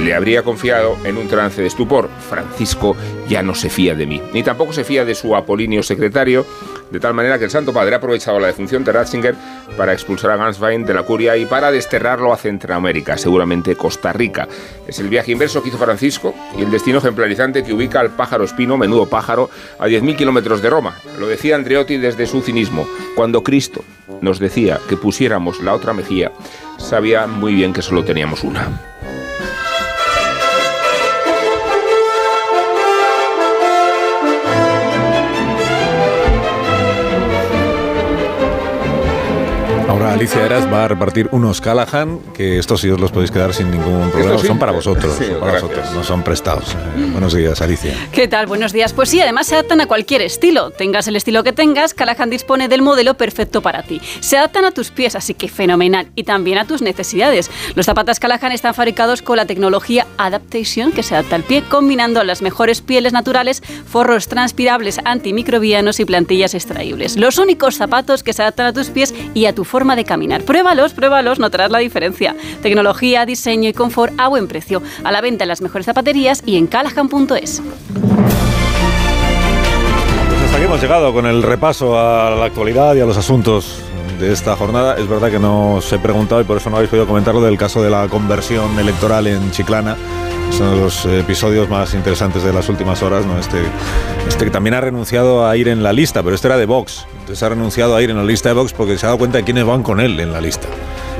le 0.00 0.14
habría 0.14 0.42
confiado 0.42 0.96
en 1.04 1.16
un 1.16 1.28
trance 1.28 1.60
de 1.60 1.68
estupor. 1.68 2.08
Francisco 2.28 2.96
ya 3.28 3.42
no 3.42 3.54
se 3.54 3.70
fía 3.70 3.94
de 3.94 4.06
mí, 4.06 4.20
ni 4.32 4.42
tampoco 4.42 4.72
se 4.72 4.84
fía 4.84 5.04
de 5.04 5.14
su 5.14 5.36
apolíneo 5.36 5.82
secretario, 5.82 6.46
de 6.90 7.00
tal 7.00 7.14
manera 7.14 7.38
que 7.38 7.44
el 7.44 7.50
Santo 7.50 7.72
Padre 7.72 7.94
ha 7.94 7.98
aprovechado 7.98 8.38
la 8.40 8.48
defunción 8.48 8.84
de 8.84 8.92
Ratzinger 8.92 9.34
para 9.76 9.92
expulsar 9.92 10.32
a 10.32 10.36
Ganswein 10.36 10.84
de 10.84 10.94
la 10.94 11.02
curia 11.02 11.36
y 11.36 11.46
para 11.46 11.70
desterrarlo 11.70 12.32
a 12.32 12.36
Centroamérica, 12.36 13.16
seguramente 13.16 13.76
Costa 13.76 14.12
Rica. 14.12 14.48
Es 14.86 14.98
el 14.98 15.08
viaje 15.08 15.32
inverso 15.32 15.62
que 15.62 15.68
hizo 15.68 15.78
Francisco 15.78 16.34
y 16.58 16.62
el 16.62 16.70
destino 16.70 16.98
ejemplarizante 16.98 17.62
que 17.62 17.72
ubica 17.72 18.00
al 18.00 18.10
pájaro 18.10 18.44
espino, 18.44 18.76
menudo 18.76 19.06
pájaro, 19.06 19.50
a 19.78 19.86
10.000 19.86 20.16
kilómetros 20.16 20.62
de 20.62 20.70
Roma. 20.70 20.96
Lo 21.18 21.26
decía 21.26 21.56
Andreotti 21.56 21.96
desde 21.96 22.26
su 22.26 22.42
cinismo. 22.42 22.86
Cuando 23.14 23.42
Cristo 23.42 23.84
nos 24.20 24.38
decía 24.38 24.80
que 24.88 24.96
pusiéramos 24.96 25.60
la 25.60 25.74
otra 25.74 25.92
mejilla, 25.92 26.32
sabía 26.78 27.26
muy 27.26 27.54
bien 27.54 27.72
que 27.72 27.82
solo 27.82 28.04
teníamos 28.04 28.42
una. 28.42 28.68
Alicia 40.10 40.44
Eras 40.44 40.70
va 40.70 40.84
a 40.84 40.88
repartir 40.88 41.28
unos 41.30 41.60
Callahan, 41.60 42.18
que 42.34 42.58
estos 42.58 42.80
sí 42.80 42.90
os 42.90 42.98
los 43.00 43.12
podéis 43.12 43.30
quedar 43.30 43.54
sin 43.54 43.70
ningún 43.70 44.10
problema. 44.10 44.38
sí. 44.38 44.46
Son 44.48 44.58
para 44.58 44.72
vosotros, 44.72 45.14
Sí, 45.16 45.26
son 45.26 45.38
para 45.40 45.52
vosotros, 45.52 45.92
no 45.92 46.02
son 46.02 46.22
prestados. 46.24 46.74
Eh, 46.96 47.08
buenos 47.12 47.32
días, 47.32 47.60
Alicia. 47.62 47.94
¿Qué 48.10 48.26
tal? 48.26 48.46
Buenos 48.46 48.72
días. 48.72 48.92
Pues 48.92 49.08
sí, 49.08 49.20
además 49.20 49.46
se 49.46 49.54
adaptan 49.54 49.80
a 49.80 49.86
cualquier 49.86 50.22
estilo. 50.22 50.70
Tengas 50.70 51.06
el 51.06 51.14
estilo 51.14 51.44
que 51.44 51.52
tengas, 51.52 51.94
Callahan 51.94 52.28
dispone 52.28 52.66
del 52.68 52.82
modelo 52.82 53.14
perfecto 53.14 53.62
para 53.62 53.82
ti. 53.84 54.00
Se 54.20 54.36
adaptan 54.36 54.64
a 54.64 54.72
tus 54.72 54.90
pies, 54.90 55.14
así 55.14 55.34
que 55.34 55.48
fenomenal. 55.48 56.08
Y 56.16 56.24
también 56.24 56.58
a 56.58 56.66
tus 56.66 56.82
necesidades. 56.82 57.48
Los 57.76 57.86
zapatos 57.86 58.18
Callahan 58.18 58.50
están 58.52 58.74
fabricados 58.74 59.22
con 59.22 59.36
la 59.36 59.46
tecnología 59.46 60.06
Adaptation, 60.18 60.90
que 60.92 61.04
se 61.04 61.14
adapta 61.14 61.36
al 61.36 61.44
pie, 61.44 61.62
combinando 61.68 62.24
las 62.24 62.42
mejores 62.42 62.80
pieles 62.80 63.12
naturales, 63.12 63.62
forros 63.86 64.26
transpirables 64.28 64.98
antimicrobianos 65.04 66.00
y 66.00 66.04
plantillas 66.04 66.54
extraíbles. 66.54 67.16
Los 67.16 67.38
únicos 67.38 67.76
zapatos 67.76 68.22
que 68.24 68.32
se 68.32 68.42
adaptan 68.42 68.66
a 68.66 68.72
tus 68.72 68.88
pies 68.88 69.14
y 69.34 69.46
a 69.46 69.54
tu 69.54 69.64
forma 69.64 69.94
de 69.96 69.99
caminar. 70.04 70.42
Pruébalos, 70.42 70.92
pruébalos, 70.92 71.38
notarás 71.38 71.70
la 71.70 71.78
diferencia. 71.78 72.34
Tecnología, 72.62 73.26
diseño 73.26 73.68
y 73.68 73.72
confort 73.72 74.12
a 74.18 74.28
buen 74.28 74.48
precio. 74.48 74.82
A 75.04 75.12
la 75.12 75.20
venta 75.20 75.44
en 75.44 75.48
las 75.48 75.60
mejores 75.60 75.86
zapaterías 75.86 76.42
y 76.46 76.56
en 76.56 76.66
callahan.es. 76.66 77.62
Pues 80.28 80.42
hasta 80.42 80.56
aquí 80.56 80.64
hemos 80.64 80.80
llegado 80.80 81.12
con 81.12 81.26
el 81.26 81.42
repaso 81.42 81.98
a 81.98 82.30
la 82.30 82.44
actualidad 82.46 82.94
y 82.94 83.00
a 83.00 83.06
los 83.06 83.16
asuntos 83.16 83.82
de 84.18 84.32
esta 84.32 84.56
jornada. 84.56 84.96
Es 84.96 85.08
verdad 85.08 85.30
que 85.30 85.38
no 85.38 85.74
os 85.74 85.92
he 85.92 85.98
preguntado 85.98 86.40
y 86.40 86.44
por 86.44 86.56
eso 86.56 86.70
no 86.70 86.76
habéis 86.76 86.90
podido 86.90 87.06
comentar 87.06 87.34
lo 87.34 87.42
del 87.42 87.56
caso 87.56 87.82
de 87.82 87.90
la 87.90 88.08
conversión 88.08 88.78
electoral 88.78 89.26
en 89.26 89.50
Chiclana. 89.50 89.96
Es 90.48 90.58
uno 90.58 90.72
de 90.72 90.80
los 90.80 91.04
episodios 91.06 91.68
más 91.68 91.94
interesantes 91.94 92.42
de 92.42 92.52
las 92.52 92.68
últimas 92.68 93.02
horas, 93.02 93.24
¿no? 93.24 93.38
Este, 93.38 93.58
este 94.28 94.46
que 94.46 94.50
también 94.50 94.74
ha 94.74 94.80
renunciado 94.80 95.46
a 95.46 95.56
ir 95.56 95.68
en 95.68 95.82
la 95.82 95.92
lista, 95.92 96.22
pero 96.22 96.34
este 96.34 96.48
era 96.48 96.56
de 96.56 96.66
Vox. 96.66 97.06
Entonces 97.20 97.42
ha 97.42 97.48
renunciado 97.48 97.94
a 97.94 98.02
ir 98.02 98.10
en 98.10 98.16
la 98.16 98.24
lista 98.24 98.48
de 98.48 98.54
Vox 98.54 98.72
porque 98.72 98.98
se 98.98 99.06
ha 99.06 99.10
dado 99.10 99.18
cuenta 99.18 99.38
de 99.38 99.44
quiénes 99.44 99.64
van 99.64 99.82
con 99.82 100.00
él 100.00 100.18
en 100.18 100.32
la 100.32 100.40
lista. 100.40 100.66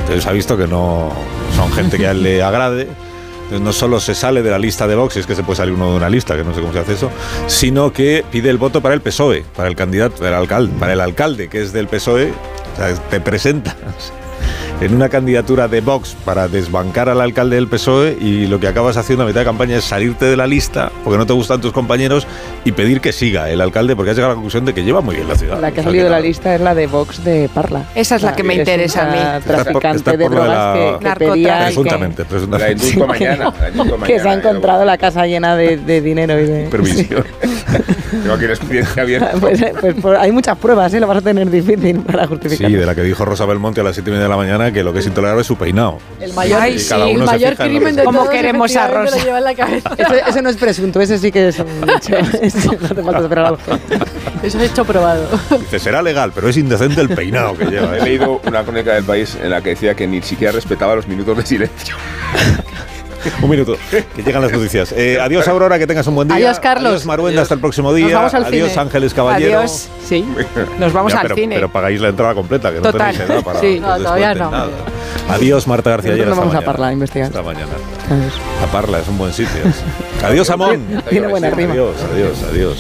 Entonces 0.01 0.27
ha 0.27 0.33
visto 0.33 0.57
que 0.57 0.67
no 0.67 1.13
son 1.55 1.71
gente 1.73 1.97
que 1.99 2.07
a 2.07 2.11
él 2.11 2.23
le 2.23 2.43
agrade. 2.43 2.89
No 3.63 3.73
solo 3.73 3.99
se 3.99 4.15
sale 4.15 4.43
de 4.43 4.51
la 4.51 4.59
lista 4.61 4.87
de 4.87 4.95
Vox, 4.95 5.15
si 5.15 5.21
es 5.21 5.27
que 5.27 5.35
se 5.35 5.43
puede 5.43 5.57
salir 5.57 5.75
uno 5.75 5.91
de 5.91 5.97
una 5.97 6.09
lista, 6.09 6.37
que 6.37 6.45
no 6.45 6.55
sé 6.55 6.61
cómo 6.61 6.73
se 6.73 6.79
hace 6.79 6.93
eso, 6.93 7.11
sino 7.49 7.93
que 7.93 8.25
pide 8.31 8.49
el 8.49 8.59
voto 8.59 8.81
para 8.81 8.95
el 8.95 9.01
PSOE, 9.01 9.45
para 9.57 9.69
el 9.69 9.75
candidato, 9.75 10.23
para 10.23 10.39
alcalde, 10.39 10.73
para 10.79 10.93
el 10.93 11.01
alcalde 11.01 11.49
que 11.49 11.61
es 11.61 11.73
del 11.73 11.89
PSOE. 11.89 12.33
O 12.73 12.77
sea, 12.77 12.95
te 12.95 13.21
presentas 13.21 13.75
en 14.81 14.95
una 14.95 15.09
candidatura 15.11 15.69
de 15.69 15.81
Vox 15.83 16.17
para 16.25 16.49
desbancar 16.49 17.09
al 17.11 17.21
alcalde 17.21 17.57
del 17.57 17.69
PSOE 17.69 18.17
y 18.21 18.47
lo 18.47 18.59
que 18.61 18.67
acabas 18.69 18.97
haciendo 18.97 19.25
a 19.25 19.27
mitad 19.27 19.41
de 19.41 19.45
campaña 19.47 19.77
es 19.77 19.85
salirte 19.85 20.25
de 20.25 20.37
la 20.37 20.47
lista 20.47 20.91
porque 21.05 21.19
no 21.19 21.27
te 21.27 21.35
gustan 21.35 21.61
tus 21.61 21.73
compañeros 21.73 22.27
y 22.65 22.73
pedir 22.73 23.01
que 23.03 23.13
siga 23.13 23.51
el 23.51 23.61
alcalde 23.61 23.95
porque 23.95 24.11
has 24.13 24.17
llegado 24.17 24.31
a 24.33 24.35
la 24.35 24.37
conclusión 24.37 24.65
de 24.65 24.73
que 24.73 24.83
lleva 24.83 25.03
muy 25.03 25.17
bien 25.17 25.29
la 25.29 25.37
ciudad. 25.37 25.61
La 25.61 25.71
que 25.71 25.81
ha 25.81 25.85
salido 25.85 26.05
de 26.05 26.11
la 26.11 26.21
lista 26.21 26.55
es 26.55 26.61
la 26.63 26.75
de 26.75 26.87
Vox 26.87 27.23
de 27.25 27.51
Parla. 27.53 27.85
Esa 27.95 28.17
es 28.17 28.23
la 28.23 28.35
que 28.35 28.43
me 28.43 28.55
es 28.55 28.61
interesa 28.61 29.07
a 29.07 29.11
mí. 29.39 29.43
Traficante 29.47 30.17
de 30.17 30.25
por 30.25 30.33
lo 30.35 30.43
de 30.43 30.49
drogas 30.49 30.75
la- 30.77 30.99
que, 30.99 31.09
que 31.21 31.27
pedía 31.27 31.65
Presuntamente, 31.67 32.25
presuntamente. 32.25 32.83
La 32.85 32.89
indulto 32.91 33.07
mañana. 33.07 33.55
la 33.61 33.69
indulto 33.69 33.99
que 34.07 34.15
se 34.15 34.21
ha 34.21 34.25
mañana, 34.25 34.49
encontrado 34.49 34.85
la 34.87 34.97
casa 34.99 35.27
llena 35.27 35.57
de, 35.57 35.77
de 35.77 36.01
dinero 36.01 36.41
y 36.41 36.47
de... 36.47 36.65
Permisión. 36.71 37.25
Tengo 38.11 38.35
aquí 38.35 38.45
el 38.45 38.51
expediente 38.51 39.01
abierto. 39.01 39.29
Pues, 39.41 39.61
eh, 39.63 39.73
pues, 39.81 39.95
por- 39.95 40.17
hay 40.17 40.33
muchas 40.33 40.57
pruebas, 40.59 40.93
¿eh? 40.95 41.01
lo 41.01 41.07
vas 41.07 41.19
a 41.19 41.23
tener 41.23 41.51
difícil 41.51 42.01
para 42.01 42.27
justificar. 42.27 42.69
Sí, 42.71 42.77
de 42.77 42.87
la 42.87 42.95
que 42.95 43.03
dijo 43.03 43.25
Rosa 43.25 43.45
Belmonte 43.47 43.81
a 43.81 43.85
las 43.85 43.95
7 43.95 44.09
y 44.09 44.13
media 44.13 44.25
de 44.25 44.29
la 44.31 44.37
mañana 44.37 44.70
que 44.73 44.83
lo 44.83 44.93
que 44.93 45.01
es 45.01 45.07
intolerable 45.07 45.43
es 45.43 45.47
su 45.47 45.57
peinado. 45.57 45.99
El 46.21 46.33
mayor, 46.33 46.61
Ay, 46.61 46.83
Cada 46.89 47.09
el 47.09 47.19
mayor 47.19 47.57
crimen 47.57 47.97
de 47.97 48.05
¿Cómo 48.05 48.29
queremos 48.29 48.75
a 48.77 48.89
Rosa? 48.89 49.17
lleva 49.23 49.39
en 49.39 49.45
la 49.45 49.55
cabeza. 49.55 49.91
Ese, 49.99 50.23
ese 50.29 50.43
no 50.43 50.51
es 50.51 50.57
presunto, 50.57 51.01
ese 51.01 51.19
sí 51.19 51.31
que 51.33 51.49
es 51.49 51.59
un 51.59 51.89
hecho. 51.89 52.17
No 52.81 52.87
hace 52.87 53.03
falta 53.03 53.21
esperar 53.21 53.45
algo. 53.47 53.59
Eso 54.43 54.59
es 54.59 54.71
hecho 54.71 54.85
probado. 54.85 55.29
Dice, 55.59 55.79
será 55.79 56.03
legal, 56.03 56.33
pero 56.35 56.49
es 56.49 56.57
indecente 56.57 57.01
el 57.01 57.09
peinado 57.11 57.57
que 57.57 57.67
lleva. 57.67 57.97
He 57.97 58.01
¿eh? 58.01 58.05
leído 58.05 58.41
una 58.47 58.63
crónica 58.63 58.95
del 58.95 59.05
país 59.05 59.37
en 59.41 59.51
la 59.51 59.61
que 59.61 59.71
decía 59.71 59.95
que 59.95 60.07
ni 60.07 60.23
siquiera 60.23 60.53
respetaba 60.53 60.95
los 60.95 61.07
minutos 61.07 61.37
de 61.37 61.47
silencio. 61.47 61.97
Un 63.43 63.51
minuto, 63.51 63.77
que 63.91 64.23
llegan 64.23 64.43
las 64.43 64.53
noticias. 64.53 64.93
Eh, 64.93 65.19
adiós, 65.21 65.47
Aurora, 65.49 65.79
que 65.79 65.87
tengas 65.87 66.07
un 66.07 66.15
buen 66.15 66.29
día. 66.29 66.37
Adiós, 66.37 66.59
Carlos. 66.61 66.91
Adiós, 66.93 67.07
Maruenda, 67.07 67.43
hasta 67.43 67.55
el 67.55 67.61
próximo 67.61 67.93
día. 67.93 68.07
Nos 68.07 68.15
vamos 68.15 68.35
al 68.35 68.45
adiós, 68.45 68.71
cine. 68.71 68.81
Ángeles 68.83 69.15
Caballero. 69.15 69.59
Adiós, 69.59 69.89
sí. 70.07 70.25
Nos 70.79 70.93
vamos 70.93 71.13
Ya, 71.13 71.19
al 71.21 71.23
pero, 71.25 71.35
cine. 71.35 71.55
Pero 71.57 71.69
pagáis 71.71 72.01
la 72.01 72.09
entrada 72.09 72.35
completa, 72.35 72.71
que 72.71 72.77
no 72.77 72.83
Total. 72.91 73.13
tenéis 73.13 73.31
edad 73.31 73.43
para 73.45 73.61
Sí. 73.61 73.79
No, 73.81 73.97
todavía 73.97 74.35
no. 74.35 74.51
nada. 74.51 74.69
Adiós, 75.29 75.67
Marta 75.67 75.91
García. 75.91 76.13
Lleras, 76.15 76.31
no 76.31 76.37
vamos 76.37 76.55
a. 76.55 76.61
Parla 76.63 76.89
a 76.89 76.93
investigar. 76.93 77.29
Hasta 77.29 77.43
mañana. 77.43 77.67
A 78.63 78.67
Parla 78.73 79.01
es 79.01 79.09
un 79.09 79.19
buen 79.19 79.33
sitio. 79.33 79.61
Adiós, 80.25 80.49
Amón. 80.51 81.03
Tiene 81.09 81.27
buena 81.29 81.51
rima. 81.51 81.73
Adiós, 81.73 81.97
adiós, 82.13 82.43
adiós. 82.51 82.79